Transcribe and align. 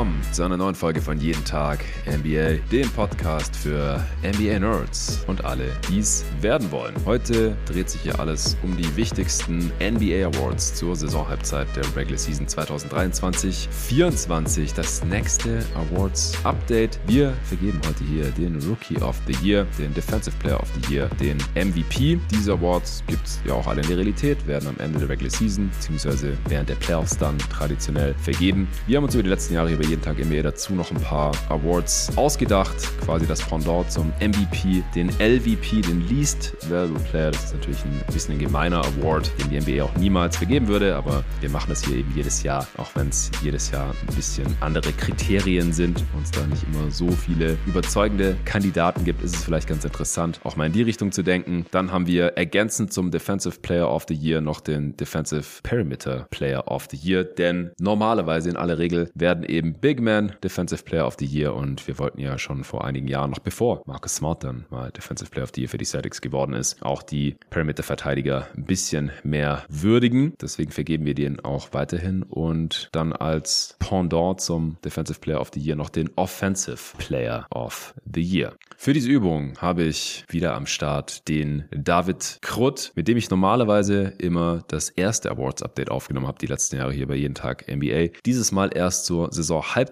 www.thebeatmaker.com. 0.00 0.19
zu 0.32 0.42
einer 0.44 0.56
neuen 0.56 0.76
Folge 0.76 1.00
von 1.00 1.18
Jeden 1.18 1.44
Tag 1.44 1.84
NBA, 2.06 2.58
dem 2.70 2.88
Podcast 2.90 3.56
für 3.56 4.00
NBA 4.22 4.60
Nerds 4.60 5.24
und 5.26 5.44
alle, 5.44 5.64
die 5.88 5.98
es 5.98 6.24
werden 6.40 6.70
wollen. 6.70 6.94
Heute 7.04 7.56
dreht 7.66 7.90
sich 7.90 8.02
hier 8.02 8.20
alles 8.20 8.56
um 8.62 8.76
die 8.76 8.96
wichtigsten 8.96 9.72
NBA 9.80 10.28
Awards 10.28 10.74
zur 10.74 10.94
Saisonhalbzeit 10.94 11.66
der 11.74 11.82
Regular 11.96 12.18
Season 12.18 12.46
2023-24. 12.46 14.76
Das 14.76 15.04
nächste 15.04 15.64
Awards 15.74 16.34
Update. 16.44 17.00
Wir 17.08 17.32
vergeben 17.44 17.80
heute 17.88 18.04
hier 18.04 18.26
den 18.30 18.62
Rookie 18.68 19.02
of 19.02 19.16
the 19.26 19.34
Year, 19.44 19.66
den 19.78 19.92
Defensive 19.94 20.36
Player 20.38 20.60
of 20.60 20.68
the 20.80 20.94
Year, 20.94 21.10
den 21.20 21.38
MVP. 21.56 22.20
Diese 22.30 22.52
Awards 22.52 23.02
gibt 23.08 23.26
es 23.26 23.40
ja 23.44 23.54
auch 23.54 23.66
alle 23.66 23.82
in 23.82 23.88
der 23.88 23.96
Realität, 23.96 24.46
werden 24.46 24.68
am 24.68 24.76
Ende 24.78 25.00
der 25.00 25.08
Regular 25.08 25.30
Season 25.30 25.68
bzw. 25.80 26.34
während 26.48 26.68
der 26.68 26.76
Playoffs 26.76 27.18
dann 27.18 27.36
traditionell 27.38 28.14
vergeben. 28.22 28.68
Wir 28.86 28.96
haben 28.96 29.02
uns 29.04 29.14
über 29.14 29.24
die 29.24 29.30
letzten 29.30 29.54
Jahre 29.54 29.72
über 29.72 29.82
jeden 29.84 30.02
Tag 30.02 30.19
NBA 30.24 30.42
dazu 30.42 30.74
noch 30.74 30.90
ein 30.90 31.00
paar 31.00 31.32
Awards 31.48 32.12
ausgedacht. 32.16 32.76
Quasi 33.04 33.26
das 33.26 33.42
Pendant 33.42 33.90
zum 33.90 34.12
MVP, 34.20 34.82
den 34.94 35.08
LVP, 35.18 35.82
den 35.82 36.06
Least 36.08 36.56
Valuable 36.68 37.02
Player. 37.04 37.30
Das 37.30 37.44
ist 37.44 37.54
natürlich 37.54 37.84
ein 37.84 38.02
bisschen 38.12 38.34
ein 38.34 38.38
gemeiner 38.38 38.84
Award, 38.84 39.30
den 39.40 39.50
die 39.50 39.60
NBA 39.60 39.84
auch 39.84 39.94
niemals 39.96 40.36
vergeben 40.36 40.68
würde, 40.68 40.96
aber 40.96 41.24
wir 41.40 41.50
machen 41.50 41.70
das 41.70 41.84
hier 41.84 41.96
eben 41.96 42.12
jedes 42.14 42.42
Jahr, 42.42 42.66
auch 42.76 42.90
wenn 42.94 43.08
es 43.08 43.30
jedes 43.42 43.70
Jahr 43.70 43.90
ein 43.90 44.14
bisschen 44.14 44.46
andere 44.60 44.92
Kriterien 44.92 45.72
sind 45.72 46.04
und 46.14 46.24
es 46.24 46.30
da 46.30 46.46
nicht 46.46 46.64
immer 46.64 46.90
so 46.90 47.10
viele 47.10 47.56
überzeugende 47.66 48.36
Kandidaten 48.44 49.04
gibt, 49.04 49.22
ist 49.22 49.36
es 49.36 49.44
vielleicht 49.44 49.68
ganz 49.68 49.84
interessant, 49.84 50.40
auch 50.44 50.56
mal 50.56 50.66
in 50.66 50.72
die 50.72 50.82
Richtung 50.82 51.12
zu 51.12 51.22
denken. 51.22 51.66
Dann 51.70 51.92
haben 51.92 52.06
wir 52.06 52.36
ergänzend 52.36 52.92
zum 52.92 53.10
Defensive 53.10 53.60
Player 53.60 53.90
of 53.90 54.06
the 54.08 54.14
Year 54.14 54.40
noch 54.40 54.60
den 54.60 54.96
Defensive 54.96 55.60
Perimeter 55.62 56.26
Player 56.30 56.66
of 56.68 56.88
the 56.90 56.96
Year, 56.96 57.24
denn 57.24 57.70
normalerweise 57.80 58.50
in 58.50 58.56
aller 58.56 58.78
Regel 58.78 59.10
werden 59.14 59.44
eben 59.44 59.74
Big 59.74 60.00
Man 60.10 60.32
Defensive 60.42 60.82
Player 60.82 61.06
of 61.06 61.14
the 61.20 61.24
Year 61.24 61.54
und 61.54 61.86
wir 61.86 61.98
wollten 62.00 62.20
ja 62.20 62.36
schon 62.36 62.64
vor 62.64 62.84
einigen 62.84 63.06
Jahren, 63.06 63.30
noch 63.30 63.38
bevor 63.38 63.82
Marcus 63.86 64.16
Smart 64.16 64.42
dann 64.42 64.64
mal 64.68 64.90
Defensive 64.90 65.30
Player 65.30 65.44
of 65.44 65.52
the 65.54 65.60
Year 65.60 65.68
für 65.68 65.78
die 65.78 65.84
Celtics 65.84 66.20
geworden 66.20 66.52
ist, 66.52 66.82
auch 66.82 67.04
die 67.04 67.36
Perimeter-Verteidiger 67.50 68.48
ein 68.56 68.64
bisschen 68.64 69.12
mehr 69.22 69.64
würdigen. 69.68 70.34
Deswegen 70.40 70.72
vergeben 70.72 71.04
wir 71.04 71.14
den 71.14 71.38
auch 71.38 71.68
weiterhin 71.72 72.24
und 72.24 72.88
dann 72.90 73.12
als 73.12 73.76
Pendant 73.78 74.40
zum 74.40 74.78
Defensive 74.84 75.20
Player 75.20 75.40
of 75.40 75.52
the 75.54 75.60
Year 75.60 75.76
noch 75.76 75.90
den 75.90 76.10
Offensive 76.16 76.96
Player 76.98 77.46
of 77.54 77.94
the 78.12 78.20
Year. 78.20 78.54
Für 78.76 78.92
diese 78.92 79.10
Übung 79.10 79.56
habe 79.58 79.84
ich 79.84 80.24
wieder 80.28 80.54
am 80.54 80.66
Start 80.66 81.28
den 81.28 81.66
David 81.70 82.38
Krutt, 82.42 82.90
mit 82.96 83.06
dem 83.06 83.16
ich 83.16 83.30
normalerweise 83.30 84.14
immer 84.18 84.64
das 84.66 84.88
erste 84.88 85.30
Awards-Update 85.30 85.90
aufgenommen 85.90 86.26
habe, 86.26 86.38
die 86.38 86.46
letzten 86.46 86.76
Jahre 86.76 86.92
hier 86.92 87.06
bei 87.06 87.14
Jeden 87.14 87.34
Tag 87.34 87.66
NBA. 87.70 88.08
Dieses 88.24 88.50
Mal 88.50 88.70
erst 88.74 89.04
zur 89.04 89.30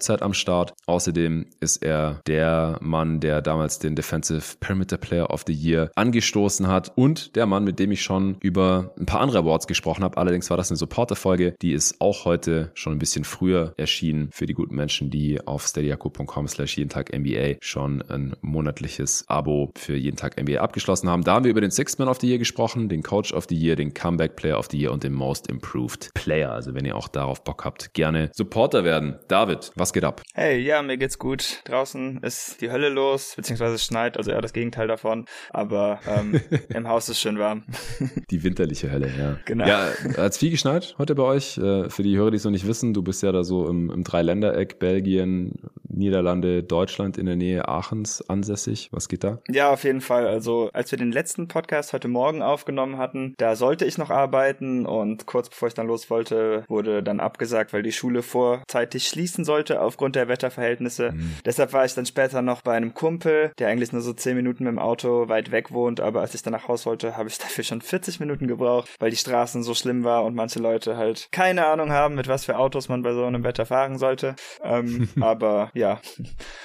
Saison-Halbzeit 0.09 0.21
am 0.21 0.33
Start. 0.33 0.73
Außerdem 0.87 1.45
ist 1.59 1.83
er 1.83 2.21
der 2.27 2.77
Mann, 2.81 3.19
der 3.19 3.41
damals 3.41 3.79
den 3.79 3.95
Defensive 3.95 4.57
Perimeter 4.59 4.97
Player 4.97 5.29
of 5.29 5.43
the 5.45 5.53
Year 5.53 5.91
angestoßen 5.95 6.67
hat 6.67 6.91
und 6.95 7.35
der 7.35 7.45
Mann, 7.45 7.63
mit 7.63 7.79
dem 7.79 7.91
ich 7.91 8.01
schon 8.01 8.37
über 8.41 8.93
ein 8.99 9.05
paar 9.05 9.21
andere 9.21 9.39
Awards 9.39 9.67
gesprochen 9.67 10.03
habe. 10.03 10.17
Allerdings 10.17 10.49
war 10.49 10.57
das 10.57 10.71
eine 10.71 10.77
Supporter-Folge, 10.77 11.55
die 11.61 11.73
ist 11.73 12.01
auch 12.01 12.25
heute 12.25 12.71
schon 12.73 12.93
ein 12.93 12.99
bisschen 12.99 13.23
früher 13.23 13.73
erschienen 13.77 14.29
für 14.31 14.45
die 14.45 14.53
guten 14.53 14.75
Menschen, 14.75 15.09
die 15.09 15.39
auf 15.45 15.65
steadyako.com 15.65 16.47
slash 16.47 16.77
jeden 16.77 16.89
Tag 16.89 17.15
NBA 17.17 17.57
schon 17.61 18.01
ein 18.03 18.35
monatliches 18.41 19.25
Abo 19.27 19.71
für 19.77 19.95
jeden 19.95 20.17
Tag 20.17 20.41
NBA 20.41 20.59
abgeschlossen 20.59 21.09
haben. 21.09 21.23
Da 21.23 21.35
haben 21.35 21.43
wir 21.43 21.51
über 21.51 21.61
den 21.61 21.71
Sixth 21.71 21.99
Man 21.99 22.07
of 22.07 22.19
the 22.19 22.27
Year 22.27 22.39
gesprochen, 22.39 22.89
den 22.89 23.03
Coach 23.03 23.33
of 23.33 23.45
the 23.49 23.55
Year, 23.55 23.75
den 23.75 23.93
Comeback 23.93 24.35
Player 24.35 24.57
of 24.57 24.67
the 24.71 24.79
Year 24.79 24.91
und 24.91 25.03
den 25.03 25.13
Most 25.13 25.47
Improved 25.47 26.11
Player. 26.13 26.51
Also 26.51 26.73
wenn 26.73 26.85
ihr 26.85 26.95
auch 26.95 27.07
darauf 27.07 27.43
Bock 27.43 27.65
habt, 27.65 27.93
gerne 27.93 28.31
Supporter 28.33 28.83
werden. 28.83 29.19
David, 29.27 29.71
was 29.75 29.93
geht 29.93 29.98
ab? 30.03 30.21
Hey, 30.33 30.59
ja, 30.59 30.81
mir 30.81 30.97
geht's 30.97 31.19
gut. 31.19 31.61
Draußen 31.65 32.19
ist 32.23 32.61
die 32.61 32.71
Hölle 32.71 32.89
los, 32.89 33.33
beziehungsweise 33.35 33.75
es 33.75 33.85
schneit, 33.85 34.17
also 34.17 34.31
eher 34.31 34.41
das 34.41 34.53
Gegenteil 34.53 34.87
davon. 34.87 35.25
Aber 35.51 35.99
ähm, 36.07 36.39
im 36.69 36.87
Haus 36.87 37.09
ist 37.09 37.19
schön 37.19 37.39
warm. 37.39 37.63
Die 38.29 38.43
winterliche 38.43 38.91
Hölle, 38.91 39.11
ja. 39.17 39.39
Genau. 39.45 39.65
Ja, 39.65 39.89
hat's 40.17 40.37
viel 40.37 40.51
geschneit 40.51 40.95
heute 40.97 41.15
bei 41.15 41.23
euch? 41.23 41.57
Äh, 41.57 41.89
Für 41.89 42.03
die 42.03 42.17
Hörer, 42.17 42.31
die 42.31 42.37
es 42.37 42.43
noch 42.43 42.51
nicht 42.51 42.67
wissen, 42.67 42.93
du 42.93 43.01
bist 43.01 43.23
ja 43.23 43.31
da 43.31 43.43
so 43.43 43.67
im, 43.67 43.89
im 43.89 44.03
Dreiländereck, 44.03 44.79
Belgien, 44.79 45.53
Niederlande, 45.89 46.63
Deutschland 46.63 47.17
in 47.17 47.25
der 47.25 47.35
Nähe 47.35 47.67
Aachens 47.67 48.27
ansässig. 48.29 48.89
Was 48.91 49.09
geht 49.09 49.23
da? 49.23 49.39
Ja, 49.49 49.71
auf 49.71 49.83
jeden 49.83 50.01
Fall. 50.01 50.27
Also, 50.27 50.69
als 50.73 50.91
wir 50.91 50.97
den 50.97 51.11
letzten 51.11 51.47
Podcast 51.47 51.93
heute 51.93 52.07
Morgen 52.07 52.41
aufgenommen 52.41 52.97
hatten, 52.97 53.33
da 53.37 53.55
sollte 53.55 53.85
ich 53.85 53.97
noch 53.97 54.09
arbeiten 54.09 54.85
und 54.85 55.25
kurz 55.25 55.49
bevor 55.49 55.67
ich 55.67 55.73
dann 55.73 55.87
los 55.87 56.09
wollte, 56.09 56.63
wurde 56.67 57.03
dann 57.03 57.19
abgesagt, 57.19 57.73
weil 57.73 57.83
die 57.83 57.91
Schule 57.91 58.21
vorzeitig 58.21 59.07
schließen 59.07 59.43
sollte 59.43 59.81
aufgrund 59.89 60.15
der 60.15 60.27
Wetterverhältnisse. 60.27 61.11
Mhm. 61.11 61.33
Deshalb 61.43 61.73
war 61.73 61.83
ich 61.83 61.93
dann 61.93 62.05
später 62.05 62.41
noch 62.41 62.61
bei 62.61 62.73
einem 62.73 62.93
Kumpel, 62.93 63.51
der 63.59 63.67
eigentlich 63.67 63.91
nur 63.91 64.01
so 64.01 64.13
10 64.13 64.35
Minuten 64.35 64.63
mit 64.63 64.71
dem 64.71 64.79
Auto 64.79 65.27
weit 65.27 65.51
weg 65.51 65.71
wohnt, 65.71 65.99
aber 65.99 66.21
als 66.21 66.35
ich 66.35 66.43
dann 66.43 66.53
nach 66.53 66.67
Haus 66.67 66.85
wollte, 66.85 67.17
habe 67.17 67.27
ich 67.27 67.37
dafür 67.39 67.63
schon 67.63 67.81
40 67.81 68.19
Minuten 68.19 68.47
gebraucht, 68.47 68.89
weil 68.99 69.09
die 69.09 69.17
Straßen 69.17 69.63
so 69.63 69.73
schlimm 69.73 70.03
war 70.03 70.23
und 70.23 70.35
manche 70.35 70.59
Leute 70.59 70.95
halt 70.95 71.27
keine 71.31 71.65
Ahnung 71.65 71.91
haben, 71.91 72.15
mit 72.15 72.27
was 72.27 72.45
für 72.45 72.57
Autos 72.57 72.87
man 72.87 73.01
bei 73.01 73.13
so 73.13 73.25
einem 73.25 73.43
Wetter 73.43 73.65
fahren 73.65 73.97
sollte. 73.97 74.35
Ähm, 74.63 75.09
aber 75.19 75.71
ja, 75.73 75.99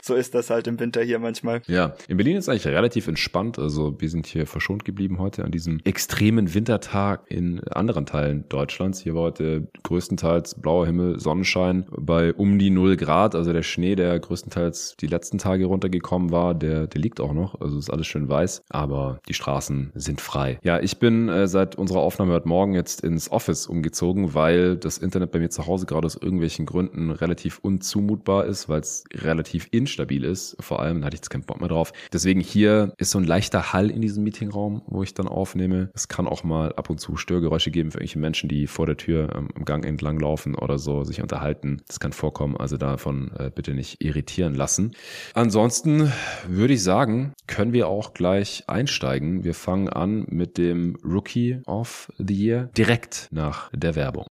so 0.03 0.15
ist 0.15 0.35
das 0.35 0.51
halt 0.51 0.67
im 0.67 0.79
Winter 0.79 1.03
hier 1.03 1.19
manchmal. 1.19 1.63
Ja, 1.67 1.95
in 2.09 2.19
Berlin 2.19 2.37
ist 2.37 2.49
eigentlich 2.49 2.67
relativ 2.67 3.09
entspannt. 3.09 3.59
Also 3.59 4.01
wir 4.01 4.11
sind 4.11 4.27
hier 4.27 4.47
verschont 4.47 4.85
geblieben 4.85 5.19
heute 5.19 5.45
an 5.45 5.51
diesem 5.51 5.81
extremen 5.85 6.55
Wintertag 6.55 7.23
in 7.29 7.61
anderen 7.69 8.07
Teilen 8.07 8.49
Deutschlands. 8.49 9.01
Hier 9.01 9.15
war 9.15 9.23
heute 9.23 9.69
größtenteils 9.83 10.61
blauer 10.61 10.87
Himmel, 10.87 11.19
Sonnenschein 11.19 11.87
bei 11.91 12.35
um 12.35 12.59
die 12.59 12.71
0 12.71 12.97
Grad. 12.97 13.04
Also 13.09 13.53
der 13.53 13.63
Schnee, 13.63 13.95
der 13.95 14.19
größtenteils 14.19 14.97
die 15.01 15.07
letzten 15.07 15.39
Tage 15.39 15.67
runtergekommen 15.67 16.31
war, 16.31 16.55
der, 16.55 16.87
der 16.87 17.01
liegt 17.01 17.21
auch 17.21 17.33
noch. 17.33 17.61
Also 17.61 17.79
ist 17.79 17.91
alles 17.91 18.07
schön 18.07 18.29
weiß, 18.29 18.63
aber 18.71 19.21
die 19.29 19.35
Straßen 19.35 19.93
sind 19.95 20.21
frei. 20.21 20.59
Ja, 20.63 20.81
ich 20.81 20.99
bin 20.99 21.29
äh, 21.29 21.47
seit 21.47 21.77
unserer 21.77 22.01
Aufnahme 22.01 22.33
heute 22.33 22.49
Morgen 22.49 22.75
jetzt 22.75 23.03
ins 23.03 23.31
Office 23.31 23.67
umgezogen, 23.67 24.35
weil 24.35 24.77
das 24.77 24.99
Internet 24.99 25.33
bei 25.33 25.39
mir 25.39 25.51
zu 25.51 25.67
Hause 25.67 25.87
gerade 25.87 26.07
aus 26.07 26.17
irgendwelchen 26.17 26.67
Gründen 26.67 27.11
relativ 27.11 27.59
unzumutbar 27.59 28.47
ist, 28.47 28.69
weil 28.69 28.81
es 28.81 29.05
relativ 29.15 29.69
instabil 29.71 30.25
ist. 30.25 30.57
Vor 30.61 30.81
allem 30.81 31.01
da 31.01 31.07
hatte 31.07 31.17
ich 31.17 31.21
jetzt 31.21 31.31
keinen 31.31 31.45
Bock 31.45 31.61
mehr 31.61 31.69
drauf. 31.69 31.93
Deswegen 32.13 32.41
hier 32.41 32.93
ist 32.99 33.11
so 33.11 33.19
ein 33.19 33.25
leichter 33.25 33.73
Hall 33.73 33.91
in 33.91 34.01
diesem 34.01 34.25
Meetingraum, 34.25 34.83
wo 34.87 35.03
ich 35.03 35.15
dann 35.15 35.29
aufnehme. 35.29 35.91
Es 35.95 36.09
kann 36.09 36.27
auch 36.27 36.45
mal 36.45 36.73
ab 36.75 36.91
und 36.91 36.99
zu 36.99 37.17
Störgeräusche 37.17 37.71
geben 37.71 37.91
für 37.91 37.99
irgendwelche 37.99 38.19
Menschen, 38.19 38.49
die 38.49 38.67
vor 38.67 38.87
der 38.87 38.97
Tür 38.97 39.35
ähm, 39.35 39.49
im 39.55 39.65
Gang 39.65 39.85
entlang 39.85 40.19
laufen 40.19 40.55
oder 40.55 40.79
so, 40.79 41.05
sich 41.05 41.21
unterhalten. 41.21 41.83
Das 41.87 42.01
kann 42.01 42.13
vorkommen, 42.13 42.57
also 42.57 42.77
davon 42.95 43.31
äh, 43.39 43.51
bitte 43.55 43.75
nicht 43.75 44.03
irritieren 44.03 44.55
lassen. 44.55 44.93
Ansonsten 45.35 46.13
würde 46.47 46.75
ich 46.75 46.83
sagen, 46.83 47.33
können 47.47 47.73
wir 47.73 47.89
auch 47.89 48.15
gleich 48.15 48.65
einsteigen. 48.69 49.45
Wir 49.45 49.55
fangen 49.55 49.89
an 49.89 50.27
mit 50.29 50.59
dem 50.59 50.97
Rookie 51.05 51.61
of 51.67 52.11
the 52.19 52.35
Year 52.35 52.71
direkt 52.77 53.29
nach 53.31 53.71
der 53.73 53.95
Werbung. 53.95 54.27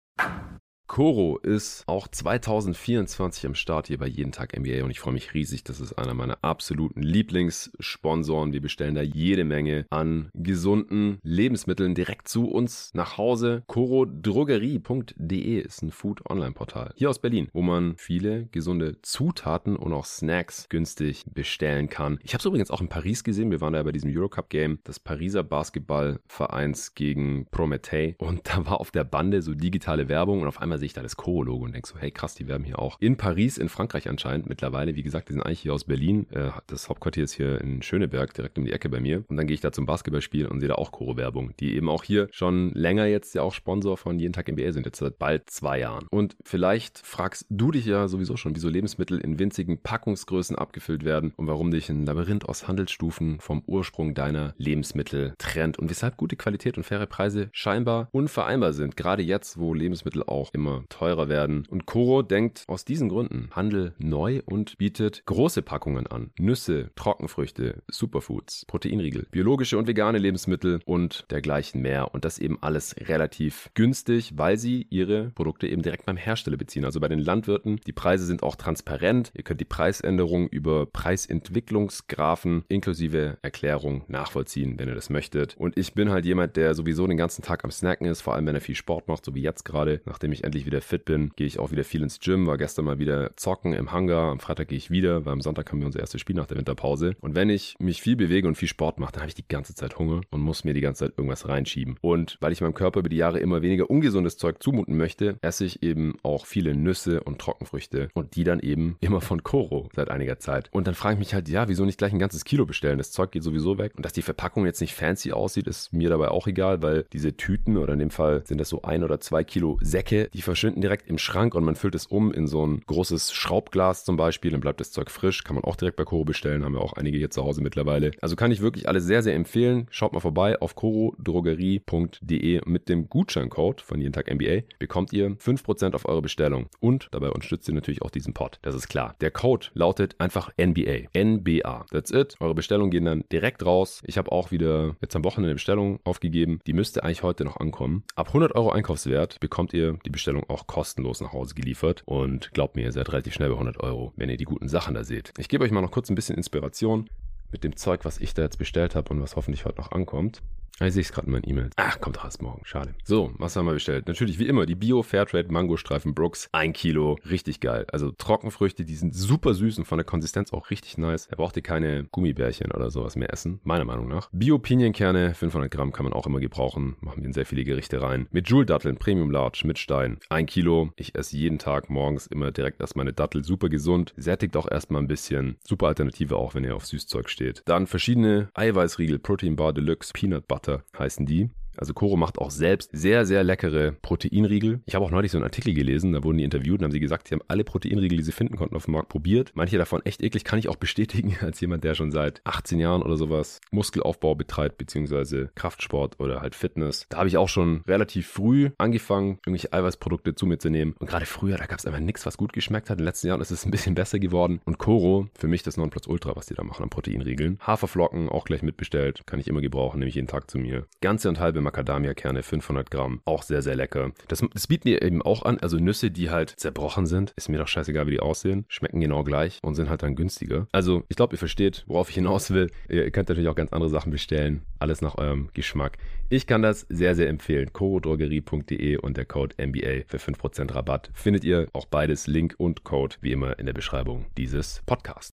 Koro 0.88 1.38
ist 1.38 1.84
auch 1.88 2.08
2024 2.08 3.46
am 3.46 3.56
Start 3.56 3.88
hier 3.88 3.98
bei 3.98 4.06
Jeden 4.06 4.32
Tag 4.32 4.58
NBA 4.58 4.84
und 4.84 4.92
ich 4.92 5.00
freue 5.00 5.14
mich 5.14 5.34
riesig. 5.34 5.64
Das 5.64 5.80
ist 5.80 5.94
einer 5.94 6.14
meiner 6.14 6.38
absoluten 6.44 7.02
Lieblingssponsoren. 7.02 8.54
Wir 8.54 8.62
bestellen 8.62 8.94
da 8.94 9.02
jede 9.02 9.46
Menge 9.46 9.86
an 9.90 10.30
gesunden 10.34 11.20
Lebensmitteln 11.24 11.96
direkt 11.96 12.28
zu 12.28 12.48
uns 12.50 12.92
nach 12.94 13.18
Hause. 13.18 13.64
korodrogerie.de 13.68 15.60
ist 15.60 15.82
ein 15.82 15.92
Food-Online-Portal 15.92 16.94
hier 16.96 17.10
aus 17.10 17.20
Berlin, 17.20 17.48
wo 17.54 17.62
man 17.62 17.96
viele 17.98 18.48
gesunde 18.48 19.02
Zutaten 19.02 19.76
und 19.78 19.94
auch 19.94 20.06
Snacks 20.06 20.68
günstig 20.70 21.24
bestellen 21.34 21.90
kann. 21.90 22.20
Ich 22.22 22.34
habe 22.34 22.40
es 22.40 22.46
übrigens 22.46 22.72
auch 22.72 22.82
in 22.82 22.90
Paris 22.90 23.24
gesehen. 23.24 23.52
Wir 23.52 23.62
waren 23.62 23.74
da 23.74 23.82
bei 23.84 23.94
diesem 23.94 24.16
Eurocup-Game 24.16 24.84
des 24.86 25.00
Pariser 25.00 25.44
Basketballvereins 25.44 26.94
gegen 26.94 27.48
Prometei 27.50 28.16
und 28.20 28.42
da 28.44 28.66
war 28.66 28.80
auf 28.80 28.92
der 28.92 29.06
Bande 29.06 29.42
so 29.42 29.54
digitale 29.54 30.10
Werbung 30.10 30.42
und 30.42 30.48
auf 30.48 30.62
einmal 30.62 30.73
sehe 30.78 30.88
ich 30.88 30.94
da 30.94 31.02
das 31.02 31.16
Koro-Logo 31.16 31.66
und 31.66 31.74
denke 31.74 31.88
so, 31.88 31.96
hey 31.98 32.12
krass, 32.12 32.36
die 32.36 32.48
werben 32.48 32.64
hier 32.64 32.80
auch. 32.80 32.98
In 33.00 33.18
Paris, 33.18 33.58
in 33.58 33.70
Frankreich 33.70 34.10
anscheinend 34.10 34.48
mittlerweile. 34.48 34.96
Wie 34.96 35.04
gesagt, 35.04 35.30
die 35.30 35.34
sind 35.34 35.44
eigentlich 35.44 35.62
hier 35.62 35.74
aus 35.74 35.86
Berlin. 35.86 36.28
Äh, 36.32 36.52
Das 36.68 36.90
Hauptquartier 36.90 37.24
ist 37.24 37.34
hier 37.34 37.62
in 37.62 37.82
Schöneberg, 37.82 38.34
direkt 38.34 38.58
um 38.58 38.66
die 38.66 38.72
Ecke 38.72 38.90
bei 38.90 39.00
mir. 39.00 39.24
Und 39.28 39.38
dann 39.38 39.48
gehe 39.48 39.54
ich 39.54 39.62
da 39.62 39.72
zum 39.72 39.86
Basketballspiel 39.86 40.48
und 40.48 40.60
sehe 40.60 40.70
da 40.70 40.76
auch 40.76 40.92
Koro-Werbung, 40.92 41.54
die 41.60 41.76
eben 41.76 41.90
auch 41.90 42.04
hier 42.04 42.28
schon 42.32 42.72
länger 42.72 43.06
jetzt 43.06 43.36
ja 43.36 43.42
auch 43.42 43.54
Sponsor 43.54 43.98
von 43.98 44.20
Jeden 44.20 44.34
Tag 44.34 44.52
NBA 44.52 44.72
sind, 44.72 44.86
jetzt 44.86 45.00
seit 45.00 45.20
bald 45.20 45.50
zwei 45.50 45.80
Jahren. 45.80 46.08
Und 46.10 46.36
vielleicht 46.44 47.00
fragst 47.00 47.46
du 47.50 47.72
dich 47.72 47.86
ja 47.86 48.08
sowieso 48.08 48.38
schon, 48.38 48.56
wieso 48.56 48.70
Lebensmittel 48.70 49.20
in 49.20 49.40
winzigen 49.40 49.82
Packungsgrößen 49.82 50.56
abgefüllt 50.56 51.04
werden 51.04 51.34
und 51.36 51.48
warum 51.48 51.72
dich 51.72 51.90
ein 51.90 52.06
Labyrinth 52.06 52.48
aus 52.48 52.68
Handelsstufen 52.68 53.40
vom 53.40 53.64
Ursprung 53.66 54.14
deiner 54.14 54.54
Lebensmittel 54.58 55.34
trennt 55.38 55.80
und 55.80 55.90
weshalb 55.90 56.18
gute 56.18 56.36
Qualität 56.36 56.78
und 56.78 56.84
faire 56.84 57.08
Preise 57.08 57.50
scheinbar 57.52 58.10
unvereinbar 58.12 58.74
sind. 58.74 58.98
Gerade 58.98 59.24
jetzt, 59.24 59.60
wo 59.60 59.74
Lebensmittel 59.74 60.24
auch 60.24 60.52
im 60.54 60.62
immer 60.64 60.86
teurer 60.88 61.28
werden. 61.28 61.66
Und 61.70 61.86
Koro 61.86 62.22
denkt 62.22 62.64
aus 62.68 62.86
diesen 62.86 63.10
Gründen 63.10 63.50
Handel 63.52 63.94
neu 63.98 64.42
und 64.46 64.78
bietet 64.78 65.26
große 65.26 65.62
Packungen 65.62 66.08
an. 66.08 66.32
Nüsse, 66.40 66.92
Trockenfrüchte, 66.96 67.84
Superfoods, 67.92 68.66
Proteinriegel, 68.66 69.28
biologische 69.30 69.78
und 69.78 69.88
vegane 69.88 70.20
Lebensmittel 70.20 70.80
und 70.86 71.26
dergleichen 71.32 71.82
mehr. 71.82 72.14
Und 72.14 72.24
das 72.24 72.40
eben 72.40 72.58
alles 72.62 72.96
relativ 72.98 73.70
günstig, 73.74 74.32
weil 74.38 74.58
sie 74.58 74.88
ihre 74.90 75.32
Produkte 75.32 75.68
eben 75.68 75.82
direkt 75.82 76.06
beim 76.06 76.16
Hersteller 76.16 76.56
beziehen. 76.56 76.86
Also 76.86 77.02
bei 77.02 77.10
den 77.10 77.20
Landwirten. 77.20 77.82
Die 77.86 77.92
Preise 77.92 78.26
sind 78.26 78.42
auch 78.42 78.56
transparent. 78.56 79.32
Ihr 79.36 79.44
könnt 79.44 79.60
die 79.60 79.66
Preisänderung 79.66 80.48
über 80.48 80.86
Preisentwicklungsgrafen 80.86 82.64
inklusive 82.70 83.38
Erklärung 83.42 84.04
nachvollziehen, 84.08 84.80
wenn 84.80 84.88
ihr 84.88 84.96
das 84.96 85.10
möchtet. 85.10 85.58
Und 85.58 85.78
ich 85.78 85.94
bin 85.94 86.10
halt 86.10 86.24
jemand, 86.24 86.56
der 86.56 86.74
sowieso 86.74 87.06
den 87.06 87.18
ganzen 87.18 87.42
Tag 87.42 87.66
am 87.66 87.72
Snacken 87.72 88.08
ist, 88.08 88.22
vor 88.22 88.34
allem 88.34 88.46
wenn 88.46 88.56
er 88.56 88.62
viel 88.62 88.76
Sport 88.76 89.10
macht, 89.10 89.26
so 89.26 89.36
wie 89.36 89.42
jetzt 89.42 89.66
gerade. 89.66 90.02
Nachdem 90.06 90.32
ich 90.32 90.44
endlich 90.44 90.53
wieder 90.66 90.82
fit 90.82 91.06
bin, 91.06 91.32
gehe 91.36 91.48
ich 91.48 91.60
auch 91.60 91.72
wieder 91.72 91.84
viel 91.84 92.02
ins 92.02 92.20
Gym, 92.20 92.48
war 92.48 92.58
gestern 92.58 92.86
mal 92.86 93.00
wieder 93.00 93.36
zocken 93.36 93.74
im 93.74 93.92
Hangar. 93.92 94.32
Am 94.32 94.40
Freitag 94.40 94.70
gehe 94.70 94.78
ich 94.78 94.92
wieder, 94.92 95.26
weil 95.26 95.34
am 95.34 95.42
Sonntag 95.42 95.72
haben 95.72 95.80
wir 95.80 95.88
unser 95.88 96.00
erstes 96.00 96.22
Spiel 96.22 96.36
nach 96.36 96.46
der 96.46 96.58
Winterpause. 96.58 97.16
Und 97.22 97.36
wenn 97.36 97.50
ich 97.50 97.76
mich 97.80 98.02
viel 98.02 98.16
bewege 98.16 98.48
und 98.48 98.56
viel 98.56 98.68
Sport 98.68 99.00
mache, 99.00 99.14
dann 99.14 99.22
habe 99.22 99.30
ich 99.30 99.36
die 99.36 99.48
ganze 99.48 99.76
Zeit 99.76 99.98
Hunger 99.98 100.22
und 100.32 100.42
muss 100.42 100.64
mir 100.64 100.74
die 100.74 100.82
ganze 100.82 101.06
Zeit 101.06 101.14
irgendwas 101.18 101.48
reinschieben. 101.48 101.98
Und 102.02 102.38
weil 102.40 102.52
ich 102.52 102.62
meinem 102.62 102.74
Körper 102.74 103.00
über 103.00 103.10
die 103.10 103.18
Jahre 103.18 103.40
immer 103.40 103.62
weniger 103.62 103.90
ungesundes 103.90 104.38
Zeug 104.38 104.62
zumuten 104.62 104.96
möchte, 104.96 105.38
esse 105.42 105.66
ich 105.66 105.84
eben 105.84 106.16
auch 106.24 106.46
viele 106.46 106.76
Nüsse 106.76 107.24
und 107.24 107.40
Trockenfrüchte 107.40 108.10
und 108.14 108.36
die 108.36 108.44
dann 108.44 108.60
eben 108.60 108.98
immer 109.02 109.22
von 109.22 109.44
Koro 109.44 109.90
seit 109.96 110.10
einiger 110.10 110.40
Zeit. 110.40 110.70
Und 110.72 110.88
dann 110.88 110.96
frage 110.96 111.16
ich 111.16 111.20
mich 111.20 111.34
halt, 111.34 111.50
ja, 111.50 111.68
wieso 111.68 111.86
nicht 111.86 111.98
gleich 111.98 112.14
ein 112.14 112.20
ganzes 112.20 112.46
Kilo 112.46 112.66
bestellen? 112.66 112.98
Das 112.98 113.12
Zeug 113.12 113.32
geht 113.32 113.44
sowieso 113.44 113.78
weg. 113.78 113.94
Und 113.96 114.06
dass 114.06 114.14
die 114.14 114.22
Verpackung 114.22 114.66
jetzt 114.66 114.82
nicht 114.82 114.94
fancy 114.94 115.32
aussieht, 115.32 115.68
ist 115.68 115.94
mir 115.94 116.10
dabei 116.10 116.30
auch 116.30 116.48
egal, 116.48 116.82
weil 116.82 117.06
diese 117.14 117.36
Tüten 117.36 117.78
oder 117.78 117.94
in 117.94 118.00
dem 118.00 118.10
Fall 118.12 118.44
sind 118.46 118.60
das 118.60 118.70
so 118.70 118.82
ein 118.84 119.04
oder 119.04 119.20
zwei 119.20 119.44
Kilo 119.44 119.78
Säcke, 119.82 120.30
die 120.34 120.42
verschwinden 120.44 120.82
direkt 120.82 121.08
im 121.08 121.18
Schrank 121.18 121.56
und 121.56 121.64
man 121.64 121.76
füllt 121.76 121.96
es 121.96 122.06
um 122.06 122.32
in 122.32 122.48
so 122.48 122.66
ein 122.66 122.82
großes 122.86 123.34
Schraubglas 123.34 124.06
zum 124.06 124.18
Beispiel, 124.18 124.52
dann 124.52 124.62
bleibt 124.62 124.80
das 124.80 124.92
Zeug 124.92 125.10
frisch, 125.10 125.44
kann 125.44 125.56
man 125.56 125.64
auch 125.64 125.76
direkt 125.76 125.98
bei 125.98 126.06
Koro 126.06 126.26
bestellen, 126.26 126.64
haben 126.64 126.74
wir 126.74 126.82
auch 126.82 126.94
einige 126.94 127.18
hier 127.18 127.30
zu 127.30 127.44
Hause 127.44 127.62
mittlerweile. 127.62 128.12
Also 128.22 128.36
kann 128.36 128.52
ich 128.52 128.62
wirklich 128.62 128.88
alles 128.88 129.06
sehr, 129.06 129.24
sehr 129.24 129.36
empfehlen. 129.36 129.88
Schaut 129.90 130.14
mal 130.14 130.20
vorbei 130.20 130.60
auf 130.62 130.76
korodrogerie.de 130.76 132.62
mit 132.66 132.90
dem 132.90 133.10
Gutscheincode 133.10 133.82
von 133.82 134.00
jeden 134.00 134.14
Tag 134.14 134.34
MBA 134.34 134.62
bekommt 134.80 135.14
ihr 135.14 135.30
5% 135.32 135.94
auf 135.94 136.08
eure 136.08 136.22
Bestellung 136.22 136.68
und 136.80 137.08
dabei 137.12 137.30
unterstützt 137.30 137.68
ihr 137.68 137.74
natürlich 137.74 138.02
auch 138.02 138.10
diesen 138.12 138.34
Pod. 138.34 138.60
Das 138.62 138.76
ist 138.76 138.88
klar. 138.88 139.16
Der 139.22 139.32
Code 139.32 139.68
lautet 139.74 140.16
einfach 140.20 140.52
NBA. 140.58 141.10
NBA. 141.18 141.86
That's 141.92 142.12
it. 142.12 142.36
Eure 142.40 142.56
Bestellungen 142.56 142.92
gehen 142.92 143.06
dann 143.06 143.24
direkt 143.32 143.66
raus. 143.66 144.02
Ich 144.06 144.18
habe 144.18 144.32
auch 144.32 144.52
wieder 144.52 144.96
jetzt 145.02 145.16
am 145.16 145.24
Wochenende 145.24 145.50
eine 145.50 145.56
Bestellung 145.56 146.00
aufgegeben. 146.04 146.60
Die 146.66 146.74
müsste 146.74 147.04
eigentlich 147.04 147.24
heute 147.24 147.46
noch 147.46 147.58
ankommen. 147.58 148.04
Ab 148.16 148.28
100 148.28 148.56
Euro 148.56 148.72
Einkaufswert 148.72 149.40
bekommt 149.40 149.74
ihr 149.74 149.98
die 150.06 150.10
Bestellung 150.10 150.33
auch 150.42 150.68
kostenlos 150.68 151.22
nach 151.22 151.34
Hause 151.34 151.56
geliefert. 151.56 152.04
Und 152.06 152.52
glaubt 152.54 152.76
mir, 152.76 152.84
ihr 152.84 152.92
seid 152.92 153.10
relativ 153.10 153.34
schnell 153.34 153.50
bei 153.50 153.56
100 153.56 153.80
Euro, 153.80 154.14
wenn 154.16 154.30
ihr 154.30 154.38
die 154.38 154.46
guten 154.46 154.68
Sachen 154.68 154.96
da 154.96 155.04
seht. 155.04 155.34
Ich 155.38 155.50
gebe 155.50 155.64
euch 155.64 155.72
mal 155.72 155.82
noch 155.82 155.92
kurz 155.92 156.10
ein 156.10 156.16
bisschen 156.16 156.38
Inspiration 156.38 157.10
mit 157.52 157.64
dem 157.64 157.76
Zeug, 157.76 158.06
was 158.06 158.18
ich 158.18 158.34
da 158.34 158.42
jetzt 158.42 158.58
bestellt 158.58 158.96
habe 158.96 159.14
und 159.14 159.22
was 159.22 159.36
hoffentlich 159.36 159.66
heute 159.66 159.80
noch 159.80 159.92
ankommt. 159.92 160.42
Ah, 160.84 160.88
ich 160.88 160.96
sehe 160.96 161.02
es 161.02 161.14
gerade 161.14 161.28
in 161.28 161.32
meinen 161.32 161.50
E-Mails. 161.50 161.72
Ach, 161.78 162.02
kommt 162.02 162.20
erst 162.22 162.42
morgen. 162.42 162.60
Schade. 162.66 162.94
So, 163.06 163.32
was 163.38 163.56
haben 163.56 163.68
wir 163.68 163.74
bestellt? 163.74 164.06
Natürlich 164.10 164.38
wie 164.38 164.48
immer 164.48 164.66
die 164.66 164.76
Bio 164.76 165.02
Fairtrade 165.02 165.50
Mangostreifen 165.50 166.14
Brooks. 166.14 166.50
Ein 166.52 166.74
Kilo. 166.74 167.18
Richtig 167.30 167.62
geil. 167.62 167.86
Also 167.90 168.12
Trockenfrüchte, 168.12 168.84
die 168.84 168.96
sind 168.96 169.16
super 169.16 169.54
süß 169.54 169.78
und 169.78 169.86
von 169.86 169.98
der 169.98 170.04
Konsistenz 170.04 170.52
auch 170.52 170.72
richtig 170.72 170.98
nice. 170.98 171.30
Da 171.30 171.38
braucht 171.38 171.56
ihr 171.56 171.62
keine 171.62 172.04
Gummibärchen 172.12 172.70
oder 172.74 172.92
sowas 172.92 173.16
mehr 173.16 173.32
essen. 173.32 173.62
Meiner 173.64 173.86
Meinung 173.86 174.10
nach. 174.10 174.28
Bio 174.34 174.60
Pinienkerne. 174.60 175.34
500 175.34 175.72
Gramm 175.72 175.94
kann 175.94 176.04
man 176.04 176.12
auch 176.12 176.28
immer 176.28 176.42
gebrauchen. 176.42 176.98
Machen 177.00 177.22
wir 177.22 177.28
in 177.28 177.34
sehr 177.34 177.46
viele 177.46 177.64
Gerichte 177.64 178.02
rein. 178.02 178.28
Mit 178.32 178.50
Joule 178.50 178.66
Datteln. 178.66 178.98
Premium 178.98 179.32
Large. 179.32 179.62
Mit 179.64 179.80
Stein. 179.80 180.18
Ein 180.28 180.48
Kilo. 180.48 180.92
Ich 180.98 181.16
esse 181.16 181.38
jeden 181.38 181.60
Tag 181.60 181.90
morgens 181.90 182.28
immer 182.28 182.52
direkt 182.52 182.82
erst 182.82 182.98
meine 182.98 183.14
Dattel. 183.14 183.46
Super 183.46 183.70
gesund. 183.70 184.14
Sättigt 184.18 184.58
auch 184.58 184.70
erstmal 184.70 185.02
ein 185.02 185.08
bisschen. 185.08 185.56
Super 185.66 185.88
Alternative 185.88 186.36
auch, 186.36 186.56
wenn 186.56 186.66
ihr 186.66 186.76
auf 186.76 186.86
Süßzeug 186.86 187.30
steht. 187.30 187.62
Dann 187.64 187.88
verschiedene 187.88 188.50
Eiweißriegel. 188.54 189.20
Protein 189.20 189.56
Bar 189.56 189.72
Deluxe. 189.72 190.12
Peanut 190.12 190.46
Butter. 190.50 190.73
Heißen 190.98 191.26
die. 191.26 191.50
Also 191.78 191.94
Koro 191.94 192.18
macht 192.18 192.40
auch 192.40 192.52
selbst 192.52 192.90
sehr, 192.94 193.26
sehr 193.26 193.44
leckere 193.44 193.94
Proteinriegel. 194.02 194.82
Ich 194.86 194.96
habe 194.96 195.06
auch 195.06 195.12
neulich 195.12 195.32
so 195.32 195.38
einen 195.38 195.46
Artikel 195.46 195.74
gelesen, 195.74 196.14
da 196.14 196.24
wurden 196.24 196.38
die 196.38 196.44
interviewt 196.44 196.80
und 196.80 196.86
haben 196.86 196.92
sie 196.92 197.00
gesagt, 197.00 197.28
sie 197.28 197.36
haben 197.36 197.44
alle 197.48 197.64
Proteinriegel, 197.64 198.18
die 198.18 198.24
sie 198.24 198.32
finden 198.32 198.58
konnten, 198.58 198.76
auf 198.76 198.86
dem 198.86 198.94
Markt 198.94 199.10
probiert. 199.10 199.52
Manche 199.56 199.78
davon 199.78 200.02
echt 200.06 200.22
eklig, 200.22 200.44
kann 200.44 200.60
ich 200.60 200.70
auch 200.70 200.76
bestätigen, 200.76 201.36
als 201.42 201.60
jemand, 201.62 201.84
der 201.84 201.96
schon 201.96 202.12
seit 202.12 202.42
18 202.44 202.80
Jahren 202.80 203.02
oder 203.02 203.18
sowas 203.18 203.62
Muskelaufbau 203.72 204.36
betreibt, 204.36 204.78
beziehungsweise 204.78 205.50
Kraftsport 205.56 206.20
oder 206.20 206.42
halt 206.42 206.56
Fitness. 206.56 207.06
Da 207.10 207.18
habe 207.18 207.28
ich 207.28 207.38
auch 207.38 207.50
schon 207.50 207.84
relativ 207.88 208.28
früh 208.28 208.72
angefangen, 208.78 209.40
irgendwelche 209.46 209.74
Eiweißprodukte 209.74 210.36
zu 210.36 210.46
mir 210.46 210.58
zu 210.58 210.70
nehmen. 210.70 210.96
Und 211.00 211.08
gerade 211.08 211.26
früher, 211.26 211.58
da 211.58 211.66
gab 211.66 211.80
es 211.80 211.86
einfach 211.86 212.00
nichts, 212.00 212.26
was 212.26 212.38
gut 212.38 212.54
geschmeckt 212.54 212.90
hat. 212.90 212.98
In 212.98 213.04
den 213.04 213.06
letzten 213.06 213.28
Jahren 213.28 213.42
ist 213.42 213.52
es 213.52 213.66
ein 213.66 213.72
bisschen 213.72 213.96
besser 213.96 214.20
geworden. 214.20 214.62
Und 214.66 214.78
Koro, 214.78 215.28
für 215.38 215.48
mich 215.48 215.64
das 215.64 215.78
Nonplusultra, 215.78 216.36
was 216.36 216.46
die 216.46 216.54
da 216.54 216.64
machen 216.64 216.84
an 216.84 216.90
Proteinriegeln. 216.90 217.60
Haferflocken 217.62 218.30
auch 218.30 218.46
gleich 218.46 218.62
mitbestellt, 218.62 219.26
kann 219.26 219.40
ich 219.40 219.48
immer 219.48 219.62
gebrauchen, 219.62 220.00
nehme 220.00 220.10
ich 220.10 220.16
jeden 220.16 220.28
Tag 220.28 220.50
zu 220.50 220.58
mir. 220.58 220.86
Ganze 221.02 221.30
und 221.30 221.40
halbe 221.40 221.62
Macadamia-Kerne, 221.64 222.44
500 222.44 222.92
Gramm, 222.92 223.22
auch 223.26 223.44
sehr, 223.44 223.62
sehr 223.62 223.76
lecker. 223.76 224.12
Das, 224.28 224.44
das 224.54 224.68
bieten 224.68 224.88
die 224.88 224.96
eben 224.96 225.22
auch 225.22 225.44
an, 225.44 225.58
also 225.60 225.78
Nüsse, 225.78 226.12
die 226.12 226.30
halt 226.30 226.54
zerbrochen 226.58 227.06
sind, 227.06 227.34
ist 227.36 227.50
mir 227.50 227.58
doch 227.58 227.68
scheißegal, 227.68 228.08
wie 228.08 228.12
die 228.12 228.20
aussehen, 228.20 228.66
schmecken 228.68 229.00
genau 229.00 229.24
gleich 229.24 229.60
und 229.64 229.76
sind 229.76 229.90
halt 229.90 230.04
dann 230.04 230.16
günstiger. 230.16 230.68
Also 230.72 231.04
ich 231.10 231.16
glaube, 231.16 231.36
ihr 231.36 231.40
versteht, 231.40 231.84
worauf 231.88 232.10
ich 232.10 232.16
hinaus 232.16 232.52
will. 232.52 232.70
Ihr 232.90 233.10
könnt 233.12 233.30
natürlich 233.30 233.50
auch 233.50 233.56
ganz 233.56 233.74
andere 233.74 233.90
Sachen 233.90 234.12
bestellen, 234.12 234.64
alles 234.80 235.02
nach 235.02 235.18
eurem 235.18 235.50
Geschmack. 235.54 235.98
Ich 236.30 236.48
kann 236.48 236.62
das 236.62 236.86
sehr, 236.90 237.16
sehr 237.16 237.30
empfehlen. 237.30 237.72
corodrogerie.de 237.74 238.98
und 238.98 239.18
der 239.18 239.26
Code 239.26 239.56
MBA 239.58 240.04
für 240.08 240.18
5% 240.18 240.74
Rabatt. 240.74 241.12
Findet 241.14 241.44
ihr 241.44 241.68
auch 241.74 241.86
beides, 241.86 242.28
Link 242.28 242.56
und 242.58 242.84
Code, 242.84 243.16
wie 243.22 243.32
immer 243.32 243.60
in 243.60 243.66
der 243.66 243.74
Beschreibung 243.74 244.26
dieses 244.38 244.82
Podcasts. 244.86 245.32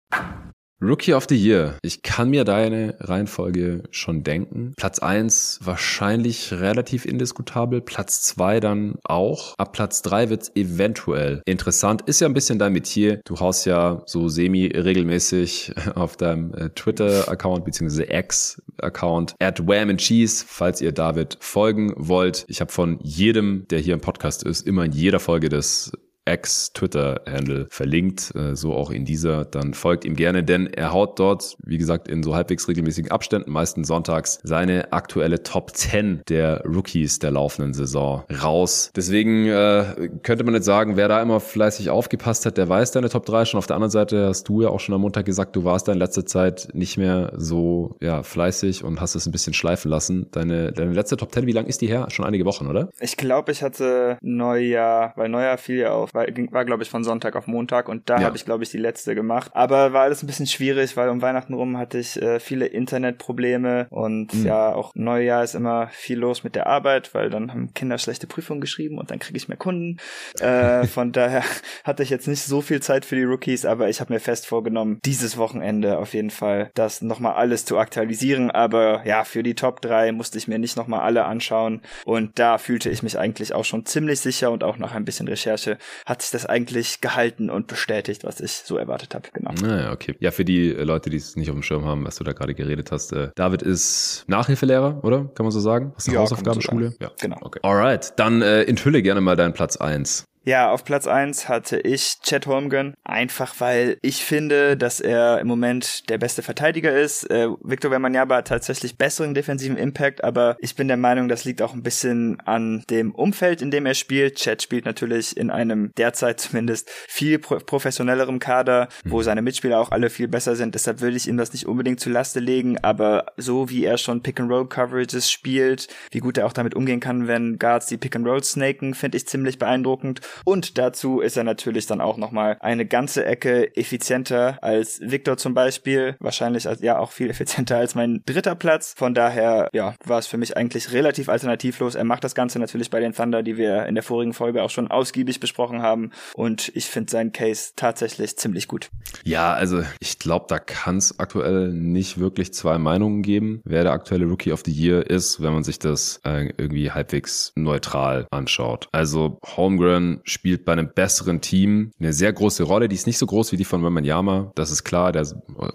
Rookie 0.80 1.14
of 1.14 1.26
the 1.26 1.36
Year. 1.36 1.78
Ich 1.80 2.02
kann 2.02 2.28
mir 2.28 2.44
deine 2.44 2.96
Reihenfolge 3.00 3.84
schon 3.90 4.24
denken. 4.24 4.74
Platz 4.76 4.98
eins 4.98 5.58
wahrscheinlich 5.62 6.52
relativ 6.52 7.06
indiskutabel. 7.06 7.80
Platz 7.80 8.20
zwei 8.20 8.60
dann 8.60 8.96
auch. 9.02 9.54
Ab 9.56 9.72
Platz 9.72 10.02
drei 10.02 10.28
wird's 10.28 10.52
eventuell 10.54 11.40
interessant. 11.46 12.02
Ist 12.02 12.20
ja 12.20 12.28
ein 12.28 12.34
bisschen 12.34 12.58
dein 12.58 12.74
Metier. 12.74 13.22
Du 13.24 13.40
haust 13.40 13.64
ja 13.64 14.02
so 14.04 14.28
semi-regelmäßig 14.28 15.72
auf 15.94 16.18
deinem 16.18 16.52
äh, 16.52 16.68
Twitter-Account 16.68 17.64
beziehungsweise 17.64 18.12
X-Account 18.12 19.34
at 19.40 19.66
Wham 19.66 19.88
and 19.88 20.00
Cheese, 20.00 20.44
falls 20.46 20.82
ihr 20.82 20.92
David 20.92 21.38
folgen 21.40 21.94
wollt. 21.96 22.44
Ich 22.48 22.60
habe 22.60 22.70
von 22.70 22.98
jedem, 23.02 23.66
der 23.70 23.78
hier 23.78 23.94
im 23.94 24.00
Podcast 24.00 24.42
ist, 24.42 24.66
immer 24.66 24.84
in 24.84 24.92
jeder 24.92 25.20
Folge 25.20 25.48
des 25.48 25.92
Ex-Twitter-Handle 26.26 27.66
verlinkt, 27.70 28.34
äh, 28.34 28.54
so 28.56 28.74
auch 28.74 28.90
in 28.90 29.04
dieser. 29.04 29.44
Dann 29.44 29.74
folgt 29.74 30.04
ihm 30.04 30.16
gerne, 30.16 30.42
denn 30.42 30.66
er 30.66 30.92
haut 30.92 31.18
dort, 31.18 31.56
wie 31.64 31.78
gesagt, 31.78 32.08
in 32.08 32.22
so 32.22 32.34
halbwegs 32.34 32.68
regelmäßigen 32.68 33.10
Abständen, 33.10 33.50
meistens 33.50 33.88
sonntags, 33.88 34.40
seine 34.42 34.92
aktuelle 34.92 35.42
Top 35.42 35.74
10 35.74 36.22
der 36.28 36.62
Rookies 36.64 37.20
der 37.20 37.30
laufenden 37.30 37.74
Saison 37.74 38.24
raus. 38.42 38.90
Deswegen 38.94 39.46
äh, 39.46 40.10
könnte 40.22 40.44
man 40.44 40.54
jetzt 40.54 40.66
sagen, 40.66 40.96
wer 40.96 41.08
da 41.08 41.22
immer 41.22 41.40
fleißig 41.40 41.90
aufgepasst 41.90 42.44
hat, 42.44 42.56
der 42.56 42.68
weiß 42.68 42.90
deine 42.90 43.08
Top 43.08 43.24
3 43.24 43.44
schon. 43.44 43.58
Auf 43.58 43.66
der 43.66 43.76
anderen 43.76 43.90
Seite 43.90 44.26
hast 44.26 44.48
du 44.48 44.62
ja 44.62 44.68
auch 44.68 44.80
schon 44.80 44.94
am 44.94 45.02
Montag 45.02 45.24
gesagt, 45.24 45.54
du 45.54 45.64
warst 45.64 45.86
da 45.86 45.92
in 45.92 45.98
letzter 45.98 46.26
Zeit 46.26 46.68
nicht 46.72 46.98
mehr 46.98 47.32
so 47.36 47.96
ja, 48.00 48.22
fleißig 48.22 48.82
und 48.82 49.00
hast 49.00 49.14
es 49.14 49.26
ein 49.26 49.32
bisschen 49.32 49.54
schleifen 49.54 49.90
lassen. 49.90 50.26
Deine, 50.32 50.72
deine 50.72 50.92
letzte 50.92 51.16
Top 51.16 51.32
10, 51.32 51.46
wie 51.46 51.52
lang 51.52 51.66
ist 51.66 51.80
die 51.80 51.86
her? 51.86 52.08
Schon 52.10 52.24
einige 52.24 52.44
Wochen, 52.44 52.66
oder? 52.66 52.88
Ich 52.98 53.16
glaube, 53.16 53.52
ich 53.52 53.62
hatte 53.62 54.18
Neujahr, 54.22 55.12
weil 55.16 55.28
Neujahr 55.28 55.58
fiel 55.58 55.76
ja 55.76 55.92
auf 55.92 56.15
war, 56.16 56.26
war 56.50 56.64
glaube 56.64 56.82
ich, 56.82 56.90
von 56.90 57.04
Sonntag 57.04 57.36
auf 57.36 57.46
Montag 57.46 57.88
und 57.88 58.10
da 58.10 58.18
ja. 58.18 58.24
habe 58.24 58.36
ich, 58.36 58.44
glaube 58.44 58.64
ich, 58.64 58.70
die 58.70 58.78
letzte 58.78 59.14
gemacht. 59.14 59.52
Aber 59.54 59.92
war 59.92 60.02
alles 60.02 60.22
ein 60.22 60.26
bisschen 60.26 60.46
schwierig, 60.46 60.96
weil 60.96 61.08
um 61.10 61.22
Weihnachten 61.22 61.54
rum 61.54 61.78
hatte 61.78 61.98
ich 61.98 62.20
äh, 62.20 62.40
viele 62.40 62.66
Internetprobleme 62.66 63.86
und 63.90 64.34
mhm. 64.34 64.46
ja, 64.46 64.74
auch 64.74 64.92
Neujahr 64.94 65.44
ist 65.44 65.54
immer 65.54 65.88
viel 65.92 66.18
los 66.18 66.42
mit 66.42 66.56
der 66.56 66.66
Arbeit, 66.66 67.14
weil 67.14 67.30
dann 67.30 67.52
haben 67.52 67.72
Kinder 67.74 67.98
schlechte 67.98 68.26
Prüfungen 68.26 68.60
geschrieben 68.60 68.98
und 68.98 69.10
dann 69.10 69.20
kriege 69.20 69.36
ich 69.36 69.48
mehr 69.48 69.56
Kunden. 69.56 69.98
Äh, 70.40 70.86
von 70.86 71.12
daher 71.12 71.44
hatte 71.84 72.02
ich 72.02 72.10
jetzt 72.10 72.26
nicht 72.26 72.42
so 72.42 72.60
viel 72.60 72.80
Zeit 72.80 73.04
für 73.04 73.14
die 73.14 73.24
Rookies, 73.24 73.64
aber 73.64 73.88
ich 73.88 74.00
habe 74.00 74.12
mir 74.12 74.20
fest 74.20 74.46
vorgenommen, 74.46 74.98
dieses 75.04 75.36
Wochenende 75.36 75.98
auf 75.98 76.14
jeden 76.14 76.30
Fall 76.30 76.70
das 76.74 77.02
nochmal 77.02 77.34
alles 77.34 77.64
zu 77.64 77.78
aktualisieren. 77.78 78.50
Aber 78.50 79.06
ja, 79.06 79.24
für 79.24 79.42
die 79.42 79.54
Top 79.54 79.80
3 79.82 80.12
musste 80.12 80.38
ich 80.38 80.48
mir 80.48 80.58
nicht 80.58 80.76
nochmal 80.76 81.00
alle 81.00 81.26
anschauen 81.26 81.82
und 82.04 82.38
da 82.38 82.58
fühlte 82.58 82.90
ich 82.90 83.02
mich 83.02 83.18
eigentlich 83.18 83.52
auch 83.52 83.64
schon 83.64 83.84
ziemlich 83.84 84.20
sicher 84.20 84.50
und 84.50 84.64
auch 84.64 84.78
nach 84.78 84.94
ein 84.94 85.04
bisschen 85.04 85.28
Recherche 85.28 85.78
hat 86.06 86.22
sich 86.22 86.30
das 86.30 86.46
eigentlich 86.46 87.00
gehalten 87.00 87.50
und 87.50 87.66
bestätigt, 87.66 88.24
was 88.24 88.40
ich 88.40 88.52
so 88.52 88.76
erwartet 88.76 89.14
habe. 89.14 89.28
Genau. 89.32 89.50
Naja, 89.60 89.92
okay. 89.92 90.14
Ja, 90.20 90.30
für 90.30 90.44
die 90.44 90.70
äh, 90.70 90.84
Leute, 90.84 91.10
die 91.10 91.16
es 91.16 91.34
nicht 91.34 91.50
auf 91.50 91.56
dem 91.56 91.62
Schirm 91.62 91.84
haben, 91.84 92.06
was 92.06 92.16
du 92.16 92.24
da 92.24 92.32
gerade 92.32 92.54
geredet 92.54 92.92
hast, 92.92 93.12
äh, 93.12 93.30
David 93.34 93.62
ist 93.62 94.24
Nachhilfelehrer, 94.28 95.02
oder? 95.02 95.24
Kann 95.34 95.44
man 95.44 95.50
so 95.50 95.60
sagen? 95.60 95.92
Hast 95.96 96.06
du 96.06 96.12
ja, 96.12 96.20
Hausaufgabenschule? 96.20 96.90
So 96.90 96.96
ja, 97.00 97.10
genau. 97.20 97.38
Okay. 97.40 97.58
Alright, 97.62 98.12
dann 98.16 98.40
äh, 98.40 98.62
enthülle 98.62 99.02
gerne 99.02 99.20
mal 99.20 99.34
deinen 99.36 99.52
Platz 99.52 99.76
eins. 99.76 100.24
Ja, 100.46 100.70
auf 100.70 100.84
Platz 100.84 101.08
eins 101.08 101.48
hatte 101.48 101.80
ich 101.80 102.20
Chad 102.22 102.46
Holmgren, 102.46 102.94
einfach 103.02 103.56
weil 103.58 103.98
ich 104.00 104.24
finde, 104.24 104.76
dass 104.76 105.00
er 105.00 105.40
im 105.40 105.48
Moment 105.48 106.08
der 106.08 106.18
beste 106.18 106.40
Verteidiger 106.40 106.96
ist. 106.96 107.28
Äh, 107.28 107.48
Victor 107.64 107.90
Wembanyama 107.90 108.36
hat 108.36 108.46
tatsächlich 108.46 108.96
besseren 108.96 109.34
defensiven 109.34 109.76
Impact, 109.76 110.22
aber 110.22 110.56
ich 110.60 110.76
bin 110.76 110.86
der 110.86 110.98
Meinung, 110.98 111.28
das 111.28 111.44
liegt 111.44 111.62
auch 111.62 111.74
ein 111.74 111.82
bisschen 111.82 112.38
an 112.44 112.84
dem 112.90 113.12
Umfeld, 113.12 113.60
in 113.60 113.72
dem 113.72 113.86
er 113.86 113.94
spielt. 113.94 114.36
Chad 114.36 114.62
spielt 114.62 114.84
natürlich 114.84 115.36
in 115.36 115.50
einem 115.50 115.90
derzeit 115.96 116.38
zumindest 116.38 116.90
viel 117.08 117.40
pro 117.40 117.56
professionellerem 117.56 118.38
Kader, 118.38 118.88
wo 119.04 119.18
mhm. 119.18 119.22
seine 119.24 119.42
Mitspieler 119.42 119.80
auch 119.80 119.90
alle 119.90 120.10
viel 120.10 120.28
besser 120.28 120.54
sind. 120.54 120.76
Deshalb 120.76 121.00
will 121.00 121.16
ich 121.16 121.26
ihm 121.26 121.38
das 121.38 121.52
nicht 121.54 121.66
unbedingt 121.66 121.98
zu 121.98 122.08
Laste 122.08 122.38
legen, 122.38 122.78
aber 122.82 123.26
so 123.36 123.68
wie 123.68 123.84
er 123.84 123.98
schon 123.98 124.22
Pick-and-Roll-Coverages 124.22 125.28
spielt, 125.28 125.88
wie 126.12 126.20
gut 126.20 126.38
er 126.38 126.46
auch 126.46 126.52
damit 126.52 126.76
umgehen 126.76 127.00
kann, 127.00 127.26
wenn 127.26 127.58
Guards 127.58 127.86
die 127.86 127.96
Pick-and-Roll 127.96 128.44
snaken, 128.44 128.94
finde 128.94 129.16
ich 129.16 129.26
ziemlich 129.26 129.58
beeindruckend. 129.58 130.20
Und 130.44 130.78
dazu 130.78 131.20
ist 131.20 131.36
er 131.36 131.44
natürlich 131.44 131.86
dann 131.86 132.00
auch 132.00 132.16
nochmal 132.16 132.56
eine 132.60 132.86
ganze 132.86 133.24
Ecke 133.24 133.76
effizienter 133.76 134.58
als 134.62 135.00
Victor 135.00 135.36
zum 135.36 135.54
Beispiel. 135.54 136.16
Wahrscheinlich 136.20 136.68
als, 136.68 136.80
ja 136.80 136.98
auch 136.98 137.12
viel 137.12 137.30
effizienter 137.36 137.76
als 137.76 137.94
mein 137.94 138.22
dritter 138.26 138.54
Platz. 138.54 138.94
Von 138.96 139.14
daher, 139.14 139.68
ja, 139.72 139.94
war 140.04 140.18
es 140.18 140.26
für 140.26 140.38
mich 140.38 140.56
eigentlich 140.56 140.92
relativ 140.92 141.28
alternativlos. 141.28 141.94
Er 141.94 142.04
macht 142.04 142.24
das 142.24 142.34
Ganze 142.34 142.58
natürlich 142.58 142.90
bei 142.90 143.00
den 143.00 143.12
Thunder, 143.12 143.42
die 143.42 143.56
wir 143.56 143.86
in 143.86 143.94
der 143.94 144.04
vorigen 144.04 144.34
Folge 144.34 144.62
auch 144.62 144.70
schon 144.70 144.88
ausgiebig 144.88 145.40
besprochen 145.40 145.82
haben. 145.82 146.10
Und 146.34 146.70
ich 146.74 146.86
finde 146.86 147.10
seinen 147.10 147.32
Case 147.32 147.72
tatsächlich 147.76 148.36
ziemlich 148.36 148.68
gut. 148.68 148.90
Ja, 149.24 149.52
also 149.54 149.82
ich 150.00 150.18
glaube, 150.18 150.46
da 150.48 150.58
kann 150.58 150.98
es 150.98 151.18
aktuell 151.18 151.72
nicht 151.72 152.18
wirklich 152.18 152.52
zwei 152.52 152.78
Meinungen 152.78 153.22
geben, 153.22 153.60
wer 153.64 153.82
der 153.82 153.92
aktuelle 153.92 154.26
Rookie 154.26 154.52
of 154.52 154.62
the 154.64 154.72
Year 154.72 155.08
ist, 155.08 155.42
wenn 155.42 155.52
man 155.52 155.64
sich 155.64 155.78
das 155.78 156.20
äh, 156.24 156.52
irgendwie 156.56 156.90
halbwegs 156.90 157.52
neutral 157.54 158.26
anschaut. 158.30 158.88
Also 158.92 159.38
Holmgren 159.56 160.20
spielt 160.26 160.64
bei 160.64 160.72
einem 160.72 160.90
besseren 160.92 161.40
Team 161.40 161.92
eine 161.98 162.12
sehr 162.12 162.32
große 162.32 162.64
Rolle. 162.64 162.88
Die 162.88 162.96
ist 162.96 163.06
nicht 163.06 163.18
so 163.18 163.26
groß 163.26 163.52
wie 163.52 163.56
die 163.56 163.64
von 163.64 163.82
Wembanyama. 163.82 164.52
Das 164.54 164.70
ist 164.70 164.84
klar, 164.84 165.12
der 165.12 165.26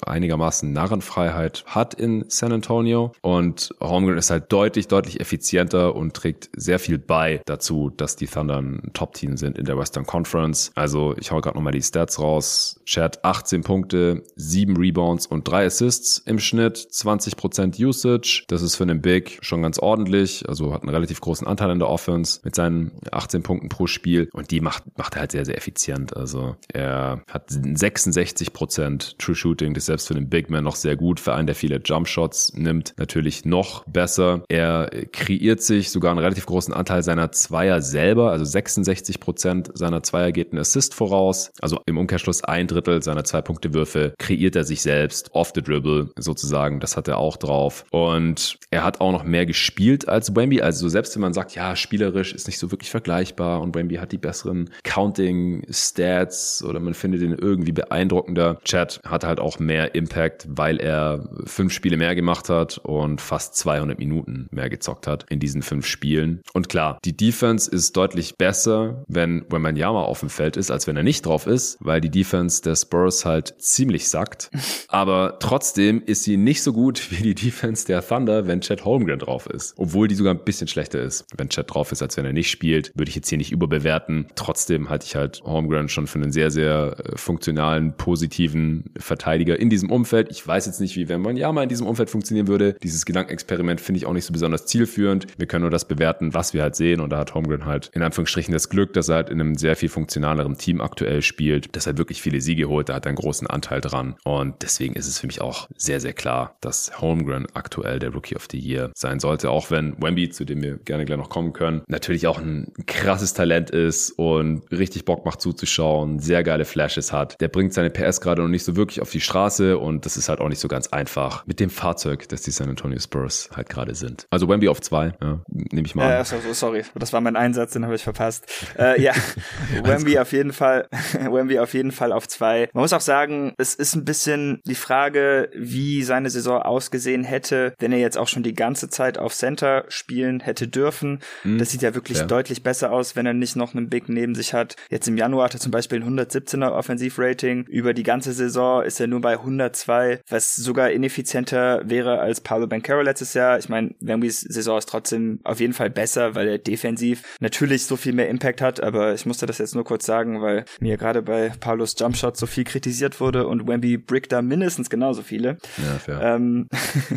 einigermaßen 0.05 0.71
Narrenfreiheit 0.71 1.63
hat 1.65 1.93
in 1.93 2.25
San 2.27 2.51
Antonio. 2.51 3.13
Und 3.21 3.73
Holmgren 3.79 4.17
ist 4.17 4.29
halt 4.29 4.51
deutlich, 4.51 4.87
deutlich 4.87 5.19
effizienter 5.19 5.95
und 5.95 6.13
trägt 6.13 6.49
sehr 6.55 6.79
viel 6.79 6.97
bei 6.97 7.41
dazu, 7.45 7.89
dass 7.89 8.15
die 8.15 8.27
Thunder 8.27 8.61
ein 8.61 8.91
Top-Team 8.93 9.37
sind 9.37 9.57
in 9.57 9.65
der 9.65 9.77
Western 9.77 10.05
Conference. 10.05 10.71
Also 10.75 11.15
ich 11.17 11.31
hau 11.31 11.39
gerade 11.41 11.57
nochmal 11.57 11.73
die 11.73 11.81
Stats 11.81 12.19
raus. 12.19 12.79
Chad 12.85 13.23
18 13.23 13.61
Punkte, 13.61 14.23
7 14.35 14.75
Rebounds 14.75 15.27
und 15.27 15.47
3 15.47 15.65
Assists 15.65 16.17
im 16.25 16.39
Schnitt, 16.39 16.77
20% 16.77 17.83
Usage. 17.83 18.43
Das 18.47 18.61
ist 18.61 18.75
für 18.75 18.83
einen 18.83 19.01
Big 19.01 19.39
schon 19.41 19.61
ganz 19.61 19.79
ordentlich. 19.79 20.47
Also 20.47 20.73
hat 20.73 20.81
einen 20.81 20.93
relativ 20.93 21.21
großen 21.21 21.47
Anteil 21.47 21.69
an 21.69 21.79
der 21.79 21.89
Offense 21.89 22.41
mit 22.43 22.55
seinen 22.55 22.91
18 23.11 23.43
Punkten 23.43 23.69
pro 23.69 23.87
Spiel. 23.87 24.29
Die 24.49 24.61
macht, 24.61 24.83
macht 24.97 25.15
er 25.15 25.21
halt 25.21 25.31
sehr, 25.31 25.45
sehr 25.45 25.57
effizient. 25.57 26.15
Also 26.15 26.55
er 26.73 27.23
hat 27.29 27.49
66% 27.49 29.17
True 29.17 29.35
Shooting. 29.35 29.73
Das 29.73 29.81
ist 29.81 29.87
selbst 29.87 30.07
für 30.07 30.13
den 30.13 30.29
Big 30.29 30.49
Man 30.49 30.63
noch 30.63 30.75
sehr 30.75 30.95
gut. 30.95 31.19
Für 31.19 31.33
einen, 31.33 31.47
der 31.47 31.55
viele 31.55 31.81
Jump 31.83 32.07
Shots 32.07 32.53
nimmt, 32.53 32.93
natürlich 32.97 33.45
noch 33.45 33.85
besser. 33.85 34.43
Er 34.49 34.89
kreiert 35.11 35.61
sich 35.61 35.91
sogar 35.91 36.11
einen 36.11 36.19
relativ 36.19 36.45
großen 36.45 36.73
Anteil 36.73 37.03
seiner 37.03 37.31
Zweier 37.31 37.81
selber. 37.81 38.31
Also 38.31 38.45
66% 38.45 39.71
seiner 39.77 40.03
Zweier 40.03 40.31
geht 40.31 40.53
ein 40.53 40.57
Assist 40.57 40.93
voraus. 40.93 41.51
Also 41.61 41.79
im 41.85 41.97
Umkehrschluss 41.97 42.43
ein 42.43 42.67
Drittel 42.67 43.01
seiner 43.01 43.23
Zwei-Punkte-Würfe 43.23 44.13
kreiert 44.17 44.55
er 44.55 44.63
sich 44.63 44.81
selbst 44.81 45.29
off 45.33 45.51
the 45.53 45.61
dribble 45.61 46.09
sozusagen. 46.17 46.79
Das 46.79 46.97
hat 46.97 47.07
er 47.07 47.17
auch 47.17 47.37
drauf. 47.37 47.85
Und 47.91 48.57
er 48.69 48.83
hat 48.83 49.01
auch 49.01 49.11
noch 49.11 49.23
mehr 49.23 49.45
gespielt 49.45 50.07
als 50.07 50.35
Wemby. 50.35 50.61
Also 50.61 50.89
selbst 50.89 51.15
wenn 51.15 51.21
man 51.21 51.33
sagt, 51.33 51.55
ja, 51.55 51.75
spielerisch 51.75 52.33
ist 52.33 52.47
nicht 52.47 52.59
so 52.59 52.71
wirklich 52.71 52.89
vergleichbar 52.89 53.61
und 53.61 53.75
Wemby 53.75 53.95
hat 53.95 54.11
die 54.11 54.17
besseren 54.21 54.69
Counting-Stats 54.83 56.63
oder 56.63 56.79
man 56.79 56.93
findet 56.93 57.21
ihn 57.21 57.33
irgendwie 57.33 57.71
beeindruckender. 57.71 58.59
Chad 58.63 59.01
hat 59.05 59.23
halt 59.23 59.39
auch 59.39 59.59
mehr 59.59 59.95
Impact, 59.95 60.47
weil 60.49 60.77
er 60.77 61.29
fünf 61.45 61.73
Spiele 61.73 61.97
mehr 61.97 62.15
gemacht 62.15 62.49
hat 62.49 62.77
und 62.79 63.21
fast 63.21 63.55
200 63.55 63.99
Minuten 63.99 64.47
mehr 64.51 64.69
gezockt 64.69 65.07
hat 65.07 65.25
in 65.29 65.39
diesen 65.39 65.61
fünf 65.61 65.85
Spielen. 65.85 66.41
Und 66.53 66.69
klar, 66.69 66.99
die 67.05 67.15
Defense 67.15 67.69
ist 67.69 67.97
deutlich 67.97 68.35
besser, 68.37 69.03
wenn 69.07 69.45
Wembanyama 69.49 70.03
auf 70.03 70.19
dem 70.19 70.29
Feld 70.29 70.57
ist, 70.57 70.71
als 70.71 70.87
wenn 70.87 70.97
er 70.97 71.03
nicht 71.03 71.25
drauf 71.25 71.47
ist, 71.47 71.77
weil 71.79 72.01
die 72.01 72.09
Defense 72.09 72.61
der 72.61 72.75
Spurs 72.75 73.25
halt 73.25 73.55
ziemlich 73.59 74.09
sackt. 74.09 74.49
Aber 74.87 75.37
trotzdem 75.39 76.03
ist 76.05 76.23
sie 76.23 76.37
nicht 76.37 76.63
so 76.63 76.73
gut 76.73 77.11
wie 77.11 77.23
die 77.23 77.35
Defense 77.35 77.85
der 77.85 78.05
Thunder, 78.05 78.47
wenn 78.47 78.61
Chad 78.61 78.85
Holmgren 78.85 79.19
drauf 79.19 79.47
ist. 79.47 79.73
Obwohl 79.77 80.07
die 80.07 80.15
sogar 80.15 80.33
ein 80.33 80.43
bisschen 80.43 80.67
schlechter 80.67 81.01
ist, 81.01 81.25
wenn 81.35 81.49
Chad 81.49 81.73
drauf 81.73 81.91
ist, 81.91 82.01
als 82.01 82.17
wenn 82.17 82.25
er 82.25 82.33
nicht 82.33 82.49
spielt. 82.49 82.91
Würde 82.95 83.09
ich 83.09 83.15
jetzt 83.15 83.29
hier 83.29 83.37
nicht 83.37 83.51
überbewerten. 83.51 84.10
Trotzdem 84.35 84.89
halte 84.89 85.05
ich 85.05 85.15
halt 85.15 85.41
Holmgren 85.43 85.89
schon 85.89 86.07
für 86.07 86.19
einen 86.19 86.31
sehr, 86.31 86.51
sehr 86.51 86.95
äh, 86.97 87.17
funktionalen, 87.17 87.93
positiven 87.97 88.85
Verteidiger 88.97 89.59
in 89.59 89.69
diesem 89.69 89.91
Umfeld. 89.91 90.29
Ich 90.31 90.45
weiß 90.45 90.65
jetzt 90.65 90.81
nicht, 90.81 90.95
wie 90.95 91.09
wenn 91.09 91.21
man 91.21 91.37
ja 91.37 91.51
mal 91.51 91.63
in 91.63 91.69
diesem 91.69 91.87
Umfeld 91.87 92.09
funktionieren 92.09 92.47
würde. 92.47 92.75
Dieses 92.83 93.05
Gedankenexperiment 93.05 93.81
finde 93.81 93.97
ich 93.97 94.05
auch 94.05 94.13
nicht 94.13 94.25
so 94.25 94.33
besonders 94.33 94.65
zielführend. 94.65 95.27
Wir 95.37 95.47
können 95.47 95.63
nur 95.63 95.71
das 95.71 95.85
bewerten, 95.85 96.33
was 96.33 96.53
wir 96.53 96.61
halt 96.61 96.75
sehen. 96.75 96.99
Und 97.01 97.11
da 97.11 97.19
hat 97.19 97.33
Holmgren 97.33 97.65
halt 97.65 97.89
in 97.93 98.01
Anführungsstrichen 98.01 98.53
das 98.53 98.69
Glück, 98.69 98.93
dass 98.93 99.09
er 99.09 99.15
halt 99.15 99.29
in 99.29 99.39
einem 99.39 99.55
sehr 99.55 99.75
viel 99.75 99.89
funktionaleren 99.89 100.57
Team 100.57 100.81
aktuell 100.81 101.21
spielt, 101.21 101.75
dass 101.75 101.87
er 101.87 101.97
wirklich 101.97 102.21
viele 102.21 102.41
Siege 102.41 102.67
holt. 102.67 102.89
Da 102.89 102.95
hat 102.95 103.05
er 103.05 103.09
einen 103.09 103.17
großen 103.17 103.47
Anteil 103.47 103.81
dran. 103.81 104.15
Und 104.23 104.61
deswegen 104.61 104.95
ist 104.95 105.07
es 105.07 105.19
für 105.19 105.27
mich 105.27 105.41
auch 105.41 105.67
sehr, 105.75 105.99
sehr 105.99 106.13
klar, 106.13 106.55
dass 106.61 107.01
Holmgren 107.01 107.47
aktuell 107.53 107.99
der 107.99 108.11
Rookie 108.11 108.35
of 108.35 108.47
the 108.51 108.59
Year 108.59 108.91
sein 108.95 109.19
sollte. 109.19 109.49
Auch 109.49 109.71
wenn 109.71 110.01
Wemby, 110.01 110.29
zu 110.29 110.45
dem 110.45 110.61
wir 110.61 110.77
gerne 110.77 111.05
gleich 111.05 111.17
noch 111.17 111.29
kommen 111.29 111.53
können, 111.53 111.81
natürlich 111.87 112.27
auch 112.27 112.39
ein 112.39 112.71
krasses 112.87 113.33
Talent 113.33 113.69
ist 113.69 114.00
und 114.09 114.63
richtig 114.71 115.05
Bock 115.05 115.25
macht 115.25 115.41
zuzuschauen, 115.41 116.19
sehr 116.19 116.43
geile 116.43 116.65
Flashes 116.65 117.13
hat. 117.13 117.39
Der 117.39 117.47
bringt 117.47 117.73
seine 117.73 117.89
PS 117.89 118.21
gerade 118.21 118.41
noch 118.41 118.49
nicht 118.49 118.63
so 118.63 118.75
wirklich 118.75 119.01
auf 119.01 119.11
die 119.11 119.21
Straße 119.21 119.77
und 119.77 120.05
das 120.05 120.17
ist 120.17 120.29
halt 120.29 120.39
auch 120.39 120.49
nicht 120.49 120.59
so 120.59 120.67
ganz 120.67 120.87
einfach 120.87 121.45
mit 121.45 121.59
dem 121.59 121.69
Fahrzeug, 121.69 122.27
das 122.29 122.41
die 122.41 122.51
San 122.51 122.69
Antonio 122.69 122.99
Spurs 122.99 123.49
halt 123.55 123.69
gerade 123.69 123.95
sind. 123.95 124.25
Also 124.29 124.47
Wemby 124.49 124.67
auf 124.69 124.81
zwei, 124.81 125.13
ja, 125.21 125.41
nehme 125.47 125.85
ich 125.85 125.95
mal 125.95 126.19
an. 126.19 126.21
Äh, 126.21 126.53
sorry, 126.53 126.83
das 126.95 127.13
war 127.13 127.21
mein 127.21 127.35
Einsatz, 127.35 127.73
den 127.73 127.85
habe 127.85 127.95
ich 127.95 128.03
verpasst. 128.03 128.45
Äh, 128.77 129.01
ja, 129.01 129.13
Wemby 129.83 130.19
auf 130.19 130.31
jeden 130.31 130.53
Fall, 130.53 130.87
Wemby 131.13 131.59
auf 131.59 131.73
jeden 131.73 131.91
Fall 131.91 132.11
auf 132.11 132.27
zwei. 132.27 132.69
Man 132.73 132.81
muss 132.81 132.93
auch 132.93 133.01
sagen, 133.01 133.53
es 133.57 133.75
ist 133.75 133.95
ein 133.95 134.05
bisschen 134.05 134.61
die 134.65 134.75
Frage, 134.75 135.49
wie 135.55 136.03
seine 136.03 136.29
Saison 136.29 136.61
ausgesehen 136.61 137.23
hätte, 137.23 137.73
wenn 137.79 137.91
er 137.91 137.99
jetzt 137.99 138.17
auch 138.17 138.27
schon 138.27 138.43
die 138.43 138.53
ganze 138.53 138.89
Zeit 138.89 139.17
auf 139.17 139.33
Center 139.33 139.85
spielen 139.87 140.39
hätte 140.39 140.67
dürfen. 140.67 141.19
Mhm. 141.43 141.57
Das 141.57 141.71
sieht 141.71 141.81
ja 141.81 141.93
wirklich 141.93 142.19
ja. 142.19 142.25
deutlich 142.25 142.63
besser 142.63 142.91
aus, 142.91 143.15
wenn 143.15 143.25
er 143.25 143.33
nicht 143.33 143.55
noch 143.55 143.73
einen 143.73 143.89
Big 143.91 144.09
neben 144.09 144.33
sich 144.33 144.55
hat. 144.55 144.75
Jetzt 144.89 145.07
im 145.07 145.17
Januar 145.17 145.45
hat 145.45 145.53
er 145.53 145.59
zum 145.59 145.71
Beispiel 145.71 146.01
ein 146.01 146.17
117er 146.17 146.71
Offensivrating. 146.71 147.65
Über 147.65 147.93
die 147.93 148.01
ganze 148.01 148.33
Saison 148.33 148.81
ist 148.81 148.99
er 148.99 149.05
nur 149.05 149.21
bei 149.21 149.33
102, 149.33 150.21
was 150.27 150.55
sogar 150.55 150.89
ineffizienter 150.89 151.83
wäre 151.85 152.19
als 152.19 152.41
Pablo 152.41 152.65
Bancaro 152.65 153.01
letztes 153.01 153.35
Jahr. 153.35 153.59
Ich 153.59 153.69
meine, 153.69 153.93
Wembys 153.99 154.41
Saison 154.41 154.79
ist 154.79 154.89
trotzdem 154.89 155.39
auf 155.43 155.59
jeden 155.59 155.73
Fall 155.73 155.91
besser, 155.91 156.33
weil 156.33 156.47
er 156.47 156.57
defensiv 156.57 157.23
natürlich 157.39 157.85
so 157.85 157.95
viel 157.95 158.13
mehr 158.13 158.29
Impact 158.29 158.61
hat, 158.61 158.81
aber 158.81 159.13
ich 159.13 159.25
musste 159.25 159.45
das 159.45 159.57
jetzt 159.57 159.75
nur 159.75 159.83
kurz 159.83 160.05
sagen, 160.05 160.41
weil 160.41 160.65
mir 160.79 160.97
gerade 160.97 161.21
bei 161.21 161.51
Paulos 161.59 161.95
Jumpshot 161.99 162.37
so 162.37 162.47
viel 162.47 162.63
kritisiert 162.63 163.19
wurde 163.19 163.45
und 163.45 163.67
Wemby 163.67 163.97
Brick 163.97 164.29
da 164.29 164.41
mindestens 164.41 164.89
genauso 164.89 165.21
viele. 165.21 165.57
Ja, 165.77 165.99
fair. 165.99 166.21
Ähm, 166.21 166.67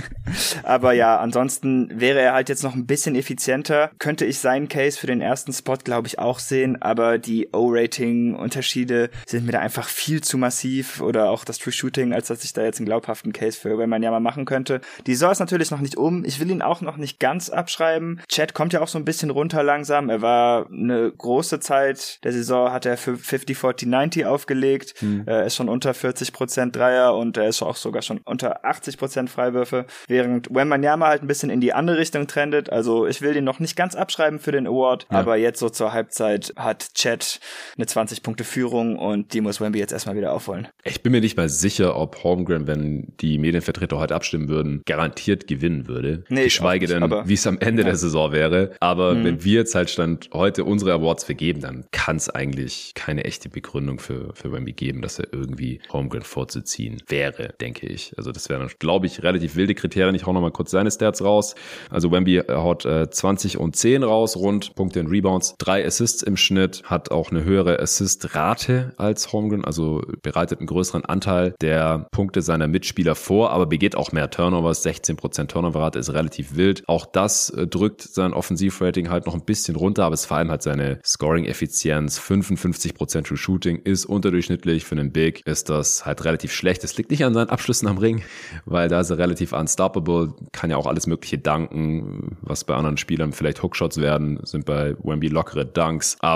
aber 0.65 0.93
ja, 0.93 1.19
ansonsten 1.19 1.89
wäre 2.01 2.21
er 2.21 2.33
halt 2.33 2.49
jetzt 2.49 2.65
noch 2.65 2.75
ein 2.75 2.87
bisschen 2.87 3.15
effizienter. 3.15 3.91
Könnte 3.99 4.25
ich 4.25 4.39
seinen 4.39 4.69
Case 4.69 4.99
für 4.99 5.07
den 5.07 5.21
ersten 5.21 5.53
Spot, 5.53 5.77
glaube 5.77 6.09
ich, 6.09 6.19
auch 6.19 6.39
sehen, 6.39 6.64
aber 6.81 7.19
die 7.19 7.49
O-Rating-Unterschiede 7.53 9.11
sind 9.27 9.47
mir 9.47 9.53
da 9.53 9.61
einfach 9.61 9.89
viel 9.89 10.23
zu 10.23 10.39
massiv 10.39 11.01
oder 11.01 11.31
auch 11.31 11.45
das 11.45 11.59
True 11.59 11.73
Shooting, 11.73 12.13
als 12.13 12.29
dass 12.29 12.45
ich 12.45 12.53
da 12.53 12.63
jetzt 12.63 12.79
einen 12.79 12.87
glaubhaften 12.87 13.33
Case 13.33 13.59
für 13.59 13.71
ja 14.03 14.11
mal 14.11 14.21
machen 14.21 14.45
könnte. 14.45 14.81
Die 15.07 15.15
Saison 15.15 15.33
ist 15.33 15.41
natürlich 15.41 15.71
noch 15.71 15.81
nicht 15.81 15.97
um. 15.97 16.25
Ich 16.25 16.41
will 16.41 16.51
ihn 16.51 16.63
auch 16.63 16.81
noch 16.81 16.97
nicht 16.97 17.21
ganz 17.21 17.51
abschreiben. 17.51 18.21
Chat 18.29 18.55
kommt 18.55 18.73
ja 18.73 18.81
auch 18.81 18.89
so 18.89 18.99
ein 18.99 19.05
bisschen 19.05 19.31
runter 19.31 19.63
langsam. 19.63 20.09
Er 20.09 20.23
war 20.23 20.71
eine 20.71 21.11
große 21.11 21.61
Zeit 21.61 22.23
der 22.25 22.33
Saison, 22.33 22.73
hat 22.73 22.87
er 22.87 22.97
für 22.97 23.17
50, 23.17 23.57
40, 23.57 23.89
90 23.89 24.27
aufgelegt. 24.27 24.95
Hm. 24.99 25.25
Er 25.27 25.45
ist 25.45 25.57
schon 25.57 25.69
unter 25.69 25.95
40 25.95 26.33
Dreier 26.73 27.15
und 27.15 27.37
er 27.37 27.49
ist 27.49 27.63
auch 27.63 27.77
sogar 27.77 28.03
schon 28.03 28.21
unter 28.25 28.65
80 28.65 28.97
Freiwürfe, 29.29 29.87
während 30.09 30.55
Wembanyama 30.55 31.07
halt 31.07 31.23
ein 31.23 31.27
bisschen 31.27 31.51
in 31.51 31.61
die 31.61 31.73
andere 31.73 31.99
Richtung 31.99 32.27
trendet. 32.27 32.71
Also 32.71 33.07
ich 33.07 33.23
will 33.23 33.35
den 33.35 33.45
noch 33.45 33.61
nicht 33.61 33.77
ganz 33.77 33.95
abschreiben 33.95 34.39
für 34.39 34.53
den 34.53 34.67
Award, 34.67 35.07
ja. 35.11 35.19
aber 35.19 35.37
jetzt 35.37 35.59
so 35.59 35.69
zur 35.69 35.93
Halbzeit 35.93 36.53
hat 36.57 36.95
Chat 36.95 37.41
eine 37.77 37.87
20 37.87 38.23
Punkte 38.23 38.45
Führung 38.45 38.99
und 38.99 39.33
die 39.33 39.41
muss 39.41 39.61
Wemby 39.61 39.79
jetzt 39.79 39.93
erstmal 39.93 40.17
wieder 40.17 40.33
aufholen. 40.33 40.69
Ich 40.85 41.03
bin 41.03 41.13
mir 41.13 41.21
nicht 41.21 41.37
mal 41.37 41.49
sicher, 41.49 41.97
ob 41.97 42.23
Holmgren, 42.23 42.67
wenn 42.67 43.13
die 43.21 43.39
Medienvertreter 43.39 43.99
heute 43.99 44.15
abstimmen 44.15 44.49
würden, 44.49 44.83
garantiert 44.87 45.47
gewinnen 45.47 45.87
würde. 45.89 46.25
Nee, 46.29 46.45
Geschweige 46.45 46.87
denn, 46.87 47.03
wie 47.25 47.35
es 47.35 47.47
am 47.47 47.59
Ende 47.59 47.83
ja. 47.83 47.89
der 47.89 47.97
Saison 47.97 48.33
wäre. 48.33 48.73
Aber 48.81 49.15
mhm. 49.15 49.25
wenn 49.25 49.45
wir 49.45 49.61
jetzt 49.61 49.75
halt 49.75 49.91
Stand 49.91 50.31
heute 50.33 50.65
unsere 50.65 50.93
Awards 50.93 51.25
vergeben, 51.25 51.61
dann 51.61 51.85
kann 51.91 52.17
es 52.17 52.29
eigentlich 52.29 52.93
keine 52.95 53.25
echte 53.25 53.49
Begründung 53.49 53.99
für, 53.99 54.35
für 54.35 54.53
Wemby 54.53 54.73
geben, 54.73 55.03
dass 55.03 55.19
er 55.19 55.33
irgendwie 55.33 55.81
Holmgren 55.91 56.23
vorzuziehen 56.23 57.03
wäre, 57.09 57.55
denke 57.61 57.87
ich. 57.87 58.13
Also 58.17 58.33
das 58.33 58.49
wären, 58.49 58.69
glaube 58.79 59.07
ich, 59.07 59.23
relativ 59.23 59.57
wilde 59.57 59.75
Kriterien. 59.75 60.15
Ich 60.15 60.27
hau 60.27 60.33
nochmal 60.33 60.53
kurz 60.53 60.71
seine 60.71 60.91
Stats 60.91 61.23
raus. 61.23 61.55
Also 61.91 62.11
Wemby 62.13 62.43
haut 62.49 62.85
äh, 62.85 63.11
20 63.11 63.59
und 63.59 63.77
10 63.77 64.03
raus, 64.03 64.37
rund 64.37 64.75
Punkte 64.75 65.01
in 65.01 65.07
Rebounds, 65.07 65.55
drei 65.59 65.85
Assists 65.85 66.23
im 66.23 66.37
Schnitt, 66.45 66.83
hat 66.85 67.11
auch 67.11 67.31
eine 67.31 67.45
höhere 67.45 67.81
Assist-Rate 67.81 68.93
als 68.97 69.33
Holmgren, 69.33 69.65
also 69.65 70.03
bereitet 70.23 70.61
einen 70.61 70.67
größeren 70.67 71.05
Anteil 71.05 71.55
der 71.61 72.07
Punkte 72.13 72.43
seiner 72.43 72.69
Mitspieler 72.69 73.15
vor, 73.15 73.51
aber 73.51 73.67
begeht 73.67 73.97
auch 73.97 74.13
mehr 74.13 74.31
Turnovers. 74.31 74.85
16% 74.85 75.49
Turnover-Rate 75.49 75.99
ist 75.99 76.13
relativ 76.13 76.57
wild. 76.57 76.83
Auch 76.87 77.07
das 77.07 77.51
äh, 77.51 77.67
drückt 77.67 78.03
sein 78.03 78.33
Offensivrating 78.33 79.11
halt 79.11 79.27
noch 79.27 79.35
ein 79.35 79.45
bisschen 79.45 79.77
runter, 79.77 80.05
aber 80.05 80.15
es 80.15 80.27
vor 80.27 80.37
allem 80.37 80.51
halt 80.51 80.63
seine 80.63 81.01
Scoring-Effizienz. 81.05 82.21
55% 82.21 83.25
True 83.25 83.37
Shooting 83.37 83.81
ist 83.85 84.05
unterdurchschnittlich. 84.05 84.85
Für 84.85 84.97
einen 84.97 85.13
Big 85.13 85.47
ist 85.47 85.71
das 85.71 86.05
halt 86.05 86.25
relativ 86.25 86.53
schlecht. 86.53 86.85
Es 86.85 86.97
liegt 86.97 87.11
nicht 87.11 87.25
an 87.25 87.35
seinen 87.35 87.49
Abschlüssen 87.49 87.89
am 87.89 87.99
Ring, 87.99 88.23
weil 88.65 88.89
da 88.89 89.01
ist 89.01 89.11
er 89.11 89.19
relativ 89.19 89.53
unstoppable, 89.53 90.35
kann 90.53 90.71
ja 90.71 90.77
auch 90.77 90.87
alles 90.87 91.07
Mögliche 91.07 91.39
danken, 91.39 92.37
was 92.43 92.65
bei 92.65 92.75
anderen 92.75 92.97
Spielern 92.97 93.33
vielleicht 93.33 93.63
Hookshots 93.63 94.01
werden, 94.01 94.41
sind 94.45 94.67
bei 94.67 94.95
Wemby 95.03 95.29
lockere 95.29 95.65
Dunks, 95.65 96.17
aber 96.21 96.34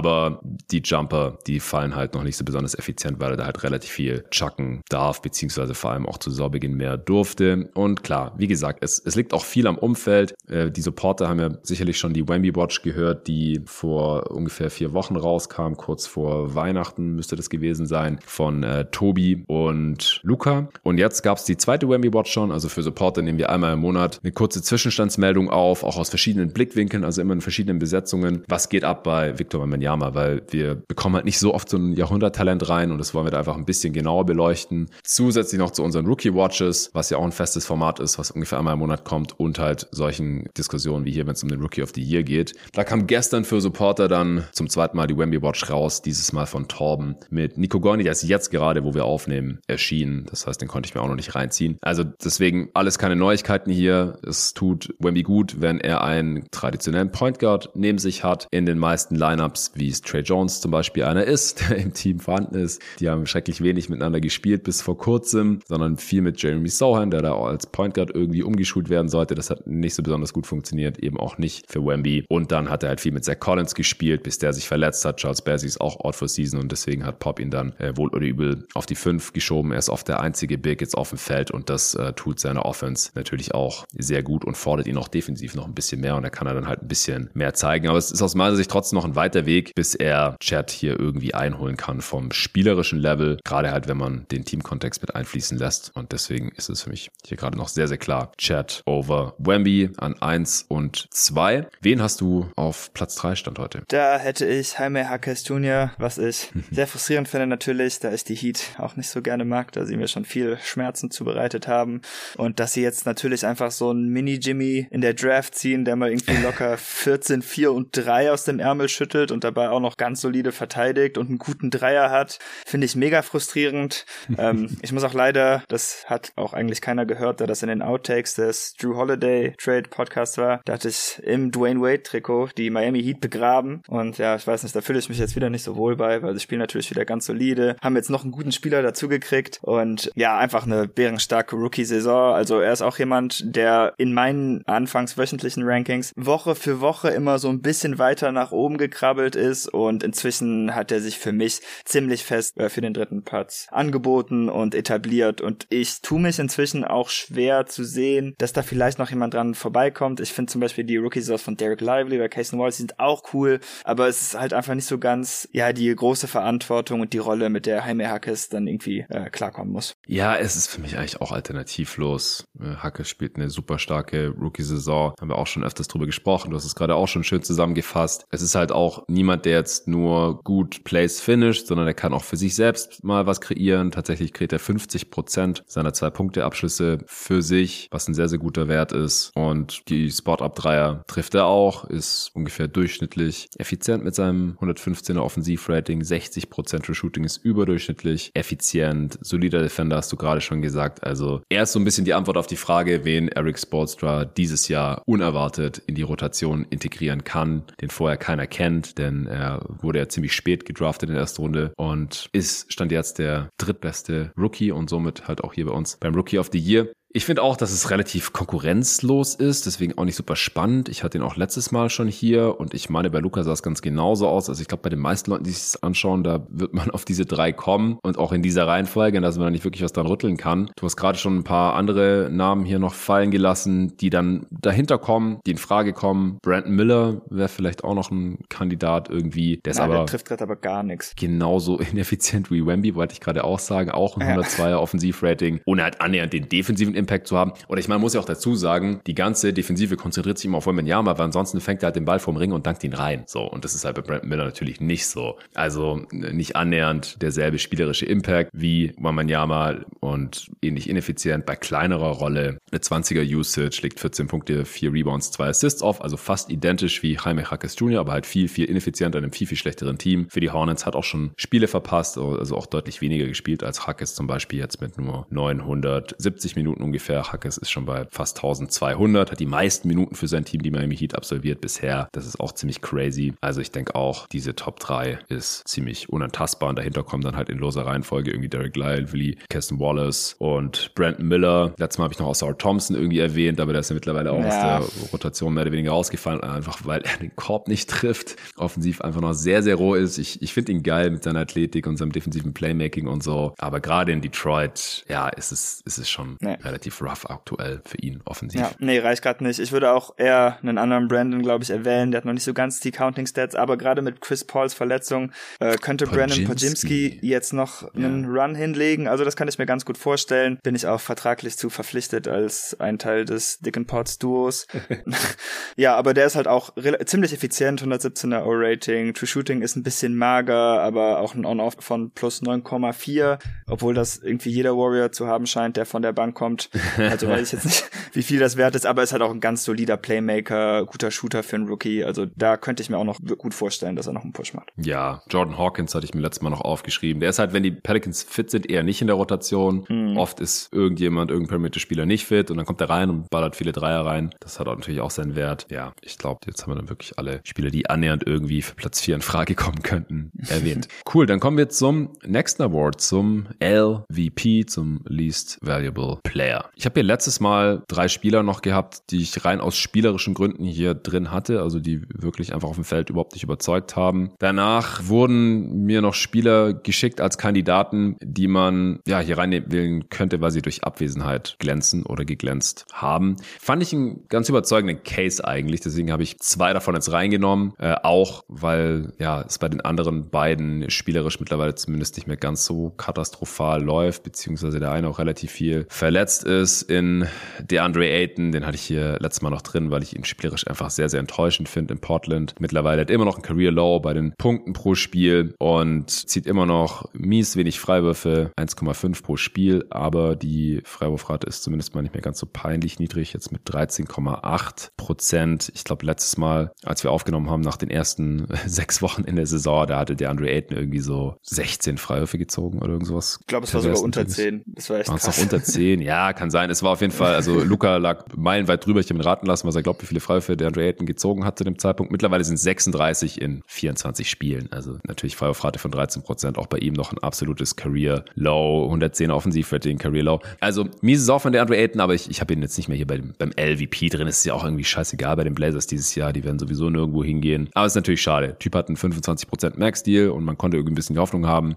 die 0.70 0.82
Jumper, 0.84 1.38
die 1.46 1.60
fallen 1.60 1.94
halt 1.94 2.14
noch 2.14 2.22
nicht 2.22 2.36
so 2.36 2.44
besonders 2.44 2.78
effizient, 2.78 3.20
weil 3.20 3.32
er 3.32 3.36
da 3.36 3.44
halt 3.44 3.62
relativ 3.62 3.90
viel 3.90 4.24
chucken 4.30 4.82
darf, 4.88 5.22
beziehungsweise 5.22 5.74
vor 5.74 5.92
allem 5.92 6.06
auch 6.06 6.18
zu 6.18 6.30
Saubeginn 6.30 6.76
mehr 6.76 6.96
durfte. 6.96 7.70
Und 7.74 8.02
klar, 8.02 8.34
wie 8.36 8.46
gesagt, 8.46 8.78
es, 8.82 8.98
es 8.98 9.14
liegt 9.14 9.32
auch 9.34 9.44
viel 9.44 9.66
am 9.66 9.78
Umfeld. 9.78 10.34
Äh, 10.48 10.70
die 10.70 10.80
Supporter 10.80 11.28
haben 11.28 11.40
ja 11.40 11.50
sicherlich 11.62 11.98
schon 11.98 12.12
die 12.12 12.28
Wemby 12.28 12.54
Watch 12.54 12.82
gehört, 12.82 13.26
die 13.26 13.60
vor 13.64 14.30
ungefähr 14.30 14.70
vier 14.70 14.92
Wochen 14.92 15.16
rauskam, 15.16 15.74
kurz 15.74 16.06
vor 16.06 16.54
Weihnachten 16.54 17.14
müsste 17.14 17.36
das 17.36 17.50
gewesen 17.50 17.86
sein, 17.86 18.18
von 18.24 18.62
äh, 18.62 18.86
Tobi 18.90 19.44
und 19.46 20.20
Luca. 20.22 20.68
Und 20.82 20.98
jetzt 20.98 21.22
gab 21.22 21.38
es 21.38 21.44
die 21.44 21.56
zweite 21.56 21.88
Wemby 21.88 22.12
Watch 22.12 22.32
schon, 22.32 22.52
also 22.52 22.68
für 22.68 22.82
Supporter 22.82 23.22
nehmen 23.22 23.38
wir 23.38 23.50
einmal 23.50 23.74
im 23.74 23.80
Monat 23.80 24.20
eine 24.22 24.32
kurze 24.32 24.62
Zwischenstandsmeldung 24.62 25.50
auf, 25.50 25.84
auch 25.84 25.96
aus 25.96 26.10
verschiedenen 26.10 26.52
Blickwinkeln, 26.52 27.04
also 27.04 27.20
immer 27.20 27.34
in 27.34 27.40
verschiedenen 27.40 27.78
Besetzungen. 27.78 28.44
Was 28.48 28.68
geht 28.68 28.84
ab 28.84 29.04
bei 29.04 29.38
Victor 29.38 29.60
Wembanyama, 29.78 30.14
weil 30.14 30.42
wir 30.50 30.74
bekommen 30.74 31.14
halt 31.14 31.24
nicht 31.24 31.38
so 31.38 31.54
oft 31.54 31.68
so 31.68 31.76
ein 31.76 31.94
Jahrhunderttalent 31.94 32.68
rein 32.68 32.90
und 32.90 32.98
das 32.98 33.14
wollen 33.14 33.26
wir 33.26 33.30
da 33.30 33.38
einfach 33.38 33.56
ein 33.56 33.64
bisschen 33.64 33.92
genauer 33.92 34.26
beleuchten. 34.26 34.88
Zusätzlich 35.04 35.58
noch 35.58 35.70
zu 35.70 35.82
unseren 35.82 36.06
Rookie 36.06 36.34
Watches, 36.34 36.90
was 36.92 37.10
ja 37.10 37.18
auch 37.18 37.24
ein 37.24 37.32
festes 37.32 37.66
Format 37.66 38.00
ist, 38.00 38.18
was 38.18 38.30
ungefähr 38.30 38.58
einmal 38.58 38.74
im 38.74 38.80
Monat 38.80 39.04
kommt 39.04 39.38
und 39.38 39.58
halt 39.58 39.86
solchen 39.92 40.48
Diskussionen 40.56 41.04
wie 41.04 41.12
hier, 41.12 41.26
wenn 41.26 41.34
es 41.34 41.42
um 41.42 41.48
den 41.48 41.60
Rookie 41.60 41.82
of 41.82 41.92
the 41.94 42.02
Year 42.02 42.22
geht. 42.22 42.54
Da 42.72 42.84
kam 42.84 43.06
gestern 43.06 43.44
für 43.44 43.60
Supporter 43.60 44.08
dann 44.08 44.44
zum 44.52 44.68
zweiten 44.68 44.96
Mal 44.96 45.06
die 45.06 45.16
Wemby 45.16 45.42
Watch 45.42 45.70
raus, 45.70 46.02
dieses 46.02 46.32
Mal 46.32 46.46
von 46.46 46.68
Torben 46.68 47.16
mit 47.30 47.58
Nico 47.58 47.80
Gorni, 47.80 48.02
der 48.02 48.12
ist 48.12 48.22
jetzt 48.22 48.50
gerade, 48.50 48.84
wo 48.84 48.94
wir 48.94 49.04
aufnehmen, 49.04 49.60
erschienen. 49.66 50.26
Das 50.30 50.46
heißt, 50.46 50.60
den 50.60 50.68
konnte 50.68 50.88
ich 50.88 50.94
mir 50.94 51.02
auch 51.02 51.08
noch 51.08 51.16
nicht 51.16 51.34
reinziehen. 51.34 51.78
Also 51.80 52.04
deswegen 52.04 52.70
alles 52.74 52.98
keine 52.98 53.16
Neuigkeiten 53.16 53.70
hier. 53.70 54.18
Es 54.26 54.54
tut 54.54 54.94
Wemby 54.98 55.22
gut, 55.22 55.60
wenn 55.60 55.80
er 55.80 56.02
einen 56.02 56.48
traditionellen 56.50 57.12
Point 57.12 57.38
Guard 57.38 57.70
neben 57.74 57.98
sich 57.98 58.24
hat. 58.24 58.48
In 58.50 58.66
den 58.66 58.78
meisten 58.78 59.14
Lineups, 59.14 59.67
wie 59.74 59.88
es 59.88 60.00
Trey 60.00 60.22
Jones 60.22 60.60
zum 60.60 60.70
Beispiel 60.70 61.04
einer 61.04 61.24
ist, 61.24 61.60
der 61.68 61.78
im 61.78 61.92
Team 61.92 62.20
vorhanden 62.20 62.56
ist. 62.56 62.80
Die 63.00 63.08
haben 63.08 63.26
schrecklich 63.26 63.62
wenig 63.62 63.88
miteinander 63.88 64.20
gespielt 64.20 64.64
bis 64.64 64.82
vor 64.82 64.98
kurzem, 64.98 65.60
sondern 65.66 65.96
viel 65.96 66.22
mit 66.22 66.42
Jeremy 66.42 66.68
Sohan, 66.68 67.10
der 67.10 67.22
da 67.22 67.34
als 67.36 67.66
Point 67.66 67.94
Guard 67.94 68.10
irgendwie 68.14 68.42
umgeschult 68.42 68.88
werden 68.88 69.08
sollte. 69.08 69.34
Das 69.34 69.50
hat 69.50 69.66
nicht 69.66 69.94
so 69.94 70.02
besonders 70.02 70.32
gut 70.32 70.46
funktioniert, 70.46 70.98
eben 70.98 71.18
auch 71.18 71.38
nicht 71.38 71.70
für 71.70 71.84
Wemby. 71.84 72.24
Und 72.28 72.52
dann 72.52 72.70
hat 72.70 72.82
er 72.82 72.90
halt 72.90 73.00
viel 73.00 73.12
mit 73.12 73.24
Zach 73.24 73.38
Collins 73.38 73.74
gespielt, 73.74 74.22
bis 74.22 74.38
der 74.38 74.52
sich 74.52 74.68
verletzt 74.68 75.04
hat. 75.04 75.18
Charles 75.18 75.42
Bassey 75.42 75.66
ist 75.66 75.80
auch 75.80 76.00
out 76.00 76.16
for 76.16 76.28
season 76.28 76.60
und 76.60 76.72
deswegen 76.72 77.04
hat 77.04 77.18
Pop 77.18 77.40
ihn 77.40 77.50
dann 77.50 77.72
äh, 77.78 77.96
wohl 77.96 78.08
oder 78.10 78.26
übel 78.26 78.66
auf 78.74 78.86
die 78.86 78.94
5 78.94 79.32
geschoben. 79.32 79.72
Er 79.72 79.78
ist 79.78 79.88
oft 79.88 80.08
der 80.08 80.20
einzige 80.20 80.58
Big 80.58 80.80
jetzt 80.80 80.96
auf 80.96 81.10
dem 81.10 81.18
Feld 81.18 81.50
und 81.50 81.70
das 81.70 81.94
äh, 81.94 82.12
tut 82.12 82.40
seine 82.40 82.64
Offense 82.64 83.10
natürlich 83.14 83.54
auch 83.54 83.84
sehr 83.92 84.22
gut 84.22 84.44
und 84.44 84.56
fordert 84.56 84.86
ihn 84.86 84.96
auch 84.96 85.08
defensiv 85.08 85.54
noch 85.54 85.66
ein 85.66 85.74
bisschen 85.74 86.00
mehr 86.00 86.16
und 86.16 86.22
da 86.22 86.30
kann 86.30 86.46
er 86.46 86.54
dann 86.54 86.68
halt 86.68 86.82
ein 86.82 86.88
bisschen 86.88 87.30
mehr 87.34 87.54
zeigen. 87.54 87.88
Aber 87.88 87.98
es 87.98 88.10
ist 88.10 88.22
aus 88.22 88.34
meiner 88.34 88.56
Sicht 88.56 88.70
trotzdem 88.70 88.96
noch 88.96 89.04
ein 89.04 89.16
weiter 89.16 89.46
Weg, 89.46 89.57
bis 89.74 89.94
er 89.94 90.36
Chad 90.40 90.70
hier 90.70 90.98
irgendwie 90.98 91.34
einholen 91.34 91.76
kann 91.76 92.00
vom 92.00 92.32
spielerischen 92.32 92.98
Level, 92.98 93.38
gerade 93.44 93.70
halt, 93.70 93.88
wenn 93.88 93.96
man 93.96 94.26
den 94.30 94.44
Teamkontext 94.44 95.02
mit 95.02 95.14
einfließen 95.14 95.58
lässt. 95.58 95.92
Und 95.94 96.12
deswegen 96.12 96.50
ist 96.56 96.68
es 96.68 96.82
für 96.82 96.90
mich 96.90 97.10
hier 97.24 97.36
gerade 97.36 97.56
noch 97.56 97.68
sehr, 97.68 97.88
sehr 97.88 97.98
klar. 97.98 98.32
Chad 98.38 98.82
over 98.86 99.34
Wemby 99.38 99.90
an 99.98 100.20
1 100.20 100.66
und 100.68 101.08
2. 101.10 101.68
Wen 101.80 102.02
hast 102.02 102.20
du 102.20 102.50
auf 102.56 102.92
Platz 102.94 103.14
3 103.16 103.36
stand 103.36 103.58
heute? 103.58 103.82
Da 103.88 104.18
hätte 104.18 104.46
ich 104.46 104.74
Jaime 104.78 105.08
Hackes 105.08 105.46
Jr., 105.46 105.92
was 105.98 106.18
ich 106.18 106.50
sehr 106.70 106.86
frustrierend 106.86 107.28
finde 107.28 107.46
natürlich, 107.46 108.00
da 108.00 108.12
ich 108.12 108.24
die 108.24 108.34
Heat 108.34 108.74
auch 108.78 108.96
nicht 108.96 109.08
so 109.08 109.22
gerne 109.22 109.44
mag, 109.44 109.72
da 109.72 109.84
sie 109.84 109.96
mir 109.96 110.08
schon 110.08 110.24
viel 110.24 110.58
Schmerzen 110.62 111.10
zubereitet 111.10 111.68
haben. 111.68 112.00
Und 112.36 112.60
dass 112.60 112.72
sie 112.72 112.82
jetzt 112.82 113.06
natürlich 113.06 113.46
einfach 113.46 113.70
so 113.70 113.90
einen 113.90 114.08
Mini-Jimmy 114.08 114.88
in 114.90 115.00
der 115.00 115.14
Draft 115.14 115.54
ziehen, 115.54 115.84
der 115.84 115.96
mal 115.96 116.10
irgendwie 116.10 116.36
locker 116.42 116.76
14, 116.76 117.42
4 117.42 117.72
und 117.72 117.88
3 117.92 118.32
aus 118.32 118.44
dem 118.44 118.60
Ärmel 118.60 118.88
schüttelt 118.88 119.30
und 119.30 119.44
dabei 119.48 119.70
auch 119.70 119.80
noch 119.80 119.96
ganz 119.96 120.20
solide 120.20 120.52
verteidigt 120.52 121.18
und 121.18 121.28
einen 121.28 121.38
guten 121.38 121.70
Dreier 121.70 122.10
hat, 122.10 122.38
finde 122.66 122.84
ich 122.84 122.96
mega 122.96 123.22
frustrierend. 123.22 124.04
ähm, 124.38 124.76
ich 124.82 124.92
muss 124.92 125.04
auch 125.04 125.14
leider, 125.14 125.62
das 125.68 126.04
hat 126.06 126.32
auch 126.36 126.52
eigentlich 126.52 126.80
keiner 126.80 127.06
gehört, 127.06 127.40
da 127.40 127.46
das 127.46 127.62
in 127.62 127.68
den 127.68 127.82
Outtakes 127.82 128.34
des 128.34 128.74
Drew 128.74 128.96
Holiday 128.96 129.54
Trade 129.58 129.88
Podcast 129.88 130.38
war, 130.38 130.60
da 130.64 130.74
hatte 130.74 130.88
ich 130.88 131.20
im 131.24 131.50
Dwayne 131.50 131.80
Wade 131.80 132.02
Trikot 132.02 132.50
die 132.56 132.70
Miami 132.70 133.02
Heat 133.02 133.20
begraben 133.20 133.82
und 133.88 134.18
ja, 134.18 134.36
ich 134.36 134.46
weiß 134.46 134.62
nicht, 134.62 134.76
da 134.76 134.80
fühle 134.80 134.98
ich 134.98 135.08
mich 135.08 135.18
jetzt 135.18 135.36
wieder 135.36 135.50
nicht 135.50 135.62
so 135.62 135.76
wohl 135.76 135.96
bei, 135.96 136.22
weil 136.22 136.34
sie 136.34 136.40
spielen 136.40 136.60
natürlich 136.60 136.90
wieder 136.90 137.04
ganz 137.04 137.26
solide, 137.26 137.76
haben 137.82 137.96
jetzt 137.96 138.10
noch 138.10 138.22
einen 138.22 138.32
guten 138.32 138.52
Spieler 138.52 138.82
dazu 138.82 139.08
gekriegt 139.08 139.58
und 139.62 140.10
ja, 140.14 140.36
einfach 140.36 140.66
eine 140.66 140.86
bärenstarke 140.86 141.56
Rookie-Saison. 141.56 142.34
Also 142.34 142.60
er 142.60 142.72
ist 142.72 142.82
auch 142.82 142.98
jemand, 142.98 143.42
der 143.44 143.94
in 143.96 144.12
meinen 144.12 144.66
anfangs 144.66 145.16
wöchentlichen 145.16 145.62
Rankings 145.64 146.12
Woche 146.16 146.54
für 146.54 146.80
Woche 146.80 147.08
immer 147.08 147.38
so 147.38 147.48
ein 147.48 147.62
bisschen 147.62 147.98
weiter 147.98 148.32
nach 148.32 148.52
oben 148.52 148.78
gekrabbelt 148.78 149.36
ist 149.38 149.68
und 149.68 150.02
inzwischen 150.02 150.74
hat 150.74 150.92
er 150.92 151.00
sich 151.00 151.18
für 151.18 151.32
mich 151.32 151.60
ziemlich 151.84 152.24
fest 152.24 152.58
äh, 152.58 152.68
für 152.68 152.80
den 152.80 152.94
dritten 152.94 153.22
Platz 153.22 153.66
angeboten 153.70 154.48
und 154.48 154.74
etabliert 154.74 155.40
und 155.40 155.66
ich 155.70 156.00
tue 156.02 156.20
mich 156.20 156.38
inzwischen 156.38 156.84
auch 156.84 157.08
schwer 157.08 157.66
zu 157.66 157.84
sehen, 157.84 158.34
dass 158.38 158.52
da 158.52 158.62
vielleicht 158.62 158.98
noch 158.98 159.10
jemand 159.10 159.34
dran 159.34 159.54
vorbeikommt. 159.54 160.20
Ich 160.20 160.32
finde 160.32 160.50
zum 160.50 160.60
Beispiel 160.60 160.84
die 160.84 160.96
Rookies 160.96 161.28
von 161.40 161.56
Derek 161.56 161.80
Lively 161.80 162.16
oder 162.16 162.28
Casey 162.28 162.58
Wallace 162.58 162.78
sind 162.78 162.98
auch 162.98 163.22
cool, 163.32 163.60
aber 163.84 164.08
es 164.08 164.22
ist 164.22 164.38
halt 164.38 164.52
einfach 164.52 164.74
nicht 164.74 164.86
so 164.86 164.98
ganz, 164.98 165.48
ja, 165.52 165.72
die 165.72 165.94
große 165.94 166.26
Verantwortung 166.26 167.00
und 167.00 167.12
die 167.12 167.18
Rolle, 167.18 167.50
mit 167.50 167.66
der 167.66 167.78
Jaime 167.78 168.08
Hackes 168.08 168.48
dann 168.48 168.66
irgendwie 168.66 169.04
äh, 169.08 169.30
klarkommen 169.30 169.72
muss. 169.72 169.94
Ja, 170.06 170.36
es 170.36 170.56
ist 170.56 170.68
für 170.68 170.80
mich 170.80 170.96
eigentlich 170.96 171.20
auch 171.20 171.32
alternativlos. 171.32 172.44
Äh, 172.60 172.76
Hackes 172.76 173.08
spielt 173.08 173.36
eine 173.36 173.50
super 173.50 173.78
starke 173.78 174.28
Rookie-Saison. 174.28 175.14
Haben 175.20 175.28
wir 175.28 175.38
auch 175.38 175.46
schon 175.46 175.64
öfters 175.64 175.88
drüber 175.88 176.06
gesprochen. 176.06 176.50
Du 176.50 176.56
hast 176.56 176.64
es 176.64 176.74
gerade 176.74 176.94
auch 176.94 177.08
schon 177.08 177.24
schön 177.24 177.42
zusammengefasst. 177.42 178.26
Es 178.30 178.42
ist 178.42 178.54
halt 178.54 178.72
auch 178.72 179.04
niemand, 179.08 179.27
der 179.36 179.54
jetzt 179.54 179.88
nur 179.88 180.40
gut 180.42 180.84
Plays 180.84 181.20
finisht, 181.20 181.66
sondern 181.66 181.86
er 181.86 181.94
kann 181.94 182.12
auch 182.12 182.24
für 182.24 182.36
sich 182.36 182.54
selbst 182.54 183.04
mal 183.04 183.26
was 183.26 183.40
kreieren. 183.40 183.90
Tatsächlich 183.90 184.32
kreiert 184.32 184.52
er 184.52 184.58
50 184.58 185.10
Prozent 185.10 185.62
seiner 185.66 185.92
zwei 185.92 186.10
Punkte 186.10 186.44
Abschlüsse 186.44 186.98
für 187.06 187.42
sich, 187.42 187.88
was 187.90 188.08
ein 188.08 188.14
sehr, 188.14 188.28
sehr 188.28 188.38
guter 188.38 188.68
Wert 188.68 188.92
ist. 188.92 189.32
Und 189.34 189.88
die 189.88 190.10
Spot-Up-Dreier 190.10 191.04
trifft 191.06 191.34
er 191.34 191.46
auch, 191.46 191.84
ist 191.84 192.30
ungefähr 192.34 192.68
durchschnittlich 192.68 193.48
effizient 193.58 194.04
mit 194.04 194.14
seinem 194.14 194.56
115er 194.60 195.20
Offensivrating. 195.20 196.02
60 196.02 196.50
Prozent 196.50 196.86
für 196.86 196.94
Shooting 196.94 197.24
ist 197.24 197.38
überdurchschnittlich 197.38 198.30
effizient. 198.34 199.18
Solider 199.20 199.62
Defender 199.62 199.96
hast 199.96 200.12
du 200.12 200.16
gerade 200.16 200.40
schon 200.40 200.62
gesagt. 200.62 201.04
Also 201.04 201.42
er 201.48 201.64
ist 201.64 201.72
so 201.72 201.78
ein 201.78 201.84
bisschen 201.84 202.04
die 202.04 202.14
Antwort 202.14 202.36
auf 202.36 202.46
die 202.46 202.56
Frage, 202.56 203.04
wen 203.04 203.28
Eric 203.28 203.58
Spolstra 203.58 204.24
dieses 204.24 204.68
Jahr 204.68 205.02
unerwartet 205.06 205.78
in 205.86 205.94
die 205.94 206.02
Rotation 206.02 206.66
integrieren 206.70 207.24
kann, 207.24 207.64
den 207.80 207.90
vorher 207.90 208.16
keiner 208.16 208.46
kennt, 208.46 208.98
denn 208.98 209.17
er 209.26 209.64
wurde 209.68 209.98
ja 209.98 210.08
ziemlich 210.08 210.34
spät 210.34 210.64
gedraftet 210.64 211.08
in 211.08 211.14
der 211.14 211.22
ersten 211.22 211.42
Runde 211.42 211.72
und 211.76 212.28
ist 212.32 212.72
stand 212.72 212.92
jetzt 212.92 213.18
der 213.18 213.50
drittbeste 213.58 214.32
Rookie 214.36 214.70
und 214.70 214.88
somit 214.90 215.28
halt 215.28 215.42
auch 215.42 215.52
hier 215.52 215.66
bei 215.66 215.72
uns 215.72 215.96
beim 215.98 216.14
Rookie 216.14 216.38
of 216.38 216.50
the 216.52 216.58
Year. 216.58 216.88
Ich 217.10 217.24
finde 217.24 217.42
auch, 217.42 217.56
dass 217.56 217.72
es 217.72 217.90
relativ 217.90 218.34
konkurrenzlos 218.34 219.34
ist, 219.34 219.64
deswegen 219.64 219.96
auch 219.96 220.04
nicht 220.04 220.16
super 220.16 220.36
spannend. 220.36 220.90
Ich 220.90 221.02
hatte 221.02 221.16
ihn 221.16 221.24
auch 221.24 221.36
letztes 221.36 221.72
Mal 221.72 221.88
schon 221.88 222.06
hier 222.06 222.60
und 222.60 222.74
ich 222.74 222.90
meine, 222.90 223.08
bei 223.08 223.20
Luca 223.20 223.42
sah 223.44 223.52
es 223.52 223.62
ganz 223.62 223.80
genauso 223.80 224.28
aus. 224.28 224.50
Also 224.50 224.60
ich 224.60 224.68
glaube, 224.68 224.82
bei 224.82 224.90
den 224.90 224.98
meisten 224.98 225.30
Leuten, 225.30 225.44
die 225.44 225.50
sich 225.50 225.72
das 225.72 225.82
anschauen, 225.82 226.22
da 226.22 226.46
wird 226.50 226.74
man 226.74 226.90
auf 226.90 227.06
diese 227.06 227.24
drei 227.24 227.52
kommen 227.52 227.98
und 228.02 228.18
auch 228.18 228.32
in 228.32 228.42
dieser 228.42 228.66
Reihenfolge, 228.66 229.22
dass 229.22 229.36
man 229.36 229.46
da 229.46 229.50
nicht 229.50 229.64
wirklich 229.64 229.82
was 229.82 229.94
dran 229.94 230.06
rütteln 230.06 230.36
kann. 230.36 230.70
Du 230.76 230.84
hast 230.84 230.96
gerade 230.96 231.16
schon 231.16 231.38
ein 231.38 231.44
paar 231.44 231.76
andere 231.76 232.28
Namen 232.30 232.66
hier 232.66 232.78
noch 232.78 232.92
fallen 232.92 233.30
gelassen, 233.30 233.96
die 233.96 234.10
dann 234.10 234.46
dahinter 234.50 234.98
kommen, 234.98 235.40
die 235.46 235.52
in 235.52 235.58
Frage 235.58 235.94
kommen. 235.94 236.38
Brandon 236.42 236.74
Miller 236.74 237.22
wäre 237.30 237.48
vielleicht 237.48 237.84
auch 237.84 237.94
noch 237.94 238.10
ein 238.10 238.40
Kandidat 238.50 239.08
irgendwie. 239.08 239.60
Der 239.64 239.70
ist 239.70 239.78
Nein, 239.78 239.90
aber. 239.90 239.98
Der 240.00 240.06
trifft 240.06 240.26
gerade 240.26 240.44
aber 240.44 240.56
gar 240.56 240.82
nichts. 240.82 241.14
Genauso 241.16 241.78
ineffizient 241.90 242.50
wie 242.50 242.66
Wemby, 242.66 242.94
wollte 242.94 243.14
ich 243.14 243.20
gerade 243.20 243.44
auch 243.44 243.60
sagen. 243.60 243.90
Auch 243.90 244.18
ein 244.18 244.38
102er 244.38 244.76
Offensivrating, 244.76 245.60
ohne 245.64 245.84
halt 245.84 246.02
annähernd 246.02 246.34
den 246.34 246.50
defensiven 246.50 246.97
Impact 246.98 247.26
zu 247.26 247.36
haben. 247.36 247.52
Oder 247.68 247.80
ich 247.80 247.88
meine, 247.88 248.00
muss 248.00 248.14
ja 248.14 248.20
auch 248.20 248.24
dazu 248.24 248.54
sagen, 248.54 249.00
die 249.06 249.14
ganze 249.14 249.52
Defensive 249.52 249.96
konzentriert 249.96 250.38
sich 250.38 250.46
immer 250.46 250.58
auf 250.58 250.66
Wembanyama, 250.66 251.16
weil 251.16 251.24
ansonsten 251.24 251.60
fängt 251.60 251.82
er 251.82 251.86
halt 251.86 251.96
den 251.96 252.04
Ball 252.04 252.18
vom 252.18 252.36
Ring 252.36 252.52
und 252.52 252.66
dankt 252.66 252.84
ihn 252.84 252.92
rein. 252.92 253.24
So, 253.26 253.42
und 253.42 253.64
das 253.64 253.74
ist 253.74 253.84
halt 253.84 253.96
bei 253.96 254.02
Brandon 254.02 254.28
Miller 254.28 254.44
natürlich 254.44 254.80
nicht 254.80 255.06
so. 255.06 255.36
Also 255.54 256.02
nicht 256.10 256.56
annähernd 256.56 257.22
derselbe 257.22 257.58
spielerische 257.58 258.06
Impact 258.06 258.50
wie 258.52 258.92
Wembanyama 258.98 259.76
und 260.00 260.48
ähnlich 260.62 260.88
ineffizient 260.88 261.46
bei 261.46 261.56
kleinerer 261.56 262.10
Rolle. 262.10 262.58
Eine 262.70 262.80
20er 262.80 263.24
Usage, 263.36 263.80
legt 263.82 264.00
14 264.00 264.26
Punkte, 264.26 264.64
4 264.64 264.92
Rebounds, 264.92 265.30
2 265.32 265.48
Assists 265.48 265.82
auf, 265.82 266.02
also 266.02 266.16
fast 266.16 266.50
identisch 266.50 267.02
wie 267.02 267.18
Jaime 267.22 267.42
Jaquez 267.42 267.76
Jr., 267.78 268.00
aber 268.00 268.12
halt 268.12 268.26
viel, 268.26 268.48
viel 268.48 268.66
ineffizienter 268.66 269.18
in 269.18 269.24
einem 269.24 269.32
viel, 269.32 269.46
viel 269.46 269.56
schlechteren 269.56 269.98
Team. 269.98 270.28
Für 270.30 270.40
die 270.40 270.50
Hornets 270.50 270.86
hat 270.86 270.96
auch 270.96 271.04
schon 271.04 271.30
Spiele 271.36 271.68
verpasst, 271.68 272.18
also 272.18 272.56
auch 272.56 272.66
deutlich 272.66 273.00
weniger 273.00 273.26
gespielt 273.26 273.62
als 273.62 273.86
Jaquez 273.86 274.14
zum 274.14 274.26
Beispiel 274.26 274.58
jetzt 274.58 274.80
mit 274.80 274.98
nur 274.98 275.26
970 275.30 276.56
Minuten 276.56 276.82
ungefähr. 276.88 277.22
Jaquez 277.30 277.56
ist 277.56 277.70
schon 277.70 277.86
bei 277.86 278.06
fast 278.10 278.38
1200, 278.38 279.30
hat 279.30 279.40
die 279.40 279.46
meisten 279.46 279.88
Minuten 279.88 280.14
für 280.14 280.28
sein 280.28 280.44
Team, 280.44 280.62
die 280.62 280.70
Miami 280.70 280.96
Heat 280.96 281.14
absolviert 281.14 281.60
bisher. 281.60 282.08
Das 282.12 282.26
ist 282.26 282.40
auch 282.40 282.52
ziemlich 282.52 282.80
crazy. 282.80 283.34
Also 283.40 283.60
ich 283.60 283.70
denke 283.70 283.94
auch, 283.94 284.26
diese 284.28 284.54
Top 284.54 284.80
3 284.80 285.18
ist 285.28 285.66
ziemlich 285.68 286.08
unantastbar 286.08 286.70
und 286.70 286.78
dahinter 286.78 287.02
kommen 287.02 287.22
dann 287.22 287.36
halt 287.36 287.48
in 287.48 287.58
loser 287.58 287.86
Reihenfolge 287.86 288.30
irgendwie 288.30 288.48
Derek 288.48 288.76
Lyle, 288.76 289.12
Willie, 289.12 289.36
Keston 289.50 289.78
Wallace 289.78 290.34
und 290.38 290.92
Brandon 290.94 291.26
Miller. 291.26 291.74
Letztes 291.78 291.98
Mal 291.98 292.04
habe 292.04 292.14
ich 292.14 292.18
noch 292.18 292.28
Oscar 292.28 292.56
Thompson 292.56 292.96
irgendwie 292.96 293.18
erwähnt, 293.18 293.60
aber 293.60 293.72
der 293.72 293.80
ist 293.80 293.90
ja 293.90 293.94
mittlerweile 293.94 294.32
auch 294.32 294.40
ja. 294.40 294.78
aus 294.78 294.90
der 294.92 295.10
Rotation 295.12 295.54
mehr 295.54 295.62
oder 295.62 295.72
weniger 295.72 295.92
ausgefallen, 295.92 296.40
einfach 296.40 296.80
weil 296.84 297.02
er 297.02 297.18
den 297.18 297.34
Korb 297.36 297.68
nicht 297.68 297.90
trifft. 297.90 298.36
Offensiv 298.56 299.00
einfach 299.00 299.20
noch 299.20 299.34
sehr, 299.34 299.62
sehr 299.62 299.76
roh 299.76 299.94
ist. 299.94 300.18
Ich, 300.18 300.42
ich 300.42 300.52
finde 300.52 300.72
ihn 300.72 300.82
geil 300.82 301.10
mit 301.10 301.22
seiner 301.22 301.40
Athletik 301.40 301.86
und 301.86 301.96
seinem 301.96 302.12
defensiven 302.12 302.54
Playmaking 302.54 303.06
und 303.06 303.22
so. 303.22 303.54
Aber 303.58 303.80
gerade 303.80 304.12
in 304.12 304.20
Detroit, 304.20 305.04
ja, 305.08 305.28
ist 305.28 305.52
es, 305.52 305.82
ist 305.84 305.98
es 305.98 306.08
schon 306.08 306.36
nee. 306.40 306.56
relativ 306.62 306.77
rough 307.00 307.28
aktuell 307.28 307.80
für 307.84 307.98
ihn 307.98 308.20
offensiv. 308.24 308.60
Ja, 308.60 308.70
nee, 308.78 308.98
reicht 308.98 309.22
gerade 309.22 309.44
nicht. 309.44 309.58
Ich 309.58 309.72
würde 309.72 309.92
auch 309.92 310.14
eher 310.16 310.58
einen 310.62 310.78
anderen 310.78 311.08
Brandon, 311.08 311.42
glaube 311.42 311.64
ich, 311.64 311.70
erwähnen. 311.70 312.10
Der 312.10 312.18
hat 312.18 312.24
noch 312.24 312.32
nicht 312.32 312.44
so 312.44 312.54
ganz 312.54 312.80
die 312.80 312.90
Counting 312.90 313.26
Stats, 313.26 313.54
aber 313.54 313.76
gerade 313.76 314.02
mit 314.02 314.20
Chris 314.20 314.44
Pauls 314.44 314.74
Verletzung 314.74 315.32
äh, 315.60 315.76
könnte 315.76 316.06
Brandon 316.06 316.44
Pajimski 316.44 317.18
jetzt 317.22 317.52
noch 317.52 317.94
einen 317.94 318.24
ja. 318.24 318.42
Run 318.42 318.54
hinlegen. 318.54 319.08
Also 319.08 319.24
das 319.24 319.36
kann 319.36 319.48
ich 319.48 319.58
mir 319.58 319.66
ganz 319.66 319.84
gut 319.84 319.98
vorstellen. 319.98 320.58
Bin 320.62 320.74
ich 320.74 320.86
auch 320.86 321.00
vertraglich 321.00 321.56
zu 321.56 321.70
verpflichtet 321.70 322.28
als 322.28 322.78
ein 322.80 322.98
Teil 322.98 323.24
des 323.24 323.58
Dick 323.58 323.78
Potts 323.86 324.18
Duos. 324.18 324.66
ja, 325.76 325.96
aber 325.96 326.14
der 326.14 326.26
ist 326.26 326.36
halt 326.36 326.48
auch 326.48 326.70
ziemlich 327.04 327.32
effizient, 327.32 327.82
117er 327.82 328.44
O-Rating. 328.44 329.14
True 329.14 329.26
Shooting 329.26 329.62
ist 329.62 329.76
ein 329.76 329.82
bisschen 329.82 330.16
mager, 330.16 330.80
aber 330.80 331.20
auch 331.20 331.34
ein 331.34 331.44
On-Off 331.44 331.76
von 331.80 332.10
plus 332.10 332.42
9,4, 332.42 333.38
obwohl 333.66 333.94
das 333.94 334.18
irgendwie 334.18 334.50
jeder 334.50 334.76
Warrior 334.76 335.12
zu 335.12 335.26
haben 335.26 335.46
scheint, 335.46 335.76
der 335.76 335.86
von 335.86 336.02
der 336.02 336.12
Bank 336.12 336.34
kommt. 336.34 336.67
Also 336.98 337.28
weiß 337.28 337.46
ich 337.48 337.52
jetzt 337.52 337.64
nicht, 337.64 337.90
wie 338.12 338.22
viel 338.22 338.38
das 338.38 338.56
wert 338.56 338.74
ist, 338.74 338.86
aber 338.86 339.02
ist 339.02 339.12
halt 339.12 339.22
auch 339.22 339.30
ein 339.30 339.40
ganz 339.40 339.64
solider 339.64 339.96
Playmaker, 339.96 340.84
guter 340.84 341.10
Shooter 341.10 341.42
für 341.42 341.56
einen 341.56 341.68
Rookie. 341.68 342.04
Also 342.04 342.26
da 342.36 342.56
könnte 342.56 342.82
ich 342.82 342.90
mir 342.90 342.98
auch 342.98 343.04
noch 343.04 343.20
gut 343.20 343.54
vorstellen, 343.54 343.96
dass 343.96 344.06
er 344.06 344.12
noch 344.12 344.22
einen 344.24 344.32
Push 344.32 344.54
macht. 344.54 344.70
Ja, 344.76 345.22
Jordan 345.30 345.58
Hawkins 345.58 345.94
hatte 345.94 346.04
ich 346.04 346.14
mir 346.14 346.20
letztes 346.20 346.42
Mal 346.42 346.50
noch 346.50 346.60
aufgeschrieben. 346.60 347.20
Der 347.20 347.30
ist 347.30 347.38
halt, 347.38 347.52
wenn 347.52 347.62
die 347.62 347.70
Pelicans 347.70 348.22
fit 348.22 348.50
sind, 348.50 348.68
eher 348.68 348.82
nicht 348.82 349.00
in 349.00 349.06
der 349.06 349.16
Rotation. 349.16 349.84
Mhm. 349.88 350.16
Oft 350.16 350.40
ist 350.40 350.72
irgendjemand, 350.72 351.30
irgendein 351.30 351.48
Perimeter-Spieler 351.48 352.06
nicht 352.06 352.26
fit 352.26 352.50
und 352.50 352.56
dann 352.56 352.66
kommt 352.66 352.80
er 352.80 352.90
rein 352.90 353.10
und 353.10 353.30
ballert 353.30 353.56
viele 353.56 353.72
Dreier 353.72 354.04
rein. 354.04 354.34
Das 354.40 354.58
hat 354.60 354.68
auch 354.68 354.76
natürlich 354.76 355.00
auch 355.00 355.10
seinen 355.10 355.36
Wert. 355.36 355.66
Ja, 355.70 355.92
ich 356.02 356.18
glaube, 356.18 356.40
jetzt 356.46 356.62
haben 356.62 356.72
wir 356.72 356.76
dann 356.76 356.88
wirklich 356.88 357.18
alle 357.18 357.40
Spieler, 357.44 357.70
die 357.70 357.88
annähernd 357.88 358.24
irgendwie 358.26 358.62
für 358.62 358.74
Platz 358.74 359.00
4 359.00 359.16
in 359.16 359.22
Frage 359.22 359.54
kommen 359.54 359.82
könnten, 359.82 360.30
erwähnt. 360.48 360.88
cool, 361.14 361.26
dann 361.26 361.40
kommen 361.40 361.56
wir 361.56 361.68
zum 361.68 362.12
nächsten 362.24 362.62
Award, 362.62 363.00
zum 363.00 363.46
LVP, 363.62 364.66
zum 364.66 365.00
Least 365.06 365.58
Valuable 365.62 366.18
Player. 366.22 366.57
Ich 366.74 366.84
habe 366.84 366.94
hier 366.94 367.04
letztes 367.04 367.40
Mal 367.40 367.82
drei 367.88 368.08
Spieler 368.08 368.42
noch 368.42 368.62
gehabt, 368.62 369.10
die 369.10 369.22
ich 369.22 369.44
rein 369.44 369.60
aus 369.60 369.76
spielerischen 369.76 370.34
Gründen 370.34 370.64
hier 370.64 370.94
drin 370.94 371.30
hatte, 371.30 371.62
also 371.62 371.80
die 371.80 372.02
wirklich 372.08 372.54
einfach 372.54 372.68
auf 372.68 372.76
dem 372.76 372.84
Feld 372.84 373.10
überhaupt 373.10 373.32
nicht 373.32 373.44
überzeugt 373.44 373.96
haben. 373.96 374.32
Danach 374.38 375.06
wurden 375.06 375.84
mir 375.84 376.02
noch 376.02 376.14
Spieler 376.14 376.72
geschickt 376.72 377.20
als 377.20 377.38
Kandidaten, 377.38 378.16
die 378.20 378.48
man 378.48 379.00
ja 379.06 379.20
hier 379.20 379.38
reinwählen 379.38 380.08
könnte, 380.08 380.40
weil 380.40 380.50
sie 380.50 380.62
durch 380.62 380.84
Abwesenheit 380.84 381.56
glänzen 381.58 382.04
oder 382.04 382.24
geglänzt 382.24 382.86
haben. 382.92 383.36
Fand 383.60 383.82
ich 383.82 383.92
einen 383.92 384.26
ganz 384.28 384.48
überzeugenden 384.48 385.02
Case 385.02 385.44
eigentlich, 385.46 385.80
deswegen 385.80 386.12
habe 386.12 386.22
ich 386.22 386.38
zwei 386.38 386.72
davon 386.72 386.94
jetzt 386.94 387.12
reingenommen, 387.12 387.74
äh, 387.78 387.94
auch 388.02 388.44
weil 388.48 389.12
ja 389.18 389.42
es 389.42 389.58
bei 389.58 389.68
den 389.68 389.80
anderen 389.80 390.30
beiden 390.30 390.90
spielerisch 390.90 391.40
mittlerweile 391.40 391.74
zumindest 391.74 392.16
nicht 392.16 392.26
mehr 392.26 392.36
ganz 392.36 392.64
so 392.64 392.90
katastrophal 392.90 393.82
läuft, 393.82 394.22
beziehungsweise 394.22 394.80
der 394.80 394.92
eine 394.92 395.08
auch 395.08 395.18
relativ 395.18 395.50
viel 395.50 395.86
verletzt 395.88 396.44
ist. 396.48 396.82
In 396.82 397.26
DeAndre 397.60 398.06
Ayton, 398.08 398.52
den 398.52 398.66
hatte 398.66 398.76
ich 398.76 398.82
hier 398.82 399.18
letztes 399.20 399.42
Mal 399.42 399.50
noch 399.50 399.62
drin, 399.62 399.90
weil 399.90 400.02
ich 400.02 400.16
ihn 400.16 400.24
spielerisch 400.24 400.66
einfach 400.66 400.90
sehr, 400.90 401.08
sehr 401.08 401.20
enttäuschend 401.20 401.68
finde 401.68 401.94
in 401.94 402.00
Portland. 402.00 402.54
Mittlerweile 402.58 403.02
hat 403.02 403.10
er 403.10 403.14
immer 403.14 403.24
noch 403.24 403.36
ein 403.36 403.42
Career 403.42 403.70
Low 403.70 404.00
bei 404.00 404.14
den 404.14 404.34
Punkten 404.38 404.72
pro 404.72 404.94
Spiel 404.94 405.54
und 405.58 406.10
zieht 406.10 406.46
immer 406.46 406.66
noch 406.66 407.08
mies 407.12 407.56
wenig 407.56 407.78
Freiwürfe, 407.78 408.50
1,5 408.58 409.22
pro 409.22 409.36
Spiel, 409.36 409.84
aber 409.90 410.34
die 410.34 410.80
Freiwurfrate 410.84 411.46
ist 411.46 411.62
zumindest 411.62 411.94
mal 411.94 412.02
nicht 412.02 412.14
mehr 412.14 412.22
ganz 412.22 412.38
so 412.38 412.46
peinlich 412.46 412.98
niedrig, 412.98 413.32
jetzt 413.32 413.52
mit 413.52 413.62
13,8 413.62 414.90
Prozent. 414.96 415.70
Ich 415.74 415.84
glaube, 415.84 416.06
letztes 416.06 416.36
Mal, 416.38 416.72
als 416.84 417.04
wir 417.04 417.10
aufgenommen 417.10 417.50
haben, 417.50 417.60
nach 417.60 417.76
den 417.76 417.90
ersten 417.90 418.46
sechs 418.66 419.02
Wochen 419.02 419.22
in 419.24 419.36
der 419.36 419.46
Saison, 419.46 419.86
da 419.86 419.98
hatte 419.98 420.16
der 420.16 420.30
Andre 420.30 420.48
Ayton 420.50 420.76
irgendwie 420.76 421.00
so 421.00 421.36
16 421.42 421.98
Freiwürfe 421.98 422.38
gezogen 422.38 422.78
oder 422.78 422.92
irgendwas. 422.92 423.38
Ich 423.40 423.46
glaube, 423.46 423.66
es 423.66 423.74
war 423.74 423.82
sogar 423.82 424.00
unter 424.00 424.26
10. 424.26 424.62
Das 424.66 424.90
war 424.90 424.98
echt 424.98 425.10
krass. 425.10 425.26
noch 425.26 425.38
unter 425.42 425.62
10? 425.62 426.00
Ja, 426.00 426.32
kann 426.38 426.50
sein. 426.50 426.70
Es 426.70 426.82
war 426.82 426.92
auf 426.92 427.00
jeden 427.00 427.12
Fall, 427.12 427.34
also 427.34 427.60
Luca 427.64 427.96
lag 427.96 428.24
meilenweit 428.36 428.86
drüber. 428.86 429.00
Ich 429.00 429.10
habe 429.10 429.18
ihn 429.18 429.22
raten 429.22 429.46
lassen, 429.46 429.66
was 429.66 429.74
er 429.74 429.82
glaubt, 429.82 430.00
wie 430.02 430.06
viele 430.06 430.20
Freiwürfe 430.20 430.56
der 430.56 430.68
Andre 430.68 430.84
Ayton 430.84 431.04
gezogen 431.04 431.44
hat 431.44 431.58
zu 431.58 431.64
dem 431.64 431.78
Zeitpunkt. 431.78 432.12
Mittlerweile 432.12 432.44
sind 432.44 432.56
36 432.56 433.40
in 433.40 433.62
24 433.66 434.30
Spielen. 434.30 434.68
Also 434.70 434.98
natürlich 435.06 435.36
Freiwurfrate 435.36 435.78
von 435.78 435.90
13 435.90 436.22
Prozent. 436.22 436.56
Auch 436.56 436.68
bei 436.68 436.78
ihm 436.78 436.94
noch 436.94 437.12
ein 437.12 437.18
absolutes 437.18 437.74
Career 437.74 438.24
Low. 438.34 438.84
110 438.84 439.30
Offensivrating, 439.30 439.98
Career 439.98 440.22
Low. 440.22 440.40
Also 440.60 440.88
mies 441.00 441.20
ist 441.20 441.28
auch 441.28 441.42
von 441.42 441.52
der 441.52 441.62
Andre 441.62 441.76
Ayton, 441.76 442.00
aber 442.00 442.14
ich, 442.14 442.30
ich 442.30 442.40
habe 442.40 442.54
ihn 442.54 442.62
jetzt 442.62 442.76
nicht 442.76 442.88
mehr 442.88 442.96
hier 442.96 443.06
bei 443.06 443.16
dem, 443.16 443.34
beim 443.36 443.50
LVP 443.58 444.08
drin. 444.08 444.28
Es 444.28 444.38
ist 444.38 444.44
ja 444.44 444.54
auch 444.54 444.64
irgendwie 444.64 444.84
scheißegal 444.84 445.34
bei 445.36 445.44
den 445.44 445.54
Blazers 445.54 445.88
dieses 445.88 446.14
Jahr. 446.14 446.32
Die 446.32 446.44
werden 446.44 446.60
sowieso 446.60 446.88
nirgendwo 446.88 447.24
hingehen. 447.24 447.68
Aber 447.74 447.86
es 447.86 447.92
ist 447.92 447.96
natürlich 447.96 448.22
schade. 448.22 448.56
Typ 448.60 448.76
hat 448.76 448.88
einen 448.88 448.96
25% 448.96 449.78
Max-Deal 449.78 450.30
und 450.30 450.44
man 450.44 450.56
konnte 450.56 450.76
irgendwie 450.76 450.92
ein 450.92 450.94
bisschen 450.94 451.16
die 451.16 451.20
Hoffnung 451.20 451.46
haben, 451.46 451.74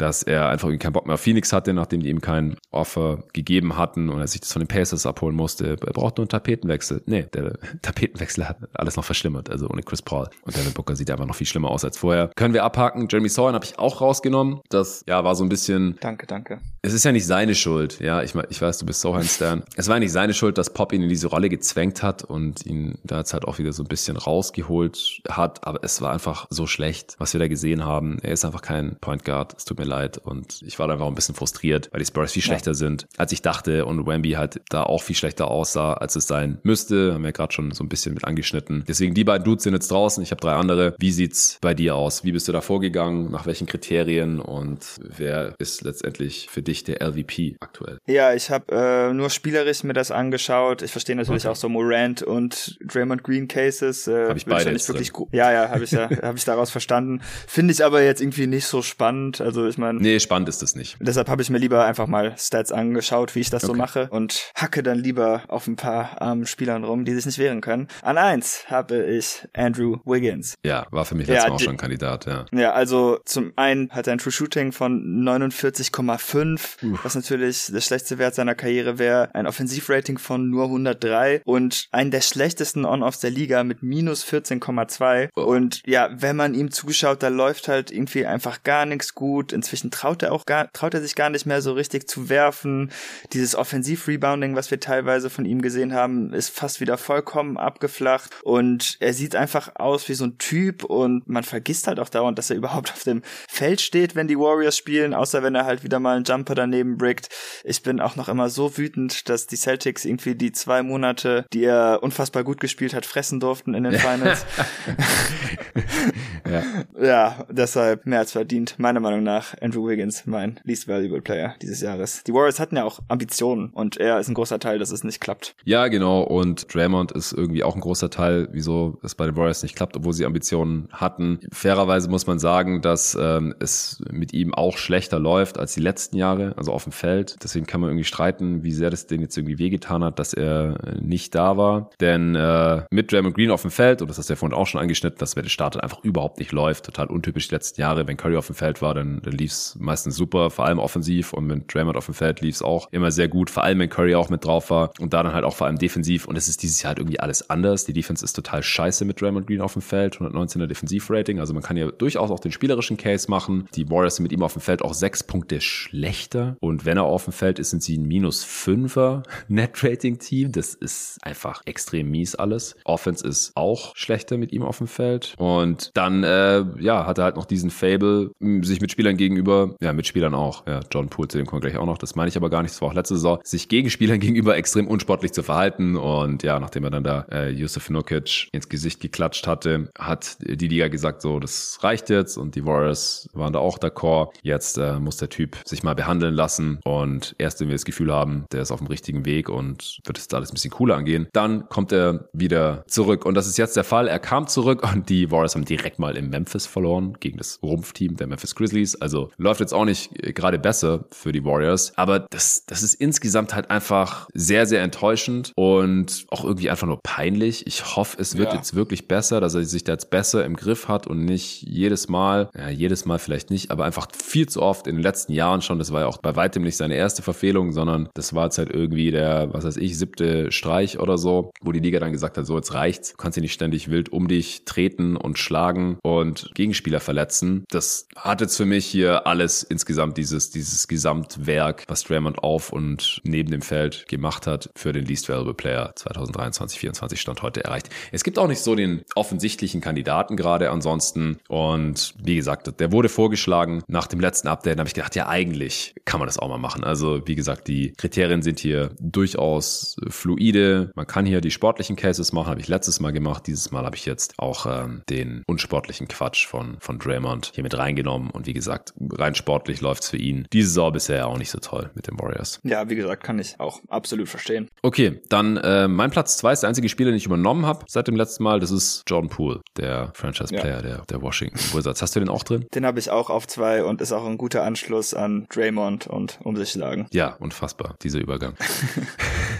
dass 0.00 0.22
er 0.22 0.48
einfach 0.48 0.68
irgendwie 0.68 0.78
keinen 0.78 0.92
Bock 0.92 1.06
mehr 1.06 1.14
auf 1.14 1.20
Phoenix 1.20 1.52
hatte, 1.52 1.74
nachdem 1.74 2.02
die 2.02 2.08
ihm 2.08 2.20
kein 2.20 2.56
Offer 2.70 3.22
gegeben 3.32 3.76
hatten 3.76 4.08
und 4.08 4.20
er 4.20 4.26
sich 4.26 4.40
das 4.40 4.52
von 4.52 4.60
den 4.60 4.68
Pacers 4.68 5.04
abholen 5.06 5.36
musste. 5.36 5.66
Er 5.68 5.76
braucht 5.76 6.16
nur 6.16 6.22
einen 6.22 6.28
Tapetenwechsel. 6.28 7.02
Nee, 7.06 7.26
der 7.34 7.58
Tapetenwechsel 7.82 8.48
hat 8.48 8.58
alles 8.74 8.96
noch 8.96 9.04
verschlimmert, 9.04 9.50
also 9.50 9.68
ohne 9.68 9.82
Chris 9.82 10.02
Paul. 10.02 10.28
Und 10.42 10.56
Devin 10.56 10.72
Booker 10.72 10.96
sieht 10.96 11.10
einfach 11.10 11.26
noch 11.26 11.34
viel 11.34 11.46
schlimmer 11.46 11.70
aus 11.70 11.84
als 11.84 11.98
vorher. 11.98 12.30
Können 12.36 12.54
wir 12.54 12.64
abhaken. 12.64 13.08
Jeremy 13.10 13.28
Sohan 13.28 13.54
habe 13.54 13.64
ich 13.64 13.78
auch 13.78 14.00
rausgenommen. 14.00 14.60
Das, 14.70 15.04
ja, 15.06 15.22
war 15.24 15.34
so 15.34 15.44
ein 15.44 15.48
bisschen... 15.48 15.98
Danke, 16.00 16.26
danke. 16.26 16.60
Es 16.82 16.94
ist 16.94 17.04
ja 17.04 17.12
nicht 17.12 17.26
seine 17.26 17.54
Schuld. 17.54 18.00
Ja, 18.00 18.22
ich, 18.22 18.34
ich 18.48 18.62
weiß, 18.62 18.78
du 18.78 18.86
bist 18.86 19.02
Sohan-Stan. 19.02 19.64
es 19.76 19.88
war 19.88 19.98
nicht 19.98 20.12
seine 20.12 20.32
Schuld, 20.32 20.56
dass 20.56 20.72
Pop 20.72 20.94
ihn 20.94 21.02
in 21.02 21.10
diese 21.10 21.26
Rolle 21.26 21.50
gezwängt 21.50 22.02
hat 22.02 22.24
und 22.24 22.64
ihn 22.64 22.98
da 23.04 23.18
jetzt 23.18 23.34
halt 23.34 23.44
auch 23.44 23.58
wieder 23.58 23.72
so 23.74 23.82
ein 23.82 23.88
bisschen 23.88 24.16
rausgeholt 24.16 25.20
hat. 25.28 25.66
Aber 25.66 25.80
es 25.82 26.00
war 26.00 26.12
einfach 26.12 26.46
so 26.48 26.66
schlecht, 26.66 27.16
was 27.18 27.34
wir 27.34 27.38
da 27.38 27.48
gesehen 27.48 27.84
haben. 27.84 28.18
Er 28.22 28.32
ist 28.32 28.46
einfach 28.46 28.62
kein 28.62 28.96
Point 29.00 29.26
Guard. 29.26 29.54
Es 29.58 29.66
tut 29.66 29.78
mir 29.78 29.89
leid. 29.90 30.18
Und 30.18 30.62
ich 30.62 30.78
war 30.78 30.86
da 30.86 30.94
einfach 30.94 31.06
ein 31.06 31.14
bisschen 31.14 31.34
frustriert, 31.34 31.90
weil 31.92 32.00
die 32.00 32.06
Spurs 32.06 32.32
viel 32.32 32.42
schlechter 32.42 32.70
ja. 32.70 32.74
sind, 32.74 33.06
als 33.18 33.32
ich 33.32 33.42
dachte. 33.42 33.84
Und 33.84 34.06
Wemby 34.06 34.32
halt 34.32 34.62
da 34.70 34.84
auch 34.84 35.02
viel 35.02 35.16
schlechter 35.16 35.50
aussah, 35.50 35.94
als 35.94 36.16
es 36.16 36.26
sein 36.26 36.58
müsste. 36.62 37.14
Haben 37.14 37.24
wir 37.24 37.32
gerade 37.32 37.52
schon 37.52 37.72
so 37.72 37.84
ein 37.84 37.88
bisschen 37.88 38.14
mit 38.14 38.24
angeschnitten. 38.24 38.84
Deswegen 38.88 39.14
die 39.14 39.24
beiden 39.24 39.44
Dudes 39.44 39.64
sind 39.64 39.74
jetzt 39.74 39.90
draußen. 39.90 40.22
Ich 40.22 40.30
habe 40.30 40.40
drei 40.40 40.54
andere. 40.54 40.94
Wie 40.98 41.12
sieht's 41.12 41.58
bei 41.60 41.74
dir 41.74 41.96
aus? 41.96 42.24
Wie 42.24 42.32
bist 42.32 42.48
du 42.48 42.52
da 42.52 42.60
vorgegangen? 42.60 43.30
Nach 43.30 43.46
welchen 43.46 43.66
Kriterien? 43.66 44.40
Und 44.40 45.00
wer 45.00 45.54
ist 45.58 45.82
letztendlich 45.82 46.48
für 46.50 46.62
dich 46.62 46.84
der 46.84 47.02
LVP 47.02 47.56
aktuell? 47.60 47.98
Ja, 48.06 48.32
ich 48.32 48.50
habe 48.50 48.72
äh, 48.72 49.12
nur 49.12 49.30
spielerisch 49.30 49.82
mir 49.82 49.92
das 49.92 50.10
angeschaut. 50.10 50.82
Ich 50.82 50.92
verstehe 50.92 51.16
natürlich 51.16 51.44
okay. 51.44 51.52
auch 51.52 51.56
so 51.56 51.68
Morant 51.68 52.22
und 52.22 52.78
Draymond 52.84 53.22
Green 53.22 53.48
Cases. 53.48 54.06
Äh, 54.06 54.28
habe 54.28 54.38
ich 54.38 54.46
beide 54.46 54.72
nicht 54.72 54.88
wirklich 54.88 55.12
Ja, 55.32 55.52
ja, 55.52 55.70
habe 55.70 55.84
ich 55.84 55.90
ja, 55.90 56.08
habe 56.22 56.38
ich 56.38 56.44
daraus 56.44 56.70
verstanden. 56.70 57.20
Finde 57.46 57.72
ich 57.72 57.84
aber 57.84 58.02
jetzt 58.02 58.20
irgendwie 58.20 58.46
nicht 58.46 58.66
so 58.66 58.82
spannend. 58.82 59.40
Also 59.40 59.66
ich 59.66 59.78
meine, 59.80 60.00
nee, 60.00 60.20
spannend 60.20 60.48
ist 60.48 60.62
das 60.62 60.74
nicht. 60.74 60.96
Deshalb 61.00 61.28
habe 61.28 61.42
ich 61.42 61.50
mir 61.50 61.58
lieber 61.58 61.84
einfach 61.84 62.06
mal 62.06 62.34
Stats 62.38 62.72
angeschaut, 62.72 63.34
wie 63.34 63.40
ich 63.40 63.50
das 63.50 63.64
okay. 63.64 63.72
so 63.72 63.78
mache 63.78 64.08
und 64.10 64.52
hacke 64.54 64.82
dann 64.82 64.98
lieber 64.98 65.42
auf 65.48 65.66
ein 65.66 65.76
paar 65.76 66.20
armen 66.20 66.46
Spielern 66.46 66.84
rum, 66.84 67.04
die 67.04 67.14
sich 67.14 67.26
nicht 67.26 67.38
wehren 67.38 67.60
können. 67.60 67.88
An 68.02 68.18
eins 68.18 68.64
habe 68.68 69.04
ich 69.04 69.48
Andrew 69.54 69.98
Wiggins. 70.04 70.54
Ja, 70.64 70.86
war 70.90 71.04
für 71.04 71.14
mich 71.14 71.26
letztes 71.26 71.44
ja, 71.44 71.48
Mal 71.48 71.56
auch 71.56 71.60
schon 71.60 71.74
ein 71.74 71.78
Kandidat, 71.78 72.26
ja. 72.26 72.46
Ja, 72.52 72.72
also 72.72 73.18
zum 73.24 73.52
einen 73.56 73.90
hat 73.90 74.06
er 74.06 74.14
ein 74.14 74.18
True 74.18 74.32
Shooting 74.32 74.72
von 74.72 75.24
49,5, 75.24 77.02
was 77.02 77.14
natürlich 77.14 77.66
der 77.66 77.80
schlechteste 77.80 78.18
Wert 78.18 78.34
seiner 78.34 78.54
Karriere 78.54 78.98
wäre, 78.98 79.34
ein 79.34 79.46
Offensivrating 79.46 80.18
von 80.18 80.50
nur 80.50 80.64
103 80.64 81.42
und 81.44 81.88
einen 81.90 82.10
der 82.10 82.20
schlechtesten 82.20 82.84
On-Offs 82.84 83.20
der 83.20 83.30
Liga 83.30 83.64
mit 83.64 83.82
minus 83.82 84.24
14,2 84.24 85.30
oh. 85.36 85.42
und 85.42 85.82
ja, 85.86 86.10
wenn 86.12 86.36
man 86.36 86.54
ihm 86.54 86.70
zuschaut, 86.70 87.22
da 87.22 87.28
läuft 87.28 87.68
halt 87.68 87.90
irgendwie 87.90 88.26
einfach 88.26 88.62
gar 88.62 88.86
nichts 88.86 89.14
gut. 89.14 89.52
Inzwischen 89.52 89.69
traut 89.90 90.22
er 90.22 90.32
auch 90.32 90.46
gar, 90.46 90.72
traut 90.72 90.94
er 90.94 91.00
sich 91.00 91.14
gar 91.14 91.30
nicht 91.30 91.46
mehr 91.46 91.62
so 91.62 91.72
richtig 91.72 92.08
zu 92.08 92.28
werfen. 92.28 92.90
Dieses 93.32 93.50
dieses 93.50 93.56
Offensiv-Rebounding, 93.56 94.54
was 94.54 94.70
wir 94.70 94.78
teilweise 94.78 95.30
von 95.30 95.44
ihm 95.44 95.62
gesehen 95.62 95.92
haben, 95.92 96.32
ist 96.32 96.50
fast 96.50 96.80
wieder 96.80 96.98
vollkommen 96.98 97.56
abgeflacht 97.56 98.30
und 98.44 98.96
er 99.00 99.12
sieht 99.12 99.34
einfach 99.34 99.72
aus 99.76 100.08
wie 100.08 100.14
so 100.14 100.24
ein 100.24 100.38
Typ 100.38 100.84
und 100.84 101.28
man 101.28 101.42
vergisst 101.42 101.88
halt 101.88 101.98
auch 101.98 102.08
dauernd, 102.08 102.38
dass 102.38 102.50
er 102.50 102.56
überhaupt 102.60 102.92
auf 102.92 103.02
dem 103.02 103.22
Feld 103.48 103.80
steht, 103.80 104.14
wenn 104.14 104.28
die 104.28 104.38
Warriors 104.38 104.76
spielen, 104.76 105.14
außer 105.14 105.42
wenn 105.42 105.54
er 105.54 105.64
halt 105.64 105.82
wieder 105.82 105.98
mal 105.98 106.16
einen 106.16 106.24
Jumper 106.24 106.54
daneben 106.54 106.96
brickt. 106.98 107.28
Ich 107.64 107.82
bin 107.82 107.98
auch 108.00 108.14
noch 108.14 108.28
immer 108.28 108.50
so 108.50 108.76
wütend, 108.76 109.28
dass 109.28 109.46
die 109.46 109.56
Celtics 109.56 110.04
irgendwie 110.04 110.34
die 110.34 110.52
zwei 110.52 110.82
Monate, 110.82 111.46
die 111.52 111.64
er 111.64 112.00
unfassbar 112.02 112.44
gut 112.44 112.60
gespielt 112.60 112.94
hat, 112.94 113.06
fressen 113.06 113.40
durften 113.40 113.74
in 113.74 113.84
den 113.84 113.94
Finals. 113.98 114.44
ja. 116.48 116.62
ja, 117.02 117.44
deshalb 117.50 118.06
mehr 118.06 118.20
als 118.20 118.32
verdient, 118.32 118.78
meiner 118.78 119.00
Meinung 119.00 119.22
nach, 119.22 119.54
Andrew 119.60 119.86
Wiggins, 119.88 120.26
mein 120.26 120.60
least 120.64 120.88
valuable 120.88 121.20
Player 121.20 121.54
dieses 121.62 121.80
Jahres. 121.80 122.22
Die 122.24 122.32
Warriors 122.32 122.60
hatten 122.60 122.76
ja 122.76 122.84
auch 122.84 123.00
Ambitionen 123.08 123.70
und 123.70 123.96
er 123.96 124.18
ist 124.18 124.28
ein 124.28 124.34
großer 124.34 124.58
Teil, 124.58 124.78
dass 124.78 124.90
es 124.90 125.04
nicht 125.04 125.20
klappt. 125.20 125.54
Ja, 125.64 125.88
genau. 125.88 126.22
Und 126.22 126.72
Draymond 126.74 127.12
ist 127.12 127.32
irgendwie 127.32 127.64
auch 127.64 127.74
ein 127.74 127.80
großer 127.80 128.10
Teil, 128.10 128.48
wieso 128.52 128.98
es 129.02 129.14
bei 129.14 129.26
den 129.26 129.36
Warriors 129.36 129.62
nicht 129.62 129.76
klappt, 129.76 129.96
obwohl 129.96 130.12
sie 130.12 130.26
Ambitionen 130.26 130.88
hatten. 130.92 131.40
Fairerweise 131.52 132.08
muss 132.08 132.26
man 132.26 132.38
sagen, 132.38 132.82
dass 132.82 133.16
ähm, 133.20 133.54
es 133.60 134.02
mit 134.10 134.32
ihm 134.32 134.54
auch 134.54 134.78
schlechter 134.78 135.18
läuft 135.18 135.58
als 135.58 135.74
die 135.74 135.80
letzten 135.80 136.16
Jahre, 136.16 136.54
also 136.56 136.72
auf 136.72 136.84
dem 136.84 136.92
Feld. 136.92 137.36
Deswegen 137.42 137.66
kann 137.66 137.80
man 137.80 137.90
irgendwie 137.90 138.04
streiten, 138.04 138.62
wie 138.62 138.72
sehr 138.72 138.90
das 138.90 139.06
den 139.06 139.20
jetzt 139.20 139.36
irgendwie 139.36 139.58
wehgetan 139.58 140.04
hat, 140.04 140.18
dass 140.18 140.32
er 140.32 140.76
nicht 141.00 141.34
da 141.34 141.56
war. 141.56 141.90
Denn 142.00 142.34
äh, 142.34 142.82
mit 142.90 143.12
Draymond 143.12 143.34
Green 143.34 143.50
auf 143.50 143.62
dem 143.62 143.70
Feld, 143.70 144.02
und 144.02 144.08
das 144.08 144.18
hast 144.18 144.28
du 144.28 144.32
ja 144.32 144.36
vorhin 144.36 144.56
auch 144.56 144.66
schon 144.66 144.80
angeschnitten, 144.80 145.18
dass 145.18 145.36
wenn 145.36 145.42
der 145.42 145.50
Start 145.50 145.82
einfach 145.82 146.02
überhaupt 146.04 146.29
nicht 146.38 146.52
läuft, 146.52 146.84
total 146.84 147.06
untypisch 147.06 147.48
die 147.48 147.54
letzten 147.54 147.80
Jahre. 147.80 148.06
Wenn 148.06 148.16
Curry 148.16 148.36
auf 148.36 148.46
dem 148.46 148.54
Feld 148.54 148.82
war, 148.82 148.94
dann, 148.94 149.20
dann 149.22 149.32
lief 149.32 149.52
es 149.52 149.76
meistens 149.78 150.16
super, 150.16 150.50
vor 150.50 150.66
allem 150.66 150.78
offensiv. 150.78 151.32
Und 151.32 151.46
mit 151.46 151.72
Draymond 151.72 151.96
auf 151.96 152.06
dem 152.06 152.14
Feld 152.14 152.40
lief 152.40 152.56
es 152.56 152.62
auch 152.62 152.88
immer 152.92 153.10
sehr 153.10 153.28
gut, 153.28 153.50
vor 153.50 153.64
allem 153.64 153.78
wenn 153.78 153.88
Curry 153.88 154.14
auch 154.14 154.28
mit 154.28 154.44
drauf 154.44 154.70
war 154.70 154.92
und 155.00 155.12
da 155.12 155.22
dann 155.22 155.32
halt 155.32 155.44
auch 155.44 155.56
vor 155.56 155.66
allem 155.66 155.78
defensiv. 155.78 156.26
Und 156.26 156.36
es 156.36 156.48
ist 156.48 156.62
dieses 156.62 156.82
Jahr 156.82 156.90
halt 156.90 156.98
irgendwie 156.98 157.20
alles 157.20 157.50
anders. 157.50 157.84
Die 157.84 157.92
Defense 157.92 158.24
ist 158.24 158.34
total 158.34 158.62
scheiße 158.62 159.04
mit 159.04 159.20
Draymond 159.20 159.46
Green 159.46 159.60
auf 159.60 159.72
dem 159.72 159.82
Feld, 159.82 160.16
119er 160.16 160.66
Defensivrating. 160.66 161.40
Also 161.40 161.54
man 161.54 161.62
kann 161.62 161.76
ja 161.76 161.90
durchaus 161.90 162.30
auch 162.30 162.40
den 162.40 162.52
spielerischen 162.52 162.96
Case 162.96 163.30
machen. 163.30 163.68
Die 163.74 163.88
Warriors 163.90 164.16
sind 164.16 164.24
mit 164.24 164.32
ihm 164.32 164.42
auf 164.42 164.52
dem 164.52 164.62
Feld 164.62 164.82
auch 164.82 164.94
sechs 164.94 165.22
Punkte 165.22 165.60
schlechter. 165.60 166.56
Und 166.60 166.84
wenn 166.84 166.96
er 166.96 167.04
auf 167.04 167.24
dem 167.24 167.32
Feld 167.32 167.58
ist, 167.58 167.70
sind 167.70 167.82
sie 167.82 167.96
ein 167.96 168.06
minus 168.06 168.44
fünfer 168.44 169.22
Net-Rating-Team. 169.48 170.52
Das 170.52 170.74
ist 170.74 171.18
einfach 171.22 171.62
extrem 171.64 172.10
mies 172.10 172.34
alles. 172.34 172.76
Offense 172.84 173.26
ist 173.26 173.52
auch 173.54 173.94
schlechter 173.96 174.38
mit 174.38 174.52
ihm 174.52 174.62
auf 174.62 174.78
dem 174.78 174.86
Feld. 174.86 175.34
Und 175.38 175.90
dann, 175.94 176.19
äh, 176.24 176.64
ja, 176.78 177.06
hat 177.06 177.18
er 177.18 177.24
halt 177.24 177.36
noch 177.36 177.46
diesen 177.46 177.70
Fable, 177.70 178.30
sich 178.62 178.80
mit 178.80 178.90
Spielern 178.90 179.16
gegenüber, 179.16 179.74
ja, 179.80 179.92
mit 179.92 180.06
Spielern 180.06 180.34
auch, 180.34 180.66
ja, 180.66 180.80
John 180.90 181.08
Poole, 181.08 181.28
zu 181.28 181.38
dem 181.38 181.46
kommen 181.46 181.62
wir 181.62 181.70
gleich 181.70 181.80
auch 181.80 181.86
noch, 181.86 181.98
das 181.98 182.14
meine 182.14 182.28
ich 182.28 182.36
aber 182.36 182.50
gar 182.50 182.62
nicht, 182.62 182.74
das 182.74 182.82
war 182.82 182.88
auch 182.88 182.94
letzte 182.94 183.14
Saison, 183.14 183.38
sich 183.44 183.68
gegen 183.68 183.90
Spielern 183.90 184.20
gegenüber 184.30 184.56
extrem 184.56 184.88
unsportlich 184.88 185.32
zu 185.32 185.42
verhalten. 185.42 185.96
Und 185.96 186.42
ja, 186.42 186.60
nachdem 186.60 186.84
er 186.84 186.90
dann 186.90 187.04
da 187.04 187.26
äh, 187.30 187.52
Nukic 187.90 188.48
ins 188.52 188.68
Gesicht 188.68 189.00
geklatscht 189.00 189.46
hatte, 189.46 189.90
hat 189.98 190.36
die 190.40 190.68
Liga 190.68 190.88
gesagt, 190.88 191.22
so, 191.22 191.40
das 191.40 191.78
reicht 191.82 192.10
jetzt. 192.10 192.36
Und 192.36 192.54
die 192.54 192.64
Warriors 192.64 193.28
waren 193.32 193.52
da 193.52 193.58
auch 193.58 193.78
d'accord. 193.78 194.30
Jetzt 194.42 194.78
äh, 194.78 194.98
muss 194.98 195.16
der 195.16 195.28
Typ 195.28 195.56
sich 195.64 195.82
mal 195.82 195.94
behandeln 195.94 196.34
lassen. 196.34 196.80
Und 196.84 197.34
erst 197.38 197.60
wenn 197.60 197.68
wir 197.68 197.74
das 197.74 197.84
Gefühl 197.84 198.12
haben, 198.12 198.44
der 198.52 198.62
ist 198.62 198.70
auf 198.70 198.78
dem 198.78 198.86
richtigen 198.86 199.24
Weg 199.24 199.48
und 199.48 200.00
wird 200.04 200.18
es 200.18 200.32
alles 200.32 200.50
ein 200.50 200.54
bisschen 200.54 200.70
cooler 200.70 200.96
angehen, 200.96 201.28
dann 201.32 201.68
kommt 201.68 201.92
er 201.92 202.28
wieder 202.32 202.84
zurück. 202.86 203.24
Und 203.24 203.34
das 203.34 203.46
ist 203.46 203.58
jetzt 203.58 203.76
der 203.76 203.84
Fall. 203.84 204.08
Er 204.08 204.18
kam 204.18 204.46
zurück 204.46 204.82
und 204.94 205.08
die 205.08 205.30
Warriors 205.30 205.54
haben 205.54 205.64
direkt 205.64 205.98
mal 205.98 206.09
in 206.16 206.30
Memphis 206.30 206.66
verloren 206.66 207.16
gegen 207.20 207.38
das 207.38 207.58
Rumpfteam 207.62 208.16
der 208.16 208.26
Memphis 208.26 208.54
Grizzlies. 208.54 209.00
Also 209.00 209.30
läuft 209.36 209.60
jetzt 209.60 209.72
auch 209.72 209.84
nicht 209.84 210.12
gerade 210.34 210.58
besser 210.58 211.04
für 211.10 211.32
die 211.32 211.44
Warriors. 211.44 211.92
Aber 211.96 212.20
das, 212.30 212.64
das 212.66 212.82
ist 212.82 212.94
insgesamt 212.94 213.54
halt 213.54 213.70
einfach 213.70 214.28
sehr, 214.34 214.66
sehr 214.66 214.82
enttäuschend 214.82 215.52
und 215.56 216.26
auch 216.30 216.44
irgendwie 216.44 216.70
einfach 216.70 216.86
nur 216.86 217.00
peinlich. 217.02 217.66
Ich 217.66 217.96
hoffe, 217.96 218.16
es 218.20 218.36
wird 218.36 218.52
ja. 218.52 218.56
jetzt 218.56 218.74
wirklich 218.74 219.08
besser, 219.08 219.40
dass 219.40 219.54
er 219.54 219.64
sich 219.64 219.84
da 219.84 219.92
jetzt 219.92 220.10
besser 220.10 220.44
im 220.44 220.56
Griff 220.56 220.88
hat 220.88 221.06
und 221.06 221.24
nicht 221.24 221.62
jedes 221.62 222.08
Mal, 222.08 222.50
ja, 222.56 222.68
jedes 222.68 223.04
Mal 223.04 223.18
vielleicht 223.18 223.50
nicht, 223.50 223.70
aber 223.70 223.84
einfach 223.84 224.08
viel 224.16 224.48
zu 224.48 224.62
oft 224.62 224.86
in 224.86 224.96
den 224.96 225.02
letzten 225.02 225.32
Jahren 225.32 225.62
schon. 225.62 225.78
Das 225.78 225.92
war 225.92 226.00
ja 226.02 226.06
auch 226.06 226.18
bei 226.18 226.36
weitem 226.36 226.62
nicht 226.62 226.76
seine 226.76 226.94
erste 226.94 227.22
Verfehlung, 227.22 227.72
sondern 227.72 228.08
das 228.14 228.34
war 228.34 228.44
jetzt 228.44 228.58
halt 228.58 228.70
irgendwie 228.70 229.10
der, 229.10 229.52
was 229.52 229.64
weiß 229.64 229.76
ich, 229.76 229.98
siebte 229.98 230.52
Streich 230.52 230.98
oder 230.98 231.18
so, 231.18 231.50
wo 231.62 231.72
die 231.72 231.80
Liga 231.80 232.00
dann 232.00 232.12
gesagt 232.12 232.38
hat, 232.38 232.46
so 232.46 232.56
jetzt 232.56 232.74
reicht's. 232.74 233.12
Du 233.12 233.16
kannst 233.16 233.36
hier 233.36 233.42
nicht 233.42 233.52
ständig 233.52 233.90
wild 233.90 234.12
um 234.12 234.28
dich 234.28 234.64
treten 234.64 235.16
und 235.16 235.38
schlagen 235.38 235.98
und 236.02 236.50
Gegenspieler 236.54 237.00
verletzen. 237.00 237.64
Das 237.70 238.06
hat 238.16 238.40
jetzt 238.40 238.56
für 238.56 238.66
mich 238.66 238.86
hier 238.86 239.26
alles 239.26 239.62
insgesamt 239.62 240.16
dieses, 240.16 240.50
dieses 240.50 240.88
Gesamtwerk, 240.88 241.84
was 241.88 242.04
Draymond 242.04 242.38
auf 242.38 242.72
und 242.72 243.20
neben 243.24 243.50
dem 243.50 243.62
Feld 243.62 244.06
gemacht 244.08 244.46
hat, 244.46 244.70
für 244.76 244.92
den 244.92 245.04
Least 245.04 245.28
Valuable 245.28 245.54
Player 245.54 245.92
2023, 245.94 246.80
2024 246.80 247.20
Stand 247.20 247.42
heute 247.42 247.64
erreicht. 247.64 247.90
Es 248.12 248.24
gibt 248.24 248.38
auch 248.38 248.48
nicht 248.48 248.60
so 248.60 248.74
den 248.74 249.02
offensichtlichen 249.14 249.80
Kandidaten 249.80 250.36
gerade 250.36 250.70
ansonsten. 250.70 251.38
Und 251.48 252.14
wie 252.22 252.36
gesagt, 252.36 252.80
der 252.80 252.92
wurde 252.92 253.08
vorgeschlagen 253.08 253.82
nach 253.88 254.06
dem 254.06 254.20
letzten 254.20 254.48
Update. 254.48 254.76
Da 254.76 254.80
habe 254.80 254.88
ich 254.88 254.94
gedacht, 254.94 255.16
ja, 255.16 255.28
eigentlich 255.28 255.94
kann 256.04 256.20
man 256.20 256.26
das 256.26 256.38
auch 256.38 256.48
mal 256.48 256.58
machen. 256.58 256.84
Also 256.84 257.26
wie 257.26 257.34
gesagt, 257.34 257.68
die 257.68 257.92
Kriterien 257.96 258.42
sind 258.42 258.58
hier 258.58 258.90
durchaus 259.00 259.96
fluide. 260.08 260.92
Man 260.94 261.06
kann 261.06 261.26
hier 261.26 261.40
die 261.40 261.50
sportlichen 261.50 261.96
Cases 261.96 262.32
machen, 262.32 262.48
habe 262.48 262.60
ich 262.60 262.68
letztes 262.68 263.00
Mal 263.00 263.12
gemacht. 263.12 263.46
Dieses 263.46 263.70
Mal 263.70 263.84
habe 263.84 263.96
ich 263.96 264.06
jetzt 264.06 264.38
auch 264.38 264.66
ähm, 264.66 265.02
den 265.08 265.42
unsportlichen 265.46 265.89
Quatsch 265.98 266.46
von, 266.46 266.76
von 266.80 266.98
Draymond 266.98 267.52
hier 267.54 267.64
mit 267.64 267.76
reingenommen. 267.76 268.30
Und 268.30 268.46
wie 268.46 268.52
gesagt, 268.52 268.92
rein 269.12 269.34
sportlich 269.34 269.80
läuft 269.80 270.04
es 270.04 270.10
für 270.10 270.16
ihn 270.16 270.46
diese 270.52 270.68
Saison 270.68 270.92
bisher 270.92 271.26
auch 271.26 271.38
nicht 271.38 271.50
so 271.50 271.58
toll 271.58 271.90
mit 271.94 272.06
den 272.06 272.18
Warriors. 272.18 272.60
Ja, 272.62 272.88
wie 272.88 272.96
gesagt, 272.96 273.24
kann 273.24 273.38
ich 273.38 273.58
auch 273.58 273.80
absolut 273.88 274.28
verstehen. 274.28 274.68
Okay, 274.82 275.20
dann 275.28 275.56
äh, 275.56 275.88
mein 275.88 276.10
Platz 276.10 276.36
zwei 276.36 276.52
ist 276.52 276.62
der 276.62 276.68
einzige 276.68 276.88
Spieler, 276.88 277.10
den 277.10 277.16
ich 277.16 277.26
übernommen 277.26 277.66
habe 277.66 277.84
seit 277.88 278.08
dem 278.08 278.16
letzten 278.16 278.44
Mal. 278.44 278.60
Das 278.60 278.70
ist 278.70 279.02
Jordan 279.06 279.30
Poole, 279.30 279.60
der 279.76 280.12
Franchise-Player 280.14 280.76
ja. 280.76 280.82
der, 280.82 281.02
der 281.08 281.22
Washington 281.22 281.58
Wizards. 281.76 282.02
Hast 282.02 282.16
du 282.16 282.20
den 282.20 282.28
auch 282.28 282.42
drin? 282.42 282.66
Den 282.74 282.86
habe 282.86 282.98
ich 282.98 283.10
auch 283.10 283.30
auf 283.30 283.46
zwei 283.46 283.84
und 283.84 284.00
ist 284.00 284.12
auch 284.12 284.26
ein 284.26 284.38
guter 284.38 284.64
Anschluss 284.64 285.14
an 285.14 285.46
Draymond 285.50 286.06
und 286.06 286.38
um 286.42 286.56
sich 286.56 286.70
schlagen. 286.70 287.06
Ja, 287.12 287.36
unfassbar, 287.38 287.96
dieser 288.02 288.20
Übergang. 288.20 288.54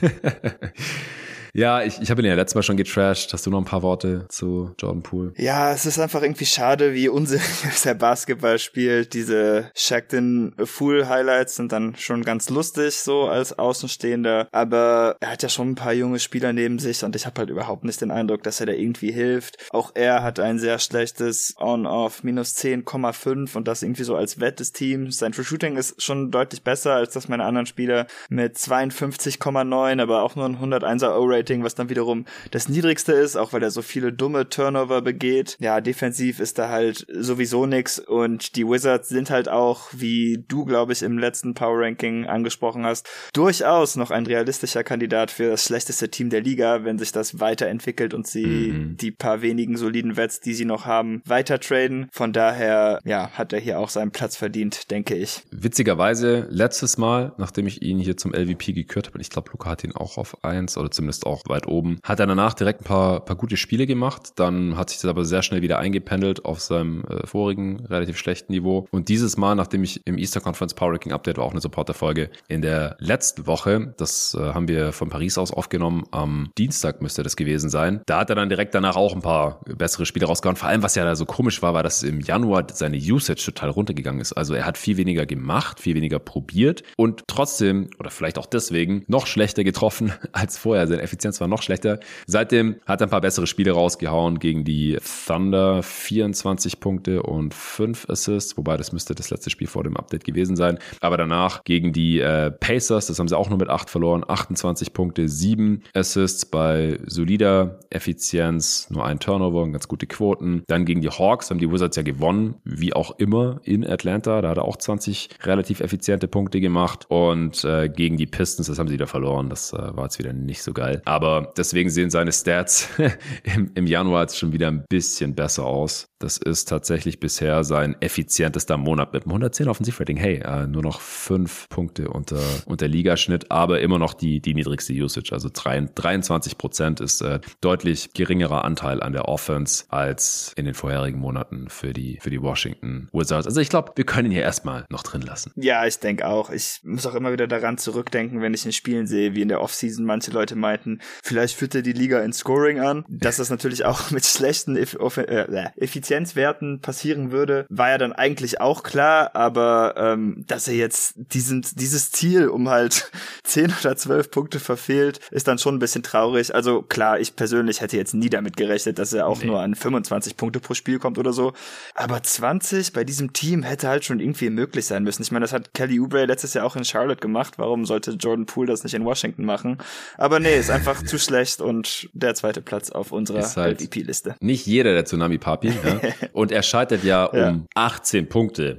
Ja, 1.55 1.83
ich, 1.83 2.01
ich 2.01 2.11
habe 2.11 2.23
ihn 2.23 2.27
ja 2.27 2.35
letztes 2.35 2.55
Mal 2.55 2.63
schon 2.63 2.77
getrashed. 2.77 3.33
Hast 3.33 3.47
du 3.47 3.51
noch 3.51 3.59
ein 3.59 3.65
paar 3.65 3.83
Worte 3.83 4.27
zu 4.29 4.75
Jordan 4.79 5.03
Poole? 5.03 5.33
Ja, 5.37 5.73
es 5.73 5.87
ist 5.87 5.99
einfach 5.99 6.23
irgendwie 6.23 6.47
schade, 6.47 6.95
wie 6.95 7.09
unseriös 7.09 7.85
er 7.85 7.95
Basketball 7.95 8.59
spielt. 8.59 9.15
Diese 9.15 9.71
Shackton 9.75 10.55
Fool 10.65 11.09
Highlights 11.09 11.57
sind 11.57 11.73
dann 11.73 11.97
schon 11.97 12.23
ganz 12.25 12.51
lustig, 12.51 12.97
so 12.97 13.25
als 13.25 13.59
Außenstehender. 13.59 14.49
Aber 14.53 15.17
er 15.21 15.33
hat 15.33 15.43
ja 15.43 15.49
schon 15.49 15.71
ein 15.71 15.75
paar 15.75 15.93
junge 15.93 16.19
Spieler 16.19 16.53
neben 16.53 16.79
sich 16.79 17.05
und 17.05 17.17
ich 17.17 17.27
habe 17.27 17.41
halt 17.41 17.51
überhaupt 17.51 17.85
nicht 17.85 18.01
den 18.01 18.11
Eindruck, 18.11 18.43
dass 18.43 18.61
er 18.61 18.67
da 18.67 18.73
irgendwie 18.73 19.13
hilft. 19.13 19.59
Auch 19.71 19.93
er 19.95 20.23
hat 20.23 20.41
ein 20.41 20.59
sehr 20.59 20.79
schlechtes 20.79 21.55
On-Off 21.59 22.23
minus 22.23 22.57
10,5 22.57 23.57
und 23.57 23.69
das 23.69 23.83
irgendwie 23.83 24.05
so 24.05 24.17
als 24.17 24.41
Wett 24.41 24.61
des 24.61 24.73
Teams. 24.73 25.19
Sein 25.19 25.33
True 25.33 25.45
Shooting 25.45 25.77
ist 25.77 26.03
schon 26.03 26.31
deutlich 26.31 26.63
besser 26.63 26.95
als 26.95 27.15
das 27.15 27.29
meiner 27.29 27.45
anderen 27.45 27.67
Spieler 27.67 28.07
mit 28.29 28.57
52,9, 28.57 30.01
aber 30.01 30.23
auch 30.23 30.37
nur 30.37 30.47
ein 30.47 30.59
101er 30.59 31.17
O-Rate 31.19 31.40
Rating, 31.41 31.65
was 31.65 31.75
dann 31.75 31.89
wiederum 31.89 32.27
das 32.51 32.69
niedrigste 32.69 33.13
ist, 33.13 33.37
auch 33.37 33.53
weil 33.53 33.63
er 33.63 33.71
so 33.71 33.83
viele 33.83 34.13
dumme 34.13 34.49
Turnover 34.49 35.01
begeht. 35.03 35.57
Ja, 35.59 35.81
defensiv 35.81 36.39
ist 36.39 36.59
da 36.59 36.69
halt 36.69 37.07
sowieso 37.11 37.67
nix 37.67 37.99
und 37.99 38.57
die 38.57 38.67
Wizards 38.67 39.09
sind 39.09 39.31
halt 39.31 39.49
auch, 39.49 39.89
wie 39.93 40.45
du, 40.47 40.65
glaube 40.65 40.93
ich, 40.93 41.03
im 41.03 41.19
letzten 41.19 41.55
Power 41.55 41.81
Ranking 41.81 42.27
angesprochen 42.27 42.85
hast, 42.85 43.09
durchaus 43.33 43.97
noch 43.97 44.11
ein 44.11 44.27
realistischer 44.27 44.85
Kandidat 44.85 45.31
für 45.31 45.51
das 45.51 45.65
schlechteste 45.65 46.11
Team 46.11 46.31
der 46.31 46.43
Liga, 46.43 46.85
wenn 46.85 46.99
sich 46.99 47.13
das 47.13 47.41
weiterentwickelt 47.41 48.15
und 48.15 48.27
sie 48.27 48.73
mhm. 48.73 48.97
die 48.97 49.11
paar 49.11 49.43
wenigen 49.43 49.77
soliden 49.77 50.17
Wets, 50.17 50.41
die 50.41 50.55
sie 50.55 50.65
noch 50.65 50.85
haben, 50.85 51.23
weiter 51.25 51.59
traden. 51.59 52.09
Von 52.13 52.33
daher, 52.33 53.01
ja, 53.05 53.31
hat 53.31 53.53
er 53.53 53.61
hier 53.61 53.79
auch 53.79 53.89
seinen 53.89 54.11
Platz 54.11 54.37
verdient, 54.37 54.91
denke 54.91 55.15
ich. 55.15 55.43
Witzigerweise, 55.51 56.47
letztes 56.51 56.99
Mal, 56.99 57.33
nachdem 57.39 57.67
ich 57.67 57.83
ihn 57.83 57.99
hier 57.99 58.17
zum 58.17 58.35
LVP 58.35 58.73
gekürt 58.73 59.09
habe, 59.09 59.21
ich 59.21 59.31
glaube, 59.31 59.51
Luca 59.53 59.71
hat 59.71 59.85
ihn 59.85 59.93
auch 59.93 60.19
auf 60.19 60.45
eins 60.45 60.77
oder 60.77 60.91
zumindest 60.91 61.27
auch 61.31 61.43
weit 61.49 61.67
oben. 61.67 61.99
Hat 62.03 62.21
er 62.21 62.27
danach 62.27 62.55
direkt 62.55 62.83
ein 62.83 62.85
paar, 62.85 63.25
paar 63.25 63.37
gute 63.37 63.57
Spiele 63.57 63.87
gemacht, 63.87 64.33
dann 64.37 64.77
hat 64.77 64.91
sich 64.91 65.01
das 65.01 65.09
aber 65.09 65.25
sehr 65.25 65.43
schnell 65.43 65.63
wieder 65.63 65.79
eingependelt 65.79 66.45
auf 66.45 66.61
seinem 66.61 67.05
äh, 67.05 67.27
vorigen 67.27 67.87
relativ 67.87 68.19
schlechten 68.19 68.53
Niveau. 68.53 68.87
Und 68.91 69.09
dieses 69.09 69.37
Mal, 69.37 69.55
nachdem 69.55 69.85
ich 69.85 70.01
im 70.07 70.19
Easter 70.19 70.41
Conference 70.41 70.75
Power 70.75 70.93
Ranking 70.93 71.13
Update 71.13 71.39
war 71.39 71.45
auch 71.45 71.53
eine 71.53 71.61
Supporter-Folge 71.61 72.31
in 72.49 72.63
der 72.63 72.97
letzten 72.99 73.47
Woche, 73.47 73.95
das 73.97 74.37
äh, 74.39 74.41
haben 74.41 74.69
wir 74.69 74.93
von 74.93 75.09
Paris 75.09 75.39
aus 75.39 75.53
aufgenommen, 75.53 76.05
am 76.11 76.51
Dienstag 76.59 77.03
müsste 77.03 77.23
das 77.23 77.37
gewesen 77.37 77.71
sein. 77.71 78.01
Da 78.07 78.21
hat 78.21 78.31
er 78.31 78.37
dann 78.37 78.49
direkt 78.49 78.75
danach 78.75 78.97
auch 78.97 79.15
ein 79.15 79.23
paar 79.23 79.61
bessere 79.65 80.07
Spiele 80.07 80.27
rausgehauen. 80.27 80.57
Vor 80.57 80.69
allem, 80.69 80.83
was 80.83 80.95
ja 80.95 81.05
da 81.05 81.15
so 81.15 81.27
komisch 81.27 81.63
war, 81.63 81.75
war, 81.75 81.83
dass 81.83 82.03
im 82.03 82.21
Januar 82.21 82.67
seine 82.73 82.97
Usage 82.97 83.45
total 83.45 83.71
runtergegangen 83.71 84.21
ist. 84.21 84.33
Also 84.33 84.55
er 84.55 84.67
hat 84.67 84.79
viel 84.79 84.97
weniger 84.97 85.27
gemacht, 85.27 85.81
viel 85.81 85.95
weniger 85.95 86.19
probiert 86.19 86.83
und 86.97 87.23
trotzdem, 87.27 87.91
oder 87.99 88.11
vielleicht 88.11 88.39
auch 88.39 88.47
deswegen, 88.47 89.05
noch 89.07 89.27
schlechter 89.27 89.65
getroffen 89.65 90.13
als 90.33 90.59
vorher. 90.59 90.87
Sein 90.87 90.99
Effizienz 91.21 91.41
war 91.41 91.49
noch 91.49 91.61
schlechter. 91.61 92.01
Seitdem 92.27 92.77
hat 92.87 93.03
er 93.03 93.07
ein 93.07 93.11
paar 93.11 93.21
bessere 93.21 93.47
Spiele 93.47 93.73
rausgehauen 93.73 94.39
gegen 94.39 94.65
die 94.65 94.99
Thunder 95.27 95.83
24 95.83 96.81
Punkte 96.81 97.23
und 97.23 97.53
5 97.53 98.09
Assists, 98.09 98.57
wobei 98.57 98.79
das 98.79 98.93
müsste 98.93 99.15
das 99.15 99.29
letzte 99.29 99.51
Spiel 99.51 99.67
vor 99.67 99.85
dem 99.85 99.99
Update 99.99 100.25
gewesen 100.25 100.57
sein. 100.57 100.79
Aber 101.01 101.19
danach 101.19 101.65
gegen 101.65 101.93
die 101.93 102.21
äh, 102.21 102.51
Pacers, 102.51 103.07
das 103.07 103.19
haben 103.19 103.29
sie 103.29 103.37
auch 103.37 103.51
nur 103.51 103.59
mit 103.59 103.69
8 103.69 103.91
verloren, 103.91 104.25
28 104.27 104.95
Punkte, 104.95 105.29
7 105.29 105.83
Assists 105.93 106.47
bei 106.47 106.99
solider 107.07 107.81
Effizienz, 107.91 108.89
nur 108.89 109.05
ein 109.05 109.21
Turnover 109.21 109.63
und 109.63 109.73
ganz 109.73 109.89
gute 109.89 110.07
Quoten. 110.07 110.63
Dann 110.69 110.87
gegen 110.87 111.03
die 111.03 111.11
Hawks 111.11 111.51
haben 111.51 111.59
die 111.59 111.71
Wizards 111.71 111.97
ja 111.97 112.03
gewonnen, 112.03 112.55
wie 112.65 112.95
auch 112.95 113.19
immer 113.19 113.61
in 113.65 113.87
Atlanta. 113.87 114.41
Da 114.41 114.49
hat 114.49 114.57
er 114.57 114.65
auch 114.65 114.77
20 114.77 115.29
relativ 115.43 115.81
effiziente 115.81 116.29
Punkte 116.29 116.61
gemacht. 116.61 117.05
Und 117.09 117.63
äh, 117.65 117.91
gegen 117.91 118.17
die 118.17 118.27
Pistons, 118.27 118.69
das 118.69 118.79
haben 118.79 118.89
sie 118.89 118.95
wieder 118.95 119.07
verloren. 119.07 119.51
Das 119.51 119.75
äh, 119.75 119.97
war 119.97 120.05
jetzt 120.05 120.19
wieder 120.19 120.33
nicht 120.33 120.63
so 120.63 120.73
geil. 120.73 121.03
Aber 121.11 121.53
deswegen 121.57 121.91
sehen 121.91 122.09
seine 122.09 122.31
Stats 122.31 122.89
im, 123.43 123.73
im 123.75 123.87
Januar 123.89 124.23
jetzt 124.23 124.39
schon 124.39 124.53
wieder 124.53 124.69
ein 124.69 124.85
bisschen 124.89 125.35
besser 125.35 125.65
aus. 125.65 126.10
Das 126.21 126.37
ist 126.37 126.69
tatsächlich 126.69 127.19
bisher 127.19 127.65
sein 127.65 127.97
effizientester 128.01 128.77
Monat 128.77 129.15
mit 129.15 129.25
einem 129.25 129.33
110 129.33 129.69
Offensivrating. 129.69 130.19
Hey, 130.19 130.43
äh, 130.45 130.67
nur 130.67 130.83
noch 130.83 131.01
fünf 131.01 131.67
Punkte 131.71 132.11
unter, 132.11 132.41
unter 132.67 132.87
Ligaschnitt, 132.87 133.51
aber 133.51 133.81
immer 133.81 133.99
noch 133.99 134.13
die, 134.13 134.41
die 134.41 134.53
niedrigste 134.53 134.93
Usage. 134.93 135.33
Also 135.33 135.49
23 135.53 136.59
Prozent 136.59 137.01
ist 137.01 137.23
äh, 137.23 137.41
deutlich 137.63 138.13
geringerer 138.13 138.67
Anteil 138.67 139.03
an 139.03 139.15
der 139.15 139.29
Offense 139.29 139.85
als 139.89 140.53
in 140.57 140.67
den 140.67 140.75
vorherigen 140.75 141.19
Monaten 141.19 141.71
für 141.71 141.95
die, 141.95 142.19
für 142.21 142.29
die 142.29 142.43
Washington 142.43 143.09
Wizards. 143.15 143.47
Also 143.47 143.63
ich 143.63 143.71
glaube, 143.71 143.93
wir 143.97 144.05
können 144.05 144.27
ihn 144.27 144.33
hier 144.33 144.43
erstmal 144.43 144.85
noch 144.91 145.03
drin 145.03 145.23
lassen. 145.23 145.53
Ja, 145.57 145.87
ich 145.87 146.01
denke 146.01 146.27
auch. 146.27 146.51
Ich 146.51 146.81
muss 146.85 147.07
auch 147.07 147.15
immer 147.15 147.33
wieder 147.33 147.47
daran 147.47 147.79
zurückdenken, 147.79 148.43
wenn 148.43 148.53
ich 148.53 148.67
in 148.67 148.73
Spielen 148.73 149.07
sehe, 149.07 149.35
wie 149.35 149.41
in 149.41 149.49
der 149.49 149.63
Offseason 149.63 150.05
manche 150.05 150.33
Leute 150.33 150.55
meinten, 150.55 151.01
vielleicht 151.23 151.57
führt 151.57 151.75
er 151.75 151.81
die 151.81 151.93
Liga 151.93 152.21
in 152.21 152.35
Scoring 152.35 152.79
an. 152.79 153.07
Das 153.09 153.39
natürlich 153.49 153.87
auch 153.87 154.11
mit 154.11 154.27
schlechten 154.27 154.77
Eff 154.77 154.99
äh, 155.17 155.71
Effizienzwerten 156.11 156.81
passieren 156.81 157.31
würde, 157.31 157.67
war 157.69 157.91
ja 157.91 157.99
dann 157.99 158.13
eigentlich 158.13 158.61
auch 158.61 158.83
klar, 158.83 159.31
aber 159.35 159.95
ähm, 159.97 160.45
dass 160.47 160.67
er 160.67 160.75
jetzt 160.75 161.15
diesen, 161.17 161.65
dieses 161.75 162.11
Ziel 162.11 162.49
um 162.49 162.69
halt 162.69 163.11
10 163.45 163.73
oder 163.81 163.97
12 163.97 164.31
Punkte 164.31 164.61
verfehlt, 164.61 165.21
ist 165.31 165.47
dann 165.47 165.59
schon 165.59 165.77
ein 165.77 165.79
bisschen 165.79 166.03
traurig. 166.03 166.55
Also 166.55 166.83
klar, 166.83 167.21
ich 167.21 167.37
persönlich 167.37 167.81
hätte 167.81 167.97
jetzt 167.97 168.15
nie 168.15 168.29
damit 168.29 168.57
gerechnet, 168.57 168.99
dass 168.99 169.13
er 169.13 169.27
auch 169.27 169.41
nee. 169.41 169.47
nur 169.47 169.61
an 169.61 169.75
25 169.75 170.37
Punkte 170.37 170.59
pro 170.61 170.75
Spiel 170.75 170.99
kommt 170.99 171.19
oder 171.19 171.33
so. 171.33 171.53
Aber 171.95 172.23
20 172.23 172.93
bei 172.93 173.05
diesem 173.05 173.33
Team 173.33 173.63
hätte 173.63 173.89
halt 173.89 174.05
schon 174.05 174.21
irgendwie 174.21 174.51
möglich 174.51 174.87
sein 174.87 175.05
müssen. 175.05 175.23
Ich 175.23 175.31
meine, 175.31 175.45
das 175.45 175.53
hat 175.53 175.75
Kelly 175.75 176.01
Oubre 176.01 176.27
letztes 176.27 176.55
Jahr 176.55 176.67
auch 176.67 176.77
in 176.77 176.85
Charlotte 176.85 177.21
gemacht. 177.21 177.55
Warum 177.59 177.85
sollte 177.85 178.13
Jordan 178.13 178.47
Poole 178.47 178.69
das 178.69 178.83
nicht 178.83 178.95
in 178.95 179.05
Washington 179.05 179.45
machen? 179.45 179.79
Aber 180.17 180.41
nee, 180.41 180.59
ist 180.59 180.71
einfach 180.71 181.03
zu 181.05 181.19
schlecht 181.19 181.61
und 181.61 182.09
der 182.13 182.35
zweite 182.35 182.61
Platz 182.63 182.91
auf 182.91 183.13
unserer 183.13 183.43
halt 183.57 183.81
MVP-Liste. 183.81 184.35
Nicht 184.41 184.67
jeder 184.67 184.93
der 184.93 185.05
Tsunami 185.05 185.39
Papi. 185.39 185.69
Ja? 185.69 186.00
und 186.33 186.53
er 186.53 186.63
scheitert 186.63 187.05
ja 187.05 187.25
um 187.25 187.39
ja. 187.39 187.61
18 187.75 188.29
Punkte, 188.29 188.79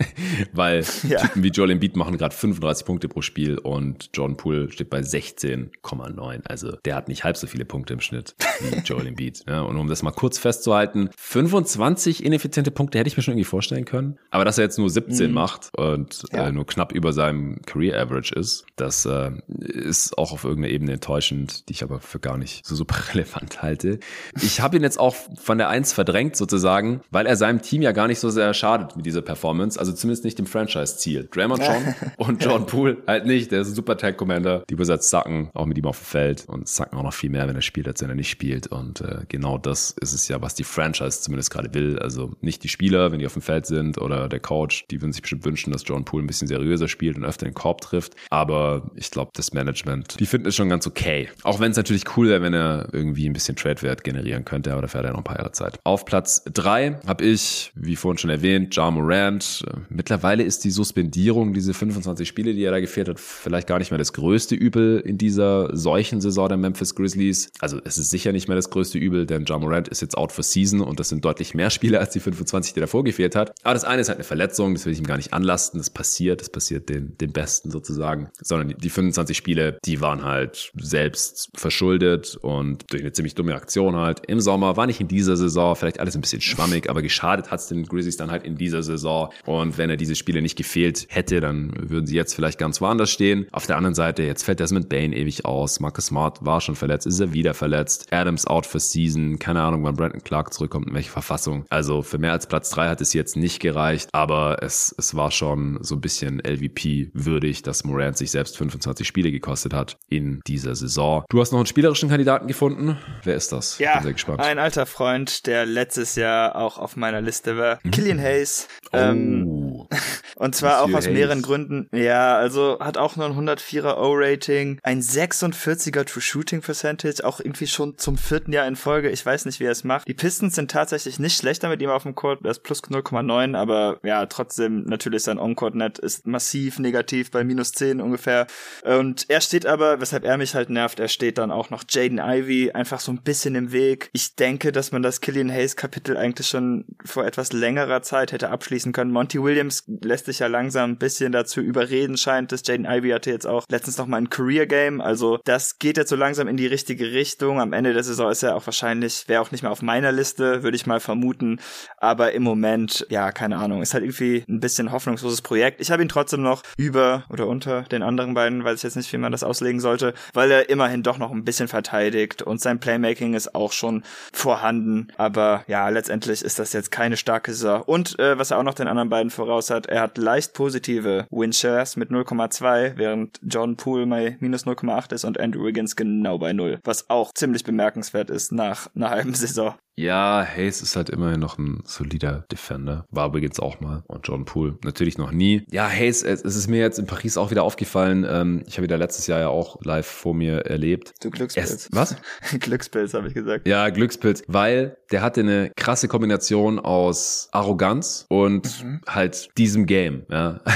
weil 0.52 0.84
ja. 1.08 1.20
Typen 1.20 1.42
wie 1.42 1.48
Joel 1.48 1.70
Embiid 1.70 1.96
machen 1.96 2.16
gerade 2.16 2.34
35 2.34 2.86
Punkte 2.86 3.08
pro 3.08 3.22
Spiel 3.22 3.58
und 3.58 4.10
Jordan 4.14 4.36
Poole 4.36 4.70
steht 4.70 4.90
bei 4.90 5.00
16,9. 5.00 6.40
Also 6.44 6.76
der 6.84 6.94
hat 6.96 7.08
nicht 7.08 7.24
halb 7.24 7.36
so 7.36 7.46
viele 7.46 7.64
Punkte 7.64 7.92
im 7.94 8.00
Schnitt 8.00 8.34
wie 8.60 8.78
Joel 8.84 9.06
Embiid. 9.06 9.44
Ja? 9.48 9.62
Und 9.62 9.76
um 9.76 9.88
das 9.88 10.02
mal 10.02 10.12
kurz 10.12 10.38
festzuhalten, 10.38 11.10
25 11.16 12.24
ineffiziente 12.24 12.70
Punkte 12.70 12.98
hätte 12.98 13.08
ich 13.08 13.16
mir 13.16 13.22
schon 13.22 13.32
irgendwie 13.32 13.44
vorstellen 13.44 13.84
können. 13.84 14.18
Aber 14.30 14.44
dass 14.44 14.58
er 14.58 14.64
jetzt 14.64 14.78
nur 14.78 14.90
17 14.90 15.28
mhm. 15.28 15.34
macht 15.34 15.70
und 15.76 16.24
äh, 16.32 16.52
nur 16.52 16.66
knapp 16.66 16.92
über 16.92 17.12
seinem 17.12 17.60
Career 17.62 18.00
Average 18.00 18.34
ist, 18.34 18.64
das 18.76 19.04
äh, 19.04 19.30
ist 19.58 20.16
auch 20.18 20.32
auf 20.32 20.44
irgendeiner 20.44 20.74
Ebene 20.74 20.92
enttäuschend, 20.92 21.68
die 21.68 21.72
ich 21.72 21.82
aber 21.82 22.00
für 22.00 22.20
gar 22.20 22.38
nicht 22.38 22.66
so 22.66 22.74
super 22.74 22.96
relevant 23.14 23.62
halte. 23.62 23.98
Ich 24.40 24.60
habe 24.60 24.76
ihn 24.76 24.82
jetzt 24.82 24.98
auch 24.98 25.14
von 25.14 25.58
der 25.58 25.68
Eins 25.68 25.92
verdrängt 25.92 26.36
sozusagen, 26.36 26.61
weil 27.10 27.26
er 27.26 27.36
seinem 27.36 27.60
Team 27.60 27.82
ja 27.82 27.92
gar 27.92 28.08
nicht 28.08 28.20
so 28.20 28.30
sehr 28.30 28.54
schadet 28.54 28.96
mit 28.96 29.06
dieser 29.06 29.22
Performance, 29.22 29.78
also 29.78 29.92
zumindest 29.92 30.24
nicht 30.24 30.38
dem 30.38 30.46
Franchise-Ziel. 30.46 31.28
Draymond 31.30 31.62
schon 31.62 31.94
und 32.16 32.44
John 32.44 32.66
Poole 32.66 32.98
halt 33.06 33.26
nicht, 33.26 33.52
der 33.52 33.60
ist 33.60 33.68
ein 33.68 33.74
super 33.74 33.96
Tag 33.96 34.16
Commander. 34.16 34.64
Die 34.70 34.78
Wizards 34.78 35.10
sacken 35.10 35.50
auch 35.54 35.66
mit 35.66 35.78
ihm 35.78 35.86
auf 35.86 35.98
dem 35.98 36.04
Feld 36.04 36.44
und 36.46 36.68
sacken 36.68 36.96
auch 36.98 37.02
noch 37.02 37.12
viel 37.12 37.30
mehr, 37.30 37.46
wenn 37.48 37.56
er 37.56 37.62
spielt, 37.62 37.88
als 37.88 38.00
wenn 38.00 38.08
er 38.08 38.14
nicht 38.14 38.30
spielt 38.30 38.68
und 38.68 39.00
äh, 39.00 39.20
genau 39.28 39.58
das 39.58 39.94
ist 40.00 40.12
es 40.12 40.28
ja, 40.28 40.40
was 40.40 40.54
die 40.54 40.64
Franchise 40.64 41.20
zumindest 41.20 41.50
gerade 41.50 41.74
will. 41.74 41.98
Also 41.98 42.32
nicht 42.40 42.62
die 42.64 42.68
Spieler, 42.68 43.12
wenn 43.12 43.18
die 43.18 43.26
auf 43.26 43.34
dem 43.34 43.42
Feld 43.42 43.66
sind 43.66 43.98
oder 43.98 44.28
der 44.28 44.40
Coach, 44.40 44.86
die 44.90 45.02
würden 45.02 45.12
sich 45.12 45.22
bestimmt 45.22 45.44
wünschen, 45.44 45.72
dass 45.72 45.82
John 45.86 46.04
Poole 46.04 46.24
ein 46.24 46.26
bisschen 46.26 46.48
seriöser 46.48 46.88
spielt 46.88 47.16
und 47.16 47.24
öfter 47.24 47.46
den 47.46 47.54
Korb 47.54 47.80
trifft, 47.80 48.14
aber 48.30 48.90
ich 48.94 49.10
glaube, 49.10 49.30
das 49.34 49.52
Management, 49.52 50.18
die 50.20 50.26
finden 50.26 50.48
es 50.48 50.56
schon 50.56 50.68
ganz 50.68 50.86
okay. 50.86 51.28
Auch 51.42 51.60
wenn 51.60 51.70
es 51.70 51.76
natürlich 51.76 52.16
cool 52.16 52.28
wäre, 52.28 52.42
wenn 52.42 52.54
er 52.54 52.88
irgendwie 52.92 53.28
ein 53.28 53.32
bisschen 53.32 53.56
Trade-Wert 53.56 54.04
generieren 54.04 54.44
könnte, 54.44 54.72
aber 54.72 54.82
dafür 54.82 55.00
hat 55.00 55.06
er 55.06 55.12
noch 55.12 55.18
ein 55.18 55.24
paar 55.24 55.38
Jahre 55.38 55.52
Zeit. 55.52 55.78
Auf 55.84 56.04
Platz 56.04 56.42
drei 56.52 56.98
habe 57.06 57.24
ich, 57.24 57.72
wie 57.74 57.96
vorhin 57.96 58.18
schon 58.18 58.30
erwähnt, 58.30 58.74
Ja 58.76 58.90
Morant. 58.90 59.64
Mittlerweile 59.88 60.42
ist 60.42 60.64
die 60.64 60.70
Suspendierung, 60.70 61.52
diese 61.52 61.74
25 61.74 62.26
Spiele, 62.26 62.54
die 62.54 62.64
er 62.64 62.70
da 62.70 62.80
gefehlt 62.80 63.08
hat, 63.08 63.20
vielleicht 63.20 63.66
gar 63.66 63.78
nicht 63.78 63.90
mehr 63.90 63.98
das 63.98 64.12
größte 64.12 64.54
Übel 64.54 65.00
in 65.00 65.18
dieser 65.18 65.74
solchen 65.76 66.20
Saison 66.20 66.48
der 66.48 66.58
Memphis 66.58 66.94
Grizzlies. 66.94 67.50
Also 67.60 67.80
es 67.84 67.98
ist 67.98 68.10
sicher 68.10 68.32
nicht 68.32 68.48
mehr 68.48 68.56
das 68.56 68.70
größte 68.70 68.98
Übel, 68.98 69.26
denn 69.26 69.44
Ja 69.46 69.58
Morant 69.58 69.88
ist 69.88 70.02
jetzt 70.02 70.16
out 70.16 70.32
for 70.32 70.44
season 70.44 70.80
und 70.80 71.00
das 71.00 71.08
sind 71.08 71.24
deutlich 71.24 71.54
mehr 71.54 71.70
Spiele 71.70 71.98
als 71.98 72.10
die 72.10 72.20
25, 72.20 72.74
die 72.74 72.80
davor 72.80 73.04
gefehlt 73.04 73.34
hat. 73.34 73.52
Aber 73.62 73.74
das 73.74 73.84
eine 73.84 74.02
ist 74.02 74.08
halt 74.08 74.18
eine 74.18 74.24
Verletzung, 74.24 74.74
das 74.74 74.84
will 74.84 74.92
ich 74.92 74.98
ihm 74.98 75.06
gar 75.06 75.16
nicht 75.16 75.32
anlasten. 75.32 75.78
Das 75.78 75.90
passiert, 75.90 76.40
das 76.40 76.50
passiert 76.50 76.88
den, 76.88 77.16
den 77.18 77.32
Besten 77.32 77.70
sozusagen. 77.70 78.30
Sondern 78.40 78.76
die 78.76 78.90
25 78.90 79.36
Spiele, 79.36 79.78
die 79.84 80.00
waren 80.00 80.24
halt 80.24 80.72
selbst 80.76 81.50
verschuldet 81.54 82.36
und 82.40 82.84
durch 82.90 83.02
eine 83.02 83.12
ziemlich 83.12 83.34
dumme 83.34 83.54
Aktion 83.54 83.96
halt 83.96 84.22
im 84.26 84.40
Sommer. 84.40 84.76
War 84.76 84.86
nicht 84.86 85.00
in 85.00 85.08
dieser 85.08 85.36
Saison, 85.36 85.76
vielleicht 85.76 86.00
alles 86.00 86.14
ein 86.14 86.20
bisschen 86.20 86.41
schwammig, 86.44 86.88
aber 86.90 87.02
geschadet 87.02 87.50
hat 87.50 87.60
es 87.60 87.66
den 87.68 87.84
Grizzlies 87.84 88.16
dann 88.16 88.30
halt 88.30 88.44
in 88.44 88.56
dieser 88.56 88.82
Saison. 88.82 89.32
Und 89.46 89.78
wenn 89.78 89.90
er 89.90 89.96
diese 89.96 90.14
Spiele 90.14 90.42
nicht 90.42 90.56
gefehlt 90.56 91.06
hätte, 91.08 91.40
dann 91.40 91.72
würden 91.90 92.06
sie 92.06 92.16
jetzt 92.16 92.34
vielleicht 92.34 92.58
ganz 92.58 92.80
woanders 92.80 93.10
stehen. 93.10 93.46
Auf 93.52 93.66
der 93.66 93.76
anderen 93.76 93.94
Seite, 93.94 94.22
jetzt 94.22 94.42
fällt 94.44 94.60
das 94.60 94.72
mit 94.72 94.88
Bane 94.88 95.16
ewig 95.16 95.44
aus. 95.44 95.80
Marcus 95.80 96.06
Smart 96.06 96.44
war 96.44 96.60
schon 96.60 96.76
verletzt, 96.76 97.06
ist 97.06 97.20
er 97.20 97.32
wieder 97.32 97.54
verletzt. 97.54 98.06
Adams 98.12 98.46
out 98.46 98.66
for 98.66 98.80
season. 98.80 99.38
Keine 99.38 99.62
Ahnung, 99.62 99.84
wann 99.84 99.96
Brandon 99.96 100.22
Clark 100.22 100.52
zurückkommt, 100.52 100.88
in 100.88 100.94
welche 100.94 101.10
Verfassung. 101.10 101.64
Also 101.70 102.02
für 102.02 102.18
mehr 102.18 102.32
als 102.32 102.46
Platz 102.46 102.70
drei 102.70 102.88
hat 102.88 103.00
es 103.00 103.12
jetzt 103.12 103.36
nicht 103.36 103.60
gereicht, 103.60 104.08
aber 104.12 104.58
es, 104.62 104.94
es 104.98 105.14
war 105.14 105.30
schon 105.30 105.78
so 105.82 105.94
ein 105.96 106.00
bisschen 106.00 106.40
LVP 106.40 107.10
würdig, 107.14 107.62
dass 107.62 107.84
Morant 107.84 108.16
sich 108.16 108.30
selbst 108.30 108.56
25 108.56 109.06
Spiele 109.06 109.30
gekostet 109.30 109.74
hat 109.74 109.96
in 110.08 110.40
dieser 110.46 110.74
Saison. 110.74 111.24
Du 111.30 111.40
hast 111.40 111.52
noch 111.52 111.58
einen 111.58 111.66
spielerischen 111.66 112.08
Kandidaten 112.08 112.46
gefunden. 112.46 112.98
Wer 113.24 113.36
ist 113.36 113.52
das? 113.52 113.78
Ja, 113.78 113.94
Bin 113.94 114.02
sehr 114.04 114.12
gespannt. 114.12 114.40
ein 114.40 114.58
alter 114.58 114.86
Freund, 114.86 115.46
der 115.46 115.66
letztes 115.66 116.14
Jahr 116.16 116.21
auch 116.30 116.78
auf 116.78 116.96
meiner 116.96 117.20
Liste 117.20 117.56
war. 117.56 117.78
Mhm. 117.82 117.90
Killian 117.90 118.18
Hayes. 118.20 118.68
Oh. 118.92 118.96
Ähm, 118.96 119.86
und 120.36 120.54
zwar 120.54 120.80
Monsieur 120.80 120.94
auch 120.94 120.98
aus 120.98 121.06
Hayes. 121.06 121.14
mehreren 121.14 121.42
Gründen. 121.42 121.88
Ja, 121.92 122.36
also 122.36 122.78
hat 122.80 122.98
auch 122.98 123.16
nur 123.16 123.26
ein 123.26 123.32
104er 123.32 123.96
O-Rating, 123.96 124.78
ein 124.82 125.00
46er 125.00 126.04
True 126.04 126.22
Shooting 126.22 126.60
Percentage, 126.60 127.24
auch 127.24 127.40
irgendwie 127.40 127.66
schon 127.66 127.98
zum 127.98 128.16
vierten 128.16 128.52
Jahr 128.52 128.66
in 128.66 128.76
Folge. 128.76 129.10
Ich 129.10 129.24
weiß 129.24 129.44
nicht, 129.46 129.60
wie 129.60 129.64
er 129.64 129.72
es 129.72 129.84
macht. 129.84 130.08
Die 130.08 130.14
Pistons 130.14 130.54
sind 130.54 130.70
tatsächlich 130.70 131.18
nicht 131.18 131.36
schlechter 131.36 131.68
mit 131.68 131.80
ihm 131.82 131.90
auf 131.90 132.02
dem 132.02 132.14
Court. 132.14 132.40
Er 132.44 132.50
ist 132.50 132.62
plus 132.62 132.82
0,9, 132.82 133.56
aber 133.56 133.98
ja, 134.02 134.26
trotzdem 134.26 134.84
natürlich 134.84 135.22
sein 135.22 135.38
On-Court-Net 135.38 135.98
ist 135.98 136.26
massiv 136.26 136.78
negativ 136.78 137.30
bei 137.30 137.44
minus 137.44 137.72
10 137.72 138.00
ungefähr. 138.00 138.46
Und 138.84 139.26
er 139.28 139.40
steht 139.40 139.66
aber, 139.66 140.00
weshalb 140.00 140.24
er 140.24 140.36
mich 140.36 140.54
halt 140.54 140.70
nervt, 140.70 141.00
er 141.00 141.08
steht 141.08 141.38
dann 141.38 141.50
auch 141.50 141.70
noch 141.70 141.84
Jaden 141.88 142.18
Ivy 142.18 142.72
einfach 142.72 143.00
so 143.00 143.12
ein 143.12 143.22
bisschen 143.22 143.54
im 143.54 143.72
Weg. 143.72 144.10
Ich 144.12 144.34
denke, 144.36 144.72
dass 144.72 144.92
man 144.92 145.02
das 145.02 145.20
Killian 145.20 145.50
Hayes 145.50 145.76
Kapitel 145.76 146.11
eigentlich 146.16 146.48
schon 146.48 146.84
vor 147.04 147.24
etwas 147.24 147.52
längerer 147.52 148.02
Zeit 148.02 148.32
hätte 148.32 148.50
abschließen 148.50 148.92
können. 148.92 149.12
Monty 149.12 149.42
Williams 149.42 149.84
lässt 150.02 150.26
sich 150.26 150.38
ja 150.40 150.46
langsam 150.46 150.92
ein 150.92 150.98
bisschen 150.98 151.32
dazu 151.32 151.60
überreden, 151.60 152.16
scheint 152.16 152.52
es. 152.52 152.62
Jaden 152.66 152.86
Ivy 152.86 153.10
hatte 153.10 153.30
jetzt 153.30 153.46
auch 153.46 153.64
letztens 153.68 153.98
noch 153.98 154.08
ein 154.08 154.30
Career 154.30 154.66
Game. 154.66 155.00
Also 155.00 155.38
das 155.44 155.78
geht 155.78 155.96
jetzt 155.96 156.10
so 156.10 156.16
langsam 156.16 156.48
in 156.48 156.56
die 156.56 156.66
richtige 156.66 157.12
Richtung. 157.12 157.60
Am 157.60 157.72
Ende 157.72 157.92
der 157.92 158.02
Saison 158.02 158.30
ist 158.30 158.42
er 158.42 158.56
auch 158.56 158.66
wahrscheinlich, 158.66 159.24
wäre 159.28 159.42
auch 159.42 159.50
nicht 159.50 159.62
mehr 159.62 159.72
auf 159.72 159.82
meiner 159.82 160.12
Liste, 160.12 160.62
würde 160.62 160.76
ich 160.76 160.86
mal 160.86 161.00
vermuten. 161.00 161.60
Aber 161.98 162.32
im 162.32 162.42
Moment, 162.42 163.06
ja, 163.10 163.32
keine 163.32 163.58
Ahnung, 163.58 163.82
ist 163.82 163.94
halt 163.94 164.04
irgendwie 164.04 164.44
ein 164.48 164.60
bisschen 164.60 164.92
hoffnungsloses 164.92 165.42
Projekt. 165.42 165.80
Ich 165.80 165.90
habe 165.90 166.02
ihn 166.02 166.08
trotzdem 166.08 166.42
noch 166.42 166.62
über 166.76 167.24
oder 167.28 167.46
unter 167.46 167.82
den 167.82 168.02
anderen 168.02 168.34
beiden, 168.34 168.64
weiß 168.64 168.78
ich 168.78 168.82
jetzt 168.82 168.96
nicht, 168.96 169.12
wie 169.12 169.18
man 169.18 169.32
das 169.32 169.42
auslegen 169.42 169.80
sollte, 169.80 170.14
weil 170.32 170.50
er 170.50 170.68
immerhin 170.68 171.02
doch 171.02 171.18
noch 171.18 171.32
ein 171.32 171.44
bisschen 171.44 171.68
verteidigt 171.68 172.42
und 172.42 172.60
sein 172.60 172.80
Playmaking 172.80 173.34
ist 173.34 173.54
auch 173.54 173.72
schon 173.72 174.02
vorhanden. 174.32 175.08
Aber 175.16 175.64
ja, 175.66 175.88
letztendlich 176.02 176.42
ist 176.42 176.58
das 176.58 176.72
jetzt 176.72 176.90
keine 176.90 177.16
starke 177.16 177.52
Saison. 177.52 177.82
Und 177.82 178.18
äh, 178.18 178.36
was 178.36 178.50
er 178.50 178.58
auch 178.58 178.64
noch 178.64 178.74
den 178.74 178.88
anderen 178.88 179.08
beiden 179.08 179.30
voraus 179.30 179.70
hat, 179.70 179.86
er 179.86 180.00
hat 180.00 180.18
leicht 180.18 180.52
positive 180.52 181.26
Winshares 181.30 181.96
mit 181.96 182.10
0,2, 182.10 182.94
während 182.96 183.38
John 183.42 183.76
Poole 183.76 184.04
bei 184.06 184.36
minus 184.40 184.66
0,8 184.66 185.14
ist 185.14 185.24
und 185.24 185.38
Andrew 185.38 185.64
Wiggins 185.64 185.94
genau 185.94 186.38
bei 186.38 186.52
0. 186.52 186.80
Was 186.82 187.08
auch 187.08 187.32
ziemlich 187.34 187.62
bemerkenswert 187.62 188.30
ist 188.30 188.50
nach 188.50 188.88
einer 188.96 189.10
halben 189.10 189.34
Saison. 189.34 189.74
Ja, 189.96 190.46
Hayes 190.46 190.80
ist 190.80 190.96
halt 190.96 191.10
immerhin 191.10 191.40
noch 191.40 191.58
ein 191.58 191.82
solider 191.84 192.44
Defender. 192.50 193.04
War 193.10 193.28
übrigens 193.28 193.60
auch 193.60 193.80
mal. 193.80 194.02
Und 194.06 194.26
John 194.26 194.46
Poole 194.46 194.78
natürlich 194.84 195.18
noch 195.18 195.32
nie. 195.32 195.66
Ja, 195.70 195.86
Hayes, 195.88 196.22
es 196.22 196.42
ist 196.42 196.68
mir 196.68 196.80
jetzt 196.80 196.98
in 196.98 197.06
Paris 197.06 197.36
auch 197.36 197.50
wieder 197.50 197.62
aufgefallen. 197.62 198.26
Ähm, 198.28 198.62
ich 198.66 198.78
habe 198.78 198.86
ihn 198.86 198.88
da 198.88 198.96
letztes 198.96 199.26
Jahr 199.26 199.40
ja 199.40 199.48
auch 199.48 199.82
live 199.82 200.06
vor 200.06 200.34
mir 200.34 200.64
erlebt. 200.66 201.12
Du 201.22 201.30
Glückspilz. 201.30 201.70
Erst, 201.70 201.88
was? 201.94 202.16
Glückspilz, 202.60 203.12
habe 203.12 203.28
ich 203.28 203.34
gesagt. 203.34 203.68
Ja, 203.68 203.90
Glückspilz, 203.90 204.42
weil 204.48 204.96
der 205.10 205.20
hatte 205.20 205.40
eine 205.40 205.70
krasse 205.76 206.08
Kombination 206.08 206.78
aus 206.78 207.48
Arroganz 207.52 208.24
und 208.28 208.82
mhm. 208.82 209.00
halt 209.06 209.50
diesem 209.58 209.86
Game. 209.86 210.24
Ja. 210.30 210.60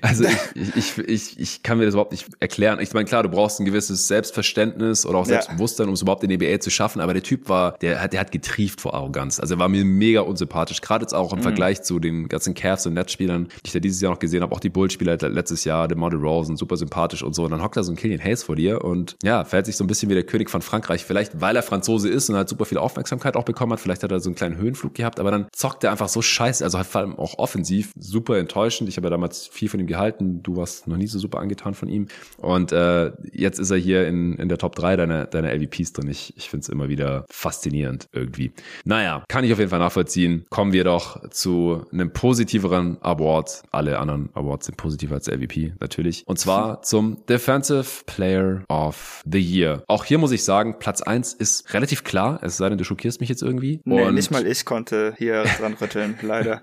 Also 0.00 0.24
ich, 0.54 0.76
ich, 0.76 0.98
ich, 0.98 1.40
ich 1.40 1.62
kann 1.62 1.78
mir 1.78 1.84
das 1.84 1.94
überhaupt 1.94 2.12
nicht 2.12 2.28
erklären. 2.40 2.80
Ich 2.80 2.92
meine, 2.92 3.04
klar, 3.04 3.22
du 3.22 3.28
brauchst 3.28 3.60
ein 3.60 3.64
gewisses 3.64 4.08
Selbstverständnis 4.08 5.06
oder 5.06 5.18
auch 5.18 5.26
Selbstbewusstsein, 5.26 5.88
um 5.88 5.94
es 5.94 6.02
überhaupt 6.02 6.24
in 6.24 6.30
der 6.30 6.38
NBA 6.38 6.60
zu 6.60 6.70
schaffen, 6.70 7.00
aber 7.00 7.14
der 7.14 7.22
Typ 7.22 7.48
war, 7.48 7.78
der 7.78 8.02
hat, 8.02 8.12
der 8.12 8.20
hat 8.20 8.32
getrieft 8.52 8.80
vor 8.80 8.94
Arroganz. 8.94 9.40
Also 9.40 9.54
er 9.54 9.58
war 9.58 9.68
mir 9.68 9.84
mega 9.84 10.20
unsympathisch. 10.20 10.80
Gerade 10.80 11.04
jetzt 11.04 11.14
auch 11.14 11.32
im 11.32 11.38
mhm. 11.38 11.42
Vergleich 11.42 11.82
zu 11.82 11.98
den 11.98 12.28
ganzen 12.28 12.54
Cavs 12.54 12.86
und 12.86 12.94
Netzspielern, 12.94 13.44
die 13.44 13.66
ich 13.66 13.72
da 13.72 13.78
dieses 13.78 14.00
Jahr 14.00 14.12
noch 14.12 14.18
gesehen 14.18 14.42
habe, 14.42 14.54
auch 14.54 14.60
die 14.60 14.68
Bullspieler 14.68 15.16
letztes 15.28 15.64
Jahr, 15.64 15.88
der 15.88 15.96
Model 15.96 16.20
Rosen, 16.20 16.56
super 16.56 16.76
sympathisch 16.76 17.22
und 17.22 17.34
so. 17.34 17.44
Und 17.44 17.50
dann 17.50 17.62
hockt 17.62 17.76
da 17.76 17.82
so 17.82 17.92
ein 17.92 17.96
Killian 17.96 18.22
Hayes 18.22 18.42
vor 18.42 18.56
dir 18.56 18.84
und 18.84 19.16
ja, 19.22 19.44
verhält 19.44 19.66
sich 19.66 19.76
so 19.76 19.84
ein 19.84 19.86
bisschen 19.86 20.10
wie 20.10 20.14
der 20.14 20.24
König 20.24 20.50
von 20.50 20.62
Frankreich. 20.62 21.04
Vielleicht, 21.04 21.40
weil 21.40 21.56
er 21.56 21.62
Franzose 21.62 22.08
ist 22.08 22.28
und 22.28 22.36
halt 22.36 22.48
super 22.48 22.64
viel 22.64 22.78
Aufmerksamkeit 22.78 23.36
auch 23.36 23.44
bekommen 23.44 23.72
hat. 23.72 23.80
Vielleicht 23.80 24.02
hat 24.02 24.12
er 24.12 24.20
so 24.20 24.28
einen 24.28 24.36
kleinen 24.36 24.56
Höhenflug 24.56 24.94
gehabt, 24.94 25.18
aber 25.18 25.30
dann 25.30 25.46
zockt 25.52 25.84
er 25.84 25.90
einfach 25.90 26.08
so 26.08 26.22
scheiße. 26.22 26.62
Also 26.64 26.78
halt 26.78 26.86
vor 26.86 27.00
allem 27.00 27.18
auch 27.18 27.38
offensiv 27.38 27.92
super 27.98 28.38
enttäuschend. 28.38 28.88
Ich 28.88 28.96
habe 28.96 29.06
ja 29.06 29.10
damals 29.10 29.46
viel 29.46 29.68
von 29.68 29.80
ihm 29.80 29.86
gehalten. 29.86 30.42
Du 30.42 30.56
warst 30.56 30.86
noch 30.86 30.96
nie 30.96 31.06
so 31.06 31.18
super 31.18 31.38
angetan 31.38 31.74
von 31.74 31.88
ihm. 31.88 32.08
Und 32.36 32.72
äh, 32.72 33.12
jetzt 33.32 33.58
ist 33.58 33.70
er 33.70 33.78
hier 33.78 34.06
in, 34.06 34.34
in 34.34 34.48
der 34.48 34.58
Top 34.58 34.74
3 34.74 34.96
deiner, 34.96 35.26
deiner 35.26 35.52
LVPs 35.52 35.92
drin. 35.94 36.08
Ich, 36.08 36.34
ich 36.36 36.50
finde 36.50 36.64
es 36.64 36.68
immer 36.68 36.88
wieder 36.88 37.24
faszinierend 37.30 38.08
irgendwie. 38.12 38.41
Naja, 38.84 39.24
kann 39.28 39.44
ich 39.44 39.52
auf 39.52 39.58
jeden 39.58 39.70
Fall 39.70 39.78
nachvollziehen. 39.78 40.44
Kommen 40.50 40.72
wir 40.72 40.84
doch 40.84 41.28
zu 41.30 41.84
einem 41.92 42.12
positiveren 42.12 42.98
Award. 43.02 43.62
Alle 43.70 43.98
anderen 43.98 44.30
Awards 44.34 44.66
sind 44.66 44.76
positiver 44.76 45.14
als 45.14 45.28
LVP, 45.28 45.74
natürlich. 45.80 46.24
Und 46.26 46.38
zwar 46.38 46.82
zum 46.82 47.24
Defensive 47.26 48.04
Player 48.06 48.64
of 48.68 49.22
the 49.30 49.40
Year. 49.40 49.82
Auch 49.86 50.04
hier 50.04 50.18
muss 50.18 50.32
ich 50.32 50.44
sagen, 50.44 50.78
Platz 50.78 51.02
1 51.02 51.34
ist 51.34 51.72
relativ 51.74 52.04
klar. 52.04 52.38
Es 52.42 52.56
sei 52.56 52.68
denn, 52.68 52.78
du 52.78 52.84
schockierst 52.84 53.20
mich 53.20 53.28
jetzt 53.28 53.42
irgendwie. 53.42 53.80
Nee, 53.84 54.02
Und 54.02 54.14
nicht 54.14 54.30
mal 54.30 54.46
ich 54.46 54.64
konnte 54.64 55.14
hier 55.18 55.44
dran 55.58 55.74
rütteln, 55.74 56.18
leider. 56.22 56.60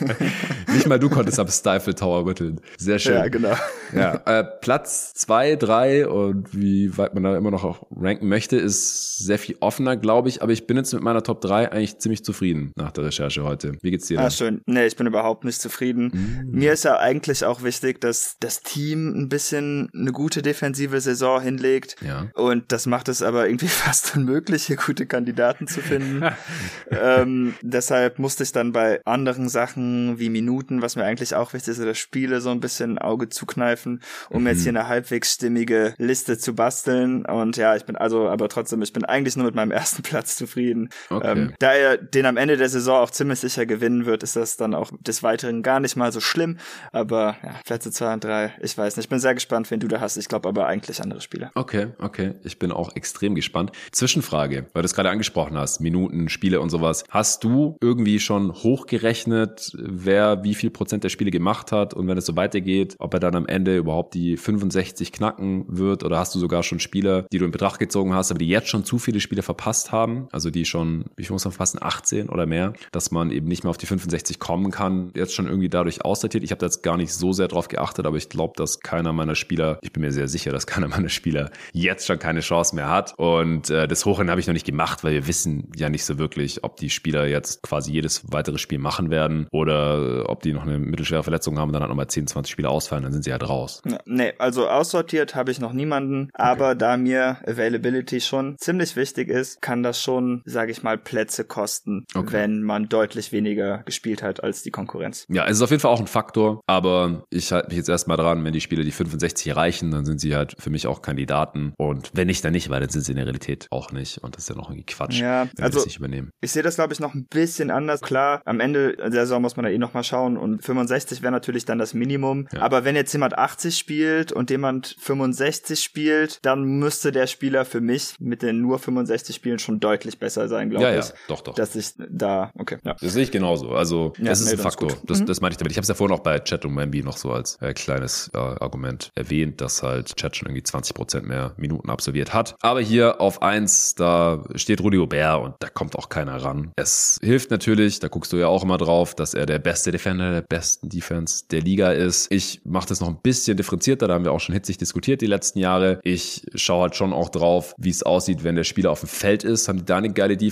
nicht 0.72 0.86
mal 0.86 0.98
du 0.98 1.08
konntest 1.08 1.38
am 1.38 1.48
Stifle 1.48 1.94
Tower 1.94 2.24
rütteln. 2.24 2.60
Sehr 2.78 2.98
schön. 2.98 3.14
Ja, 3.14 3.28
genau. 3.28 3.54
Ja, 3.94 4.14
äh, 4.26 4.44
Platz 4.60 5.14
2, 5.14 5.56
3 5.56 6.08
und 6.08 6.48
wie 6.52 6.96
weit 6.98 7.14
man 7.14 7.22
da 7.22 7.36
immer 7.36 7.50
noch 7.50 7.64
auch 7.64 7.86
ranken 7.94 8.28
möchte, 8.28 8.56
ist 8.56 9.18
sehr 9.18 9.38
viel 9.38 9.56
offener, 9.60 9.96
glaube 9.96 10.28
ich. 10.28 10.42
Aber 10.42 10.52
ich 10.52 10.66
bin 10.66 10.76
jetzt 10.76 10.92
mit 10.92 11.02
meiner 11.04 11.22
Top 11.22 11.40
3 11.40 11.70
eigentlich 11.70 11.98
ziemlich 11.98 12.24
zufrieden 12.24 12.72
nach 12.76 12.90
der 12.90 13.04
Recherche 13.04 13.44
heute. 13.44 13.76
Wie 13.82 13.90
geht's 13.90 14.06
dir 14.06 14.16
denn? 14.16 14.26
Ah, 14.26 14.30
schön. 14.30 14.62
Nee, 14.66 14.86
ich 14.86 14.96
bin 14.96 15.06
überhaupt 15.06 15.44
nicht 15.44 15.60
zufrieden. 15.60 16.06
Mm. 16.12 16.58
Mir 16.58 16.72
ist 16.72 16.84
ja 16.84 16.98
eigentlich 16.98 17.44
auch 17.44 17.62
wichtig, 17.62 18.00
dass 18.00 18.36
das 18.40 18.62
Team 18.62 19.14
ein 19.14 19.28
bisschen 19.28 19.90
eine 19.94 20.12
gute 20.12 20.42
defensive 20.42 21.00
Saison 21.00 21.40
hinlegt. 21.40 21.96
Ja. 22.00 22.28
Und 22.34 22.72
das 22.72 22.86
macht 22.86 23.08
es 23.08 23.22
aber 23.22 23.46
irgendwie 23.46 23.68
fast 23.68 24.16
unmöglich, 24.16 24.64
hier 24.64 24.76
gute 24.76 25.06
Kandidaten 25.06 25.66
zu 25.66 25.80
finden. 25.80 26.24
ähm, 26.90 27.54
deshalb 27.62 28.18
musste 28.18 28.42
ich 28.42 28.52
dann 28.52 28.72
bei 28.72 29.00
anderen 29.04 29.48
Sachen 29.48 30.18
wie 30.18 30.30
Minuten, 30.30 30.82
was 30.82 30.96
mir 30.96 31.04
eigentlich 31.04 31.34
auch 31.34 31.52
wichtig 31.52 31.72
ist, 31.72 31.80
oder 31.80 31.94
Spiele 31.94 32.40
so 32.40 32.50
ein 32.50 32.60
bisschen 32.60 32.98
Auge 32.98 33.28
zukneifen, 33.28 34.02
um 34.30 34.42
mhm. 34.42 34.48
jetzt 34.48 34.62
hier 34.62 34.70
eine 34.70 34.88
halbwegs 34.88 35.34
stimmige 35.34 35.94
Liste 35.98 36.38
zu 36.38 36.54
basteln. 36.54 37.26
Und 37.26 37.56
ja, 37.56 37.76
ich 37.76 37.84
bin 37.84 37.96
also, 37.96 38.28
aber 38.28 38.48
trotzdem, 38.48 38.82
ich 38.82 38.92
bin 38.92 39.04
eigentlich 39.04 39.36
nur 39.36 39.46
mit 39.46 39.54
meinem 39.54 39.70
ersten 39.70 40.02
Platz 40.14 40.36
zufrieden. 40.36 40.88
Okay. 41.10 41.32
Ähm, 41.32 41.54
da 41.58 41.72
er 41.72 41.96
den 41.96 42.26
am 42.26 42.36
Ende 42.36 42.56
der 42.56 42.68
Saison 42.68 42.98
auch 42.98 43.10
ziemlich 43.10 43.40
sicher 43.40 43.66
gewinnen 43.66 44.06
wird, 44.06 44.22
ist 44.22 44.36
das 44.36 44.56
dann 44.56 44.74
auch 44.74 44.90
des 45.00 45.22
Weiteren 45.22 45.62
gar 45.62 45.80
nicht 45.80 45.96
mal 45.96 46.12
so 46.12 46.20
schlimm. 46.20 46.58
Aber 46.92 47.36
ja, 47.42 47.54
Plätze 47.64 47.90
zwei 47.90 48.12
und 48.12 48.24
drei, 48.24 48.52
ich 48.60 48.76
weiß 48.76 48.96
nicht. 48.96 49.06
Ich 49.06 49.08
bin 49.10 49.18
sehr 49.18 49.34
gespannt, 49.34 49.70
wen 49.70 49.80
du 49.80 49.88
da 49.88 50.00
hast. 50.00 50.16
Ich 50.16 50.28
glaube 50.28 50.48
aber 50.48 50.66
eigentlich 50.66 51.02
andere 51.02 51.20
Spieler. 51.20 51.50
Okay, 51.54 51.88
okay. 51.98 52.34
Ich 52.44 52.58
bin 52.58 52.72
auch 52.72 52.94
extrem 52.96 53.34
gespannt. 53.34 53.72
Zwischenfrage, 53.92 54.66
weil 54.72 54.82
du 54.82 54.86
es 54.86 54.94
gerade 54.94 55.10
angesprochen 55.10 55.56
hast, 55.56 55.80
Minuten, 55.80 56.28
Spiele 56.28 56.60
und 56.60 56.70
sowas. 56.70 57.04
Hast 57.10 57.44
du 57.44 57.76
irgendwie 57.80 58.20
schon 58.20 58.52
hochgerechnet, 58.52 59.72
wer 59.78 60.42
wie 60.44 60.54
viel 60.54 60.70
Prozent 60.70 61.04
der 61.04 61.08
Spiele 61.08 61.30
gemacht 61.30 61.72
hat 61.72 61.94
und 61.94 62.08
wenn 62.08 62.18
es 62.18 62.26
so 62.26 62.36
weitergeht, 62.36 62.96
ob 62.98 63.14
er 63.14 63.20
dann 63.20 63.34
am 63.34 63.46
Ende 63.46 63.76
überhaupt 63.76 64.14
die 64.14 64.36
65 64.36 65.12
knacken 65.12 65.64
wird 65.68 66.02
oder 66.02 66.18
hast 66.18 66.34
du 66.34 66.38
sogar 66.38 66.62
schon 66.62 66.80
Spieler, 66.80 67.26
die 67.32 67.38
du 67.38 67.44
in 67.44 67.50
Betracht 67.50 67.78
gezogen 67.78 68.14
hast, 68.14 68.30
aber 68.30 68.38
die 68.38 68.48
jetzt 68.48 68.68
schon 68.68 68.84
zu 68.84 68.98
viele 68.98 69.20
Spiele 69.20 69.42
verpasst 69.42 69.92
haben, 69.92 70.28
also 70.32 70.50
die 70.50 70.64
schon, 70.64 70.83
wie 71.16 71.24
viel 71.24 71.32
muss 71.32 71.44
man 71.44 71.52
fassen, 71.52 71.78
18 71.80 72.28
oder 72.28 72.46
mehr, 72.46 72.72
dass 72.92 73.10
man 73.10 73.30
eben 73.30 73.48
nicht 73.48 73.64
mehr 73.64 73.70
auf 73.70 73.76
die 73.76 73.86
65 73.86 74.38
kommen 74.38 74.70
kann, 74.70 75.10
jetzt 75.14 75.34
schon 75.34 75.46
irgendwie 75.46 75.68
dadurch 75.68 76.04
aussortiert. 76.04 76.44
Ich 76.44 76.50
habe 76.50 76.60
da 76.60 76.66
jetzt 76.66 76.82
gar 76.82 76.96
nicht 76.96 77.12
so 77.12 77.32
sehr 77.32 77.48
drauf 77.48 77.68
geachtet, 77.68 78.06
aber 78.06 78.16
ich 78.16 78.28
glaube, 78.28 78.54
dass 78.56 78.80
keiner 78.80 79.12
meiner 79.12 79.34
Spieler, 79.34 79.78
ich 79.82 79.92
bin 79.92 80.02
mir 80.02 80.12
sehr 80.12 80.28
sicher, 80.28 80.52
dass 80.52 80.66
keiner 80.74 80.88
meiner 80.88 81.08
Spieler 81.08 81.50
jetzt 81.72 82.06
schon 82.06 82.18
keine 82.18 82.40
Chance 82.40 82.74
mehr 82.74 82.90
hat. 82.90 83.14
Und 83.16 83.70
äh, 83.70 83.88
das 83.88 84.04
Hochrennen 84.04 84.30
habe 84.30 84.40
ich 84.40 84.46
noch 84.46 84.54
nicht 84.54 84.66
gemacht, 84.66 85.04
weil 85.04 85.12
wir 85.12 85.26
wissen 85.26 85.70
ja 85.76 85.88
nicht 85.88 86.04
so 86.04 86.18
wirklich, 86.18 86.64
ob 86.64 86.76
die 86.76 86.90
Spieler 86.90 87.26
jetzt 87.26 87.62
quasi 87.62 87.92
jedes 87.92 88.22
weitere 88.32 88.58
Spiel 88.58 88.78
machen 88.78 89.10
werden 89.10 89.46
oder 89.50 90.28
ob 90.28 90.42
die 90.42 90.52
noch 90.52 90.62
eine 90.62 90.78
mittelschwere 90.78 91.22
Verletzung 91.22 91.58
haben 91.58 91.68
und 91.68 91.74
dann 91.74 91.82
halt 91.82 91.90
nochmal 91.90 92.08
10, 92.08 92.26
20 92.26 92.52
Spiele 92.52 92.68
ausfallen, 92.68 93.04
dann 93.04 93.12
sind 93.12 93.24
sie 93.24 93.32
halt 93.32 93.48
raus. 93.48 93.82
Nee, 94.06 94.32
also 94.38 94.68
aussortiert 94.68 95.34
habe 95.34 95.50
ich 95.50 95.60
noch 95.60 95.72
niemanden, 95.72 96.30
aber 96.34 96.70
okay. 96.70 96.78
da 96.78 96.96
mir 96.96 97.38
Availability 97.46 98.20
schon 98.20 98.56
ziemlich 98.58 98.96
wichtig 98.96 99.28
ist, 99.28 99.62
kann 99.62 99.82
das 99.82 100.00
schon, 100.02 100.42
sage 100.44 100.72
ich 100.72 100.73
mal, 100.82 100.98
Plätze 100.98 101.44
kosten, 101.44 102.04
okay. 102.14 102.32
wenn 102.32 102.62
man 102.62 102.88
deutlich 102.88 103.32
weniger 103.32 103.82
gespielt 103.84 104.22
hat 104.22 104.42
als 104.42 104.62
die 104.62 104.70
Konkurrenz. 104.70 105.26
Ja, 105.28 105.46
es 105.46 105.56
ist 105.56 105.62
auf 105.62 105.70
jeden 105.70 105.80
Fall 105.80 105.92
auch 105.92 106.00
ein 106.00 106.06
Faktor, 106.06 106.60
aber 106.66 107.24
ich 107.30 107.52
halte 107.52 107.68
mich 107.68 107.76
jetzt 107.76 107.88
erstmal 107.88 108.16
dran, 108.16 108.44
wenn 108.44 108.52
die 108.52 108.60
Spiele 108.60 108.84
die 108.84 108.90
65 108.90 109.46
erreichen, 109.48 109.90
dann 109.90 110.04
sind 110.04 110.20
sie 110.20 110.34
halt 110.34 110.54
für 110.58 110.70
mich 110.70 110.86
auch 110.86 111.02
Kandidaten 111.02 111.74
und 111.78 112.10
wenn 112.14 112.26
nicht, 112.26 112.44
dann 112.44 112.52
nicht, 112.52 112.70
weil 112.70 112.80
dann 112.80 112.88
sind 112.88 113.02
sie 113.02 113.12
in 113.12 113.16
der 113.16 113.26
Realität 113.26 113.66
auch 113.70 113.92
nicht 113.92 114.18
und 114.18 114.36
das 114.36 114.44
ist 114.44 114.48
ja 114.48 114.56
noch 114.56 114.70
irgendwie 114.70 114.86
Quatsch, 114.86 115.20
ja, 115.20 115.48
also, 115.58 115.84
nicht 115.84 115.98
übernehmen. 115.98 116.30
Ich 116.40 116.52
sehe 116.52 116.62
das, 116.62 116.76
glaube 116.76 116.92
ich, 116.92 117.00
noch 117.00 117.14
ein 117.14 117.26
bisschen 117.26 117.70
anders. 117.70 118.00
Klar, 118.00 118.42
am 118.44 118.60
Ende 118.60 118.96
der 118.96 119.12
Saison 119.12 119.42
muss 119.42 119.56
man 119.56 119.64
da 119.64 119.70
eh 119.70 119.78
nochmal 119.78 120.04
schauen 120.04 120.36
und 120.36 120.64
65 120.64 121.22
wäre 121.22 121.32
natürlich 121.32 121.64
dann 121.64 121.78
das 121.78 121.94
Minimum, 121.94 122.48
ja. 122.52 122.60
aber 122.60 122.84
wenn 122.84 122.96
jetzt 122.96 123.12
jemand 123.12 123.38
80 123.38 123.76
spielt 123.76 124.32
und 124.32 124.50
jemand 124.50 124.96
65 124.98 125.82
spielt, 125.82 126.38
dann 126.42 126.64
müsste 126.64 127.12
der 127.12 127.26
Spieler 127.26 127.64
für 127.64 127.80
mich 127.80 128.14
mit 128.18 128.42
den 128.42 128.60
nur 128.60 128.78
65 128.78 129.36
Spielen 129.36 129.58
schon 129.58 129.80
deutlich 129.80 130.18
besser 130.18 130.48
sein, 130.48 130.63
glaube 130.70 130.84
ja, 130.84 130.98
ich. 130.98 131.06
Ja, 131.06 131.14
doch, 131.28 131.40
doch. 131.40 131.54
Dass 131.54 131.74
ich 131.76 131.92
da, 131.96 132.50
okay. 132.58 132.78
Ja. 132.84 132.96
Das 133.00 133.12
sehe 133.12 133.22
ich 133.22 133.30
genauso. 133.30 133.70
Also, 133.70 134.12
ja, 134.18 134.26
das 134.26 134.40
ist 134.40 134.46
nee, 134.46 134.52
ein 134.52 134.58
Faktor. 134.58 134.90
Ist 134.90 135.02
das, 135.04 135.20
mhm. 135.20 135.26
das 135.26 135.40
meinte 135.40 135.54
ich 135.54 135.58
damit. 135.58 135.72
Ich 135.72 135.76
habe 135.76 135.82
es 135.82 135.88
ja 135.88 135.94
vorhin 135.94 136.16
auch 136.16 136.22
bei 136.22 136.38
Chat 136.38 136.64
und 136.64 136.76
Wemby 136.76 137.02
noch 137.02 137.16
so 137.16 137.32
als 137.32 137.56
äh, 137.60 137.72
kleines 137.72 138.30
äh, 138.34 138.38
Argument 138.38 139.10
erwähnt, 139.14 139.60
dass 139.60 139.82
halt 139.82 140.16
Chat 140.16 140.36
schon 140.36 140.48
irgendwie 140.48 140.62
20 140.62 140.94
Prozent 140.94 141.26
mehr 141.26 141.54
Minuten 141.56 141.90
absolviert 141.90 142.32
hat. 142.32 142.56
Aber 142.60 142.80
hier 142.80 143.20
auf 143.20 143.42
eins, 143.42 143.94
da 143.94 144.44
steht 144.54 144.80
Rudy 144.80 144.98
Gobert 144.98 145.42
und 145.42 145.54
da 145.60 145.68
kommt 145.68 145.96
auch 145.96 146.08
keiner 146.08 146.42
ran. 146.42 146.72
Es 146.76 147.18
hilft 147.22 147.50
natürlich, 147.50 148.00
da 148.00 148.08
guckst 148.08 148.32
du 148.32 148.36
ja 148.36 148.48
auch 148.48 148.62
immer 148.62 148.78
drauf, 148.78 149.14
dass 149.14 149.34
er 149.34 149.46
der 149.46 149.58
beste 149.58 149.92
Defender 149.92 150.32
der 150.32 150.42
besten 150.42 150.88
Defense 150.88 151.44
der 151.50 151.60
Liga 151.60 151.92
ist. 151.92 152.30
Ich 152.30 152.62
mache 152.64 152.88
das 152.88 153.00
noch 153.00 153.08
ein 153.08 153.18
bisschen 153.22 153.56
differenzierter, 153.56 154.08
da 154.08 154.14
haben 154.14 154.24
wir 154.24 154.32
auch 154.32 154.40
schon 154.40 154.54
hitzig 154.54 154.78
diskutiert 154.78 155.20
die 155.20 155.26
letzten 155.26 155.58
Jahre. 155.58 156.00
Ich 156.02 156.46
schaue 156.54 156.82
halt 156.82 156.96
schon 156.96 157.12
auch 157.12 157.28
drauf, 157.28 157.74
wie 157.78 157.90
es 157.90 158.02
aussieht, 158.02 158.44
wenn 158.44 158.56
der 158.56 158.64
Spieler 158.64 158.90
auf 158.90 159.00
dem 159.00 159.08
Feld 159.08 159.44
ist. 159.44 159.68
Haben 159.68 159.78
die 159.78 159.84
da 159.84 159.96
eine 159.96 160.12
geile 160.12 160.36
Defense? 160.36 160.43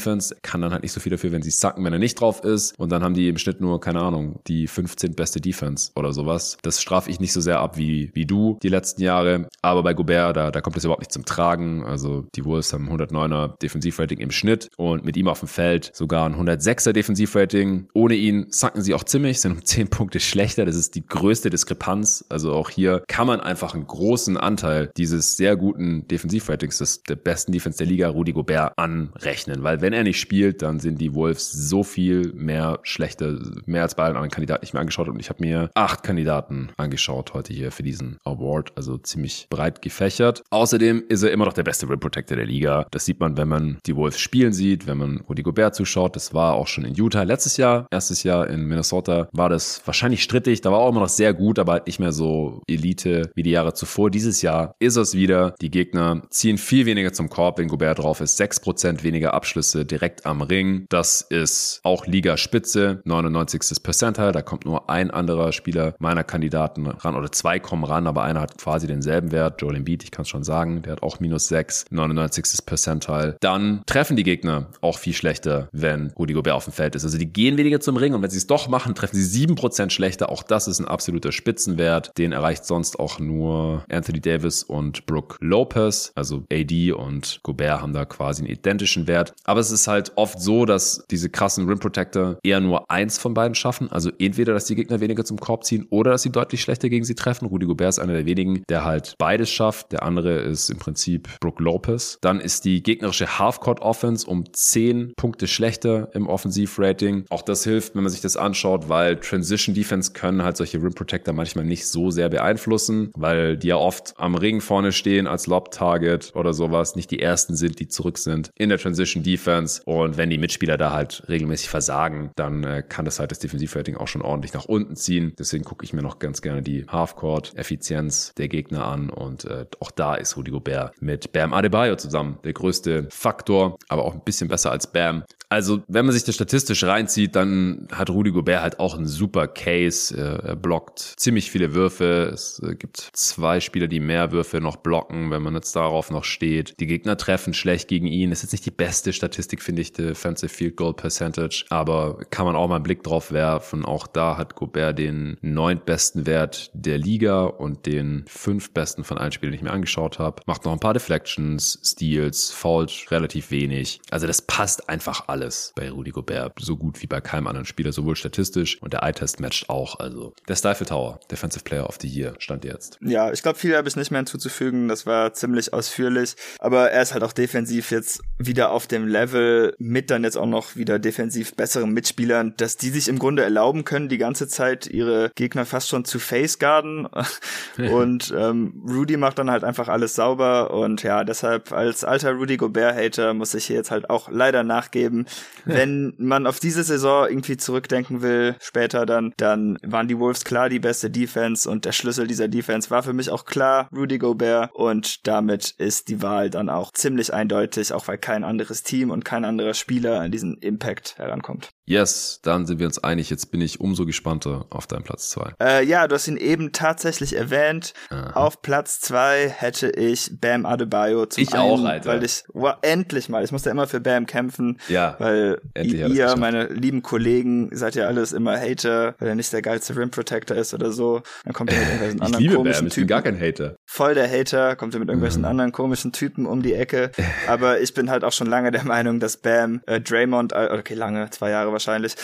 Kann 0.43 0.61
dann 0.61 0.73
halt 0.73 0.83
nicht 0.83 0.93
so 0.93 1.01
viel 1.01 1.11
dafür, 1.11 1.33
wenn 1.33 1.43
sie 1.43 1.51
sacken, 1.51 1.85
wenn 1.85 1.93
er 1.93 1.99
nicht 1.99 2.21
drauf 2.21 2.45
ist. 2.45 2.79
Und 2.79 2.91
dann 2.91 3.03
haben 3.03 3.15
die 3.15 3.29
im 3.29 3.39
Schnitt 3.39 3.61
nur, 3.61 3.81
keine 3.81 4.01
Ahnung, 4.01 4.41
die 4.47 4.67
15 4.67 5.15
beste 5.15 5.41
Defense 5.41 5.91
oder 5.95 6.13
sowas. 6.13 6.59
Das 6.63 6.81
strafe 6.81 7.11
ich 7.11 7.21
nicht 7.21 7.33
so 7.33 7.41
sehr 7.41 7.61
ab 7.61 7.77
wie, 7.77 8.11
wie 8.15 8.27
du 8.27 8.59
die 8.63 8.69
letzten 8.69 9.03
Jahre. 9.03 9.49
Aber 9.63 9.83
bei 9.83 9.95
Gobert, 9.95 10.37
da, 10.37 10.51
da 10.51 10.61
kommt 10.61 10.77
es 10.77 10.85
überhaupt 10.85 11.03
nicht 11.03 11.13
zum 11.13 11.25
Tragen. 11.25 11.85
Also 11.85 12.27
die 12.35 12.45
Wolves 12.45 12.73
haben 12.73 12.89
109er 12.91 13.59
Defensivrating 13.61 14.19
im 14.19 14.31
Schnitt 14.31 14.71
und 14.77 15.05
mit 15.05 15.17
ihm 15.17 15.29
auf 15.29 15.41
dem 15.41 15.49
Feld 15.49 15.91
sogar 15.95 16.27
ein 16.27 16.35
106er 16.35 16.93
Defensivrating. 16.93 17.89
Ohne 17.93 18.15
ihn 18.15 18.47
sacken 18.51 18.83
sie 18.83 18.95
auch 18.95 19.05
ziemlich, 19.05 19.41
sind 19.41 19.53
um 19.53 19.65
10 19.65 19.89
Punkte 19.89 20.21
schlechter. 20.21 20.65
Das 20.65 20.77
ist 20.77 20.95
die 20.95 21.07
größte 21.07 21.51
Diskrepanz. 21.51 22.25
Also 22.29 22.53
auch 22.53 22.71
hier 22.71 23.03
kann 23.09 23.27
man 23.27 23.41
einfach 23.41 23.75
einen 23.75 23.87
großen 23.87 24.37
Anteil 24.37 24.91
dieses 24.97 25.37
sehr 25.37 25.57
guten 25.57 26.07
Defensivratings, 26.09 26.79
des 26.79 27.03
der 27.03 27.17
besten 27.17 27.53
Defense 27.53 27.79
der 27.79 27.87
Liga, 27.87 28.09
Rudi 28.09 28.33
Gobert, 28.33 28.73
anrechnen. 28.77 29.63
Weil 29.63 29.81
wenn 29.83 29.93
er 29.93 30.05
nicht 30.05 30.21
spielt, 30.21 30.63
dann 30.63 30.81
sind 30.81 31.01
die 31.01 31.15
Wolves 31.15 31.53
so 31.53 31.83
viel 31.83 32.33
mehr 32.35 32.79
schlechter, 32.83 33.39
mehr 33.67 33.83
als 33.83 33.95
bei 33.95 34.05
allen 34.05 34.17
anderen 34.17 34.31
Kandidaten 34.31 34.65
ich 34.65 34.73
mir 34.73 34.81
angeschaut 34.81 35.09
und 35.09 35.19
ich 35.21 35.29
habe 35.29 35.43
mir 35.43 35.71
acht 35.75 36.03
Kandidaten 36.03 36.71
angeschaut 36.77 37.35
heute 37.35 37.53
hier 37.53 37.73
für 37.73 37.83
diesen 37.83 38.19
Award, 38.25 38.73
also 38.77 38.97
ziemlich 38.97 39.47
breit 39.51 39.83
gefächert. 39.83 40.43
Außerdem 40.51 41.05
ist 41.09 41.23
er 41.23 41.33
immer 41.33 41.45
noch 41.45 41.53
der 41.53 41.65
beste 41.65 41.89
Rim 41.89 42.01
Protector 42.01 42.37
der 42.37 42.47
Liga. 42.47 42.87
Das 42.91 43.05
sieht 43.05 43.21
man, 43.21 43.37
wenn 43.37 43.49
man 43.49 43.79
die 43.85 43.97
Wolves 43.97 44.19
spielen 44.19 44.53
sieht, 44.53 44.87
wenn 44.87 44.99
man 44.99 45.21
Rudi 45.29 45.43
Gobert 45.43 45.75
zuschaut. 45.75 46.17
Das 46.17 46.33
war 46.33 46.55
auch 46.55 46.69
schon 46.69 46.85
in 46.85 46.95
Utah 46.95 47.25
letztes 47.25 47.57
Jahr, 47.57 47.87
erstes 47.91 48.23
Jahr 48.23 48.49
in 48.49 48.65
Minnesota 48.67 49.29
war 49.33 49.49
das 49.49 49.83
wahrscheinlich 49.85 50.23
strittig. 50.23 50.61
Da 50.61 50.71
war 50.71 50.79
auch 50.79 50.91
immer 50.91 51.01
noch 51.01 51.09
sehr 51.09 51.35
gut, 51.35 51.59
aber 51.59 51.73
halt 51.73 51.87
nicht 51.87 51.99
mehr 51.99 52.13
so 52.13 52.63
Elite 52.69 53.31
wie 53.35 53.43
die 53.43 53.51
Jahre 53.51 53.75
zuvor. 53.75 54.11
Dieses 54.11 54.43
Jahr 54.43 54.75
ist 54.79 54.97
es 54.97 55.15
wieder. 55.15 55.55
Die 55.61 55.71
Gegner 55.71 56.23
ziehen 56.31 56.57
viel 56.59 56.87
weniger 56.87 57.13
zum 57.13 57.29
Korb, 57.29 57.59
wenn 57.59 57.69
Gobert 57.69 57.99
drauf 57.99 58.21
ist. 58.21 58.37
Sechs 58.37 58.61
Prozent 58.61 59.03
weniger 59.03 59.35
Abschlüsse 59.35 59.72
Abschlüsse 59.73 59.85
direkt 59.85 60.27
am 60.27 60.43
Ring. 60.43 60.87
Das 60.89 61.23
ist 61.23 61.81
auch 61.83 62.07
Ligaspitze, 62.07 63.01
99. 63.05 63.83
Percentile. 63.83 64.33
Da 64.33 64.43
kommt 64.43 64.65
nur 64.65 64.91
ein 64.91 65.11
anderer 65.11 65.53
Spieler 65.53 65.95
meiner 65.99 66.25
Kandidaten 66.25 66.87
ran 66.87 67.17
oder 67.17 67.33
zwei 67.33 67.59
kommen 67.59 67.85
ran, 67.85 68.07
aber 68.07 68.23
einer 68.23 68.41
hat 68.41 68.59
quasi 68.59 68.87
denselben 68.87 69.33
Wert. 69.33 69.61
Joel 69.61 69.77
Embiid, 69.77 70.05
ich 70.05 70.11
kann 70.11 70.23
es 70.23 70.29
schon 70.29 70.45
sagen, 70.45 70.83
der 70.83 70.93
hat 70.93 71.03
auch 71.03 71.21
minus 71.21 71.49
6, 71.49 71.87
99. 71.91 72.67
Percentile. 72.67 73.37
Dann 73.41 73.83
treffen 73.87 74.17
die 74.17 74.23
Gegner 74.23 74.69
auch 74.81 74.99
viel 74.99 75.15
schlechter, 75.15 75.69
wenn 75.73 76.13
Rudy 76.19 76.35
Gobert 76.35 76.55
auf 76.55 76.65
dem 76.65 76.73
Feld 76.73 76.95
ist. 76.95 77.05
Also 77.05 77.19
die 77.19 77.33
gehen 77.33 77.57
weniger 77.57 77.81
zum 77.81 77.97
Ring 77.97 78.15
und 78.15 78.23
wenn 78.23 78.31
sie 78.31 78.39
es 78.39 78.47
doch 78.47 78.69
machen, 78.69 78.95
treffen 78.95 79.17
sie 79.17 79.47
7% 79.47 79.91
schlechter. 79.91 80.29
Auch 80.29 80.43
das 80.43 80.69
ist 80.69 80.81
ein 80.81 80.89
absoluter 80.89 81.33
Spitzenwert. 81.33 82.17
Den 82.19 82.33
erreicht 82.33 82.65
sonst 82.65 82.99
auch 82.99 83.19
nur 83.19 83.85
Anthony 83.91 84.21
Davis 84.21 84.63
und 84.63 85.07
Brooke 85.07 85.37
Lopez. 85.41 86.13
Also 86.15 86.45
AD 86.53 86.93
und 86.93 87.41
Gobert 87.43 87.81
haben 87.81 87.93
da 87.93 88.05
quasi 88.05 88.43
einen 88.43 88.53
identischen 88.53 89.07
Wert. 89.07 89.33
Aber 89.45 89.62
es 89.63 89.71
ist 89.71 89.89
halt 89.89 90.13
oft 90.17 90.41
so, 90.41 90.67
dass 90.67 91.05
diese 91.11 91.31
krassen 91.31 91.67
Rim 91.69 91.79
Protector 91.79 92.37
eher 92.43 92.61
nur 92.61 92.91
eins 92.91 93.19
von 93.19 93.35
beiden 93.35 93.55
schaffen. 93.55 93.91
Also 93.91 94.11
entweder, 94.19 94.53
dass 94.53 94.67
die 94.67 94.75
Gegner 94.75 95.01
weniger 95.01 95.25
zum 95.25 95.39
Korb 95.39 95.65
ziehen 95.65 95.87
oder 95.91 96.13
dass 96.13 96.23
sie 96.23 96.31
deutlich 96.31 96.61
schlechter 96.61 96.89
gegen 96.89 97.05
sie 97.05 97.15
treffen. 97.15 97.47
Rudy 97.47 97.67
Gobert 97.67 97.91
ist 97.91 97.99
einer 97.99 98.13
der 98.13 98.27
wenigen, 98.27 98.63
der 98.69 98.85
halt 98.85 99.15
beides 99.19 99.51
schafft. 99.51 99.93
Der 99.93 100.03
andere 100.03 100.41
ist 100.41 100.71
im 100.71 100.79
Prinzip 100.79 101.29
Brooke 101.41 101.63
Lopez. 101.63 102.19
Dann 102.21 102.41
ist 102.41 102.65
die 102.65 102.83
gegnerische 102.83 103.39
Halfcourt 103.39 103.81
Offense 103.81 104.27
um 104.27 104.45
10 104.53 105.15
Punkte 105.17 105.47
schlechter 105.47 106.09
im 106.15 106.27
Offensivrating. 106.27 107.25
Auch 107.31 107.43
das 107.43 107.65
hilft, 107.65 107.95
wenn 107.95 108.03
man 108.03 108.11
sich 108.11 108.21
das 108.21 108.37
anschaut, 108.37 108.89
weil 108.89 109.17
Transition 109.17 109.75
Defense 109.75 110.13
können 110.13 110.43
halt 110.43 110.57
solche 110.57 110.83
Rim 110.83 110.95
Protector 110.95 111.35
manchmal 111.35 111.65
nicht 111.65 111.87
so 111.87 112.11
sehr 112.11 112.29
beeinflussen, 112.29 113.11
weil 113.17 113.57
die 113.57 113.69
ja 113.69 113.77
oft 113.77 114.15
am 114.17 114.35
Ring 114.35 114.61
vorne 114.61 114.93
stehen 114.93 115.27
als 115.27 115.47
Lob 115.47 115.71
Target 115.71 116.33
oder 116.35 116.53
sowas, 116.53 116.97
nicht 116.97 117.11
die 117.11 117.21
ersten 117.21 117.57
sind, 117.57 117.79
die 117.81 117.89
zurück 117.89 118.19
sind 118.19 118.51
in 118.57 118.69
der 118.69 118.79
Transition 118.79 119.23
Defense. 119.23 119.52
Und 119.61 120.17
wenn 120.17 120.31
die 120.31 120.39
Mitspieler 120.39 120.77
da 120.77 120.93
halt 120.93 121.25
regelmäßig 121.29 121.69
versagen, 121.69 122.31
dann 122.37 122.65
äh, 122.65 122.83
kann 122.87 123.05
das 123.05 123.19
halt 123.19 123.31
das 123.31 123.39
Defensivrating 123.39 123.97
auch 123.97 124.09
schon 124.09 124.23
ordentlich 124.23 124.53
nach 124.53 124.65
unten 124.65 124.97
ziehen. 124.97 125.33
Deswegen 125.39 125.65
gucke 125.65 125.85
ich 125.85 125.93
mir 125.93 126.03
noch 126.03 126.19
ganz 126.19 126.43
gerne 126.43 126.63
die 126.63 126.87
Halfcourt-Effizienz 126.87 128.33
der 128.37 128.49
Gegner 128.49 128.87
an 128.87 129.11
und 129.11 129.45
äh, 129.45 129.67
auch 129.81 129.91
da 129.91 130.15
ist 130.15 130.37
Rudy 130.37 130.51
Gobert 130.51 131.01
mit 131.01 131.33
Bam 131.33 131.53
Adebayo 131.53 131.97
zusammen 131.97 132.39
der 132.45 132.53
größte 132.53 133.09
Faktor, 133.11 133.79
aber 133.89 134.05
auch 134.05 134.15
ein 134.15 134.25
bisschen 134.25 134.49
besser 134.49 134.71
als 134.71 134.91
Bam. 134.91 135.25
Also, 135.53 135.83
wenn 135.87 136.07
man 136.07 136.15
sich 136.15 136.25
das 136.25 136.35
statistisch 136.35 136.83
reinzieht, 136.83 137.37
dann 137.37 137.87
hat 137.93 138.09
Rudy 138.09 138.31
Gobert 138.31 138.63
halt 138.63 138.81
auch 138.81 138.97
einen 138.97 139.07
super 139.07 139.47
Case. 139.47 140.17
Er 140.17 140.57
blockt 140.57 140.99
ziemlich 141.19 141.51
viele 141.51 141.75
Würfe. 141.75 142.31
Es 142.33 142.59
äh, 142.61 142.75
gibt 142.75 143.11
zwei 143.13 143.61
Spieler, 143.61 143.87
die 143.87 144.01
mehr 144.01 144.33
Würfe 144.33 144.63
noch 144.63 144.77
blocken, 144.77 145.31
wenn 145.31 145.43
man 145.43 145.55
jetzt 145.55 145.77
darauf 145.77 146.11
noch 146.11 146.25
steht. 146.25 146.81
Die 146.81 146.87
Gegner 146.87 147.19
treffen 147.19 147.53
schlecht 147.53 147.89
gegen 147.89 148.07
ihn. 148.07 148.31
Das 148.31 148.39
ist 148.39 148.45
jetzt 148.45 148.53
nicht 148.53 148.65
die 148.65 148.71
beste 148.71 149.13
Statistik, 149.13 149.42
finde 149.63 149.83
ich, 149.83 149.93
Defensive 149.93 150.53
Field 150.53 150.77
Goal 150.77 150.95
Percentage, 150.95 151.65
aber 151.71 152.19
kann 152.31 152.47
man 152.47 152.57
auch 152.57 152.69
mal 152.69 152.77
einen 152.77 152.85
Blick 152.85 153.03
drauf 153.03 153.33
werfen. 153.33 153.85
Auch 153.85 154.07
da 154.07 154.37
hat 154.37 154.55
Gobert 154.55 154.99
den 154.99 155.37
neuntbesten 155.41 156.27
Wert 156.27 156.71
der 156.75 156.99
Liga 156.99 157.45
und 157.45 157.87
den 157.87 158.25
fünfbesten 158.29 159.05
von 159.05 159.19
allen 159.19 159.33
Spielen, 159.33 159.53
die 159.53 159.57
ich 159.57 159.63
mir 159.63 159.73
angeschaut 159.73 160.19
habe. 160.19 160.43
Macht 160.47 160.65
noch 160.65 160.73
ein 160.73 160.81
paar 160.81 160.95
Deflections, 160.95 161.79
Steals, 161.85 162.51
Fouls 162.51 163.11
relativ 163.11 163.51
wenig. 163.51 164.01
Also 164.11 164.27
das 164.27 164.43
passt 164.43 164.89
einfach 164.89 165.29
alles 165.29 165.73
bei 165.75 165.91
Rudy 165.91 166.11
Gobert. 166.11 166.53
So 166.61 166.77
gut 166.77 167.03
wie 167.03 167.07
bei 167.07 167.21
keinem 167.21 167.47
anderen 167.47 167.67
Spieler, 167.67 167.93
sowohl 167.93 168.17
statistisch 168.17 168.81
und 168.83 168.93
der 168.93 169.03
Eye-Test 169.03 169.41
matcht 169.41 169.69
auch. 169.69 169.99
Also 169.99 170.35
der 170.49 170.57
Stifle 170.57 170.87
Tower, 170.87 171.21
Defensive 171.31 171.65
Player 171.65 171.89
of 171.89 171.99
the 172.01 172.09
Year, 172.09 172.35
stand 172.39 172.65
jetzt. 172.65 172.99
Ja, 173.01 173.33
ich 173.33 173.43
glaube, 173.43 173.59
viel 173.59 173.77
habe 173.77 173.89
ich 173.89 173.97
nicht 173.97 174.11
mehr 174.11 174.21
hinzuzufügen. 174.21 174.89
Das 174.89 175.07
war 175.07 175.33
ziemlich 175.33 175.73
ausführlich. 175.73 176.37
Aber 176.59 176.91
er 176.91 177.03
ist 177.03 177.13
halt 177.13 177.25
auch 177.25 177.33
defensiv 177.33 177.91
jetzt 177.91 178.23
wieder 178.39 178.71
auf 178.71 178.87
dem 178.87 179.07
Level 179.07 179.32
mit 179.79 180.11
dann 180.11 180.25
jetzt 180.25 180.37
auch 180.37 180.47
noch 180.47 180.77
wieder 180.77 180.99
defensiv 180.99 181.55
besseren 181.55 181.93
Mitspielern, 181.93 182.55
dass 182.57 182.77
die 182.77 182.91
sich 182.91 183.09
im 183.09 183.19
Grunde 183.19 183.43
erlauben 183.43 183.85
können, 183.85 184.09
die 184.09 184.19
ganze 184.19 184.49
Zeit 184.49 184.87
ihre 184.87 185.31
Gegner 185.35 185.65
fast 185.65 185.89
schon 185.89 186.05
zu 186.05 186.19
Face-Garden. 186.19 187.09
und 187.79 188.35
ähm, 188.37 188.83
Rudy 188.89 189.17
macht 189.17 189.39
dann 189.39 189.51
halt 189.51 189.65
einfach 189.65 189.89
alles 189.89 190.15
sauber. 190.15 190.73
Und 190.73 191.03
ja, 191.03 191.25
deshalb 191.25 191.73
als 191.73 192.05
alter 192.05 192.33
Rudy 192.33 192.57
Gobert-Hater 192.57 193.35
muss 193.35 193.55
ich 193.55 193.67
hier 193.67 193.77
jetzt 193.77 193.91
halt 193.91 194.11
auch 194.11 194.29
leider 194.31 194.63
nachgeben 194.63 195.27
wenn 195.65 196.15
man 196.19 196.47
auf 196.47 196.61
diese 196.61 196.83
Saison 196.83 197.27
irgendwie 197.29 197.57
zurückdenken 197.57 198.23
will, 198.23 198.57
später 198.61 199.07
dann, 199.07 199.33
dann 199.37 199.79
waren 199.83 200.09
die 200.09 200.19
Wolves 200.19 200.45
klar 200.45 200.69
die 200.69 200.79
beste 200.79 201.11
Defense 201.11 201.69
und 201.69 201.85
der 201.85 201.93
Schlüssel 201.93 202.27
dieser 202.27 202.49
Defense 202.49 202.91
war 202.91 203.03
für 203.03 203.13
mich 203.13 203.31
auch 203.31 203.45
klar 203.45 203.89
Rudy 203.95 204.19
Gobert 204.19 204.71
und 204.75 205.27
damit 205.27 205.75
ist 205.79 206.09
die 206.09 206.23
Wahl 206.23 206.51
dann 206.51 206.69
auch 206.69 206.93
ziemlich 206.93 207.33
eindeutig, 207.33 207.93
auch 207.93 208.09
weil 208.09 208.19
kein 208.19 208.45
anderes 208.45 208.83
Team 208.83 209.11
und 209.11 209.22
kein 209.25 209.45
anderer 209.45 209.75
Spieler 209.75 210.21
an 210.21 210.31
diesen 210.31 210.57
Impact 210.59 211.19
herankommt. 211.19 211.71
Yes, 211.85 212.41
dann 212.43 212.65
sind 212.65 212.79
wir 212.79 212.87
uns 212.87 213.03
einig. 213.03 213.29
Jetzt 213.29 213.51
bin 213.51 213.61
ich 213.61 213.81
umso 213.81 214.07
gespannter 214.07 214.67
auf 214.71 214.87
deinen 214.87 215.03
Platz 215.03 215.31
zwei. 215.31 215.53
Äh, 215.61 215.85
ja, 215.85 216.07
du 216.07 216.15
hast 216.15 216.29
ihn 216.29 216.37
eben 216.37 216.73
tatsächlich 216.73 217.37
erwähnt. 217.37 217.93
Aha. 218.09 218.31
Auf 218.35 218.63
Platz 218.63 219.01
zwei 219.01 219.49
hätte 219.49 219.91
ich 219.91 220.31
Bam 220.41 220.65
Adebayo 220.65 221.27
zum 221.27 221.43
Ich 221.43 221.53
einen, 221.53 221.63
auch, 221.63 221.85
Alter. 221.85 222.09
Weil 222.09 222.25
ich, 222.25 222.45
wow, 222.53 222.77
endlich 222.83 223.29
mal, 223.29 223.43
ich 223.43 223.51
musste 223.51 223.71
immer 223.71 223.89
für 223.89 224.01
Bam 224.01 224.27
kämpfen. 224.27 224.79
Ja. 224.89 225.17
Weil 225.19 225.61
ihr, 225.77 226.37
meine 226.37 226.67
lieben 226.67 227.03
Kollegen, 227.03 227.69
seid 227.73 227.97
ja 227.97 228.07
alles 228.07 228.33
immer 228.33 228.59
Hater, 228.59 229.17
weil 229.19 229.29
er 229.29 229.35
nicht 229.35 229.53
der 229.53 229.63
geilste 229.63 229.97
Rim 229.97 230.11
Protector 230.11 230.57
ist 230.57 230.75
oder 230.75 230.93
so. 230.93 231.23
Dann 231.45 231.53
kommt 231.53 231.73
er 231.73 231.79
mit 231.79 231.89
irgendwelchen 231.89 232.17
ich 232.19 232.23
anderen 232.23 232.43
liebe 232.43 232.55
komischen 232.55 232.79
Bam, 232.79 232.87
ich 232.87 232.95
Typen. 232.95 233.07
bin 233.07 233.09
gar 233.09 233.23
kein 233.23 233.41
Hater. 233.41 233.77
Voll 233.87 234.15
der 234.15 234.31
Hater, 234.31 234.77
kommt 234.77 234.95
er 234.95 235.01
mit 235.01 235.09
irgendwelchen 235.09 235.43
mhm. 235.43 235.49
anderen 235.49 235.73
komischen 235.73 236.13
Typen 236.13 236.47
um 236.47 236.63
die 236.63 236.75
Ecke. 236.75 237.11
Aber 237.49 237.81
ich 237.81 237.93
bin 237.93 238.09
halt 238.09 238.23
auch 238.23 238.33
schon 238.33 238.47
lange 238.47 238.71
der 238.71 238.85
Meinung, 238.85 239.02
dass 239.21 239.37
Bam 239.37 239.83
äh, 239.87 240.01
Draymond, 240.01 240.53
okay, 240.53 240.95
lange, 240.95 241.31
zwei 241.31 241.51
Jahre 241.51 241.73
wahrscheinlich, 241.73 242.15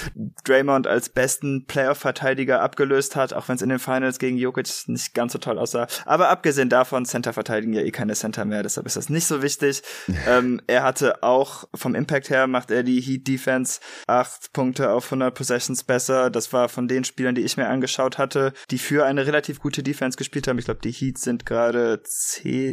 Draymond 0.45 0.87
als 0.87 1.09
besten 1.09 1.66
Playoff-Verteidiger 1.66 2.61
abgelöst 2.61 3.16
hat, 3.16 3.33
auch 3.33 3.49
wenn 3.49 3.57
es 3.57 3.62
in 3.62 3.68
den 3.68 3.79
Finals 3.79 4.18
gegen 4.18 4.37
Jokic 4.37 4.68
nicht 4.87 5.14
ganz 5.14 5.33
so 5.33 5.39
toll 5.39 5.59
aussah. 5.59 5.87
Aber 6.05 6.29
abgesehen 6.29 6.68
davon, 6.68 7.05
Center 7.05 7.33
verteidigen 7.33 7.72
ja 7.72 7.83
eh 7.83 7.91
keine 7.91 8.14
Center 8.14 8.45
mehr, 8.45 8.62
deshalb 8.62 8.87
ist 8.87 8.97
das 8.97 9.09
nicht 9.09 9.26
so 9.26 9.43
wichtig. 9.43 9.83
ähm, 10.29 10.61
er 10.66 10.83
hatte 10.83 11.22
auch 11.22 11.64
vom 11.74 11.95
Impact 11.95 12.31
her, 12.31 12.47
macht 12.47 12.70
er 12.70 12.83
die 12.83 13.01
Heat 13.01 13.26
Defense 13.26 13.81
acht 14.07 14.53
Punkte 14.53 14.91
auf 14.91 15.07
100 15.07 15.35
Possessions 15.35 15.85
besser. 15.85 16.31
Das 16.31 16.53
war 16.53 16.68
von 16.68 16.89
den 16.89 17.05
Spielern, 17.05 17.35
die 17.35 17.43
ich 17.43 17.57
mir 17.57 17.68
angeschaut 17.68 18.18
hatte, 18.18 18.53
die 18.70 18.79
für 18.79 19.05
eine 19.05 19.26
relativ 19.26 19.61
gute 19.61 19.83
Defense 19.83 20.16
gespielt 20.16 20.49
haben. 20.49 20.59
Ich 20.59 20.64
glaube, 20.64 20.81
die 20.83 20.93
Heat 20.93 21.18
sind 21.18 21.47
gerade 21.47 22.03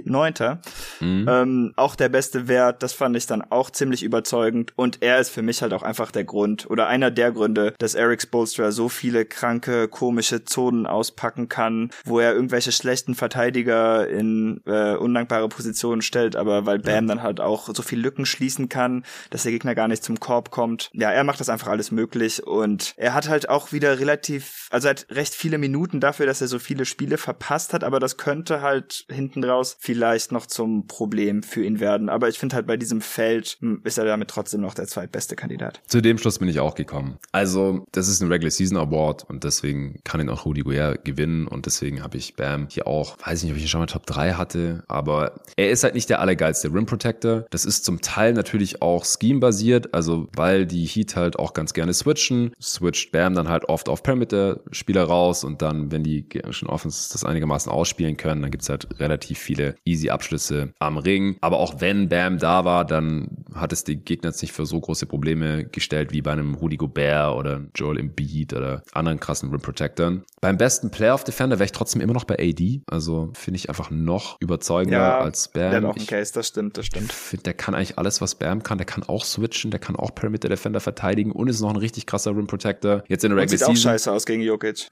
neunter. 0.05 0.61
Mhm. 0.99 1.25
Ähm, 1.29 1.73
auch 1.75 1.95
der 1.95 2.09
beste 2.09 2.47
Wert, 2.47 2.83
das 2.83 2.93
fand 2.93 3.15
ich 3.17 3.27
dann 3.27 3.41
auch 3.41 3.69
ziemlich 3.69 3.94
überzeugend. 4.03 4.73
Und 4.75 5.01
er 5.01 5.19
ist 5.19 5.29
für 5.29 5.41
mich 5.41 5.61
halt 5.61 5.73
auch 5.73 5.83
einfach 5.83 6.11
der 6.11 6.23
Grund 6.23 6.69
oder 6.69 6.87
einer 6.87 7.11
der 7.11 7.31
Gründe, 7.31 7.73
dass 7.77 7.95
Eric 7.95 8.21
Spolstra 8.21 8.71
so 8.71 8.89
viele 8.89 9.25
kranke, 9.25 9.87
komische 9.87 10.43
Zonen 10.43 10.85
auspacken 10.85 11.49
kann, 11.49 11.91
wo 12.05 12.19
er 12.19 12.33
irgendwelche 12.33 12.71
schlechten 12.71 13.15
Verteidiger 13.15 14.07
in 14.07 14.61
äh, 14.65 14.95
undankbare 14.95 15.49
Positionen 15.49 16.01
stellt, 16.01 16.35
aber 16.35 16.65
weil 16.65 16.79
Bam 16.79 17.07
ja. 17.07 17.15
dann 17.15 17.23
halt 17.23 17.39
auch 17.39 17.69
so 17.73 17.81
viel 17.81 17.99
Lücken 17.99 18.25
schließen 18.25 18.69
kann, 18.69 19.03
dass 19.29 19.43
der 19.43 19.51
Gegner 19.51 19.75
gar 19.75 19.87
nicht 19.87 20.03
zum 20.03 20.19
Korb 20.19 20.51
kommt. 20.51 20.89
Ja, 20.93 21.11
er 21.11 21.23
macht 21.23 21.39
das 21.39 21.49
einfach 21.49 21.67
alles 21.67 21.91
möglich 21.91 22.45
und 22.45 22.93
er 22.97 23.13
hat 23.13 23.29
halt 23.29 23.49
auch 23.49 23.71
wieder 23.71 23.99
relativ, 23.99 24.67
also 24.71 24.89
hat 24.89 25.07
recht 25.09 25.33
viele 25.33 25.57
Minuten 25.57 25.99
dafür, 25.99 26.25
dass 26.25 26.41
er 26.41 26.47
so 26.47 26.59
viele 26.59 26.85
Spiele 26.85 27.17
verpasst 27.17 27.73
hat, 27.73 27.83
aber 27.83 27.99
das 27.99 28.17
könnte 28.17 28.61
halt 28.61 29.05
hinten 29.09 29.43
raus 29.43 29.77
vielleicht 29.79 30.31
noch 30.31 30.45
zum 30.45 30.87
Problem 30.87 31.43
für 31.43 31.63
ihn 31.63 31.79
werden. 31.79 32.09
Aber 32.09 32.29
ich 32.29 32.39
finde 32.39 32.55
halt 32.55 32.67
bei 32.67 32.77
diesem 32.77 33.01
Feld 33.01 33.57
hm, 33.59 33.81
ist 33.85 33.97
er 33.97 34.05
damit 34.05 34.29
trotzdem 34.29 34.61
noch 34.61 34.73
der 34.73 34.87
zweitbeste 34.87 35.35
Kandidat. 35.35 35.81
Zu 35.87 36.01
dem 36.01 36.17
Schluss 36.17 36.39
bin 36.39 36.47
ich 36.47 36.59
auch 36.59 36.75
gekommen. 36.75 37.17
Also, 37.31 37.85
das 37.91 38.07
ist 38.07 38.21
ein 38.21 38.31
Regular 38.31 38.51
Season 38.51 38.77
Award 38.77 39.23
und 39.29 39.43
deswegen 39.43 39.99
kann 40.03 40.19
ihn 40.19 40.29
auch 40.29 40.45
Rudy 40.45 40.61
Gobert 40.61 41.05
gewinnen 41.05 41.47
und 41.47 41.65
deswegen 41.65 42.03
habe 42.03 42.17
ich 42.17 42.35
Bam 42.35 42.67
hier 42.69 42.87
auch, 42.87 43.17
weiß 43.25 43.43
nicht, 43.43 43.51
ob 43.51 43.57
ich 43.57 43.63
ihn 43.63 43.69
schon 43.69 43.81
mal 43.81 43.85
Top 43.85 44.05
3 44.05 44.33
hatte, 44.33 44.83
aber 44.87 45.39
er 45.55 45.69
ist 45.69 45.83
halt 45.83 45.95
nicht 45.95 46.09
der 46.09 46.19
allergeilste 46.19 46.73
Rim 46.73 46.85
Protector. 46.85 47.45
Das 47.51 47.65
ist 47.65 47.85
zum 47.85 48.01
Teil 48.01 48.33
natürlich 48.33 48.81
auch 48.81 49.05
Scheme-basiert, 49.05 49.93
also 49.93 50.27
weil 50.35 50.65
die 50.65 50.85
Heat 50.85 51.15
halt 51.15 51.37
auch 51.37 51.53
ganz 51.53 51.73
gerne 51.73 51.93
switchen, 51.93 52.51
switcht 52.61 53.11
Bam 53.11 53.35
dann 53.35 53.49
halt 53.49 53.65
oft 53.65 53.89
auf 53.89 54.03
Perimeter-Spieler 54.03 55.03
raus 55.03 55.43
und 55.43 55.61
dann, 55.61 55.91
wenn 55.91 56.03
die 56.03 56.25
schon 56.49 56.69
Offense 56.69 57.11
das 57.11 57.23
einigermaßen 57.23 57.71
ausspielen 57.71 58.17
können, 58.17 58.41
dann 58.41 58.51
gibt's 58.51 58.69
halt 58.69 58.87
relativ 58.99 59.39
viele 59.39 59.75
easy 59.85 60.09
Abschlüsse 60.09 60.73
am 60.79 60.97
Ring. 60.97 61.37
Aber 61.41 61.59
auch 61.59 61.81
wenn 61.81 62.09
Bam 62.09 62.37
da 62.37 62.65
war, 62.65 62.85
dann 62.85 63.29
hat 63.53 63.71
es 63.75 63.83
die 63.83 63.95
Gegner 63.97 64.29
jetzt 64.29 64.41
nicht 64.41 64.51
für 64.51 64.65
so 64.65 64.79
große 64.79 65.05
Probleme 65.05 65.65
gestellt 65.65 66.11
wie 66.11 66.21
bei 66.21 66.31
einem 66.31 66.55
Rudy 66.55 66.77
Gobert 66.77 67.35
oder 67.35 67.61
Joel 67.75 67.99
Embiid 67.99 68.53
oder 68.53 68.83
anderen 68.93 69.19
krassen 69.19 69.49
Rim 69.51 69.61
Protectors. 69.61 70.15
Beim 70.41 70.57
besten 70.57 70.91
Playoff 70.91 71.23
Defender 71.23 71.57
wäre 71.57 71.65
ich 71.65 71.71
trotzdem 71.71 72.01
immer 72.01 72.13
noch 72.13 72.23
bei 72.23 72.37
AD. 72.39 72.81
Also 72.87 73.31
finde 73.33 73.57
ich 73.57 73.69
einfach 73.69 73.91
noch 73.91 74.37
überzeugender 74.39 74.99
ja, 74.99 75.19
als 75.19 75.47
Bam. 75.47 75.71
Der 75.71 75.81
hat 75.81 75.85
auch 75.85 75.95
einen 75.95 76.07
Case, 76.07 76.33
das 76.33 76.47
stimmt, 76.47 76.77
das 76.77 76.85
stimmt. 76.85 77.11
Find, 77.11 77.45
der 77.45 77.53
kann 77.53 77.75
eigentlich 77.75 77.97
alles, 77.97 78.21
was 78.21 78.35
Bam 78.35 78.63
kann. 78.63 78.77
Der 78.77 78.85
kann 78.85 79.03
auch 79.03 79.25
switchen, 79.25 79.71
der 79.71 79.79
kann 79.79 79.95
auch 79.95 80.13
Perimeter 80.13 80.49
Defender 80.49 80.79
verteidigen 80.79 81.31
und 81.31 81.47
ist 81.47 81.61
noch 81.61 81.69
ein 81.69 81.77
richtig 81.77 82.05
krasser 82.05 82.31
Rim 82.31 82.47
Protector. 82.47 83.03
Jetzt 83.07 83.23
in 83.23 83.31
der 83.31 83.37
Regular 83.39 83.57
Season. 83.57 83.75
Sieht 83.75 83.85
auch 83.85 83.91
scheiße 83.91 84.11
aus 84.11 84.25
gegen 84.25 84.41
Jokic. 84.41 84.87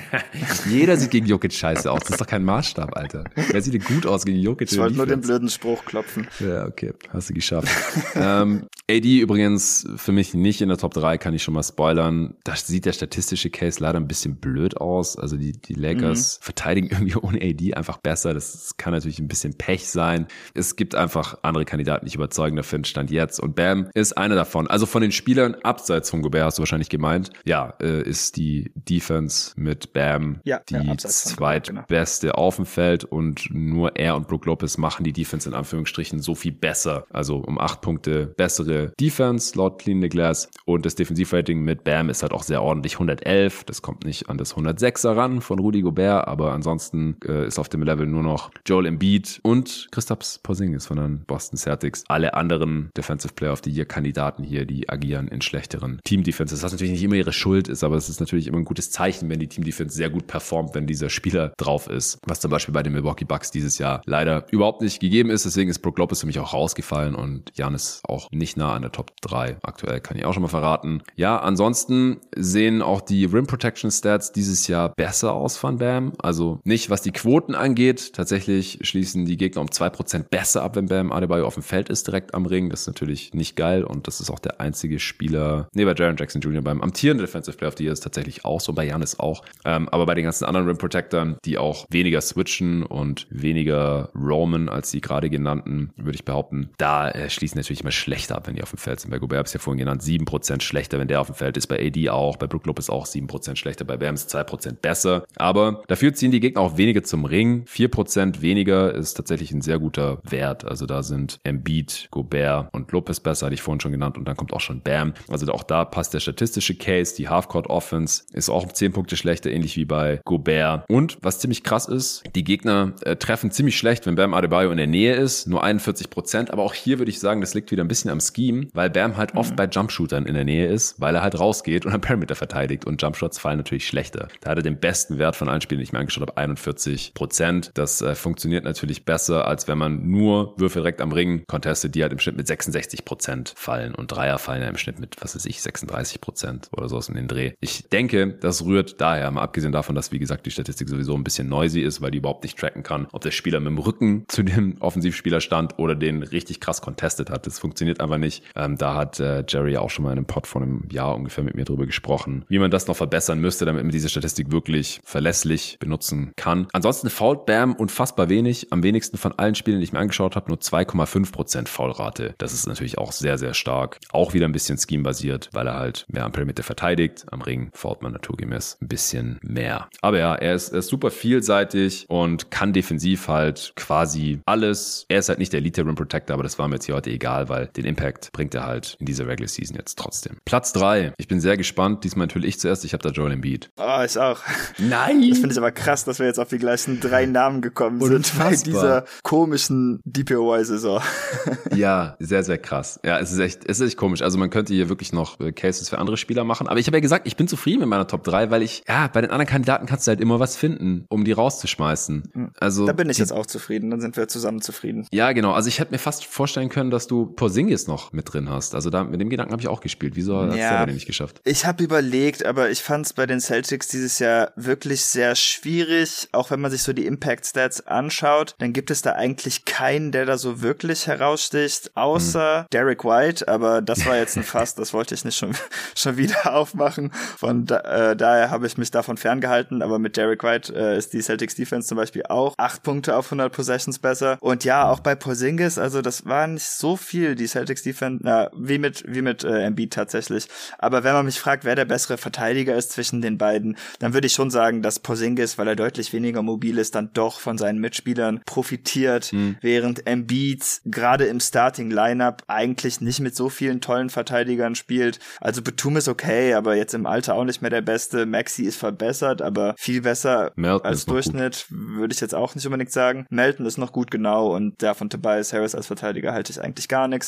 Jeder 0.68 0.96
sieht 0.96 1.10
gegen 1.10 1.26
Jokic 1.26 1.52
scheiße 1.52 1.90
aus. 1.90 2.00
Das 2.00 2.10
ist 2.10 2.20
doch 2.20 2.26
kein 2.26 2.44
Maßstab, 2.44 2.96
Alter. 2.96 3.24
Wer 3.34 3.62
sieht 3.62 3.74
denn 3.74 3.84
gut 3.84 4.06
aus 4.06 4.24
gegen 4.24 4.38
Jokic? 4.38 4.70
Ich 4.70 4.78
wollte 4.78 4.96
nur 4.96 5.06
den 5.06 5.20
blöden 5.20 5.48
Spruch 5.48 5.84
klopfen. 5.84 6.26
Ja, 6.40 6.66
okay. 6.66 6.92
Hast 7.12 7.30
du 7.30 7.34
geschafft. 7.34 7.68
ähm, 8.20 8.66
AD 8.90 9.20
übrigens 9.20 9.88
für 9.96 10.12
mich 10.12 10.34
nicht 10.34 10.60
in 10.60 10.68
der 10.68 10.78
Top 10.78 10.94
3, 10.94 11.18
kann 11.18 11.34
ich 11.34 11.42
schon 11.42 11.54
mal 11.54 11.62
spoilern. 11.62 12.34
Da 12.44 12.56
sieht 12.56 12.84
der 12.84 12.92
statistische 12.92 13.50
Case 13.50 13.80
leider 13.80 13.98
ein 13.98 14.08
bisschen 14.08 14.36
blöd 14.36 14.76
aus. 14.76 15.16
Also 15.16 15.36
die, 15.36 15.52
die 15.52 15.74
Lakers 15.74 16.38
mhm. 16.40 16.44
verteidigen 16.44 16.88
irgendwie 16.90 17.16
ohne 17.16 17.40
AD 17.40 17.74
einfach 17.74 17.98
besser. 17.98 18.34
Das 18.34 18.76
kann 18.76 18.92
natürlich 18.92 19.18
ein 19.18 19.28
bisschen 19.28 19.56
Pech 19.56 19.88
sein. 19.88 20.26
Es 20.54 20.76
gibt 20.76 20.94
einfach 20.94 21.38
andere 21.42 21.64
Kandidaten, 21.64 22.04
die 22.04 22.08
ich 22.10 22.14
überzeugender 22.16 22.62
finde, 22.62 22.88
Stand 22.88 23.10
jetzt. 23.10 23.40
Und 23.40 23.54
Bam 23.54 23.88
ist 23.94 24.16
einer 24.16 24.34
davon. 24.34 24.66
Also 24.66 24.86
von 24.86 25.02
den 25.02 25.12
Spielern 25.12 25.54
abseits 25.62 26.10
von 26.10 26.22
Gobert 26.22 26.44
hast 26.44 26.58
du 26.58 26.62
wahrscheinlich 26.62 26.88
gemeint. 26.88 27.30
Ja, 27.44 27.74
äh, 27.80 28.02
ist 28.02 28.36
die 28.36 28.72
Defense 28.74 29.52
mit 29.56 29.92
Bam 29.92 30.40
ja, 30.44 30.60
die 30.68 30.74
ja, 30.74 30.96
zweitbeste 30.96 32.28
genau. 32.28 32.38
auf 32.38 32.56
dem 32.56 32.66
Feld 32.66 33.04
und 33.04 33.54
nur 33.54 33.96
er 33.96 34.16
und 34.16 34.28
Brook 34.28 34.46
Lopez 34.46 34.78
machen 34.78 35.04
die 35.04 35.12
Defense 35.12 35.48
in 35.48 35.54
Anführungsstrichen 35.54 36.20
so 36.20 36.34
viel 36.34 36.52
besser. 36.52 37.04
Also 37.10 37.36
um 37.36 37.58
acht 37.58 37.80
Punkte 37.80 38.09
bessere 38.36 38.92
Defense 39.00 39.56
laut 39.56 39.80
Clean 39.80 40.00
the 40.00 40.08
Glass 40.08 40.48
und 40.64 40.86
das 40.86 40.94
Defensivrating 40.94 41.62
mit 41.62 41.84
Bam 41.84 42.08
ist 42.08 42.22
halt 42.22 42.32
auch 42.32 42.42
sehr 42.42 42.62
ordentlich 42.62 42.94
111. 42.94 43.64
Das 43.64 43.82
kommt 43.82 44.04
nicht 44.04 44.28
an 44.28 44.38
das 44.38 44.54
106er 44.54 45.16
ran 45.16 45.40
von 45.40 45.58
Rudy 45.58 45.82
Gobert, 45.82 46.28
aber 46.28 46.52
ansonsten 46.52 47.16
äh, 47.24 47.46
ist 47.46 47.58
auf 47.58 47.68
dem 47.68 47.82
Level 47.82 48.06
nur 48.06 48.22
noch 48.22 48.50
Joel 48.66 48.86
Embiid 48.86 49.40
und 49.42 49.88
Christaps 49.90 50.38
Porzingis 50.38 50.86
von 50.86 50.96
den 50.96 51.24
Boston 51.26 51.56
Celtics. 51.56 52.04
Alle 52.08 52.34
anderen 52.34 52.90
Defensive 52.96 53.34
Player 53.34 53.52
of 53.52 53.60
the 53.64 53.70
Year 53.70 53.84
Kandidaten 53.84 54.42
hier, 54.42 54.66
die 54.66 54.88
agieren 54.88 55.28
in 55.28 55.40
schlechteren 55.40 56.00
Team 56.04 56.22
Defenses. 56.22 56.62
Was 56.62 56.72
natürlich 56.72 56.92
nicht 56.92 57.02
immer 57.02 57.16
ihre 57.16 57.32
Schuld 57.32 57.68
ist, 57.68 57.84
aber 57.84 57.96
es 57.96 58.08
ist 58.08 58.20
natürlich 58.20 58.46
immer 58.46 58.58
ein 58.58 58.64
gutes 58.64 58.90
Zeichen, 58.90 59.28
wenn 59.28 59.40
die 59.40 59.48
Team 59.48 59.64
Defense 59.64 59.96
sehr 59.96 60.10
gut 60.10 60.26
performt, 60.26 60.74
wenn 60.74 60.86
dieser 60.86 61.08
Spieler 61.08 61.52
drauf 61.56 61.88
ist. 61.88 62.18
Was 62.26 62.40
zum 62.40 62.50
Beispiel 62.50 62.74
bei 62.74 62.82
den 62.82 62.92
Milwaukee 62.92 63.24
Bucks 63.24 63.50
dieses 63.50 63.78
Jahr 63.78 64.02
leider 64.06 64.46
überhaupt 64.50 64.82
nicht 64.82 65.00
gegeben 65.00 65.30
ist. 65.30 65.44
Deswegen 65.44 65.70
ist 65.70 65.80
Brook 65.80 65.98
Lopez 65.98 66.20
für 66.20 66.26
mich 66.26 66.38
auch 66.38 66.52
rausgefallen 66.52 67.14
und 67.14 67.50
Janis 67.54 67.99
auch 68.04 68.30
nicht 68.30 68.56
nah 68.56 68.74
an 68.74 68.82
der 68.82 68.92
Top 68.92 69.12
3 69.22 69.58
aktuell, 69.62 70.00
kann 70.00 70.16
ich 70.16 70.24
auch 70.24 70.32
schon 70.32 70.42
mal 70.42 70.48
verraten. 70.48 71.02
Ja, 71.16 71.38
ansonsten 71.38 72.18
sehen 72.34 72.82
auch 72.82 73.00
die 73.00 73.24
Rim 73.24 73.46
Protection 73.46 73.90
Stats 73.90 74.32
dieses 74.32 74.66
Jahr 74.66 74.90
besser 74.96 75.32
aus 75.32 75.56
von 75.56 75.78
Bam. 75.78 76.12
Also 76.18 76.60
nicht, 76.64 76.90
was 76.90 77.02
die 77.02 77.12
Quoten 77.12 77.54
angeht. 77.54 78.12
Tatsächlich 78.14 78.78
schließen 78.82 79.24
die 79.24 79.36
Gegner 79.36 79.62
um 79.62 79.68
2% 79.68 80.24
besser 80.30 80.62
ab, 80.62 80.76
wenn 80.76 80.86
Bam 80.86 81.12
Adebayo 81.12 81.46
auf 81.46 81.54
dem 81.54 81.62
Feld 81.62 81.88
ist, 81.88 82.06
direkt 82.06 82.34
am 82.34 82.46
Ring. 82.46 82.70
Das 82.70 82.82
ist 82.82 82.86
natürlich 82.86 83.34
nicht 83.34 83.56
geil 83.56 83.84
und 83.84 84.06
das 84.06 84.20
ist 84.20 84.30
auch 84.30 84.38
der 84.38 84.60
einzige 84.60 84.98
Spieler, 84.98 85.68
nee, 85.72 85.84
bei 85.84 85.94
Jaron 85.94 86.16
Jackson 86.16 86.40
Jr. 86.40 86.62
beim 86.62 86.80
amtierenden 86.80 87.26
Defensive 87.26 87.56
Player 87.56 87.68
of 87.68 87.76
the 87.78 87.84
Year 87.84 87.92
ist 87.92 88.00
tatsächlich 88.00 88.44
auch 88.44 88.60
so, 88.60 88.72
bei 88.72 88.86
Janis 88.86 89.18
auch. 89.18 89.42
Ähm, 89.64 89.88
aber 89.88 90.06
bei 90.06 90.14
den 90.14 90.24
ganzen 90.24 90.44
anderen 90.44 90.66
Rim 90.66 90.78
Protectern, 90.78 91.36
die 91.44 91.58
auch 91.58 91.86
weniger 91.90 92.20
switchen 92.20 92.82
und 92.82 93.26
weniger 93.30 94.10
roamen 94.14 94.68
als 94.68 94.90
die 94.90 95.00
gerade 95.00 95.30
genannten, 95.30 95.92
würde 95.96 96.14
ich 96.14 96.24
behaupten, 96.24 96.70
da 96.78 97.10
äh, 97.10 97.30
schließen 97.30 97.58
natürlich 97.58 97.84
immer 97.90 97.92
schlechter 97.92 98.36
ab, 98.36 98.46
wenn 98.46 98.54
die 98.54 98.62
auf 98.62 98.70
dem 98.70 98.78
Feld 98.78 99.00
sind. 99.00 99.10
Bei 99.10 99.18
Gobert 99.18 99.38
habe 99.38 99.48
ich 99.48 99.54
ja 99.54 99.60
vorhin 99.60 99.78
genannt, 99.78 100.02
7% 100.02 100.62
schlechter, 100.62 100.98
wenn 100.98 101.08
der 101.08 101.20
auf 101.20 101.26
dem 101.26 101.34
Feld 101.34 101.56
ist. 101.56 101.66
Bei 101.66 101.84
AD 101.84 102.08
auch, 102.10 102.36
bei 102.36 102.46
Brook 102.46 102.66
Lopez 102.66 102.88
auch 102.88 103.06
7% 103.06 103.56
schlechter, 103.56 103.84
bei 103.84 103.96
Bam 103.96 104.14
ist 104.14 104.34
2% 104.34 104.76
besser. 104.80 105.24
Aber 105.36 105.82
dafür 105.88 106.14
ziehen 106.14 106.30
die 106.30 106.40
Gegner 106.40 106.60
auch 106.60 106.76
weniger 106.76 107.02
zum 107.02 107.24
Ring. 107.24 107.64
4% 107.64 108.40
weniger 108.40 108.94
ist 108.94 109.14
tatsächlich 109.14 109.50
ein 109.52 109.62
sehr 109.62 109.78
guter 109.78 110.18
Wert. 110.22 110.64
Also 110.64 110.86
da 110.86 111.02
sind 111.02 111.40
Embiid, 111.44 112.08
Gobert 112.10 112.72
und 112.72 112.92
Lopez 112.92 113.20
besser, 113.20 113.46
hatte 113.46 113.54
ich 113.54 113.62
vorhin 113.62 113.80
schon 113.80 113.92
genannt. 113.92 114.16
Und 114.16 114.26
dann 114.26 114.36
kommt 114.36 114.52
auch 114.52 114.60
schon 114.60 114.82
Bam. 114.82 115.14
Also 115.28 115.50
auch 115.52 115.64
da 115.64 115.84
passt 115.84 116.14
der 116.14 116.20
statistische 116.20 116.76
Case. 116.76 117.14
Die 117.16 117.28
Halfcourt 117.28 117.68
Offense 117.68 118.22
ist 118.32 118.48
auch 118.48 118.64
um 118.64 118.72
10 118.72 118.92
Punkte 118.92 119.16
schlechter, 119.16 119.50
ähnlich 119.50 119.76
wie 119.76 119.84
bei 119.84 120.20
Gobert. 120.24 120.84
Und 120.88 121.18
was 121.22 121.40
ziemlich 121.40 121.64
krass 121.64 121.88
ist, 121.88 122.22
die 122.34 122.44
Gegner 122.44 122.92
äh, 123.02 123.16
treffen 123.16 123.50
ziemlich 123.50 123.76
schlecht, 123.76 124.06
wenn 124.06 124.14
Bam 124.14 124.34
Adebayo 124.34 124.70
in 124.70 124.76
der 124.76 124.86
Nähe 124.86 125.14
ist. 125.14 125.48
Nur 125.48 125.64
41 125.64 126.10
Prozent. 126.10 126.50
Aber 126.52 126.62
auch 126.62 126.74
hier 126.74 126.98
würde 126.98 127.10
ich 127.10 127.18
sagen, 127.18 127.40
das 127.40 127.54
liegt 127.54 127.69
wieder 127.70 127.84
ein 127.84 127.88
bisschen 127.88 128.10
am 128.10 128.20
Scheme, 128.20 128.68
weil 128.72 128.90
Bam 128.90 129.16
halt 129.16 129.34
oft 129.34 129.52
mhm. 129.52 129.56
bei 129.56 129.64
Jumpshootern 129.66 130.26
in 130.26 130.34
der 130.34 130.44
Nähe 130.44 130.66
ist, 130.66 131.00
weil 131.00 131.14
er 131.14 131.22
halt 131.22 131.38
rausgeht 131.38 131.86
und 131.86 131.92
am 131.94 132.00
Perimeter 132.00 132.34
verteidigt. 132.34 132.84
Und 132.84 133.00
Jumpshots 133.00 133.38
fallen 133.38 133.58
natürlich 133.58 133.86
schlechter. 133.86 134.28
Da 134.40 134.50
hat 134.50 134.58
er 134.58 134.62
den 134.62 134.78
besten 134.78 135.18
Wert 135.18 135.36
von 135.36 135.48
allen 135.48 135.60
Spielen, 135.60 135.78
die 135.78 135.84
ich 135.84 135.92
mir 135.92 135.98
angeschaut 135.98 136.22
habe, 136.22 136.36
41 136.36 137.14
Prozent. 137.14 137.70
Das 137.74 138.02
äh, 138.02 138.14
funktioniert 138.14 138.64
natürlich 138.64 139.04
besser, 139.04 139.46
als 139.46 139.68
wenn 139.68 139.78
man 139.78 140.08
nur 140.08 140.54
Würfe 140.58 140.80
direkt 140.80 141.00
am 141.00 141.12
Ring 141.12 141.44
contestet, 141.46 141.94
die 141.94 142.02
halt 142.02 142.12
im 142.12 142.18
Schnitt 142.18 142.36
mit 142.36 142.46
66 142.46 143.04
Prozent 143.04 143.52
fallen. 143.56 143.94
Und 143.94 144.12
Dreier 144.12 144.38
fallen 144.38 144.62
ja 144.62 144.68
im 144.68 144.76
Schnitt 144.76 144.98
mit, 144.98 145.16
was 145.20 145.34
weiß 145.34 145.46
ich, 145.46 145.60
36 145.62 146.20
Prozent 146.20 146.68
oder 146.72 146.88
so 146.88 146.96
aus 146.96 147.08
in 147.08 147.14
den 147.14 147.28
Dreh. 147.28 147.52
Ich 147.60 147.88
denke, 147.88 148.28
das 148.28 148.64
rührt 148.64 149.00
daher, 149.00 149.30
mal 149.30 149.42
abgesehen 149.42 149.72
davon, 149.72 149.94
dass, 149.94 150.12
wie 150.12 150.18
gesagt, 150.18 150.46
die 150.46 150.50
Statistik 150.50 150.88
sowieso 150.88 151.14
ein 151.14 151.24
bisschen 151.24 151.48
noisy 151.48 151.80
ist, 151.80 152.00
weil 152.00 152.10
die 152.10 152.18
überhaupt 152.18 152.44
nicht 152.44 152.58
tracken 152.58 152.82
kann, 152.82 153.06
ob 153.12 153.22
der 153.22 153.30
Spieler 153.30 153.60
mit 153.60 153.68
dem 153.68 153.78
Rücken 153.78 154.24
zu 154.28 154.42
dem 154.42 154.76
Offensivspieler 154.80 155.40
stand 155.40 155.78
oder 155.78 155.94
den 155.94 156.22
richtig 156.22 156.60
krass 156.60 156.80
contestet 156.80 157.30
hat. 157.30 157.46
Das 157.46 157.59
funktioniert 157.60 158.00
einfach 158.00 158.18
nicht. 158.18 158.42
Ähm, 158.56 158.76
da 158.76 158.94
hat 158.94 159.20
äh, 159.20 159.44
Jerry 159.46 159.76
auch 159.76 159.90
schon 159.90 160.04
mal 160.04 160.12
in 160.12 160.18
einem 160.18 160.26
Pod 160.26 160.46
von 160.46 160.62
einem 160.62 160.88
Jahr 160.90 161.14
ungefähr 161.14 161.44
mit 161.44 161.54
mir 161.54 161.64
drüber 161.64 161.86
gesprochen, 161.86 162.44
wie 162.48 162.58
man 162.58 162.70
das 162.70 162.86
noch 162.86 162.96
verbessern 162.96 163.40
müsste, 163.40 163.64
damit 163.64 163.82
man 163.82 163.92
diese 163.92 164.08
Statistik 164.08 164.50
wirklich 164.50 165.00
verlässlich 165.04 165.76
benutzen 165.78 166.32
kann. 166.36 166.66
Ansonsten 166.72 167.10
fault 167.10 167.46
Bam 167.46 167.74
unfassbar 167.74 168.28
wenig. 168.28 168.68
Am 168.72 168.82
wenigsten 168.82 169.16
von 169.16 169.32
allen 169.38 169.54
Spielen, 169.54 169.78
die 169.78 169.84
ich 169.84 169.92
mir 169.92 169.98
angeschaut 169.98 170.36
habe, 170.36 170.48
nur 170.48 170.58
2,5% 170.58 171.68
Foulrate. 171.68 172.34
Das 172.38 172.52
ist 172.52 172.66
natürlich 172.66 172.98
auch 172.98 173.12
sehr, 173.12 173.38
sehr 173.38 173.54
stark. 173.54 173.98
Auch 174.10 174.34
wieder 174.34 174.46
ein 174.46 174.52
bisschen 174.52 174.78
Scheme-basiert, 174.78 175.50
weil 175.52 175.66
er 175.66 175.74
halt 175.74 176.06
mehr 176.08 176.24
am 176.24 176.32
Perimeter 176.32 176.62
verteidigt. 176.62 177.26
Am 177.30 177.42
Ring 177.42 177.70
fault 177.74 178.02
man 178.02 178.12
naturgemäß 178.12 178.78
ein 178.80 178.88
bisschen 178.88 179.38
mehr. 179.42 179.88
Aber 180.00 180.18
ja, 180.18 180.34
er 180.34 180.54
ist, 180.54 180.70
er 180.72 180.78
ist 180.78 180.88
super 180.88 181.10
vielseitig 181.10 182.06
und 182.08 182.50
kann 182.50 182.72
defensiv 182.72 183.28
halt 183.28 183.72
quasi 183.76 184.40
alles. 184.46 185.04
Er 185.08 185.18
ist 185.18 185.28
halt 185.28 185.38
nicht 185.38 185.52
der 185.52 185.58
Elite 185.60 185.84
Rim 185.84 185.94
Protector, 185.94 186.34
aber 186.34 186.42
das 186.42 186.58
war 186.58 186.68
mir 186.68 186.76
jetzt 186.76 186.86
hier 186.86 186.94
heute 186.94 187.10
egal, 187.10 187.49
weil 187.50 187.66
den 187.66 187.84
Impact 187.84 188.32
bringt 188.32 188.54
er 188.54 188.64
halt 188.64 188.96
in 189.00 189.06
dieser 189.06 189.26
Regular 189.26 189.48
Season 189.48 189.76
jetzt 189.76 189.98
trotzdem. 189.98 190.38
Platz 190.46 190.72
drei. 190.72 191.12
Ich 191.18 191.28
bin 191.28 191.40
sehr 191.40 191.58
gespannt. 191.58 192.04
Diesmal 192.04 192.26
natürlich 192.26 192.50
ich 192.50 192.60
zuerst. 192.60 192.84
Ich 192.84 192.92
habe 192.92 193.02
da 193.02 193.10
Joel 193.10 193.32
Embiid. 193.32 193.70
Oh, 193.76 194.02
ich 194.04 194.18
auch. 194.18 194.40
Nein! 194.78 195.28
Das 195.28 195.38
finde 195.38 195.52
ich 195.52 195.58
aber 195.58 195.72
krass, 195.72 196.04
dass 196.04 196.18
wir 196.18 196.26
jetzt 196.26 196.38
auf 196.38 196.48
die 196.48 196.58
gleichen 196.58 197.00
drei 197.00 197.26
Namen 197.26 197.60
gekommen 197.60 198.00
sind 198.00 198.14
Unfassbar. 198.14 198.50
bei 198.50 198.56
dieser 198.56 199.04
komischen 199.22 200.00
DPOY-Saison. 200.04 201.02
ja, 201.74 202.16
sehr, 202.18 202.42
sehr 202.44 202.58
krass. 202.58 203.00
Ja, 203.04 203.18
es 203.18 203.32
ist 203.32 203.38
echt, 203.38 203.64
es 203.66 203.80
ist 203.80 203.88
echt 203.88 203.96
komisch. 203.96 204.22
Also 204.22 204.38
man 204.38 204.50
könnte 204.50 204.72
hier 204.72 204.88
wirklich 204.88 205.12
noch 205.12 205.38
äh, 205.40 205.52
Cases 205.52 205.88
für 205.88 205.98
andere 205.98 206.16
Spieler 206.16 206.44
machen. 206.44 206.68
Aber 206.68 206.78
ich 206.78 206.86
habe 206.86 206.96
ja 206.96 207.00
gesagt, 207.00 207.26
ich 207.26 207.36
bin 207.36 207.48
zufrieden 207.48 207.80
mit 207.80 207.88
meiner 207.88 208.06
Top 208.06 208.24
3, 208.24 208.50
weil 208.50 208.62
ich, 208.62 208.84
ja, 208.88 209.08
bei 209.08 209.20
den 209.20 209.30
anderen 209.30 209.48
Kandidaten 209.48 209.86
kannst 209.86 210.06
du 210.06 210.10
halt 210.10 210.20
immer 210.20 210.40
was 210.40 210.56
finden, 210.56 211.04
um 211.08 211.24
die 211.24 211.32
rauszuschmeißen. 211.32 212.30
Hm. 212.32 212.50
Also. 212.58 212.86
Da 212.86 212.92
bin 212.92 213.10
ich 213.10 213.18
jetzt 213.18 213.32
auch 213.32 213.46
zufrieden. 213.46 213.90
Dann 213.90 214.00
sind 214.00 214.16
wir 214.16 214.28
zusammen 214.28 214.60
zufrieden. 214.60 215.06
Ja, 215.12 215.32
genau. 215.32 215.52
Also 215.52 215.68
ich 215.68 215.80
hätte 215.80 215.92
mir 215.92 215.98
fast 215.98 216.24
vorstellen 216.24 216.68
können, 216.68 216.90
dass 216.90 217.06
du 217.06 217.26
Porzingis 217.40 217.86
noch 217.86 218.12
mit 218.12 218.30
drin 218.30 218.50
hast. 218.50 218.74
Also 218.74 218.90
da, 218.90 219.02
mit 219.02 219.18
dem 219.18 219.30
Gedanken 219.30 219.52
habe 219.52 219.62
ich 219.62 219.68
auch 219.68 219.80
gespielt. 219.80 220.14
Wieso 220.14 220.42
hat 220.42 220.54
ja, 220.54 220.84
der 220.84 220.92
nicht 220.92 221.06
geschafft? 221.06 221.40
Ich 221.44 221.64
habe 221.64 221.82
überlegt, 221.82 222.44
aber 222.44 222.68
ich 222.68 222.82
fand 222.82 223.06
es 223.06 223.14
bei 223.14 223.24
den 223.24 223.40
Celtics 223.40 223.88
dieses 223.88 224.18
Jahr 224.18 224.52
wirklich 224.56 225.06
sehr 225.06 225.34
schwierig. 225.34 226.28
Auch 226.32 226.50
wenn 226.50 226.60
man 226.60 226.70
sich 226.70 226.82
so 226.82 226.92
die 226.92 227.06
Impact 227.06 227.46
Stats 227.46 227.86
anschaut, 227.86 228.54
dann 228.58 228.74
gibt 228.74 228.90
es 228.90 229.00
da 229.00 229.12
eigentlich 229.12 229.64
keinen, 229.64 230.12
der 230.12 230.26
da 230.26 230.36
so 230.36 230.60
wirklich 230.60 231.06
heraussticht, 231.06 231.96
außer 231.96 232.58
hm. 232.58 232.66
Derek 232.74 233.06
White. 233.06 233.48
Aber 233.48 233.80
das 233.80 234.04
war 234.04 234.18
jetzt 234.18 234.36
ein 234.36 234.42
Fass, 234.44 234.74
das 234.74 234.92
wollte 234.92 235.14
ich 235.14 235.24
nicht 235.24 235.38
schon, 235.38 235.56
schon 235.96 236.18
wieder 236.18 236.54
aufmachen. 236.54 237.10
Von 237.38 237.64
da, 237.64 238.10
äh, 238.10 238.16
daher 238.16 238.50
habe 238.50 238.66
ich 238.66 238.76
mich 238.76 238.90
davon 238.90 239.16
ferngehalten. 239.16 239.80
Aber 239.80 239.98
mit 239.98 240.18
Derek 240.18 240.44
White 240.44 240.74
äh, 240.76 240.98
ist 240.98 241.14
die 241.14 241.22
Celtics 241.22 241.54
Defense 241.54 241.88
zum 241.88 241.96
Beispiel 241.96 242.24
auch 242.28 242.52
acht 242.58 242.82
Punkte 242.82 243.16
auf 243.16 243.28
100 243.28 243.50
Possessions 243.50 243.98
besser. 243.98 244.36
Und 244.42 244.64
ja, 244.64 244.90
auch 244.90 245.00
bei 245.00 245.14
Porzingis, 245.14 245.78
also 245.78 246.02
das 246.02 246.26
war 246.26 246.46
nicht 246.46 246.68
so 246.68 246.98
viel, 246.98 247.29
die 247.36 247.46
Celtics 247.46 247.82
Defense, 247.82 248.20
na, 248.22 248.50
wie 248.56 248.78
mit, 248.78 249.04
wie 249.06 249.22
mit 249.22 249.44
äh, 249.44 249.62
Embiid 249.62 249.92
tatsächlich. 249.92 250.48
Aber 250.78 251.04
wenn 251.04 251.12
man 251.12 251.26
mich 251.26 251.40
fragt, 251.40 251.64
wer 251.64 251.76
der 251.76 251.84
bessere 251.84 252.18
Verteidiger 252.18 252.74
ist 252.76 252.92
zwischen 252.92 253.22
den 253.22 253.38
beiden, 253.38 253.76
dann 253.98 254.14
würde 254.14 254.26
ich 254.26 254.32
schon 254.32 254.50
sagen, 254.50 254.82
dass 254.82 254.98
Porzingis, 255.00 255.58
weil 255.58 255.68
er 255.68 255.76
deutlich 255.76 256.12
weniger 256.12 256.42
mobil 256.42 256.78
ist, 256.78 256.94
dann 256.94 257.10
doch 257.12 257.40
von 257.40 257.58
seinen 257.58 257.80
Mitspielern 257.80 258.40
profitiert, 258.46 259.32
mhm. 259.32 259.56
während 259.60 260.06
Embiid 260.06 260.80
gerade 260.84 261.26
im 261.26 261.40
Starting 261.40 261.90
Lineup 261.90 262.42
eigentlich 262.46 263.00
nicht 263.00 263.20
mit 263.20 263.36
so 263.36 263.48
vielen 263.48 263.80
tollen 263.80 264.10
Verteidigern 264.10 264.74
spielt. 264.74 265.18
Also 265.40 265.62
Betum 265.62 265.96
ist 265.96 266.08
okay, 266.08 266.54
aber 266.54 266.76
jetzt 266.76 266.94
im 266.94 267.06
Alter 267.06 267.34
auch 267.34 267.44
nicht 267.44 267.62
mehr 267.62 267.70
der 267.70 267.82
Beste. 267.82 268.26
Maxi 268.26 268.64
ist 268.64 268.76
verbessert, 268.76 269.42
aber 269.42 269.74
viel 269.78 270.02
besser 270.02 270.52
Melton 270.56 270.86
als 270.86 271.06
Durchschnitt 271.06 271.66
würde 271.68 272.14
ich 272.14 272.20
jetzt 272.20 272.34
auch 272.34 272.54
nicht 272.54 272.66
unbedingt 272.66 272.92
sagen. 272.92 273.26
Melton 273.30 273.66
ist 273.66 273.78
noch 273.78 273.92
gut 273.92 274.10
genau 274.10 274.54
und 274.54 274.82
von 274.94 275.10
Tobias 275.10 275.52
Harris 275.52 275.74
als 275.74 275.86
Verteidiger 275.86 276.32
halte 276.32 276.52
ich 276.52 276.60
eigentlich 276.60 276.88
gar 276.88 277.08
nichts. 277.08 277.19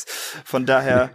Von 0.45 0.65
daher 0.65 1.11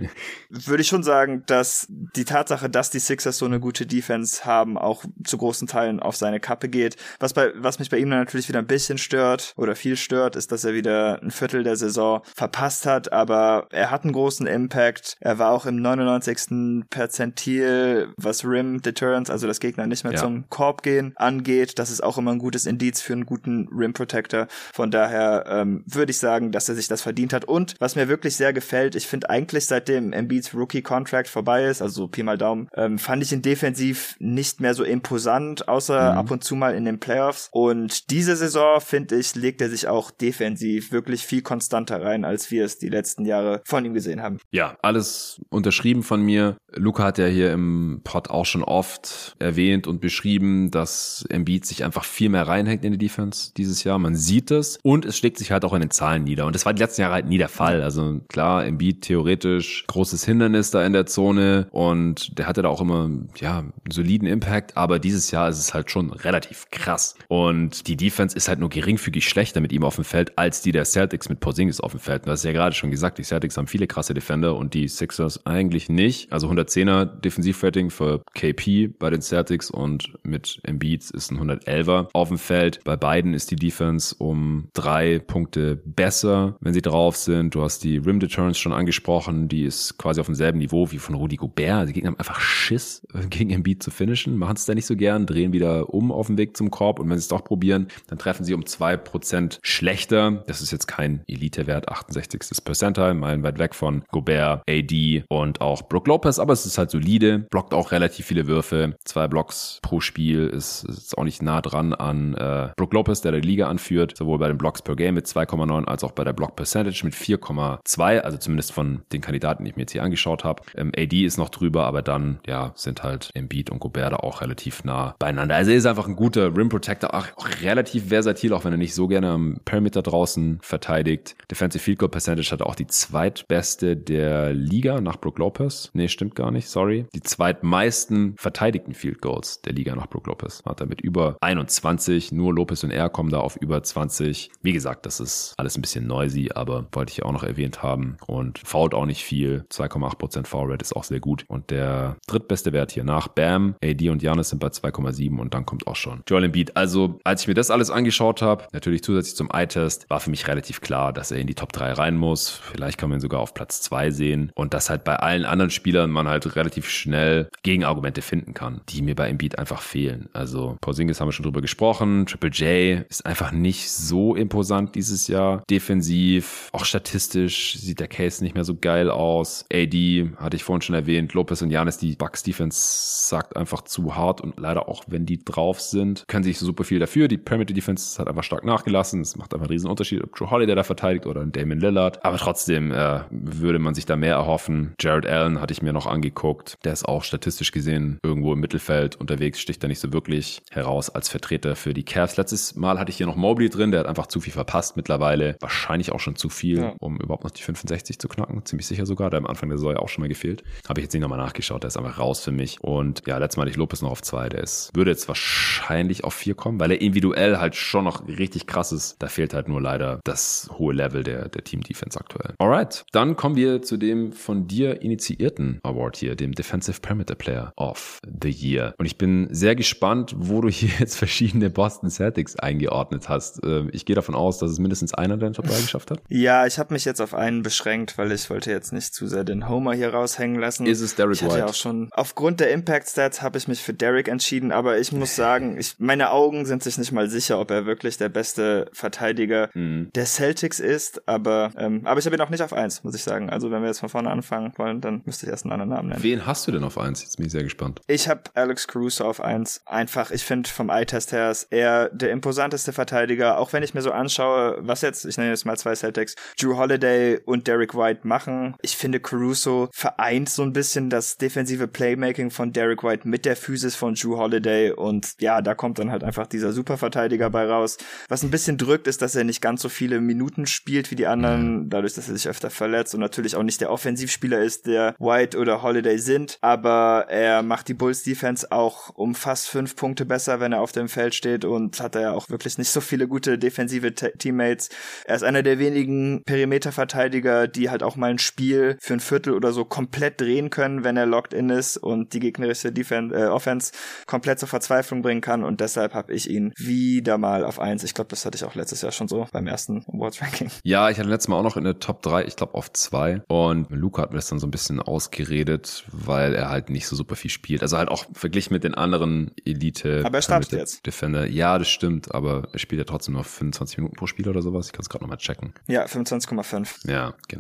würde 0.49 0.83
ich 0.83 0.89
schon 0.89 1.03
sagen, 1.03 1.43
dass 1.47 1.87
die 1.89 2.25
Tatsache, 2.25 2.69
dass 2.69 2.91
die 2.91 2.99
Sixers 2.99 3.39
so 3.39 3.47
eine 3.47 3.61
gute 3.61 3.87
Defense 3.87 4.45
haben, 4.45 4.79
auch 4.79 5.05
zu 5.25 5.39
großen 5.39 5.69
Teilen 5.69 6.01
auf 6.01 6.17
seine 6.17 6.41
Kappe 6.41 6.69
geht. 6.69 6.97
Was 7.19 7.35
bei, 7.35 7.53
was 7.57 7.79
mich 7.79 7.91
bei 7.91 7.99
ihm 7.99 8.11
dann 8.11 8.21
natürlich 8.21 8.49
wieder 8.49 8.59
ein 8.59 8.67
bisschen 8.67 8.99
stört 8.99 9.53
oder 9.57 9.77
viel 9.77 9.97
stört, 9.97 10.37
ist, 10.37 10.53
dass 10.53 10.65
er 10.65 10.75
wieder 10.75 11.21
ein 11.23 11.31
Viertel 11.31 11.63
der 11.63 11.77
Saison 11.77 12.23
verpasst 12.35 12.87
hat, 12.87 13.13
aber 13.13 13.67
er 13.71 13.91
hat 13.91 14.05
einen 14.05 14.13
großen 14.13 14.47
Impact. 14.47 15.17
Er 15.21 15.39
war 15.39 15.51
auch 15.51 15.67
im 15.67 15.77
99. 15.77 16.87
Perzentil, 16.91 18.13
was 18.17 18.45
Rim 18.45 18.83
Deterrence, 18.83 19.31
also 19.31 19.47
das 19.47 19.61
Gegner 19.61 19.87
nicht 19.87 20.05
mehr 20.05 20.15
ja. 20.15 20.19
zum 20.19 20.49
Korb 20.49 20.83
gehen, 20.83 21.13
angeht. 21.17 21.79
Das 21.79 21.91
ist 21.91 22.03
auch 22.03 22.19
immer 22.19 22.33
ein 22.33 22.39
gutes 22.39 22.67
Indiz 22.67 23.01
für 23.01 23.13
einen 23.13 23.27
guten 23.27 23.69
Rim 23.73 23.93
Protector. 23.93 24.47
Von 24.73 24.91
daher 24.91 25.45
ähm, 25.49 25.85
würde 25.87 26.11
ich 26.11 26.19
sagen, 26.19 26.53
dass 26.53 26.69
er 26.69 26.75
sich 26.75 26.89
das 26.89 27.03
verdient 27.03 27.33
hat. 27.33 27.45
Und 27.45 27.75
was 27.79 27.97
mir 27.97 28.09
wirklich 28.09 28.37
sehr 28.37 28.53
gefällt, 28.69 28.95
ich 28.95 29.07
finde 29.07 29.31
eigentlich 29.31 29.65
seitdem 29.65 30.13
Embiids 30.13 30.55
Rookie-Contract 30.55 31.27
vorbei 31.27 31.65
ist, 31.65 31.81
also 31.81 32.07
Pi 32.07 32.23
mal 32.23 32.37
Daumen, 32.37 32.69
ähm, 32.77 32.99
fand 32.99 33.23
ich 33.23 33.33
ihn 33.33 33.41
defensiv 33.41 34.15
nicht 34.19 34.61
mehr 34.61 34.75
so 34.75 34.85
imposant, 34.85 35.69
außer 35.69 36.13
mhm. 36.13 36.19
ab 36.19 36.31
und 36.31 36.45
zu 36.45 36.55
mal 36.55 36.75
in 36.75 36.85
den 36.85 37.01
Playoffs. 37.01 37.49
Und 37.51 38.11
diese 38.11 38.37
Saison, 38.37 38.81
finde 38.83 39.17
ich, 39.17 39.35
legt 39.35 39.63
er 39.63 39.71
sich 39.71 39.89
auch 39.89 40.11
defensiv 40.11 40.93
wirklich 40.93 41.23
viel 41.23 41.41
konstanter 41.41 42.03
rein, 42.03 42.27
als 42.27 42.51
wir 42.51 42.67
es 42.67 42.79
die 42.79 42.91
letzten 42.91 43.25
Jahre 43.25 43.63
von 43.65 43.87
ihm 43.87 43.95
gesehen 43.95 44.23
haben. 44.23 44.39
Ja, 44.51 44.77
alles 44.83 45.41
unterschrieben 45.49 46.03
von 46.03 46.21
mir. 46.21 46.59
Luca 46.75 47.05
hat 47.05 47.17
ja 47.17 47.27
hier 47.27 47.53
im 47.53 48.03
Pod 48.05 48.29
auch 48.29 48.45
schon 48.45 48.63
oft 48.63 49.35
erwähnt 49.39 49.87
und 49.87 50.03
beschrieben, 50.03 50.71
dass 50.71 51.25
Embiid 51.31 51.65
sich 51.65 51.85
einfach 51.85 52.05
viel 52.05 52.29
mehr 52.29 52.47
reinhängt 52.47 52.85
in 52.85 52.93
die 52.93 52.99
Defense 52.99 53.53
dieses 53.57 53.83
Jahr. 53.85 53.99
Man 53.99 54.15
sieht 54.15 54.51
es 54.51 54.79
und 54.83 55.07
es 55.07 55.17
schlägt 55.17 55.39
sich 55.39 55.53
halt 55.53 55.65
auch 55.65 55.73
in 55.73 55.81
den 55.81 55.91
Zahlen 55.91 56.25
nieder. 56.25 56.45
Und 56.45 56.55
das 56.55 56.67
war 56.67 56.75
die 56.75 56.83
letzten 56.83 57.01
Jahre 57.01 57.15
halt 57.15 57.27
nie 57.27 57.39
der 57.39 57.49
Fall. 57.49 57.83
Also 57.83 58.21
klar, 58.29 58.58
Embiid 58.67 59.03
theoretisch 59.03 59.85
großes 59.87 60.25
Hindernis 60.25 60.71
da 60.71 60.85
in 60.85 60.93
der 60.93 61.07
Zone 61.07 61.69
und 61.71 62.39
der 62.39 62.47
hatte 62.47 62.63
da 62.63 62.69
auch 62.69 62.81
immer, 62.81 63.11
ja, 63.41 63.59
einen 63.59 63.73
soliden 63.91 64.29
Impact. 64.29 64.77
Aber 64.77 64.99
dieses 64.99 65.31
Jahr 65.31 65.49
ist 65.49 65.59
es 65.59 65.75
halt 65.75 65.91
schon 65.91 66.13
relativ 66.13 66.67
krass. 66.71 67.15
Und 67.29 67.87
die 67.89 67.97
Defense 67.97 68.37
ist 68.37 68.49
halt 68.49 68.59
nur 68.59 68.69
geringfügig 68.69 69.29
schlechter 69.29 69.61
mit 69.61 69.73
ihm 69.73 69.85
auf 69.85 69.97
dem 69.97 70.05
Feld 70.05 70.39
als 70.39 70.63
die 70.63 70.73
der 70.73 70.85
Celtics 70.85 71.29
mit 71.29 71.41
Porzingis 71.41 71.81
auf 71.81 71.93
dem 71.93 72.01
Feld. 72.01 72.27
Du 72.27 72.31
hast 72.31 72.45
ja 72.45 72.53
gerade 72.53 72.75
schon 72.75 72.91
gesagt, 72.91 73.19
die 73.19 73.25
Celtics 73.25 73.57
haben 73.57 73.67
viele 73.67 73.87
krasse 73.87 74.15
Defender 74.15 74.57
und 74.57 74.75
die 74.75 74.89
Sixers 74.89 75.45
eigentlich 75.47 75.89
nicht. 75.89 76.33
Also 76.33 76.49
110er 76.49 77.05
Defensivrating 77.05 77.91
für 77.91 78.23
KP 78.35 78.89
bei 78.89 79.11
den 79.11 79.21
Celtics 79.21 79.71
und 79.71 80.13
mit 80.23 80.61
Embiid 80.63 81.11
ist 81.11 81.31
ein 81.31 81.39
111er 81.39 82.09
auf 82.13 82.29
dem 82.29 82.39
Feld. 82.39 82.81
Bei 82.85 82.97
beiden 82.97 83.35
ist 83.35 83.51
die 83.51 83.57
Defense 83.57 84.15
um 84.19 84.69
drei 84.75 85.19
Punkte 85.19 85.77
besser, 85.77 86.57
wenn 86.61 86.75
sie 86.75 86.83
drauf 86.83 87.17
sind. 87.17 87.55
Du 87.55 87.63
hast 87.63 87.85
die 87.85 87.99
Rim 87.99 88.21
Deterrence 88.21 88.48
schon 88.57 88.73
angesprochen, 88.73 89.49
die 89.49 89.65
ist 89.65 89.99
quasi 89.99 90.21
auf 90.21 90.27
demselben 90.27 90.59
Niveau 90.59 90.91
wie 90.91 90.99
von 90.99 91.15
Rudy 91.15 91.37
Gobert. 91.37 91.89
Die 91.89 91.93
Gegner 91.93 92.11
haben 92.11 92.19
einfach 92.19 92.41
Schiss, 92.41 93.03
gegen 93.31 93.51
Embiid 93.51 93.83
zu 93.83 93.91
finishen, 93.91 94.37
machen 94.37 94.57
es 94.57 94.65
da 94.65 94.75
nicht 94.75 94.87
so 94.87 94.97
gern, 94.97 95.27
drehen 95.27 95.53
wieder 95.53 95.93
um 95.93 96.13
auf 96.13 96.29
dem 96.29 96.39
Weg 96.39 96.57
zum 96.57 96.71
Korb 96.71 97.01
und 97.01 97.11
wenn 97.11 97.19
sie 97.19 97.23
es 97.23 97.29
doch 97.29 97.45
probieren, 97.45 97.89
dann 98.07 98.19
treffen 98.19 98.45
sie 98.45 98.55
um 98.55 98.65
zwei 98.65 98.97
Prozent 98.97 99.59
schlechter. 99.63 100.45
Das 100.47 100.61
ist 100.61 100.71
jetzt 100.71 100.87
kein 100.87 101.23
Elite-Wert, 101.27 101.89
68. 101.89 102.65
Percentile, 102.65 103.15
meilenweit 103.15 103.59
weg 103.59 103.75
von 103.75 104.05
Gobert, 104.11 104.63
AD 104.69 105.25
und 105.29 105.61
auch 105.61 105.83
Brook 105.89 106.07
Lopez, 106.07 106.39
aber 106.39 106.53
es 106.53 106.67
ist 106.67 106.79
halt 106.79 106.91
solide, 106.91 107.41
blockt 107.51 107.75
auch 107.75 107.93
relativ 107.93 108.27
viele 108.27 108.47
Würfe. 108.47 108.97
Zwei 109.05 109.29
Blocks 109.29 109.79
pro 109.83 110.01
Spiel 110.01 110.47
ist, 110.47 110.85
ist 110.85 111.17
auch 111.19 111.25
nicht 111.25 111.43
nah 111.43 111.61
dran 111.61 111.93
an 111.93 112.35
äh, 112.35 112.69
Brook 112.77 112.93
Lopez, 112.93 113.21
der 113.21 113.33
die 113.33 113.47
Liga 113.47 113.69
anführt, 113.69 114.17
sowohl 114.17 114.39
bei 114.39 114.49
den 114.49 114.59
Blocks 114.59 114.83
per 114.83 114.97
Game 114.97 115.15
mit 115.15 115.27
2,9 115.27 115.85
als 115.85 116.05
auch 116.05 116.13
bei 116.13 116.25
der 116.25 116.33
Block 116.33 116.57
Percentage 116.57 117.05
mit 117.05 117.15
4,2, 117.15 118.21
also 118.29 118.39
zumindest 118.39 118.73
von 118.73 119.03
den 119.13 119.21
Kandidaten, 119.21 119.65
die 119.65 119.71
ich 119.71 119.77
mir 119.77 119.83
jetzt 119.83 119.93
hier 119.93 120.03
angeschaut 120.03 120.45
habe. 120.45 120.63
Ähm, 120.77 120.93
AD 120.97 121.25
ist 121.25 121.39
noch 121.39 121.51
drüber, 121.51 121.87
aber 121.87 122.03
dann 122.03 122.41
ja 122.47 122.73
sind 122.75 123.03
halt 123.03 123.31
Embiid 123.35 123.71
und 123.71 123.79
Gobert 123.79 124.09
da 124.09 124.17
auch 124.17 124.41
relativ 124.41 124.85
nah 124.85 125.15
beieinander. 125.19 125.55
Also 125.55 125.71
er 125.71 125.77
ist 125.77 125.87
einfach 125.87 126.09
ein 126.09 126.17
guter 126.17 126.57
Rim 126.57 126.69
Protector, 126.69 127.15
auch, 127.15 127.27
auch 127.37 127.49
relativ 127.63 128.09
versatil, 128.09 128.53
auch 128.53 128.65
wenn 128.65 128.73
er 128.73 128.79
nicht 128.79 128.95
so 128.95 129.09
gerne 129.09 129.31
am 129.31 129.61
Perimeter 129.65 130.03
draußen 130.03 130.59
verteidigt. 130.63 131.37
Defensive 131.51 131.83
Field 131.83 131.99
Goal 131.99 132.11
Percentage 132.11 132.51
hat 132.51 132.63
auch 132.63 132.75
die 132.75 132.87
zweitbeste 132.87 133.97
der 133.97 134.53
Liga 134.53 135.01
nach 135.01 135.19
Brook 135.21 135.39
Lopez. 135.39 135.91
Nee, 135.93 136.09
stimmt 136.09 136.35
gar 136.35 136.51
nicht, 136.51 136.69
sorry. 136.69 137.07
Die 137.15 137.23
zweitmeisten 137.23 138.35
verteidigten 138.37 138.95
Field 138.95 139.21
Goals 139.21 139.63
der 139.63 139.73
Liga 139.73 139.95
nach 139.95 140.09
Brook 140.09 140.27
Lopez. 140.27 140.63
Hat 140.65 140.81
er 140.81 140.87
mit 140.87 141.01
über 141.01 141.37
21. 141.41 142.33
Nur 142.33 142.55
Lopez 142.55 142.85
und 142.85 142.91
er 142.91 143.09
kommen 143.09 143.31
da 143.31 143.41
auf 143.41 143.57
über 143.57 143.83
20. 143.83 144.51
Wie 144.63 144.73
gesagt, 144.73 145.07
das 145.07 145.21
ist 145.21 145.55
alles 145.57 145.77
ein 145.77 145.83
bisschen 145.83 146.07
noisy, 146.07 146.51
aber 146.55 146.87
wollte 146.93 147.13
ich 147.13 147.23
auch 147.23 147.33
noch 147.33 147.43
erwähnt 147.43 147.83
haben. 147.83 148.17
Und 148.27 148.59
fault 148.59 148.95
auch 148.95 149.07
nicht 149.07 149.23
viel. 149.25 149.65
2,8% 149.71 150.47
Foul 150.47 150.71
Rate 150.71 150.83
ist 150.83 150.95
auch 150.95 151.05
sehr 151.05 151.21
gut. 151.21 151.45
Und 151.49 151.71
der 151.71 152.17
drittbeste 152.27 152.73
Wert 152.73 152.93
hier 152.93 153.05
nach 153.05 153.29
Bam, 153.29 153.75
AD 153.83 154.11
und 154.11 154.23
Janis 154.23 154.51
sind 154.51 154.59
bei 154.59 154.69
2,7 154.69 155.39
und 155.39 155.55
dann 155.55 155.67
kommt 155.67 155.87
auch 155.87 155.97
schon 155.97 156.23
Joel 156.29 156.45
Embiid. 156.45 156.77
Also, 156.77 157.19
als 157.25 157.43
ich 157.43 157.49
mir 157.49 157.55
das 157.55 157.71
alles 157.71 157.91
angeschaut 157.91 158.43
habe, 158.43 158.65
natürlich 158.73 159.03
zusätzlich 159.03 159.37
zum 159.37 159.51
Eye-Test, 159.51 160.09
war 160.09 160.21
für 160.21 160.31
mich 160.31 160.47
relativ 160.49 160.81
klar, 160.81 161.13
dass 161.13 161.31
er 161.31 161.39
in 161.39 161.47
die 161.47 161.55
Top 161.55 161.73
3 161.73 161.93
rein 161.93 162.17
muss. 162.17 162.49
Vielleicht 162.51 162.99
kann 162.99 163.11
man 163.11 163.19
ihn 163.19 163.23
sogar 163.23 163.41
auf 163.41 163.55
Platz 163.55 163.81
2 163.83 164.11
sehen. 164.11 164.53
Und 164.55 164.75
dass 164.75 164.91
halt 164.91 165.05
bei 165.05 165.17
allen 165.17 165.45
anderen 165.45 165.71
Spielern 165.71 166.11
man 166.11 166.29
halt 166.29 166.57
relativ 166.57 166.89
schnell 166.89 167.49
Gegenargumente 167.63 168.23
finden 168.23 168.55
kann, 168.55 168.81
die 168.89 169.03
mir 169.03 169.15
bei 169.15 169.29
Embiid 169.29 169.59
einfach 169.59 169.83
fehlen. 169.83 170.29
Also 170.33 170.77
Porzingis 170.81 171.21
haben 171.21 171.29
wir 171.29 171.33
schon 171.33 171.45
drüber 171.45 171.61
gesprochen. 171.61 172.27
Triple 172.27 172.51
J 172.51 173.07
ist 173.09 173.25
einfach 173.27 173.53
nicht 173.53 173.91
so 173.91 174.35
imposant 174.35 174.95
dieses 174.95 175.29
Jahr. 175.29 175.63
Defensiv, 175.71 176.69
auch 176.73 176.85
statistisch 176.85 177.77
sieht 177.79 178.01
der 178.01 178.08
Case 178.09 178.43
nicht 178.43 178.55
mehr 178.55 178.65
so 178.65 178.77
geil 178.77 179.11
aus. 179.11 179.65
AD 179.73 180.31
hatte 180.37 180.57
ich 180.57 180.65
vorhin 180.65 180.83
schon 180.83 180.95
erwähnt. 180.95 181.35
Lopez 181.35 181.63
und 181.63 181.71
Janis, 181.71 181.99
die 181.99 182.17
Bucks 182.17 182.43
Defense 182.43 183.29
sagt 183.29 183.57
einfach 183.57 183.83
zu 183.83 184.17
hart 184.17 184.41
und 184.41 184.59
leider 184.59 184.89
auch 184.89 185.05
wenn 185.07 185.27
die 185.27 185.43
drauf 185.45 185.81
sind, 185.81 186.25
können 186.27 186.43
sie 186.43 186.51
nicht 186.51 186.59
so 186.59 186.67
super 186.67 186.85
viel 186.85 186.99
dafür. 186.99 187.29
Die 187.29 187.39
Perimeter 187.39 187.75
Defense 187.75 188.19
hat 188.19 188.29
einfach 188.29 188.43
stark 188.45 188.65
nachgelassen. 188.65 189.21
Es 189.21 189.37
macht 189.37 189.55
einfach 189.55 189.67
einen 189.67 189.73
riesen 189.73 189.91
Unterschied, 189.91 190.23
ob 190.23 190.35
Drew 190.35 190.51
Holiday 190.51 190.75
da 190.75 190.83
verteidigt 190.83 191.27
oder 191.27 191.41
ein 191.41 191.53
Damon 191.53 191.81
Lillard. 191.81 192.25
Aber 192.25 192.39
trotzdem 192.39 192.93
äh, 192.93 193.21
würde 193.31 193.79
man 193.79 193.95
sich 193.95 194.07
da 194.07 194.17
mehr 194.17 194.35
erhoffen. 194.35 194.95
Jared 195.01 195.27
Allen 195.27 195.61
hatte 195.61 195.73
ich 195.73 195.83
mir 195.83 195.93
noch 195.93 196.07
angeguckt. 196.07 196.79
Der 196.85 196.93
ist 196.93 197.05
auch 197.05 197.23
statistisch 197.25 197.73
gesehen 197.73 198.19
irgendwo 198.23 198.53
im 198.53 198.61
Mittelfeld 198.61 199.17
unterwegs, 199.17 199.61
sticht 199.61 199.83
da 199.83 199.89
nicht 199.89 200.01
so 200.01 200.13
wirklich 200.13 200.63
heraus 200.71 201.11
als 201.11 201.29
Vertreter 201.29 201.77
für 201.77 201.95
die 201.95 202.05
Cavs. 202.05 202.37
Letztes 202.37 202.75
Mal 202.75 202.99
hatte 202.99 203.11
ich 203.11 203.17
hier 203.17 203.27
noch 203.27 203.37
Mobley 203.37 203.69
drin, 203.69 203.91
der 203.91 204.01
hat 204.01 204.07
einfach 204.07 204.27
zu 204.27 204.41
viel 204.41 204.53
verpasst 204.53 204.97
mittlerweile. 204.97 205.57
Wahrscheinlich 205.61 206.13
auch 206.13 206.21
schon 206.21 206.37
zu 206.37 206.49
viel, 206.49 206.79
ja. 206.79 206.95
um 207.01 207.19
überhaupt 207.19 207.45
noch 207.45 207.51
die 207.51 207.63
65 207.63 207.98
zu 208.05 208.29
knacken. 208.29 208.65
Ziemlich 208.65 208.87
sicher 208.87 209.07
sogar. 209.07 209.31
Der 209.31 209.39
am 209.39 209.47
Anfang 209.47 209.69
der 209.69 209.79
Saison 209.79 209.95
ja 209.95 209.99
auch 209.99 210.09
schon 210.09 210.23
mal 210.23 210.29
gefehlt. 210.29 210.63
Habe 210.89 211.01
ich 211.01 211.05
jetzt 211.05 211.13
nicht 211.13 211.23
nochmal 211.23 211.39
nachgeschaut. 211.39 211.83
Der 211.83 211.89
ist 211.89 211.97
einfach 211.97 212.19
raus 212.19 212.41
für 212.41 212.53
mich. 212.53 212.79
Und 212.83 213.23
ja, 213.27 213.39
letztes 213.39 213.57
Mal 213.57 213.63
hatte 213.63 213.71
ich 213.71 213.77
Lopez 213.77 214.03
noch 214.03 214.11
auf 214.11 214.23
zwei. 214.23 214.49
Der 214.49 214.63
ist, 214.63 214.91
würde 214.95 215.11
jetzt 215.11 215.29
wahrscheinlich 215.29 216.25
auf 216.25 216.35
vier 216.35 216.55
kommen, 216.55 216.81
weil 216.81 216.91
er 216.91 217.01
individuell 217.01 217.59
halt 217.59 217.77
schon 217.77 218.05
noch 218.05 218.27
richtig 218.27 218.67
krass 218.67 218.93
ist. 218.93 219.17
Da 219.21 219.29
fehlt 219.29 219.55
halt 219.55 219.69
nur 219.69 219.81
leider 219.81 220.21
das 220.25 220.69
hohe 220.79 220.95
Level 220.95 221.23
der, 221.23 221.49
der 221.49 221.65
Team 221.65 221.83
Defense 221.83 222.19
aktuell. 222.19 222.55
Alright, 222.59 223.05
dann 223.13 223.37
kommen 223.37 223.57
wir 223.57 223.83
zu 223.83 223.97
dem 223.97 224.33
von 224.33 224.67
dir 224.67 225.03
initiierten 225.03 225.81
Award 225.83 226.17
hier, 226.17 226.35
dem 226.35 226.53
Defensive 226.53 227.01
Perimeter 227.01 227.35
Player 227.35 227.73
of 227.77 228.21
the 228.43 228.51
Year. 228.51 228.95
Und 228.99 229.07
ich 229.07 229.19
bin 229.19 229.49
sehr 229.51 229.75
gespannt, 229.75 230.35
wo 230.37 230.61
du 230.61 230.69
hier 230.69 230.91
jetzt 230.99 231.17
verschiedene 231.17 231.71
Boston 231.71 232.11
Celtics 232.11 232.57
eingeordnet 232.57 233.29
hast. 233.29 233.61
Ähm, 233.65 233.91
ich 233.93 234.05
gehe 234.05 234.17
davon 234.17 234.35
aus, 234.35 234.59
dass 234.59 234.71
es 234.71 234.79
mindestens 234.79 235.15
einer 235.15 235.37
deiner 235.37 235.53
Top 235.53 235.67
3 235.67 235.81
geschafft 235.81 236.11
hat. 236.11 236.21
Ja, 236.29 236.67
ich 236.67 236.79
habe 236.79 236.95
mich 236.95 237.05
jetzt 237.05 237.21
auf 237.21 237.35
einen 237.35 237.63
beschränkt, 237.63 237.88
weil 238.19 238.33
ich 238.33 238.51
wollte 238.51 238.71
jetzt 238.71 238.93
nicht 238.93 239.15
zu 239.15 239.27
sehr 239.27 239.45
den 239.45 239.69
Homer 239.69 239.95
hier 239.95 240.11
raushängen 240.11 240.61
lassen. 240.61 240.87
Ist 240.87 241.01
es 241.01 241.15
Derek 241.15 241.37
ich 241.37 241.43
hatte 241.43 241.55
White? 241.55 241.61
Ja 241.61 241.67
auch 241.67 241.75
schon 241.75 242.09
aufgrund 242.13 242.61
der 242.61 242.71
Impact 242.71 243.09
Stats 243.09 243.43
habe 243.43 243.59
ich 243.59 243.69
mich 243.69 243.83
für 243.83 243.95
Derek 243.95 244.29
entschieden, 244.29 244.73
aber 244.73 244.99
ich 244.99 245.13
muss 245.13 245.37
sagen, 245.37 245.79
ich, 245.79 245.97
meine 245.99 246.31
Augen 246.31 246.67
sind 246.67 246.83
sich 246.83 246.99
nicht 246.99 247.13
mal 247.13 247.29
sicher, 247.29 247.59
ob 247.59 247.71
er 247.71 247.87
wirklich 247.87 248.19
der 248.19 248.29
beste 248.29 248.91
Verteidiger 248.93 249.71
mhm. 249.75 250.11
der 250.15 250.27
Celtics 250.27 250.81
ist, 250.81 251.27
aber 251.29 251.71
ähm, 251.77 252.03
aber 252.05 252.21
ich 252.21 252.27
habe 252.27 252.37
ihn 252.37 252.43
auch 252.43 252.51
nicht 252.51 252.63
auf 252.63 252.73
eins, 252.73 253.05
muss 253.05 253.15
ich 253.15 253.23
sagen. 253.23 253.51
Also 253.51 253.71
wenn 253.71 253.83
wir 253.83 253.89
jetzt 253.89 254.01
von 254.01 254.09
vorne 254.09 254.31
anfangen 254.31 254.73
wollen, 254.77 255.01
dann 255.01 255.23
müsste 255.25 255.47
ich 255.47 255.51
erst 255.51 255.65
einen 255.65 255.73
anderen 255.73 255.91
Namen 255.91 256.09
nennen. 256.09 256.23
Wen 256.23 256.47
hast 256.47 256.67
du 256.67 256.73
denn 256.73 256.85
auf 256.85 256.99
eins? 256.99 257.23
Jetzt 257.23 257.37
bin 257.37 257.47
ich 257.47 257.53
sehr 257.53 257.63
gespannt. 257.63 258.01
Ich 258.07 258.29
habe 258.29 258.43
Alex 258.55 258.87
Caruso 258.87 259.25
auf 259.25 259.41
eins. 259.41 259.81
Einfach, 259.87 260.31
ich 260.31 260.45
finde 260.45 260.69
vom 260.69 260.91
Eye-Test 260.91 261.33
her 261.33 261.51
ist 261.51 261.69
er 261.71 262.09
der 262.11 262.31
imposanteste 262.31 262.93
Verteidiger, 262.93 263.59
auch 263.59 263.73
wenn 263.73 263.83
ich 263.83 263.95
mir 263.95 264.03
so 264.03 264.13
anschaue, 264.13 264.79
was 264.81 265.03
jetzt, 265.03 265.25
ich 265.25 265.37
nenne 265.37 265.51
jetzt 265.51 265.65
mal 265.65 265.77
zwei 265.77 265.95
Celtics, 265.95 266.35
Drew 266.61 266.77
Holiday 266.77 267.41
und 267.45 267.67
Derek 267.67 267.78
White 267.95 268.27
machen. 268.27 268.75
Ich 268.83 268.97
finde 268.97 269.21
Caruso 269.21 269.89
vereint 269.93 270.49
so 270.49 270.63
ein 270.63 270.73
bisschen 270.73 271.11
das 271.11 271.37
defensive 271.37 271.89
Playmaking 271.89 272.51
von 272.51 272.73
Derek 272.73 273.03
White 273.03 273.27
mit 273.29 273.45
der 273.45 273.57
Physis 273.57 273.95
von 273.95 274.15
Drew 274.15 274.37
Holiday 274.37 274.93
und 274.93 275.35
ja, 275.41 275.63
da 275.63 275.75
kommt 275.75 275.99
dann 275.99 276.11
halt 276.11 276.25
einfach 276.25 276.47
dieser 276.47 276.73
Superverteidiger 276.73 277.51
bei 277.51 277.67
raus. 277.67 277.99
Was 278.29 278.43
ein 278.43 278.51
bisschen 278.51 278.79
drückt, 278.79 279.07
ist, 279.07 279.23
dass 279.23 279.35
er 279.35 279.45
nicht 279.45 279.61
ganz 279.61 279.83
so 279.83 279.89
viele 279.89 280.21
Minuten 280.21 280.67
spielt 280.67 281.11
wie 281.11 281.17
die 281.17 281.27
anderen, 281.27 281.85
mhm. 281.85 281.91
dadurch, 281.91 282.15
dass 282.15 282.29
er 282.29 282.35
sich 282.35 282.49
öfter 282.49 282.71
verletzt 282.71 283.15
und 283.15 283.21
natürlich 283.21 283.57
auch 283.57 283.63
nicht 283.63 283.81
der 283.81 283.91
Offensivspieler 283.91 284.61
ist, 284.61 284.87
der 284.87 285.15
White 285.19 285.59
oder 285.59 285.83
Holiday 285.83 286.19
sind, 286.19 286.59
aber 286.61 287.27
er 287.29 287.63
macht 287.63 287.89
die 287.89 287.95
Bulls 287.95 288.23
Defense 288.23 288.71
auch 288.73 289.11
um 289.15 289.35
fast 289.35 289.69
fünf 289.69 289.97
Punkte 289.97 290.27
besser, 290.27 290.61
wenn 290.61 290.73
er 290.73 290.81
auf 290.81 290.93
dem 290.93 291.09
Feld 291.09 291.35
steht 291.35 291.65
und 291.65 292.01
hat 292.01 292.15
er 292.15 292.23
ja 292.23 292.33
auch 292.33 292.49
wirklich 292.51 292.79
nicht 292.79 292.91
so 292.91 293.01
viele 293.01 293.29
gute 293.29 293.59
defensive 293.59 294.15
Teammates. 294.15 294.89
Er 295.25 295.37
ist 295.37 295.43
einer 295.43 295.63
der 295.63 295.79
wenigen 295.79 296.43
Perimeterverteidiger, 296.45 297.68
die 297.77 297.91
halt 297.91 298.03
auch 298.03 298.17
mal 298.17 298.31
ein 298.31 298.39
Spiel 298.39 298.97
für 299.01 299.15
ein 299.15 299.21
Viertel 299.21 299.55
oder 299.55 299.73
so 299.73 299.85
komplett 299.85 300.41
drehen 300.41 300.71
können, 300.71 301.05
wenn 301.05 301.17
er 301.17 301.27
locked 301.27 301.55
in 301.55 301.71
ist 301.71 301.97
und 301.97 302.33
die 302.33 302.41
gegnerische 302.41 302.93
Defen 302.93 303.33
äh, 303.33 303.47
Offense 303.47 303.93
komplett 304.27 304.59
zur 304.59 304.69
Verzweiflung 304.69 305.23
bringen 305.23 305.41
kann 305.41 305.65
und 305.65 305.81
deshalb 305.81 306.15
habe 306.15 306.33
ich 306.33 306.51
ihn 306.51 306.73
wieder 306.77 307.39
mal 307.39 307.65
auf 307.65 307.81
eins. 307.81 308.05
Ich 308.05 308.15
glaube, 308.15 308.29
das 308.31 308.45
hatte 308.45 308.57
ich 308.57 308.65
auch 308.65 308.75
letztes 308.75 309.03
Jahr 309.03 309.13
schon 309.13 309.29
so 309.29 309.47
beim 309.53 309.67
ersten 309.67 310.05
Awards 310.09 310.41
Ranking. 310.43 310.71
Ja, 310.85 311.11
ich 311.11 311.19
hatte 311.19 311.29
letztes 311.29 311.49
Mal 311.49 311.57
auch 311.57 311.65
noch 311.65 311.77
in 311.77 311.85
der 311.85 311.99
Top 311.99 312.23
3, 312.23 312.45
ich 312.45 312.57
glaube 312.57 312.75
auf 312.75 312.93
zwei 312.93 313.43
und 313.49 313.91
Luca 313.91 314.23
hat 314.23 314.31
mir 314.31 314.37
das 314.37 314.49
dann 314.49 314.59
so 314.59 314.67
ein 314.67 314.71
bisschen 314.71 315.01
ausgeredet, 315.01 316.05
weil 316.11 316.55
er 316.55 316.71
halt 316.71 316.91
nicht 316.91 317.07
so 317.07 317.17
super 317.17 317.37
viel 317.37 317.51
spielt. 317.51 317.83
Also 317.83 317.99
halt 317.99 318.09
auch 318.09 318.27
verglichen 318.33 318.73
mit 318.73 318.85
den 318.85 318.95
anderen 318.95 319.53
Elite. 319.65 320.23
Aber 320.25 320.39
er 320.39 320.43
startet 320.43 320.73
jetzt. 320.73 321.07
Defender. 321.07 321.47
Ja, 321.47 321.79
das 321.79 321.89
stimmt, 321.89 322.35
aber 322.35 322.69
er 322.73 322.79
spielt 322.79 322.99
ja 322.99 323.05
trotzdem 323.05 323.35
nur 323.35 323.45
25 323.45 323.99
Minuten 323.99 324.17
pro 324.17 324.27
Spiel 324.27 324.49
oder 324.49 324.63
sowas. 324.63 324.87
Ich 324.87 324.93
kann 324.93 325.03
es 325.03 325.09
gerade 325.09 325.25
nochmal 325.25 325.39
checken. 325.39 325.73
Ja, 325.87 326.05
25,5. 326.05 327.11
Ja, 327.11 327.35
genau. 327.49 327.58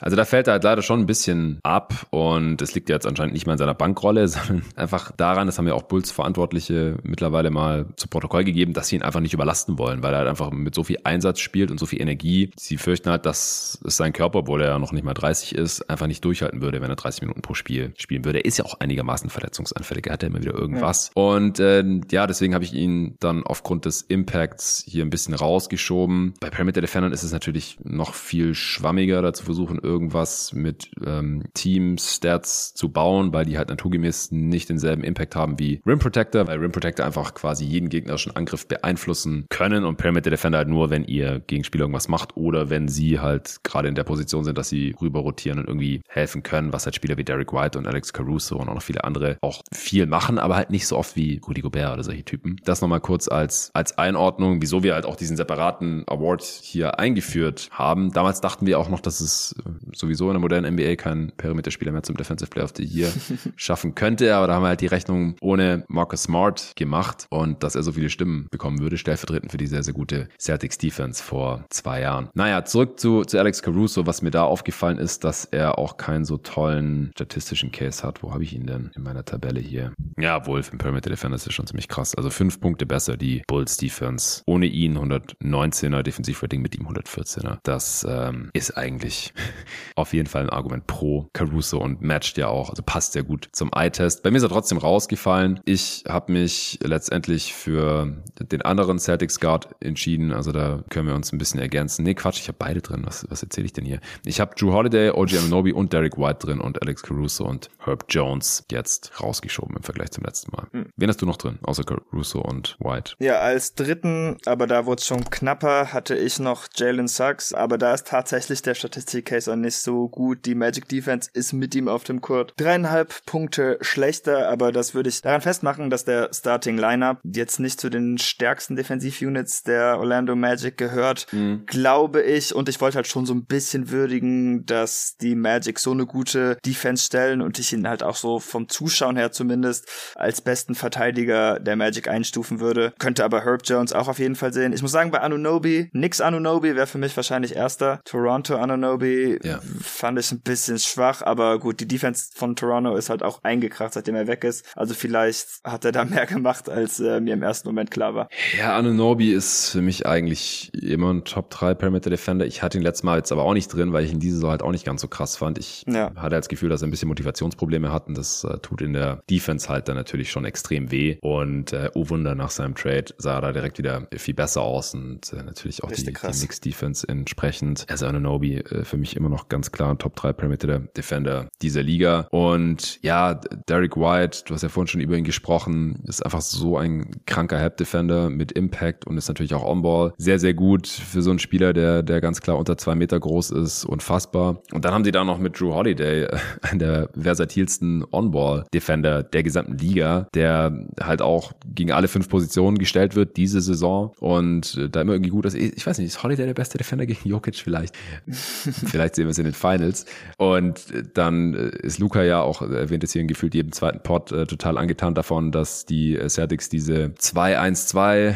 Also 0.00 0.16
da 0.16 0.24
fällt 0.24 0.48
er 0.48 0.54
halt 0.54 0.64
leider 0.64 0.82
schon 0.82 1.00
ein 1.00 1.06
bisschen 1.06 1.60
ab 1.62 2.06
und 2.10 2.60
es 2.62 2.74
liegt 2.74 2.88
jetzt 2.88 3.06
anscheinend 3.06 3.34
nicht 3.34 3.46
mal 3.46 3.52
in 3.52 3.58
seiner 3.58 3.74
Bankrolle, 3.74 4.28
sondern 4.28 4.62
einfach 4.76 5.12
daran, 5.12 5.46
das 5.46 5.58
haben 5.58 5.66
ja 5.66 5.74
auch 5.74 5.82
Bulls 5.82 6.10
Verantwortliche 6.10 6.96
mittlerweile 7.02 7.50
mal 7.50 7.86
zu 7.96 8.08
Protokoll 8.08 8.44
gegeben, 8.44 8.72
dass 8.72 8.88
sie 8.88 8.96
ihn 8.96 9.02
einfach 9.02 9.20
nicht 9.20 9.34
überlasten 9.34 9.78
wollen, 9.78 10.02
weil 10.02 10.12
er 10.12 10.20
halt 10.20 10.28
einfach 10.28 10.50
mit 10.50 10.74
so 10.74 10.84
viel 10.84 10.98
Einsatz 11.04 11.40
spielt 11.40 11.70
und 11.70 11.78
so 11.78 11.86
viel 11.86 12.00
Energie. 12.00 12.50
Sie 12.56 12.76
fürchten 12.76 13.10
halt, 13.10 13.26
dass 13.26 13.78
es 13.84 13.96
sein 13.96 14.12
Körper, 14.12 14.40
obwohl 14.40 14.62
er 14.62 14.68
ja 14.68 14.78
noch 14.78 14.92
nicht 14.92 15.04
mal 15.04 15.14
30 15.14 15.54
ist, 15.54 15.88
einfach 15.90 16.06
nicht 16.06 16.24
durchhalten 16.24 16.62
würde, 16.62 16.80
wenn 16.80 16.90
er 16.90 16.96
30 16.96 17.22
Minuten 17.22 17.42
pro 17.42 17.54
Spiel 17.54 17.92
spielen 17.96 18.24
würde. 18.24 18.40
Er 18.40 18.44
ist 18.44 18.58
ja 18.58 18.64
auch 18.64 18.80
einigermaßen 18.80 19.30
verletzungsanfällig. 19.30 20.06
Er 20.06 20.14
hat 20.14 20.22
ja 20.22 20.28
immer 20.28 20.40
wieder 20.40 20.54
irgendwas. 20.54 21.10
Ja. 21.14 21.22
Und 21.22 21.60
äh, 21.60 21.84
ja, 22.10 22.26
deswegen 22.26 22.54
habe 22.54 22.64
ich 22.64 22.72
ihn 22.72 23.16
dann 23.20 23.44
aufgrund 23.44 23.84
des 23.84 24.02
Impacts 24.02 24.84
hier 24.86 25.04
ein 25.04 25.10
bisschen 25.10 25.34
rausgeschoben. 25.34 26.34
Bei 26.40 26.50
Perimeter 26.50 26.80
Defendern 26.80 27.12
ist 27.12 27.22
es 27.22 27.32
natürlich 27.32 27.78
noch 27.82 28.14
viel 28.14 28.54
schwammiger, 28.54 28.99
da 29.06 29.32
zu 29.32 29.44
versuchen, 29.44 29.78
irgendwas 29.78 30.52
mit 30.52 30.90
ähm, 31.04 31.44
Team-Stats 31.54 32.74
zu 32.74 32.90
bauen, 32.90 33.32
weil 33.32 33.44
die 33.44 33.58
halt 33.58 33.68
naturgemäß 33.68 34.32
nicht 34.32 34.68
denselben 34.68 35.04
Impact 35.04 35.36
haben 35.36 35.58
wie 35.58 35.80
Rim 35.86 35.98
Protector, 35.98 36.46
weil 36.46 36.58
Rim 36.58 36.72
Protector 36.72 37.06
einfach 37.06 37.34
quasi 37.34 37.64
jeden 37.64 37.88
gegnerischen 37.88 38.34
Angriff 38.36 38.66
beeinflussen 38.66 39.46
können 39.50 39.84
und 39.84 39.96
Perimeter 39.96 40.30
Defender 40.30 40.58
halt 40.58 40.68
nur, 40.68 40.90
wenn 40.90 41.04
ihr 41.04 41.40
Gegenspieler 41.40 41.82
irgendwas 41.82 42.08
macht 42.08 42.36
oder 42.36 42.70
wenn 42.70 42.88
sie 42.88 43.20
halt 43.20 43.60
gerade 43.62 43.88
in 43.88 43.94
der 43.94 44.04
Position 44.04 44.44
sind, 44.44 44.58
dass 44.58 44.68
sie 44.68 44.94
rüber 45.00 45.20
rotieren 45.20 45.58
und 45.58 45.68
irgendwie 45.68 46.02
helfen 46.08 46.42
können, 46.42 46.72
was 46.72 46.84
halt 46.84 46.94
Spieler 46.94 47.16
wie 47.16 47.24
Derek 47.24 47.52
White 47.52 47.78
und 47.78 47.86
Alex 47.86 48.12
Caruso 48.12 48.56
und 48.56 48.68
auch 48.68 48.74
noch 48.74 48.82
viele 48.82 49.04
andere 49.04 49.38
auch 49.40 49.62
viel 49.72 50.06
machen, 50.06 50.38
aber 50.38 50.56
halt 50.56 50.70
nicht 50.70 50.86
so 50.86 50.96
oft 50.96 51.16
wie 51.16 51.40
Rudy 51.46 51.62
Gobert 51.62 51.94
oder 51.94 52.04
solche 52.04 52.24
Typen. 52.24 52.56
Das 52.64 52.80
nochmal 52.80 53.00
kurz 53.00 53.28
als, 53.28 53.70
als 53.74 53.96
Einordnung, 53.98 54.60
wieso 54.62 54.82
wir 54.82 54.94
halt 54.94 55.06
auch 55.06 55.16
diesen 55.16 55.36
separaten 55.36 56.04
Award 56.06 56.42
hier 56.42 56.98
eingeführt 56.98 57.68
haben. 57.72 58.12
Damals 58.12 58.40
dachten 58.40 58.66
wir 58.66 58.78
auch 58.78 58.88
noch, 58.90 59.00
dass 59.00 59.20
es 59.20 59.54
sowieso 59.94 60.26
in 60.26 60.34
der 60.34 60.40
modernen 60.40 60.74
NBA 60.74 60.96
keinen 60.96 61.32
Perimeter-Spieler 61.32 61.92
mehr 61.92 62.02
zum 62.02 62.16
Defensive 62.16 62.50
Player 62.50 62.64
of 62.64 62.72
the 62.76 62.84
Year 62.84 63.10
schaffen 63.56 63.94
könnte, 63.94 64.34
aber 64.34 64.46
da 64.46 64.54
haben 64.54 64.62
wir 64.62 64.68
halt 64.68 64.80
die 64.80 64.86
Rechnung 64.86 65.36
ohne 65.40 65.84
Marcus 65.88 66.24
Smart 66.24 66.72
gemacht 66.76 67.26
und 67.30 67.62
dass 67.62 67.74
er 67.74 67.82
so 67.82 67.92
viele 67.92 68.10
Stimmen 68.10 68.48
bekommen 68.50 68.80
würde, 68.80 68.98
stellvertretend 68.98 69.52
für 69.52 69.58
die 69.58 69.66
sehr, 69.66 69.82
sehr 69.82 69.94
gute 69.94 70.28
Celtics 70.38 70.78
Defense 70.78 71.22
vor 71.22 71.64
zwei 71.70 72.00
Jahren. 72.00 72.28
Naja, 72.34 72.64
zurück 72.64 72.98
zu, 72.98 73.22
zu 73.22 73.38
Alex 73.38 73.62
Caruso. 73.62 74.06
Was 74.06 74.22
mir 74.22 74.30
da 74.30 74.44
aufgefallen 74.44 74.98
ist, 74.98 75.24
dass 75.24 75.44
er 75.44 75.78
auch 75.78 75.96
keinen 75.96 76.24
so 76.24 76.36
tollen 76.36 77.10
statistischen 77.14 77.72
Case 77.72 78.02
hat. 78.02 78.22
Wo 78.22 78.32
habe 78.32 78.42
ich 78.44 78.52
ihn 78.52 78.66
denn 78.66 78.90
in 78.94 79.02
meiner 79.02 79.24
Tabelle 79.24 79.60
hier? 79.60 79.92
Ja, 80.18 80.46
Wolf 80.46 80.72
im 80.72 80.78
Perimeter 80.78 81.10
Defender 81.10 81.36
ist 81.36 81.52
schon 81.52 81.66
ziemlich 81.66 81.88
krass. 81.88 82.14
Also 82.14 82.30
fünf 82.30 82.60
Punkte 82.60 82.86
besser, 82.86 83.16
die 83.16 83.42
Bulls 83.46 83.76
Defense. 83.76 84.42
Ohne 84.46 84.66
ihn 84.66 84.98
119er 84.98 86.02
Defensivrating, 86.02 86.62
mit 86.62 86.78
ihm 86.78 86.86
114er. 86.86 87.58
Das 87.62 88.06
ähm, 88.08 88.50
ist 88.52 88.76
eigentlich 88.80 89.32
auf 89.94 90.12
jeden 90.12 90.28
Fall 90.28 90.42
ein 90.42 90.50
Argument 90.50 90.86
pro 90.86 91.28
Caruso 91.32 91.78
und 91.78 92.02
matcht 92.02 92.38
ja 92.38 92.48
auch, 92.48 92.70
also 92.70 92.82
passt 92.82 93.12
sehr 93.12 93.22
gut 93.22 93.48
zum 93.52 93.70
Eye-Test. 93.74 94.22
Bei 94.22 94.30
mir 94.30 94.38
ist 94.38 94.42
er 94.42 94.48
trotzdem 94.48 94.78
rausgefallen. 94.78 95.60
Ich 95.64 96.04
habe 96.08 96.32
mich 96.32 96.78
letztendlich 96.82 97.54
für 97.54 98.22
den 98.40 98.62
anderen 98.62 98.98
Celtics 98.98 99.40
Guard 99.40 99.68
entschieden. 99.80 100.32
Also 100.32 100.52
da 100.52 100.82
können 100.90 101.06
wir 101.06 101.14
uns 101.14 101.32
ein 101.32 101.38
bisschen 101.38 101.60
ergänzen. 101.60 102.04
Nee, 102.04 102.14
Quatsch, 102.14 102.40
ich 102.40 102.48
habe 102.48 102.56
beide 102.58 102.80
drin. 102.80 103.02
Was, 103.04 103.26
was 103.28 103.42
erzähle 103.42 103.66
ich 103.66 103.72
denn 103.72 103.84
hier? 103.84 104.00
Ich 104.24 104.40
habe 104.40 104.54
Drew 104.54 104.72
Holiday, 104.72 105.10
OG 105.10 105.36
Amanobi 105.38 105.72
und 105.72 105.92
Derek 105.92 106.16
White 106.18 106.46
drin 106.46 106.60
und 106.60 106.80
Alex 106.82 107.02
Caruso 107.02 107.44
und 107.44 107.70
Herb 107.78 108.06
Jones 108.08 108.64
jetzt 108.70 109.20
rausgeschoben 109.20 109.76
im 109.76 109.82
Vergleich 109.82 110.10
zum 110.10 110.24
letzten 110.24 110.52
Mal. 110.52 110.66
Hm. 110.72 110.86
Wen 110.96 111.08
hast 111.08 111.20
du 111.20 111.26
noch 111.26 111.36
drin, 111.36 111.58
außer 111.62 111.84
Caruso 111.84 112.40
und 112.40 112.76
White? 112.80 113.14
Ja, 113.18 113.40
als 113.40 113.74
dritten, 113.74 114.38
aber 114.46 114.66
da 114.66 114.86
wurde 114.86 115.00
es 115.00 115.06
schon 115.06 115.28
knapper, 115.28 115.92
hatte 115.92 116.16
ich 116.16 116.38
noch 116.38 116.68
Jalen 116.74 117.08
Suggs, 117.08 117.52
aber 117.52 117.78
da 117.78 117.92
ist 117.94 118.06
tatsächlich 118.06 118.62
der 118.62 118.69
Statistik-Case 118.74 119.52
auch 119.52 119.56
nicht 119.56 119.76
so 119.76 120.08
gut. 120.08 120.44
Die 120.46 120.54
Magic 120.54 120.88
Defense 120.88 121.30
ist 121.32 121.52
mit 121.52 121.74
ihm 121.74 121.88
auf 121.88 122.04
dem 122.04 122.20
Court 122.20 122.54
dreieinhalb 122.56 123.24
Punkte 123.26 123.78
schlechter, 123.80 124.48
aber 124.48 124.72
das 124.72 124.94
würde 124.94 125.08
ich 125.08 125.22
daran 125.22 125.40
festmachen, 125.40 125.90
dass 125.90 126.04
der 126.04 126.30
Starting 126.32 126.78
Lineup 126.78 127.18
jetzt 127.24 127.60
nicht 127.60 127.80
zu 127.80 127.90
den 127.90 128.18
stärksten 128.18 128.76
Defensiv-Units 128.76 129.62
der 129.62 129.98
Orlando 129.98 130.36
Magic 130.36 130.76
gehört, 130.76 131.26
mhm. 131.32 131.64
glaube 131.66 132.22
ich. 132.22 132.54
Und 132.54 132.68
ich 132.68 132.80
wollte 132.80 132.96
halt 132.96 133.06
schon 133.06 133.26
so 133.26 133.34
ein 133.34 133.44
bisschen 133.44 133.90
würdigen, 133.90 134.66
dass 134.66 135.16
die 135.20 135.34
Magic 135.34 135.78
so 135.78 135.92
eine 135.92 136.06
gute 136.06 136.58
Defense 136.64 137.04
stellen 137.04 137.42
und 137.42 137.58
ich 137.58 137.72
ihn 137.72 137.88
halt 137.88 138.02
auch 138.02 138.16
so 138.16 138.38
vom 138.38 138.68
Zuschauen 138.68 139.16
her 139.16 139.32
zumindest 139.32 139.88
als 140.14 140.40
besten 140.40 140.74
Verteidiger 140.74 141.58
der 141.58 141.76
Magic 141.76 142.08
einstufen 142.08 142.60
würde. 142.60 142.92
Könnte 142.98 143.24
aber 143.24 143.44
Herb 143.44 143.62
Jones 143.64 143.92
auch 143.92 144.08
auf 144.08 144.18
jeden 144.18 144.36
Fall 144.36 144.52
sehen. 144.52 144.72
Ich 144.72 144.82
muss 144.82 144.92
sagen, 144.92 145.10
bei 145.10 145.20
Anunobi, 145.20 145.90
nix 145.92 146.20
Anunobi 146.20 146.74
wäre 146.76 146.86
für 146.86 146.98
mich 146.98 147.16
wahrscheinlich 147.16 147.56
erster. 147.56 148.00
Toronto 148.04 148.56
Anunobi 148.60 149.38
ja. 149.42 149.60
fand 149.80 150.18
ich 150.18 150.30
ein 150.32 150.40
bisschen 150.40 150.78
schwach, 150.78 151.22
aber 151.22 151.58
gut, 151.58 151.80
die 151.80 151.88
Defense 151.88 152.30
von 152.34 152.56
Toronto 152.56 152.96
ist 152.96 153.10
halt 153.10 153.22
auch 153.22 153.42
eingekracht, 153.42 153.94
seitdem 153.94 154.14
er 154.14 154.26
weg 154.26 154.44
ist. 154.44 154.64
Also 154.76 154.94
vielleicht 154.94 155.60
hat 155.64 155.84
er 155.84 155.92
da 155.92 156.04
mehr 156.06 156.26
gemacht, 156.26 156.68
als 156.68 157.00
äh, 157.00 157.20
mir 157.20 157.34
im 157.34 157.42
ersten 157.42 157.68
Moment 157.68 157.90
klar 157.90 158.14
war. 158.14 158.28
Ja, 158.58 158.76
Anunobi 158.76 159.32
ist 159.32 159.70
für 159.70 159.82
mich 159.82 160.06
eigentlich 160.06 160.72
immer 160.74 161.12
ein 161.12 161.24
Top 161.24 161.50
3 161.50 161.74
Perimeter 161.74 162.10
Defender. 162.10 162.46
Ich 162.46 162.62
hatte 162.62 162.78
ihn 162.78 162.82
letztes 162.82 163.02
Mal 163.02 163.18
jetzt 163.18 163.32
aber 163.32 163.44
auch 163.44 163.54
nicht 163.54 163.68
drin, 163.68 163.92
weil 163.92 164.04
ich 164.04 164.12
ihn 164.12 164.20
diese 164.20 164.36
Saison 164.36 164.50
halt 164.50 164.62
auch 164.62 164.72
nicht 164.72 164.84
ganz 164.84 165.00
so 165.00 165.08
krass 165.08 165.36
fand. 165.36 165.58
Ich 165.58 165.84
ja. 165.86 166.12
hatte 166.16 166.36
das 166.36 166.48
Gefühl, 166.48 166.68
dass 166.68 166.82
er 166.82 166.88
ein 166.88 166.90
bisschen 166.90 167.08
Motivationsprobleme 167.08 167.92
hat 167.92 168.08
und 168.08 168.16
das 168.16 168.44
äh, 168.44 168.58
tut 168.58 168.82
in 168.82 168.92
der 168.92 169.22
Defense 169.30 169.68
halt 169.68 169.88
dann 169.88 169.96
natürlich 169.96 170.30
schon 170.30 170.44
extrem 170.44 170.90
weh. 170.90 171.18
Und 171.22 171.72
äh, 171.72 171.90
oh 171.94 172.08
Wunder, 172.08 172.34
nach 172.34 172.50
seinem 172.50 172.74
Trade 172.74 173.06
sah 173.18 173.36
er 173.36 173.40
da 173.40 173.52
direkt 173.52 173.78
wieder 173.78 174.06
viel 174.16 174.34
besser 174.34 174.62
aus 174.62 174.94
und 174.94 175.32
äh, 175.32 175.42
natürlich 175.42 175.82
auch 175.82 175.90
die, 175.90 176.04
die 176.04 176.12
Knicks 176.12 176.60
Defense 176.60 177.08
entsprechend. 177.08 177.86
Also 177.88 178.06
Anunobi 178.50 178.58
äh, 178.58 178.84
für 178.84 178.96
mich 178.96 179.16
immer 179.16 179.28
noch 179.28 179.48
ganz 179.48 179.72
klar 179.72 179.90
ein 179.90 179.98
Top 179.98 180.16
3 180.16 180.32
Perimeter 180.32 180.80
Defender 180.96 181.48
dieser 181.62 181.82
Liga. 181.82 182.26
Und 182.30 182.98
ja, 183.02 183.34
Derek 183.68 183.96
White, 183.96 184.42
du 184.46 184.54
hast 184.54 184.62
ja 184.62 184.68
vorhin 184.68 184.88
schon 184.88 185.00
über 185.00 185.16
ihn 185.16 185.24
gesprochen, 185.24 186.02
ist 186.06 186.24
einfach 186.24 186.40
so 186.40 186.76
ein 186.76 187.22
kranker 187.26 187.58
Help 187.58 187.76
Defender 187.76 188.30
mit 188.30 188.52
Impact 188.52 189.06
und 189.06 189.16
ist 189.16 189.28
natürlich 189.28 189.54
auch 189.54 189.64
On-Ball. 189.64 190.12
Sehr, 190.18 190.38
sehr 190.38 190.54
gut 190.54 190.86
für 190.86 191.22
so 191.22 191.30
einen 191.30 191.38
Spieler, 191.38 191.72
der, 191.72 192.02
der 192.02 192.20
ganz 192.20 192.40
klar 192.40 192.58
unter 192.58 192.76
zwei 192.76 192.94
Meter 192.94 193.18
groß 193.18 193.50
ist, 193.52 193.84
unfassbar. 193.84 194.62
Und 194.72 194.84
dann 194.84 194.94
haben 194.94 195.04
sie 195.04 195.12
da 195.12 195.24
noch 195.24 195.38
mit 195.38 195.58
Drew 195.60 195.74
Holiday, 195.74 196.24
äh, 196.62 196.76
der 196.76 197.08
versatilsten 197.18 198.04
On-Ball-Defender 198.10 199.22
der 199.22 199.42
gesamten 199.42 199.78
Liga, 199.78 200.28
der 200.34 200.86
halt 201.00 201.22
auch 201.22 201.52
gegen 201.66 201.92
alle 201.92 202.08
fünf 202.08 202.28
Positionen 202.28 202.78
gestellt 202.78 203.14
wird 203.14 203.36
diese 203.36 203.60
Saison 203.60 204.12
und 204.18 204.76
äh, 204.76 204.88
da 204.88 205.02
immer 205.02 205.12
irgendwie 205.12 205.30
gut 205.30 205.44
ist. 205.46 205.54
Ich 205.54 205.86
weiß 205.86 205.98
nicht, 205.98 206.08
ist 206.08 206.22
Holiday 206.22 206.46
der 206.46 206.54
beste 206.54 206.78
Defender 206.78 207.06
gegen 207.06 207.28
Jokic 207.28 207.56
vielleicht? 207.56 207.94
vielleicht 208.86 209.14
sehen 209.14 209.26
wir 209.26 209.30
es 209.30 209.38
in 209.38 209.44
den 209.44 209.54
Finals. 209.54 210.06
Und 210.36 210.84
dann 211.14 211.54
äh, 211.54 211.70
ist 211.82 211.98
Luca 211.98 212.22
ja 212.22 212.40
auch, 212.42 212.62
erwähnt 212.62 213.04
es 213.04 213.12
hier 213.12 213.22
in 213.22 213.28
gefühlt 213.28 213.54
jedem 213.54 213.72
zweiten 213.72 214.02
Pod, 214.02 214.32
äh, 214.32 214.46
total 214.46 214.78
angetan 214.78 215.14
davon, 215.14 215.52
dass 215.52 215.86
die 215.86 216.18
Celtics 216.28 216.68
diese 216.68 217.12
2-1-2 217.18 218.34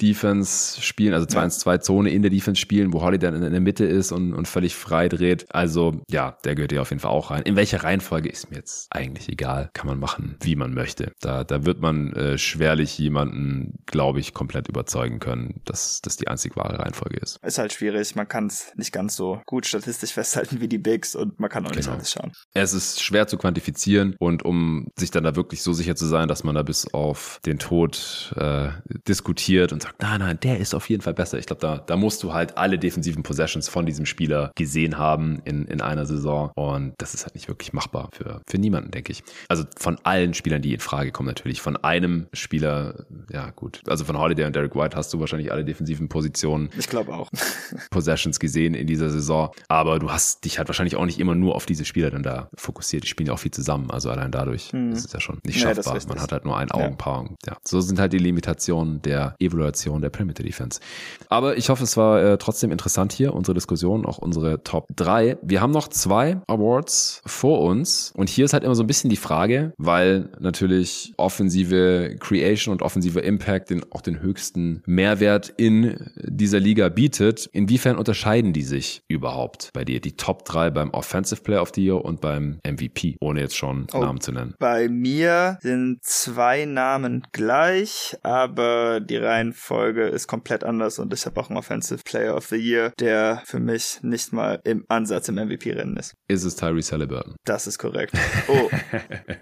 Defense 0.00 0.80
spielen, 0.80 1.14
also 1.14 1.26
2-1-2 1.26 1.80
Zone 1.80 2.10
in 2.10 2.22
der 2.22 2.30
Defense 2.30 2.60
spielen, 2.60 2.92
wo 2.92 3.02
Holiday 3.02 3.30
dann 3.30 3.42
in 3.42 3.52
der 3.52 3.60
Mitte 3.60 3.84
ist 3.84 4.12
und, 4.12 4.34
und 4.34 4.48
völlig 4.48 4.74
frei 4.74 5.08
dreht. 5.08 5.46
Also 5.54 6.02
ja, 6.10 6.36
der 6.44 6.54
gehört 6.54 6.72
hier 6.72 6.82
auf 6.82 6.90
jeden 6.90 7.00
Fall 7.00 7.10
auch 7.10 7.30
rein. 7.30 7.42
In 7.42 7.56
welcher 7.56 7.82
Reihenfolge 7.82 8.28
ist 8.28 8.50
mir 8.50 8.56
jetzt 8.56 8.88
eigentlich 8.90 9.28
egal. 9.28 9.70
Kann 9.72 9.86
man 9.86 9.98
machen, 9.98 10.36
wie 10.40 10.56
man 10.56 10.74
möchte. 10.74 11.12
Da, 11.20 11.44
da 11.44 11.64
wird 11.64 11.80
man 11.80 12.12
äh, 12.12 12.38
schwerlich 12.38 12.98
jemanden, 12.98 13.78
glaube 13.86 14.20
ich, 14.20 14.34
komplett 14.34 14.68
überzeugen 14.68 15.20
können, 15.20 15.60
dass 15.64 16.00
das 16.02 16.16
die 16.16 16.28
einzig 16.28 16.56
wahre 16.56 16.78
Reihenfolge 16.78 17.18
ist. 17.18 17.38
Ist 17.42 17.58
halt 17.58 17.72
schwierig. 17.72 18.14
Man 18.14 18.28
kann 18.28 18.46
es 18.46 18.72
nicht 18.76 18.92
ganz 18.92 19.16
so 19.16 19.40
gut 19.46 19.66
statistisch 19.66 20.12
festhalten 20.12 20.60
wie 20.60 20.68
die 20.68 20.78
Bigs 20.78 21.14
und 21.14 21.38
man 21.40 21.50
kann 21.50 21.66
auch 21.66 21.70
nicht 21.70 21.84
genau. 21.84 21.96
alles 21.96 22.12
schauen. 22.12 22.32
Es 22.54 22.72
ist 22.72 23.02
schwer 23.02 23.26
zu 23.26 23.36
quantifizieren 23.36 24.16
und 24.18 24.44
um 24.44 24.88
sich 24.96 25.10
dann 25.10 25.24
da 25.24 25.36
wirklich 25.36 25.62
so 25.62 25.72
sicher 25.72 25.96
zu 25.96 26.06
sein, 26.06 26.28
dass 26.28 26.44
man 26.44 26.54
da 26.54 26.62
bis 26.62 26.92
auf 26.92 27.40
den 27.44 27.58
Tod 27.58 28.34
äh, 28.36 28.68
diskutiert 29.06 29.72
und 29.72 29.82
sagt, 29.82 30.00
nein, 30.00 30.20
nein, 30.20 30.38
der 30.42 30.58
ist 30.58 30.74
auf 30.74 30.88
jeden 30.88 31.02
Fall 31.02 31.14
besser. 31.14 31.38
Ich 31.38 31.46
glaube, 31.46 31.60
da, 31.60 31.78
da 31.78 31.96
musst 31.96 32.22
du 32.22 32.32
halt 32.32 32.56
alle 32.56 32.78
defensiven 32.78 33.22
Possessions 33.22 33.68
von 33.68 33.86
diesem 33.86 34.06
Spieler 34.06 34.52
gesehen 34.54 34.98
haben 34.98 35.40
in, 35.44 35.66
in 35.66 35.80
einer 35.80 36.06
Saison. 36.06 36.50
Und 36.54 36.94
das 36.98 37.14
ist 37.14 37.24
halt 37.24 37.34
nicht 37.34 37.48
wirklich 37.48 37.72
machbar 37.72 38.08
für, 38.12 38.40
für 38.46 38.58
niemanden, 38.58 38.90
denke 38.90 39.12
ich. 39.12 39.22
Also 39.48 39.64
von 39.76 39.98
allen 40.04 40.34
Spielern, 40.34 40.62
die 40.62 40.74
in 40.74 40.80
Frage 40.80 41.12
kommen, 41.12 41.28
natürlich. 41.28 41.60
Von 41.60 41.76
einem 41.76 42.26
Spieler, 42.32 43.06
ja 43.30 43.50
gut. 43.50 43.82
Also 43.86 44.04
von 44.04 44.18
Holiday 44.18 44.46
und 44.46 44.56
Derek 44.56 44.74
White 44.74 44.96
hast 44.96 45.12
du 45.12 45.20
wahrscheinlich 45.20 45.52
alle 45.52 45.64
defensiven 45.64 46.08
Positionen. 46.08 46.70
Ich 46.78 46.88
glaube 46.88 47.12
auch. 47.14 47.30
Possessions 47.90 48.40
gesehen 48.40 48.74
in 48.74 48.86
dieser 48.86 49.10
Saison. 49.10 49.23
Aber 49.68 49.98
du 49.98 50.10
hast 50.10 50.44
dich 50.44 50.58
halt 50.58 50.68
wahrscheinlich 50.68 50.96
auch 50.96 51.04
nicht 51.04 51.18
immer 51.18 51.34
nur 51.34 51.54
auf 51.54 51.66
diese 51.66 51.84
Spieler 51.84 52.10
dann 52.10 52.22
da 52.22 52.48
fokussiert. 52.54 53.04
Die 53.04 53.08
spielen 53.08 53.26
ja 53.26 53.32
auch 53.32 53.38
viel 53.38 53.50
zusammen. 53.50 53.90
Also 53.90 54.10
allein 54.10 54.30
dadurch 54.30 54.72
hm. 54.72 54.92
ist 54.92 55.06
es 55.06 55.12
ja 55.12 55.20
schon 55.20 55.38
nicht 55.44 55.60
schaffbar. 55.60 55.98
Man 56.08 56.20
hat 56.20 56.32
halt 56.32 56.44
nur 56.44 56.56
ein 56.56 56.70
Augenpaar. 56.70 57.24
Ja. 57.46 57.52
ja. 57.52 57.56
So 57.64 57.80
sind 57.80 57.98
halt 57.98 58.12
die 58.12 58.18
Limitationen 58.18 59.02
der 59.02 59.34
Evaluation 59.38 60.00
der 60.00 60.10
Perimeter 60.10 60.42
Defense. 60.42 60.80
Aber 61.28 61.56
ich 61.56 61.68
hoffe, 61.68 61.84
es 61.84 61.96
war 61.96 62.22
äh, 62.22 62.38
trotzdem 62.38 62.70
interessant 62.70 63.12
hier, 63.12 63.34
unsere 63.34 63.54
Diskussion, 63.54 64.06
auch 64.06 64.18
unsere 64.18 64.62
Top 64.62 64.86
3. 64.96 65.38
Wir 65.42 65.60
haben 65.60 65.72
noch 65.72 65.88
zwei 65.88 66.40
Awards 66.46 67.22
vor 67.26 67.60
uns. 67.62 68.12
Und 68.14 68.28
hier 68.28 68.44
ist 68.44 68.52
halt 68.52 68.64
immer 68.64 68.74
so 68.74 68.82
ein 68.82 68.86
bisschen 68.86 69.10
die 69.10 69.16
Frage, 69.16 69.72
weil 69.78 70.30
natürlich 70.40 71.14
offensive 71.16 72.16
Creation 72.20 72.72
und 72.72 72.82
offensive 72.82 73.20
Impact 73.20 73.70
den, 73.70 73.84
auch 73.92 74.00
den 74.00 74.20
höchsten 74.20 74.82
Mehrwert 74.86 75.52
in 75.56 76.10
dieser 76.16 76.60
Liga 76.60 76.88
bietet. 76.88 77.48
Inwiefern 77.52 77.96
unterscheiden 77.96 78.52
die 78.52 78.62
sich 78.62 79.02
überhaupt 79.14 79.70
bei 79.72 79.84
dir? 79.84 80.00
Die 80.00 80.16
Top 80.16 80.44
3 80.44 80.70
beim 80.70 80.90
Offensive 80.90 81.42
Player 81.42 81.62
of 81.62 81.72
the 81.74 81.84
Year 81.84 82.04
und 82.04 82.20
beim 82.20 82.58
MVP, 82.66 83.16
ohne 83.20 83.40
jetzt 83.40 83.56
schon 83.56 83.86
oh, 83.92 83.98
Namen 83.98 84.20
zu 84.20 84.32
nennen. 84.32 84.54
Bei 84.58 84.88
mir 84.88 85.58
sind 85.62 86.02
zwei 86.02 86.64
Namen 86.64 87.26
gleich, 87.32 88.16
aber 88.22 89.00
die 89.00 89.16
Reihenfolge 89.16 90.06
ist 90.06 90.26
komplett 90.26 90.64
anders 90.64 90.98
und 90.98 91.12
ich 91.14 91.24
habe 91.26 91.40
auch 91.40 91.48
einen 91.48 91.58
Offensive 91.58 92.02
Player 92.04 92.36
of 92.36 92.46
the 92.46 92.56
Year, 92.56 92.92
der 92.98 93.42
für 93.44 93.60
mich 93.60 93.98
nicht 94.02 94.32
mal 94.32 94.60
im 94.64 94.84
Ansatz 94.88 95.28
im 95.28 95.36
MVP-Rennen 95.36 95.96
ist. 95.96 96.14
Ist 96.28 96.44
es 96.44 96.56
Tyrese 96.56 96.92
Halliburton? 96.92 97.36
Das 97.44 97.66
ist 97.66 97.78
korrekt. 97.78 98.14
Oh, 98.46 98.68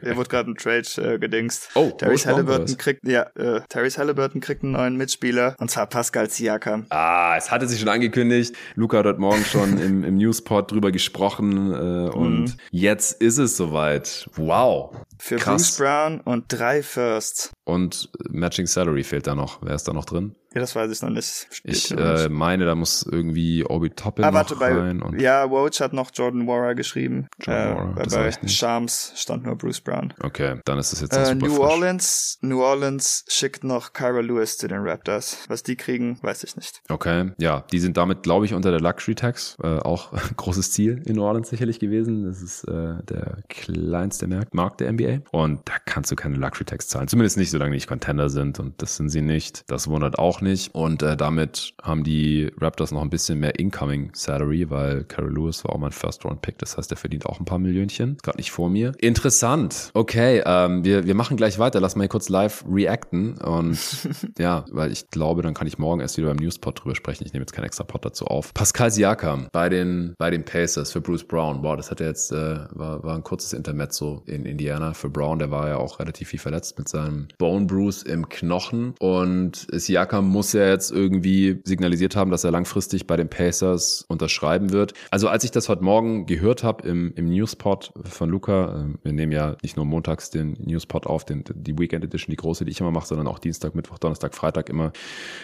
hier 0.03 0.17
wurde 0.17 0.29
gerade 0.29 0.51
ein 0.51 0.55
Trade 0.55 0.87
äh, 0.99 1.19
gedingst. 1.19 1.71
Oh, 1.75 1.91
Tyrese 1.91 2.29
Halliburton 2.29 2.77
kriegt, 2.77 3.07
ja, 3.07 3.23
äh, 3.35 3.63
Tyrese 3.69 3.99
Halliburton 3.99 4.41
kriegt 4.41 4.63
einen 4.63 4.73
neuen 4.73 4.97
Mitspieler 4.97 5.57
und 5.59 5.71
zwar 5.71 5.87
Pascal 5.87 6.31
Siakam. 6.31 6.87
Ah, 6.91 7.35
es 7.37 7.51
hatte 7.51 7.67
sich 7.67 7.81
schon 7.81 7.89
angekündigt. 7.89 8.55
Luca 8.75 8.99
hat 8.99 9.07
heute 9.07 9.21
Morgen 9.21 9.45
schon 9.45 9.62
im, 9.65 10.05
im 10.05 10.17
Newspot 10.17 10.71
drüber 10.71 10.93
gesprochen 10.93 11.73
äh, 11.73 12.11
und 12.11 12.45
mhm. 12.45 12.55
jetzt 12.71 13.21
ist 13.21 13.39
es 13.39 13.57
soweit. 13.57 14.29
Wow. 14.37 14.97
Für 15.19 15.37
Krass. 15.37 15.77
Bruce 15.77 15.79
Brown 15.79 16.21
und 16.21 16.45
drei 16.49 16.83
Firsts. 16.83 17.51
Und 17.65 18.11
Matching 18.29 18.67
Salary 18.67 19.05
fehlt 19.05 19.27
da 19.27 19.35
noch. 19.35 19.61
Wer 19.63 19.75
ist 19.75 19.87
da 19.87 19.93
noch 19.93 20.05
drin? 20.05 20.35
Ja, 20.55 20.61
das 20.61 20.77
weiß 20.77 20.91
ich 20.91 21.01
noch 21.01 21.11
nicht. 21.11 21.47
Steht 21.51 21.75
ich 21.75 21.91
äh, 21.93 22.29
meine, 22.29 22.67
da 22.67 22.75
muss 22.75 23.07
irgendwie 23.11 23.65
Obi 23.65 23.91
Toppin 23.91 24.25
ah, 24.25 24.35
warte, 24.35 24.61
rein. 24.61 24.99
Bei, 24.99 25.19
ja, 25.19 25.51
Woj 25.51 25.71
hat 25.81 25.95
noch 25.95 26.11
Jordan 26.13 26.47
Warrer 26.47 26.75
geschrieben. 26.75 27.29
Jordan 27.41 27.73
äh, 27.73 27.97
Warrer, 27.97 28.31
bei 28.41 28.49
Shams 28.49 29.13
stand 29.17 29.45
nur 29.45 29.57
Bruce 29.57 29.81
Brown. 29.81 30.13
Okay, 30.23 30.61
dann 30.67 30.79
ist 30.79 30.93
das 30.93 31.01
jetzt 31.01 31.17
äh, 31.17 31.35
New 31.35 31.47
frisch. 31.47 31.59
Orleans, 31.59 32.39
New 32.43 32.63
Orleans 32.63 33.25
schickt 33.29 33.65
noch 33.65 33.95
Kyra 33.95 34.21
Lewis 34.21 34.59
zu 34.59 34.69
den 34.69 34.87
Raptors. 34.87 35.39
Was 35.49 35.63
die 35.63 35.77
kriegen, 35.77 36.19
weiß 36.23 36.45
ich 36.45 36.57
nicht. 36.57 36.83
Okay, 36.91 37.33
ja, 37.39 37.65
die 37.73 37.79
sind 37.79 37.97
damit, 37.97 38.23
glaube 38.23 38.45
ich, 38.45 38.53
unter 38.53 38.71
der 38.71 38.81
Luxury 38.81 39.15
Tax. 39.15 39.57
Äh, 39.63 39.79
auch 39.79 40.13
großes 40.37 40.73
Ziel 40.73 41.03
in 41.07 41.17
New 41.17 41.23
Orleans 41.23 41.49
sicherlich 41.49 41.79
gewesen. 41.79 42.25
Das 42.27 42.43
ist 42.43 42.65
äh, 42.65 43.03
der 43.05 43.39
kleinste 43.49 44.29
Markt 44.53 44.81
der 44.81 44.93
NBA. 44.93 45.21
Und 45.31 45.67
da 45.67 45.75
kannst 45.87 46.11
du 46.11 46.17
keine 46.17 46.37
Luxury 46.37 46.67
Tax 46.67 46.89
zahlen. 46.89 47.09
Zumindest 47.09 47.39
nicht, 47.39 47.52
solange 47.53 47.73
die 47.73 47.83
nicht 47.83 47.89
Contender 47.89 48.29
sind. 48.29 48.59
Und 48.59 48.81
das 48.81 48.97
sind 48.97 49.11
sie 49.11 49.23
nicht. 49.23 49.65
Das 49.67 49.89
wundert 49.89 50.19
auch 50.19 50.41
nicht. 50.41 50.75
Und 50.75 51.03
äh, 51.03 51.17
damit 51.17 51.75
haben 51.83 52.05
die 52.05 52.51
Raptors 52.59 52.93
noch 52.93 53.03
ein 53.03 53.11
bisschen 53.11 53.41
mehr 53.41 53.59
Incoming 53.59 54.11
Salary, 54.15 54.71
weil 54.71 55.05
Carol 55.05 55.35
Lewis 55.35 55.65
war 55.65 55.75
auch 55.75 55.79
mein 55.79 55.93
First-Round-Pick. 55.93 56.59
Das 56.59 56.77
heißt, 56.77 56.91
der 56.91 56.97
verdient 56.97 57.27
auch 57.27 57.41
ein 57.41 57.45
paar 57.45 57.59
Millionchen. 57.59 58.17
Gerade 58.23 58.39
nicht 58.39 58.51
vor 58.51 58.71
mir. 58.71 58.93
Interessant. 58.99 59.91
Okay, 59.95 60.43
ähm, 60.45 60.85
wir, 60.85 61.05
wir 61.05 61.15
machen 61.15 61.37
gleich 61.37 61.59
weiter. 61.59 61.81
Lass 61.81 61.97
mal 61.97 62.03
hier 62.03 62.09
kurz 62.09 62.29
live 62.29 62.65
reacten. 62.71 63.39
Und 63.39 63.79
ja, 64.39 64.65
weil 64.71 64.93
ich 64.93 65.11
glaube, 65.11 65.43
dann 65.43 65.55
kann 65.55 65.67
ich 65.67 65.79
morgen 65.79 66.01
erst 66.01 66.17
wieder 66.17 66.29
beim 66.29 66.37
Newspot 66.37 66.83
drüber 66.83 66.95
sprechen. 66.95 67.25
Ich 67.27 67.33
nehme 67.33 67.43
jetzt 67.43 67.53
keinen 67.53 67.65
extra 67.65 67.85
Pod 67.85 68.05
dazu 68.05 68.27
auf. 68.27 68.55
Pascal 68.55 68.91
Siakam 68.91 69.49
bei 69.53 69.69
den, 69.69 70.15
bei 70.19 70.31
den 70.31 70.45
Pacers 70.45 70.93
für 70.93 71.01
Bruce 71.01 71.25
Brown. 71.25 71.63
Wow, 71.63 71.77
das 71.77 71.91
hat 71.91 72.01
er 72.01 72.09
jetzt, 72.09 72.33
äh, 72.33 72.59
war, 72.71 73.03
war 73.03 73.17
ein 73.17 73.23
kurzes 73.23 73.53
Intermezzo 73.53 74.23
in 74.27 74.45
Indiana 74.45 74.95
für 74.95 75.11
Brown. 75.11 75.39
Der 75.39 75.51
war 75.51 75.69
ja 75.69 75.77
auch 75.77 75.99
relativ 75.99 76.29
viel 76.29 76.39
verletzt 76.39 76.79
mit 76.79 76.89
seinem 76.89 77.29
Bone 77.43 77.67
Bruce 77.67 78.05
im 78.05 78.29
Knochen. 78.29 78.95
Und 79.01 79.67
Siakam 79.73 80.29
muss 80.29 80.53
ja 80.53 80.69
jetzt 80.69 80.93
irgendwie 80.93 81.61
signalisiert 81.65 82.15
haben, 82.15 82.31
dass 82.31 82.45
er 82.45 82.53
langfristig 82.53 83.09
bei 83.09 83.17
den 83.17 83.29
Pacers 83.29 84.05
unterschreiben 84.07 84.71
wird. 84.71 84.95
Also 85.11 85.27
als 85.27 85.43
ich 85.43 85.51
das 85.51 85.69
heute 85.69 85.83
Morgen 85.83 86.27
gehört 86.27 86.63
habe 86.63 86.87
im, 86.87 87.13
im 87.17 87.25
Newspot 87.25 87.95
von 88.05 88.31
Luca, 88.31 88.85
äh, 88.85 88.95
wir 89.03 89.13
nehmen 89.13 89.33
ja 89.33 89.57
nicht 89.61 89.77
nur 89.77 89.85
montags 89.85 90.31
den 90.31 90.53
Newspot 90.53 91.09
auf, 91.09 91.25
den, 91.25 91.43
die 91.53 91.77
Weekend 91.77 92.05
Edition, 92.05 92.31
die 92.31 92.37
große, 92.37 92.65
die 92.65 92.71
ich 92.71 92.79
immer 92.79 92.93
mache, 92.93 93.09
sondern 93.09 93.27
auch 93.27 93.41
Dienstag, 93.41 93.75
Mittwoch, 93.75 93.99
Donnerstag, 93.99 94.37
Freitag 94.37 94.69
immer 94.69 94.93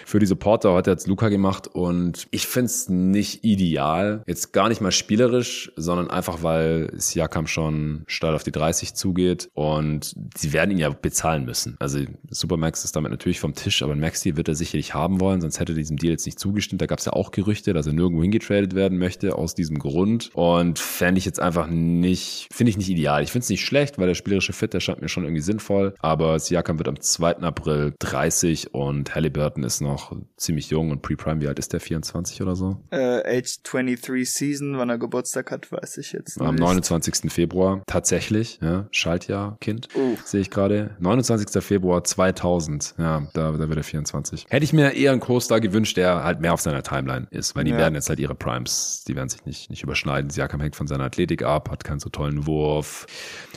für 0.07 0.21
die 0.21 0.27
Supporter. 0.27 0.75
Heute 0.75 0.93
hat 0.93 1.05
Luca 1.09 1.31
gemacht 1.31 1.67
und 1.67 2.29
ich 2.31 2.47
finde 2.47 2.67
es 2.67 2.89
nicht 2.89 3.43
ideal. 3.43 4.23
Jetzt 4.29 4.53
gar 4.53 4.69
nicht 4.69 4.81
mal 4.81 4.93
spielerisch, 4.93 5.73
sondern 5.75 6.11
einfach, 6.11 6.45
weil 6.45 6.93
Siakam 6.95 7.49
schon 7.49 8.05
steil 8.07 8.37
auf 8.37 8.45
die 8.45 8.53
30 8.53 8.95
zugeht 8.95 9.51
und 9.55 10.15
sie 10.37 10.53
werden 10.53 10.71
ihn 10.71 10.79
ja 10.79 10.91
bezahlen 10.91 11.45
müssen. 11.45 11.75
Also 11.81 11.88
Supermax 12.31 12.85
ist 12.85 12.97
damit 12.97 13.11
natürlich 13.11 13.41
vom 13.41 13.55
Tisch, 13.55 13.83
aber 13.83 13.93
ein 13.93 14.01
Maxi 14.01 14.37
wird 14.37 14.49
er 14.49 14.55
sicherlich 14.55 14.95
haben 14.95 15.21
wollen, 15.21 15.41
sonst 15.41 15.61
hätte 15.61 15.73
er 15.73 15.77
diesem 15.77 15.97
Deal 15.97 16.13
jetzt 16.13 16.27
nicht 16.27 16.39
zugestimmt. 16.39 16.83
Da 16.83 16.87
gab 16.87 16.99
es 16.99 17.05
ja 17.05 17.13
auch 17.13 17.31
Gerüchte, 17.31 17.73
dass 17.73 17.87
er 17.87 17.93
nirgendwo 17.93 18.23
hingetradet 18.23 18.75
werden 18.75 18.99
möchte 18.99 19.35
aus 19.35 19.55
diesem 19.55 19.79
Grund. 19.79 20.31
Und 20.35 20.79
fände 20.79 21.19
ich 21.19 21.25
jetzt 21.25 21.41
einfach 21.41 21.69
nicht, 21.69 22.49
finde 22.53 22.71
ich 22.71 22.77
nicht 22.77 22.89
ideal. 22.89 23.23
Ich 23.23 23.33
finde 23.33 23.45
es 23.45 23.51
nicht 23.51 23.65
schlecht, 23.65 23.99
weil 23.99 24.07
der 24.07 24.15
spielerische 24.15 24.53
Fit, 24.53 24.75
der 24.75 24.81
scheint 24.81 25.01
mir 25.01 25.09
schon 25.09 25.25
irgendwie 25.25 25.43
sinnvoll. 25.43 25.95
Aber 26.01 26.39
Siakam 26.39 26.79
wird 26.79 26.89
am 26.89 27.01
2. 27.01 27.39
April 27.39 27.95
30 27.99 28.75
und 28.75 29.15
Halliburton 29.15 29.65
ist 29.65 29.81
noch 29.81 30.15
ziemlich 30.37 30.71
jung 30.71 30.91
und 30.91 31.03
Pre-Prime, 31.03 31.41
wie 31.41 31.49
alt 31.49 31.59
ist 31.59 31.73
der? 31.73 31.81
24 31.81 32.43
oder 32.43 32.57
so? 32.57 32.77
Äh, 32.91 33.39
Age 33.39 33.63
23 33.63 34.31
Season, 34.31 34.79
wann 34.79 34.91
er 34.91 34.99
Geburtstag 34.99 35.51
hat, 35.51 35.71
weiß 35.71 35.99
ich 35.99 36.13
jetzt 36.13 36.39
nicht. 36.39 36.49
Am 36.49 36.57
29. 36.57 37.31
Februar, 37.33 37.83
tatsächlich, 37.87 38.59
ja, 38.63 38.89
Schaltjahr, 38.91 39.57
Kind, 39.61 39.89
uh. 39.95 40.17
sehe 40.25 40.41
ich 40.41 40.51
gerade. 40.51 40.97
29. 41.01 41.63
Februar 41.63 41.78
2000, 41.83 42.95
ja, 42.99 43.27
da, 43.33 43.53
da 43.53 43.69
wird 43.69 43.77
er 43.77 43.85
24. 43.85 44.47
Hätte 44.49 44.65
ich 44.65 44.73
mir 44.73 44.93
eher 44.93 45.13
einen 45.13 45.21
Co-Star 45.21 45.61
gewünscht, 45.61 45.97
der 45.97 46.25
halt 46.25 46.41
mehr 46.41 46.55
auf 46.55 46.61
seiner 46.61 46.83
Timeline 46.83 47.27
ist, 47.31 47.57
weil 47.57 47.65
die 47.65 47.71
ja. 47.71 47.79
werden 47.79 47.95
jetzt 47.95 48.09
halt 48.09 48.19
ihre 48.19 48.35
Primes, 48.35 49.05
die 49.07 49.17
werden 49.17 49.29
sich 49.29 49.45
nicht, 49.45 49.71
nicht 49.71 49.83
überschneiden. 49.83 50.31
Siakam 50.31 50.61
hängt 50.61 50.77
von 50.77 50.87
seiner 50.87 51.05
Athletik 51.05 51.43
ab, 51.43 51.71
hat 51.71 51.85
keinen 51.85 52.01
so 52.01 52.09
tollen 52.09 52.47
Wurf. 52.47 53.07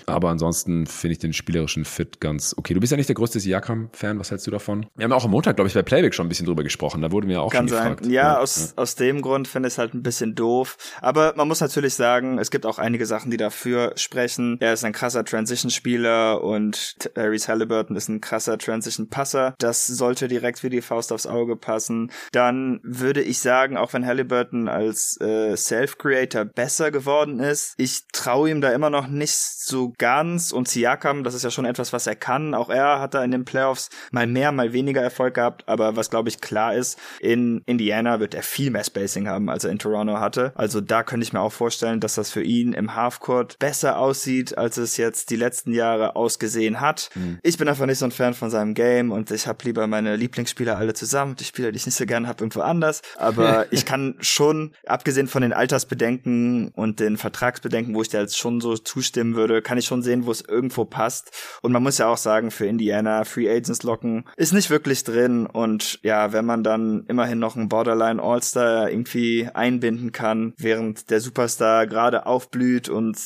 Aber 0.06 0.30
ansonsten 0.30 0.88
finde 0.88 1.14
ich 1.14 1.20
den 1.20 1.34
spielerischen 1.34 1.86
Fit 1.86 2.20
ganz 2.20 2.56
okay. 2.58 2.74
Du 2.74 2.80
bist 2.80 2.92
ja 2.92 2.98
nicht 2.98 3.10
der 3.10 3.16
größte 3.16 3.40
Siakam-Fan, 3.40 4.20
was 4.20 4.32
hältst 4.32 4.48
du 4.48 4.52
davon? 4.52 4.86
Wir 4.96 5.06
haben 5.06 5.12
auch 5.14 5.26
am 5.26 5.32
Montag, 5.32 5.56
glaube 5.56 5.68
ich, 5.68 5.74
bei 5.74 5.84
Playback 5.84 6.14
schon 6.14 6.26
ein 6.26 6.30
bisschen 6.30 6.46
drüber 6.46 6.64
gesprochen. 6.64 7.02
Da 7.02 7.12
wurden 7.12 7.30
wir 7.30 7.42
auch 7.42 7.52
Kann 7.52 7.68
schon 7.68 7.78
sein. 7.78 7.90
gefragt. 7.92 8.06
Ja, 8.08 8.34
ja, 8.34 8.38
aus, 8.40 8.74
ja. 8.76 8.82
aus 8.82 8.96
dem 8.96 9.22
Grund 9.22 9.48
finde 9.48 9.68
ich 9.68 9.74
es 9.76 9.78
halt 9.78 9.94
ein 9.94 10.04
bisschen 10.04 10.36
doof. 10.36 10.78
Aber 11.02 11.34
man 11.36 11.48
muss 11.48 11.62
natürlich 11.62 11.94
sagen, 11.94 12.40
es 12.40 12.52
gibt 12.52 12.66
auch 12.66 12.80
einige 12.80 13.06
Sachen, 13.06 13.32
die 13.32 13.38
dafür 13.38 13.94
sprechen. 13.96 14.58
Er 14.60 14.74
ist 14.74 14.84
ein 14.84 14.94
krasser 14.94 15.24
Transition-Spieler 15.24 16.44
und 16.44 17.00
Tyrese 17.00 17.48
Halliburton 17.48 17.96
ist 17.96 18.10
ein 18.10 18.11
krasser 18.20 18.58
Transition-Passer. 18.58 19.56
Das 19.60 19.88
sollte 19.88 20.28
direkt 20.28 20.64
wie 20.64 20.70
die 20.70 20.82
Faust 20.82 21.14
aufs 21.14 21.28
Auge 21.28 21.56
passen. 21.56 22.12
Dann 22.32 22.80
würde 22.84 23.22
ich 23.22 23.40
sagen, 23.40 23.78
auch 23.78 23.94
wenn 23.94 24.06
Halliburton 24.06 24.68
als 24.68 25.20
äh, 25.22 25.56
Self-Creator 25.56 26.46
besser 26.46 26.92
geworden 26.92 27.40
ist, 27.40 27.76
ich 27.78 28.08
traue 28.12 28.50
ihm 28.50 28.62
da 28.62 28.72
immer 28.72 28.90
noch 28.90 29.08
nicht 29.08 29.36
so 29.36 29.94
ganz. 29.98 30.52
Und 30.52 30.68
Siakam, 30.68 31.24
das 31.24 31.36
ist 31.36 31.44
ja 31.44 31.52
schon 31.52 31.66
etwas, 31.66 31.94
was 31.94 32.08
er 32.08 32.16
kann. 32.16 32.54
Auch 32.54 32.70
er 32.70 33.00
hat 33.00 33.14
da 33.14 33.24
in 33.24 33.32
den 33.32 33.46
Playoffs 33.46 33.90
mal 34.12 34.28
mehr, 34.28 34.52
mal 34.52 34.74
weniger 34.74 35.02
Erfolg 35.02 35.36
gehabt. 35.36 35.64
Aber 35.68 35.96
was, 35.96 36.10
glaube 36.10 36.30
ich, 36.30 36.42
klar 36.42 36.76
ist, 36.76 37.00
in 37.20 37.62
Indiana 37.66 38.20
wird 38.20 38.34
er 38.34 38.44
viel 38.44 38.72
mehr 38.72 38.84
Spacing 38.84 39.28
haben, 39.28 39.50
als 39.50 39.64
er 39.64 39.72
in 39.72 39.80
Toronto 39.80 40.20
hatte. 40.20 40.52
Also 40.56 40.82
da 40.82 41.04
könnte 41.04 41.26
ich 41.26 41.34
mir 41.34 41.42
auch 41.42 41.54
vorstellen, 41.54 42.00
dass 42.00 42.16
das 42.16 42.32
für 42.32 42.44
ihn 42.44 42.74
im 42.74 42.96
Halfcourt 42.96 43.58
besser 43.60 43.98
aussieht, 43.98 44.58
als 44.58 44.78
es 44.78 44.98
jetzt 44.98 45.30
die 45.30 45.36
letzten 45.36 45.74
Jahre 45.74 46.16
ausgesehen 46.16 46.82
hat. 46.82 47.10
Mhm. 47.16 47.40
Ich 47.44 47.58
bin 47.58 47.68
einfach 47.68 47.86
nicht 47.86 48.00
so 48.00 48.01
ein 48.06 48.12
Fan 48.12 48.34
von 48.34 48.50
seinem 48.50 48.74
Game 48.74 49.12
und 49.12 49.32
ich 49.32 49.48
habe 49.48 49.64
lieber 49.64 49.88
meine 49.88 50.16
Lieblingsspieler 50.16 50.78
alle 50.78 50.94
zusammen. 50.94 51.36
Die 51.36 51.44
Spieler, 51.44 51.72
die 51.72 51.78
ich 51.78 51.86
nicht 51.86 51.96
so 51.96 52.06
gerne 52.06 52.28
habe, 52.28 52.44
irgendwo 52.44 52.62
anders. 52.62 53.02
Aber 53.18 53.66
ich 53.72 53.86
kann 53.86 54.16
schon, 54.20 54.74
abgesehen 54.86 55.28
von 55.28 55.42
den 55.42 55.54
Altersbedenken 55.54 56.70
und 56.70 57.00
den 57.00 57.18
Vertragsbedenken, 57.18 57.96
wo 57.96 58.02
ich 58.02 58.10
dir 58.10 58.22
jetzt 58.22 58.38
schon 58.38 58.62
so 58.62 58.78
zustimmen 58.78 59.36
würde, 59.36 59.62
kann 59.62 59.78
ich 59.78 59.86
schon 59.86 60.02
sehen, 60.02 60.26
wo 60.26 60.32
es 60.32 60.42
irgendwo 60.42 60.86
passt. 60.86 61.32
Und 61.62 61.72
man 61.72 61.84
muss 61.84 61.98
ja 61.98 62.08
auch 62.08 62.18
sagen, 62.18 62.52
für 62.52 62.66
Indiana 62.66 63.24
Free 63.24 63.50
Agents 63.50 63.84
locken 63.84 64.26
ist 64.38 64.54
nicht 64.54 64.70
wirklich 64.70 65.04
drin. 65.04 65.46
Und 65.46 66.00
ja, 66.04 66.34
wenn 66.34 66.46
man 66.46 66.64
dann 66.64 67.06
immerhin 67.08 67.40
noch 67.40 67.56
einen 67.56 67.70
Borderline 67.70 68.22
All-Star 68.22 68.90
irgendwie 68.90 69.50
einbinden 69.54 70.12
kann, 70.12 70.54
während 70.58 71.10
der 71.10 71.22
Superstar 71.22 71.88
gerade 71.88 72.26
aufblüht 72.26 72.90
und 72.90 73.18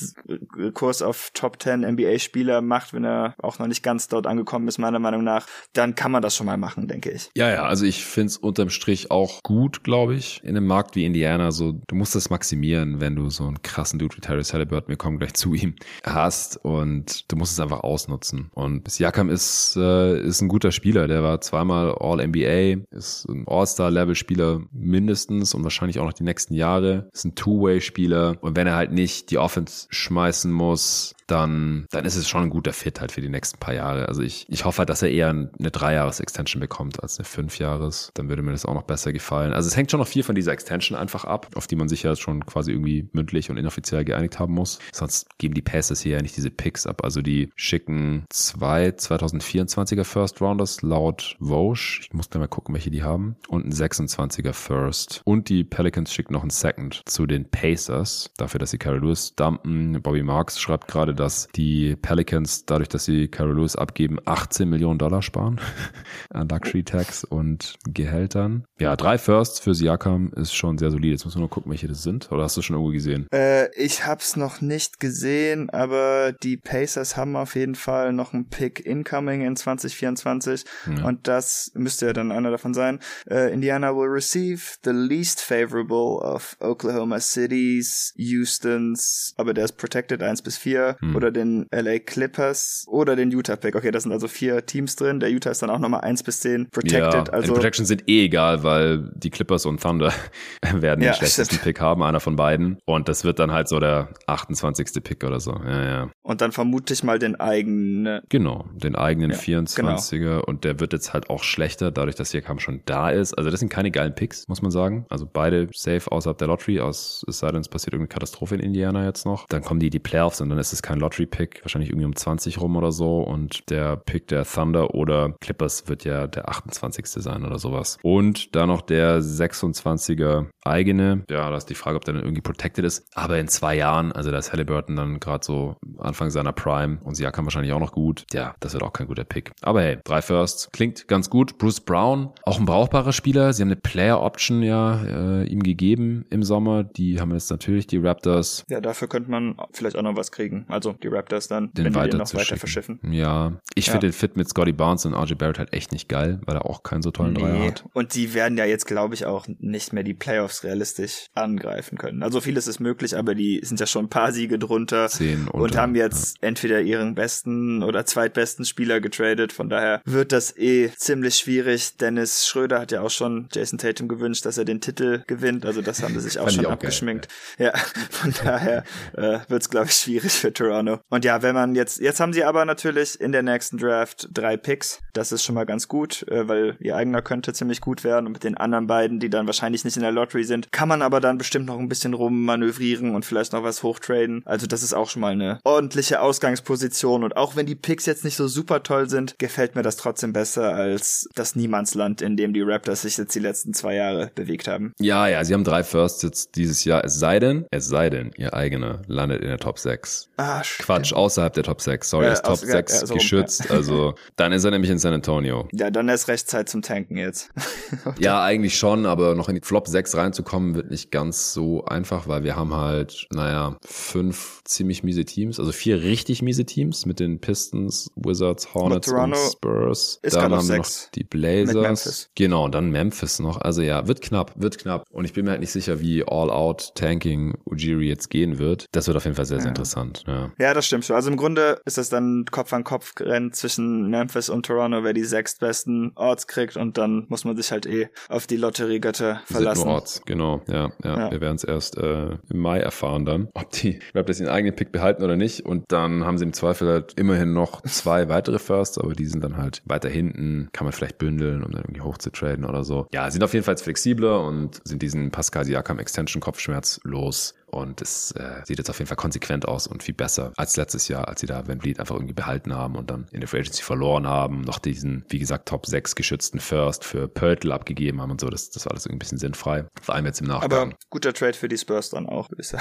Kurs 0.73 1.01
auf 1.01 1.31
Top 1.33 1.61
10 1.61 1.81
NBA-Spieler 1.81 2.61
macht, 2.61 2.93
wenn 2.93 3.05
er 3.05 3.35
auch 3.41 3.59
noch 3.59 3.67
nicht 3.67 3.83
ganz 3.83 4.07
dort 4.07 4.27
angekommen 4.27 4.64
ist, 4.67 4.77
meiner 4.77 4.99
Meinung 4.99 5.23
nach, 5.23 5.47
dann 5.73 5.95
kann 5.95 6.11
man 6.11 6.21
das 6.21 6.35
schon 6.35 6.45
mal 6.45 6.57
machen, 6.57 6.87
denke 6.87 7.11
ich. 7.11 7.29
Ja, 7.35 7.49
ja, 7.49 7.63
also 7.63 7.85
ich 7.85 8.05
finde 8.05 8.27
es 8.27 8.37
unterm 8.37 8.69
Strich 8.69 9.11
auch 9.11 9.43
gut, 9.43 9.83
glaube 9.83 10.15
ich, 10.15 10.41
in 10.43 10.49
einem 10.49 10.67
Markt 10.67 10.95
wie 10.95 11.05
Indiana. 11.05 11.51
So, 11.51 11.79
du 11.87 11.95
musst 11.95 12.15
das 12.15 12.29
maximieren, 12.29 12.99
wenn 13.01 13.15
du 13.15 13.29
so 13.29 13.45
einen 13.45 13.61
krassen 13.61 13.99
Dude 13.99 14.15
wie 14.17 14.21
Tyrese 14.21 14.53
Halliburton, 14.53 14.89
wir 14.89 14.97
kommen 14.97 15.17
gleich 15.17 15.33
zu 15.33 15.53
ihm, 15.53 15.75
hast 16.03 16.57
und 16.63 17.31
du 17.31 17.35
musst 17.35 17.53
es 17.53 17.59
einfach 17.59 17.81
ausnutzen. 17.81 18.49
Und 18.53 18.89
Siakam 18.89 19.29
ist, 19.29 19.75
äh, 19.77 20.19
ist 20.19 20.41
ein 20.41 20.47
guter 20.47 20.71
Spieler. 20.71 21.07
Der 21.07 21.23
war 21.23 21.41
zweimal 21.41 21.95
All-NBA, 21.99 22.85
ist 22.91 23.25
ein 23.27 23.45
All-Star-Level-Spieler 23.47 24.61
mindestens 24.71 25.53
und 25.53 25.63
wahrscheinlich 25.63 25.99
auch 25.99 26.05
noch 26.05 26.13
die 26.13 26.23
nächsten 26.23 26.53
Jahre. 26.53 27.09
Ist 27.13 27.25
ein 27.25 27.35
Two-Way-Spieler. 27.35 28.37
Und 28.41 28.55
wenn 28.55 28.67
er 28.67 28.75
halt 28.75 28.91
nicht 28.91 29.31
die 29.31 29.37
Offense 29.37 29.87
schmeißen 29.89 30.51
muss, 30.51 31.14
dann, 31.27 31.85
dann 31.91 32.05
ist 32.05 32.15
es 32.15 32.27
schon 32.29 32.43
ein 32.43 32.49
guter 32.49 32.73
Fit 32.73 33.01
halt 33.01 33.11
für 33.11 33.21
die 33.21 33.29
nächsten 33.29 33.59
paar 33.59 33.73
Jahre. 33.73 34.07
Also 34.07 34.21
ich, 34.21 34.45
Ich 34.49 34.65
hoffe 34.65 34.79
halt, 34.79 34.89
dass 34.89 35.01
er 35.01 35.11
eher 35.11 35.29
eine 35.29 35.71
Dreijahres-Extension 35.71 36.59
bekommt 36.59 37.01
als 37.01 37.17
eine 37.17 37.25
Fünfjahres. 37.25 38.11
Dann 38.13 38.29
würde 38.29 38.41
mir 38.41 38.51
das 38.51 38.65
auch 38.65 38.73
noch 38.73 38.83
besser 38.83 39.13
gefallen. 39.13 39.53
Also 39.53 39.67
es 39.67 39.75
hängt 39.75 39.91
schon 39.91 39.99
noch 39.99 40.07
viel 40.07 40.23
von 40.23 40.35
dieser 40.35 40.51
Extension 40.51 40.97
einfach 40.97 41.25
ab, 41.25 41.47
auf 41.55 41.67
die 41.67 41.75
man 41.75 41.89
sich 41.89 42.03
ja 42.03 42.15
schon 42.15 42.45
quasi 42.45 42.71
irgendwie 42.71 43.09
mündlich 43.13 43.49
und 43.49 43.57
inoffiziell 43.57 44.05
geeinigt 44.05 44.39
haben 44.39 44.53
muss. 44.53 44.79
Sonst 44.91 45.27
geben 45.37 45.53
die 45.53 45.61
Passes 45.61 46.01
hier 46.01 46.17
ja 46.17 46.21
nicht 46.21 46.37
diese 46.37 46.51
Picks 46.51 46.85
ab. 46.85 47.03
Also 47.03 47.21
die 47.21 47.49
schicken 47.55 48.25
zwei 48.29 48.89
2024er 48.89 50.03
First 50.03 50.41
Rounders 50.41 50.81
laut 50.81 51.35
Vosch. 51.39 52.01
Ich 52.03 52.13
muss 52.13 52.29
da 52.29 52.39
mal 52.39 52.47
gucken, 52.47 52.75
welche 52.75 52.91
die 52.91 53.03
haben. 53.03 53.35
Und 53.47 53.65
ein 53.65 53.73
26er 53.73 54.53
First. 54.53 55.21
Und 55.25 55.49
die 55.49 55.63
Pelicans 55.63 56.13
schicken 56.13 56.33
noch 56.33 56.41
einen 56.41 56.49
Second 56.51 57.01
zu 57.05 57.25
den 57.25 57.49
Pacers. 57.49 58.29
Dafür, 58.37 58.59
dass 58.59 58.71
sie 58.71 58.77
Carol 58.77 59.01
Lewis 59.01 59.33
dumpen. 59.35 60.01
Bobby 60.01 60.23
Marks 60.23 60.59
schreibt 60.59 60.87
gerade, 60.87 61.14
dass 61.15 61.47
die 61.55 61.95
Pelicans 61.95 62.65
dadurch, 62.65 62.89
dass 62.89 63.05
sie 63.05 63.27
Carol 63.27 63.55
Lewis 63.55 63.75
abgeben, 63.75 64.19
18 64.25 64.69
Millionen 64.69 64.99
Dollar 64.99 65.21
sparen 65.21 65.59
an 66.29 66.49
Luxury 66.49 66.83
Tax 66.83 67.23
und 67.23 67.75
Gehältern. 67.87 68.65
Ja, 68.79 68.95
drei 68.95 69.17
Firsts 69.17 69.59
für 69.59 69.73
Siakam 69.73 70.31
ist 70.35 70.53
schon 70.53 70.77
sehr 70.77 70.91
solide. 70.91 71.13
Jetzt 71.13 71.25
muss 71.25 71.35
man 71.35 71.41
nur 71.41 71.49
gucken, 71.49 71.71
welche 71.71 71.87
das 71.87 72.03
sind. 72.03 72.31
Oder 72.31 72.43
hast 72.43 72.57
du 72.57 72.61
schon 72.61 72.75
irgendwo 72.75 72.91
gesehen? 72.91 73.27
Äh, 73.33 73.73
ich 73.75 74.05
hab's 74.05 74.35
noch 74.35 74.61
nicht 74.61 74.99
gesehen, 74.99 75.69
aber 75.69 76.33
die 76.43 76.57
Pacers 76.57 77.17
haben 77.17 77.35
auf 77.35 77.55
jeden 77.55 77.75
Fall 77.75 78.13
noch 78.13 78.33
einen 78.33 78.49
Pick 78.49 78.85
incoming 78.85 79.41
in 79.41 79.55
2024 79.55 80.65
ja. 80.97 81.05
und 81.05 81.27
das 81.27 81.71
müsste 81.73 82.07
ja 82.07 82.13
dann 82.13 82.31
einer 82.31 82.51
davon 82.51 82.73
sein. 82.73 82.99
Uh, 83.29 83.47
Indiana 83.47 83.95
will 83.95 84.09
receive 84.09 84.77
the 84.83 84.91
least 84.91 85.41
favorable 85.41 86.19
of 86.21 86.57
Oklahoma 86.59 87.19
Cities, 87.19 88.13
Houstons, 88.17 89.33
aber 89.37 89.53
der 89.53 89.65
ist 89.65 89.77
protected 89.77 90.21
1 90.21 90.41
bis 90.41 90.57
4 90.57 90.97
hm. 91.05 91.15
oder 91.15 91.31
den 91.31 91.67
LA 91.71 91.99
Clippers 91.99 92.85
oder 92.87 93.15
den 93.15 93.31
Utah 93.31 93.55
Pick. 93.55 93.75
Okay, 93.75 93.91
das 93.91 94.03
sind 94.03 94.11
also 94.11 94.27
vier 94.27 94.65
Teams 94.65 94.95
drin. 94.95 95.19
Der 95.19 95.29
Utah 95.29 95.51
ist 95.51 95.61
dann 95.61 95.69
auch 95.69 95.79
nochmal 95.79 96.01
1 96.01 96.23
bis 96.23 96.39
10 96.41 96.69
protected. 96.69 97.27
Ja, 97.27 97.33
also 97.33 97.53
Protection 97.53 97.85
sind 97.85 98.09
eh 98.09 98.25
egal, 98.25 98.63
weil 98.63 99.11
die 99.15 99.29
Clippers 99.29 99.65
und 99.65 99.81
Thunder 99.81 100.13
werden 100.61 101.01
ja, 101.01 101.11
den 101.11 101.13
schlechtesten 101.15 101.55
stimmt. 101.55 101.63
Pick 101.63 101.81
haben, 101.81 102.03
einer 102.03 102.19
von 102.19 102.35
beiden. 102.35 102.77
Und 102.85 103.07
das 103.09 103.23
wird 103.23 103.39
dann 103.39 103.51
halt 103.51 103.67
so 103.67 103.79
der 103.79 104.09
28. 104.27 105.03
Pick 105.03 105.23
oder 105.23 105.39
so. 105.39 105.51
Ja, 105.65 105.83
ja. 105.83 106.11
Und 106.21 106.41
dann 106.41 106.51
vermute 106.51 106.93
ich 106.93 107.03
mal 107.03 107.19
den 107.19 107.35
eigenen. 107.39 108.21
Genau, 108.29 108.65
den 108.73 108.95
eigenen 108.95 109.31
ja, 109.31 109.37
24er. 109.37 110.17
Genau. 110.17 110.43
Und 110.43 110.63
der 110.63 110.79
wird 110.79 110.93
jetzt 110.93 111.13
halt 111.13 111.29
auch 111.29 111.43
schlechter, 111.43 111.91
dadurch, 111.91 112.15
dass 112.15 112.31
Siakam 112.31 112.59
schon 112.59 112.81
da 112.85 113.09
ist. 113.09 113.33
Also 113.33 113.49
das 113.49 113.59
sind 113.59 113.69
keine 113.69 113.91
geilen 113.91 114.15
Picks, 114.15 114.47
muss 114.47 114.61
man 114.61 114.71
sagen. 114.71 115.05
Also 115.09 115.27
beide 115.31 115.67
safe 115.73 116.11
außerhalb 116.11 116.37
der 116.37 116.47
Lottery, 116.47 116.79
aus, 116.79 117.25
es 117.27 117.39
sei 117.39 117.51
denn, 117.51 117.61
es 117.61 117.69
passiert 117.69 117.93
irgendeine 117.93 118.13
Katastrophe 118.13 118.55
in 118.55 118.61
Indiana 118.61 119.05
jetzt 119.05 119.25
noch. 119.25 119.47
Dann 119.47 119.63
kommen 119.63 119.79
die 119.79 119.89
die 119.89 119.99
Playoffs 119.99 120.41
und 120.41 120.49
dann 120.49 120.59
ist 120.59 120.73
es 120.73 120.81
kein 120.81 120.94
Lottery-Pick, 120.99 121.61
wahrscheinlich 121.63 121.89
irgendwie 121.89 122.05
um 122.05 122.15
20 122.15 122.59
rum 122.59 122.75
oder 122.75 122.91
so. 122.91 123.21
Und 123.21 123.69
der 123.69 123.97
Pick 123.97 124.27
der 124.27 124.45
Thunder 124.45 124.93
oder 124.93 125.33
Clippers 125.39 125.87
wird 125.87 126.05
ja 126.05 126.27
der 126.27 126.49
28. 126.49 127.05
sein 127.07 127.45
oder 127.45 127.59
sowas. 127.59 127.97
Und 128.01 128.55
da 128.55 128.65
noch 128.65 128.81
der 128.81 129.21
26er 129.21 130.47
eigene. 130.63 131.23
Ja, 131.29 131.49
da 131.49 131.57
ist 131.57 131.69
die 131.69 131.75
Frage, 131.75 131.97
ob 131.97 132.05
der 132.05 132.15
dann 132.15 132.23
irgendwie 132.23 132.41
protected 132.41 132.85
ist. 132.85 133.07
Aber 133.13 133.37
in 133.39 133.47
zwei 133.47 133.75
Jahren, 133.75 134.11
also 134.11 134.31
da 134.31 134.37
ist 134.37 134.51
Halliburton 134.51 134.95
dann 134.95 135.19
gerade 135.19 135.45
so 135.45 135.75
Anfang 135.97 136.29
seiner 136.29 136.53
Prime 136.53 136.99
und 137.03 137.15
Siakam 137.15 137.45
wahrscheinlich 137.45 137.73
auch 137.73 137.79
noch 137.79 137.91
gut. 137.91 138.25
Ja, 138.33 138.55
das 138.59 138.73
wird 138.73 138.83
auch 138.83 138.93
kein 138.93 139.07
guter 139.07 139.23
Pick. 139.23 139.51
Aber 139.61 139.81
hey, 139.81 139.97
drei 140.03 140.21
Firsts 140.21 140.69
klingt 140.71 141.07
ganz 141.07 141.29
gut. 141.29 141.57
Bruce 141.57 141.81
Brown, 141.81 142.31
auch 142.43 142.59
ein 142.59 142.65
brauchbarer 142.65 143.13
Spieler. 143.13 143.53
Sie 143.53 143.61
haben 143.61 143.69
eine 143.69 143.75
Player 143.75 144.21
Option 144.21 144.61
ja 144.63 145.03
äh, 145.03 145.45
ihm 145.45 145.63
gegeben 145.63 146.25
im 146.29 146.43
Sommer. 146.43 146.83
Die 146.83 147.19
haben 147.19 147.31
jetzt 147.31 147.51
natürlich 147.51 147.87
die 147.87 147.97
Raptors. 147.97 148.63
Ja, 148.69 148.81
dafür 148.81 149.07
könnte 149.07 149.29
man 149.29 149.55
vielleicht 149.71 149.97
auch 149.97 150.01
noch 150.01 150.15
was 150.15 150.31
kriegen. 150.31 150.65
Also 150.67 150.84
die 150.93 151.07
Raptors 151.07 151.47
dann, 151.47 151.71
den 151.73 151.85
wenn 151.85 151.95
weiter 151.95 152.05
die 152.05 152.11
den 152.11 152.19
noch 152.19 152.33
weiter 152.33 152.57
verschiffen. 152.57 152.99
Ja, 153.09 153.59
ich 153.75 153.87
ja. 153.87 153.91
finde 153.93 154.07
den 154.07 154.13
Fit 154.13 154.37
mit 154.37 154.49
Scotty 154.49 154.73
Barnes 154.73 155.05
und 155.05 155.13
RJ 155.13 155.35
Barrett 155.35 155.59
halt 155.59 155.73
echt 155.73 155.91
nicht 155.91 156.09
geil, 156.09 156.39
weil 156.45 156.55
er 156.55 156.65
auch 156.65 156.83
keinen 156.83 157.01
so 157.01 157.11
tollen 157.11 157.33
nee. 157.33 157.41
Dreier 157.41 157.67
hat. 157.67 157.85
Und 157.93 158.15
die 158.15 158.33
werden 158.33 158.57
ja 158.57 158.65
jetzt, 158.65 158.85
glaube 158.85 159.13
ich, 159.13 159.25
auch 159.25 159.47
nicht 159.59 159.93
mehr 159.93 160.03
die 160.03 160.13
Playoffs 160.13 160.63
realistisch 160.63 161.27
angreifen 161.33 161.97
können. 161.97 162.23
Also 162.23 162.41
vieles 162.41 162.67
ist 162.67 162.79
möglich, 162.79 163.17
aber 163.17 163.35
die 163.35 163.61
sind 163.63 163.79
ja 163.79 163.85
schon 163.85 164.05
ein 164.05 164.09
paar 164.09 164.31
Siege 164.31 164.59
drunter 164.59 165.07
Zehn 165.07 165.47
unter, 165.47 165.55
und 165.55 165.77
haben 165.77 165.95
jetzt 165.95 166.37
ja. 166.41 166.49
entweder 166.49 166.81
ihren 166.81 167.15
besten 167.15 167.83
oder 167.83 168.05
zweitbesten 168.05 168.65
Spieler 168.65 168.99
getradet. 168.99 169.53
Von 169.53 169.69
daher 169.69 170.01
wird 170.05 170.31
das 170.31 170.55
eh 170.57 170.91
ziemlich 170.95 171.35
schwierig. 171.35 171.97
Dennis 171.97 172.47
Schröder 172.47 172.79
hat 172.79 172.91
ja 172.91 173.01
auch 173.01 173.09
schon 173.09 173.47
Jason 173.51 173.79
Tatum 173.79 174.07
gewünscht, 174.07 174.45
dass 174.45 174.57
er 174.57 174.65
den 174.65 174.81
Titel 174.81 175.23
gewinnt. 175.27 175.65
Also 175.65 175.81
das 175.81 176.03
haben 176.03 176.13
sie 176.13 176.21
sich 176.21 176.39
auch 176.39 176.49
schon 176.49 176.65
auch 176.65 176.71
abgeschminkt. 176.71 177.27
Geil, 177.57 177.71
ja. 177.73 177.77
ja. 177.77 177.85
von 178.09 178.33
daher 178.43 178.83
äh, 179.13 179.39
wird 179.47 179.61
es, 179.61 179.69
glaube 179.69 179.87
ich, 179.87 179.93
schwierig 179.93 180.31
für 180.31 180.53
Toronto. 180.53 180.74
Und 181.09 181.25
ja, 181.25 181.41
wenn 181.41 181.55
man 181.55 181.75
jetzt, 181.75 181.99
jetzt 181.99 182.19
haben 182.19 182.33
sie 182.33 182.43
aber 182.43 182.65
natürlich 182.65 183.19
in 183.19 183.31
der 183.31 183.43
nächsten 183.43 183.77
Draft 183.77 184.29
drei 184.31 184.57
Picks. 184.57 185.01
Das 185.13 185.31
ist 185.31 185.43
schon 185.43 185.55
mal 185.55 185.65
ganz 185.65 185.87
gut, 185.87 186.27
äh, 186.27 186.47
weil 186.47 186.77
ihr 186.79 186.95
eigener 186.95 187.21
könnte 187.21 187.53
ziemlich 187.53 187.81
gut 187.81 188.03
werden 188.03 188.25
und 188.25 188.33
mit 188.33 188.43
den 188.43 188.57
anderen 188.57 188.87
beiden, 188.87 189.19
die 189.19 189.29
dann 189.29 189.47
wahrscheinlich 189.47 189.85
nicht 189.85 189.97
in 189.97 190.03
der 190.03 190.11
Lottery 190.11 190.43
sind, 190.43 190.71
kann 190.71 190.89
man 190.89 191.01
aber 191.01 191.19
dann 191.19 191.37
bestimmt 191.37 191.65
noch 191.65 191.79
ein 191.79 191.89
bisschen 191.89 192.13
rummanövrieren 192.13 193.15
und 193.15 193.25
vielleicht 193.25 193.53
noch 193.53 193.63
was 193.63 193.83
hochtraden. 193.83 194.43
Also 194.45 194.67
das 194.67 194.83
ist 194.83 194.93
auch 194.93 195.09
schon 195.09 195.21
mal 195.21 195.31
eine 195.31 195.59
ordentliche 195.63 196.21
Ausgangsposition 196.21 197.23
und 197.23 197.37
auch 197.37 197.55
wenn 197.55 197.65
die 197.65 197.75
Picks 197.75 198.05
jetzt 198.05 198.23
nicht 198.23 198.35
so 198.35 198.47
super 198.47 198.83
toll 198.83 199.09
sind, 199.09 199.35
gefällt 199.39 199.75
mir 199.75 199.83
das 199.83 199.97
trotzdem 199.97 200.33
besser 200.33 200.73
als 200.73 201.27
das 201.35 201.55
Niemandsland, 201.55 202.21
in 202.21 202.37
dem 202.37 202.53
die 202.53 202.61
Raptors 202.61 203.03
sich 203.03 203.17
jetzt 203.17 203.35
die 203.35 203.39
letzten 203.39 203.73
zwei 203.73 203.95
Jahre 203.95 204.31
bewegt 204.35 204.67
haben. 204.67 204.93
Ja, 204.99 205.27
ja, 205.27 205.43
sie 205.43 205.53
haben 205.53 205.63
drei 205.63 205.83
Firsts 205.83 206.23
jetzt 206.23 206.55
dieses 206.55 206.83
Jahr. 206.83 207.03
Es 207.03 207.19
sei 207.19 207.39
denn, 207.39 207.65
es 207.71 207.87
sei 207.87 208.09
denn, 208.09 208.31
ihr 208.37 208.53
eigener 208.53 209.01
landet 209.07 209.41
in 209.41 209.47
der 209.47 209.59
Top 209.59 209.79
6. 209.79 210.29
Ah, 210.37 210.63
Quatsch, 210.79 211.13
außerhalb 211.13 211.53
der 211.53 211.63
Top 211.63 211.81
6. 211.81 212.09
Sorry, 212.09 212.25
ja, 212.25 212.33
ist 212.33 212.43
Top 212.43 212.53
aus, 212.53 212.61
6 212.61 212.93
ja, 213.01 213.07
so 213.07 213.13
geschützt. 213.13 213.65
Ja. 213.65 213.71
Also 213.71 214.15
dann 214.35 214.51
ist 214.51 214.63
er 214.63 214.71
nämlich 214.71 214.91
in 214.91 214.99
San 214.99 215.13
Antonio. 215.13 215.67
Ja, 215.71 215.89
dann 215.89 216.09
ist 216.09 216.27
recht 216.27 216.49
Zeit 216.49 216.69
zum 216.69 216.81
Tanken 216.81 217.17
jetzt. 217.17 217.51
ja, 218.19 218.43
eigentlich 218.43 218.77
schon, 218.77 219.05
aber 219.05 219.35
noch 219.35 219.49
in 219.49 219.55
die 219.55 219.61
Flop 219.61 219.87
6 219.87 220.15
reinzukommen 220.15 220.75
wird 220.75 220.91
nicht 220.91 221.11
ganz 221.11 221.53
so 221.53 221.85
einfach, 221.85 222.27
weil 222.27 222.43
wir 222.43 222.55
haben 222.55 222.75
halt, 222.75 223.27
naja, 223.31 223.77
fünf 223.85 224.61
ziemlich 224.65 225.03
miese 225.03 225.25
Teams, 225.25 225.59
also 225.59 225.71
vier 225.71 226.01
richtig 226.03 226.41
miese 226.41 226.65
Teams 226.65 227.05
mit 227.05 227.19
den 227.19 227.39
Pistons, 227.39 228.11
Wizards, 228.15 228.73
Hornets 228.73 229.07
und 229.07 229.35
Spurs. 229.35 230.19
Ist 230.21 230.35
dann 230.35 230.51
haben 230.51 230.67
wir 230.67 230.77
noch 230.77 230.87
die 231.13 231.23
Blazers. 231.23 232.29
Genau, 232.35 232.67
dann 232.67 232.91
Memphis 232.91 233.39
noch. 233.39 233.61
Also 233.61 233.81
ja, 233.81 234.07
wird 234.07 234.21
knapp, 234.21 234.53
wird 234.55 234.77
knapp. 234.77 235.05
Und 235.11 235.25
ich 235.25 235.33
bin 235.33 235.45
mir 235.45 235.51
halt 235.51 235.61
nicht 235.61 235.71
sicher, 235.71 235.99
wie 235.99 236.23
All-Out-Tanking 236.23 237.57
Ujiri 237.65 238.07
jetzt 238.07 238.29
gehen 238.29 238.57
wird. 238.57 238.85
Das 238.91 239.07
wird 239.07 239.17
auf 239.17 239.25
jeden 239.25 239.35
Fall 239.35 239.45
sehr, 239.45 239.59
sehr 239.59 239.65
ja. 239.65 239.69
interessant. 239.69 240.23
Ja. 240.27 240.44
Ja, 240.59 240.73
das 240.73 240.85
stimmt 240.85 241.05
schon. 241.05 241.15
Also 241.15 241.29
im 241.29 241.37
Grunde 241.37 241.81
ist 241.85 241.97
das 241.97 242.09
dann 242.09 242.45
Kopf 242.51 242.73
an 242.73 242.83
Kopf 242.83 243.13
rennen 243.19 243.51
zwischen 243.53 244.09
Memphis 244.09 244.49
und 244.49 244.65
Toronto, 244.65 245.03
wer 245.03 245.13
die 245.13 245.23
sechs 245.23 245.57
besten 245.57 246.11
Orts 246.15 246.47
kriegt 246.47 246.77
und 246.77 246.97
dann 246.97 247.25
muss 247.29 247.45
man 247.45 247.55
sich 247.55 247.71
halt 247.71 247.85
eh 247.85 248.09
auf 248.29 248.47
die 248.47 248.57
Lotteriegötter 248.57 249.41
verlassen. 249.45 249.79
Sind 249.79 249.85
nur 249.85 249.95
Orts, 249.95 250.21
genau. 250.25 250.61
Ja, 250.67 250.91
ja. 251.03 251.17
ja. 251.17 251.31
Wir 251.31 251.41
werden 251.41 251.55
es 251.55 251.63
erst 251.63 251.97
äh, 251.97 252.37
im 252.49 252.59
Mai 252.59 252.79
erfahren 252.79 253.25
dann, 253.25 253.49
ob 253.53 253.71
die 253.71 253.99
Raptors 254.13 254.39
ihren 254.39 254.49
eigenen 254.49 254.75
Pick 254.75 254.91
behalten 254.91 255.23
oder 255.23 255.35
nicht. 255.35 255.65
Und 255.65 255.91
dann 255.91 256.25
haben 256.25 256.37
sie 256.37 256.45
im 256.45 256.53
Zweifel 256.53 256.87
halt 256.87 257.13
immerhin 257.17 257.53
noch 257.53 257.81
zwei 257.83 258.29
weitere 258.29 258.59
Firsts, 258.59 258.97
aber 258.97 259.13
die 259.13 259.25
sind 259.25 259.43
dann 259.43 259.57
halt 259.57 259.81
weiter 259.85 260.09
hinten. 260.09 260.69
Kann 260.73 260.85
man 260.85 260.93
vielleicht 260.93 261.17
bündeln, 261.17 261.63
um 261.63 261.71
dann 261.71 261.83
irgendwie 261.83 262.01
hoch 262.01 262.17
zu 262.17 262.31
traden 262.31 262.65
oder 262.65 262.83
so. 262.83 263.07
Ja, 263.13 263.29
sind 263.31 263.43
auf 263.43 263.53
jeden 263.53 263.65
Fall 263.65 263.77
flexibler 263.77 264.41
und 264.41 264.81
sind 264.83 265.01
diesen 265.01 265.31
Pascal 265.31 265.65
Siakam 265.65 265.99
Extension 265.99 266.41
Kopfschmerz 266.41 266.99
los. 267.03 267.53
Und 267.75 268.01
es 268.01 268.31
äh, 268.31 268.61
sieht 268.63 268.77
jetzt 268.77 268.89
auf 268.89 268.99
jeden 268.99 269.09
Fall 269.09 269.17
konsequent 269.17 269.67
aus 269.67 269.85
und 269.85 270.01
viel 270.01 270.15
besser 270.15 270.53
als 270.55 270.77
letztes 270.77 271.09
Jahr, 271.09 271.27
als 271.27 271.41
sie 271.41 271.45
da 271.45 271.67
Van 271.67 271.81
Vliet 271.81 271.99
einfach 271.99 272.15
irgendwie 272.15 272.33
behalten 272.33 272.73
haben 272.73 272.95
und 272.95 273.09
dann 273.09 273.25
in 273.33 273.41
der 273.41 273.49
Free 273.49 273.59
Agency 273.59 273.83
verloren 273.83 274.25
haben, 274.25 274.61
noch 274.61 274.79
diesen, 274.79 275.25
wie 275.27 275.39
gesagt, 275.39 275.67
Top 275.67 275.85
6 275.85 276.15
geschützten 276.15 276.61
First 276.61 277.03
für 277.03 277.27
Pörtl 277.27 277.73
abgegeben 277.73 278.21
haben 278.21 278.31
und 278.31 278.39
so. 278.39 278.47
Das, 278.47 278.69
das 278.69 278.85
war 278.85 278.93
alles 278.93 279.05
irgendwie 279.05 279.17
ein 279.17 279.19
bisschen 279.19 279.39
sinnfrei. 279.39 279.83
Vor 280.01 280.15
allem 280.15 280.25
jetzt 280.25 280.39
im 280.39 280.47
Nachgang. 280.47 280.71
Aber 280.71 280.97
guter 281.09 281.33
Trade 281.33 281.55
für 281.55 281.67
die 281.67 281.77
Spurs 281.77 282.11
dann 282.11 282.27
auch, 282.27 282.49
würde 282.49 282.61
ich. 282.61 282.71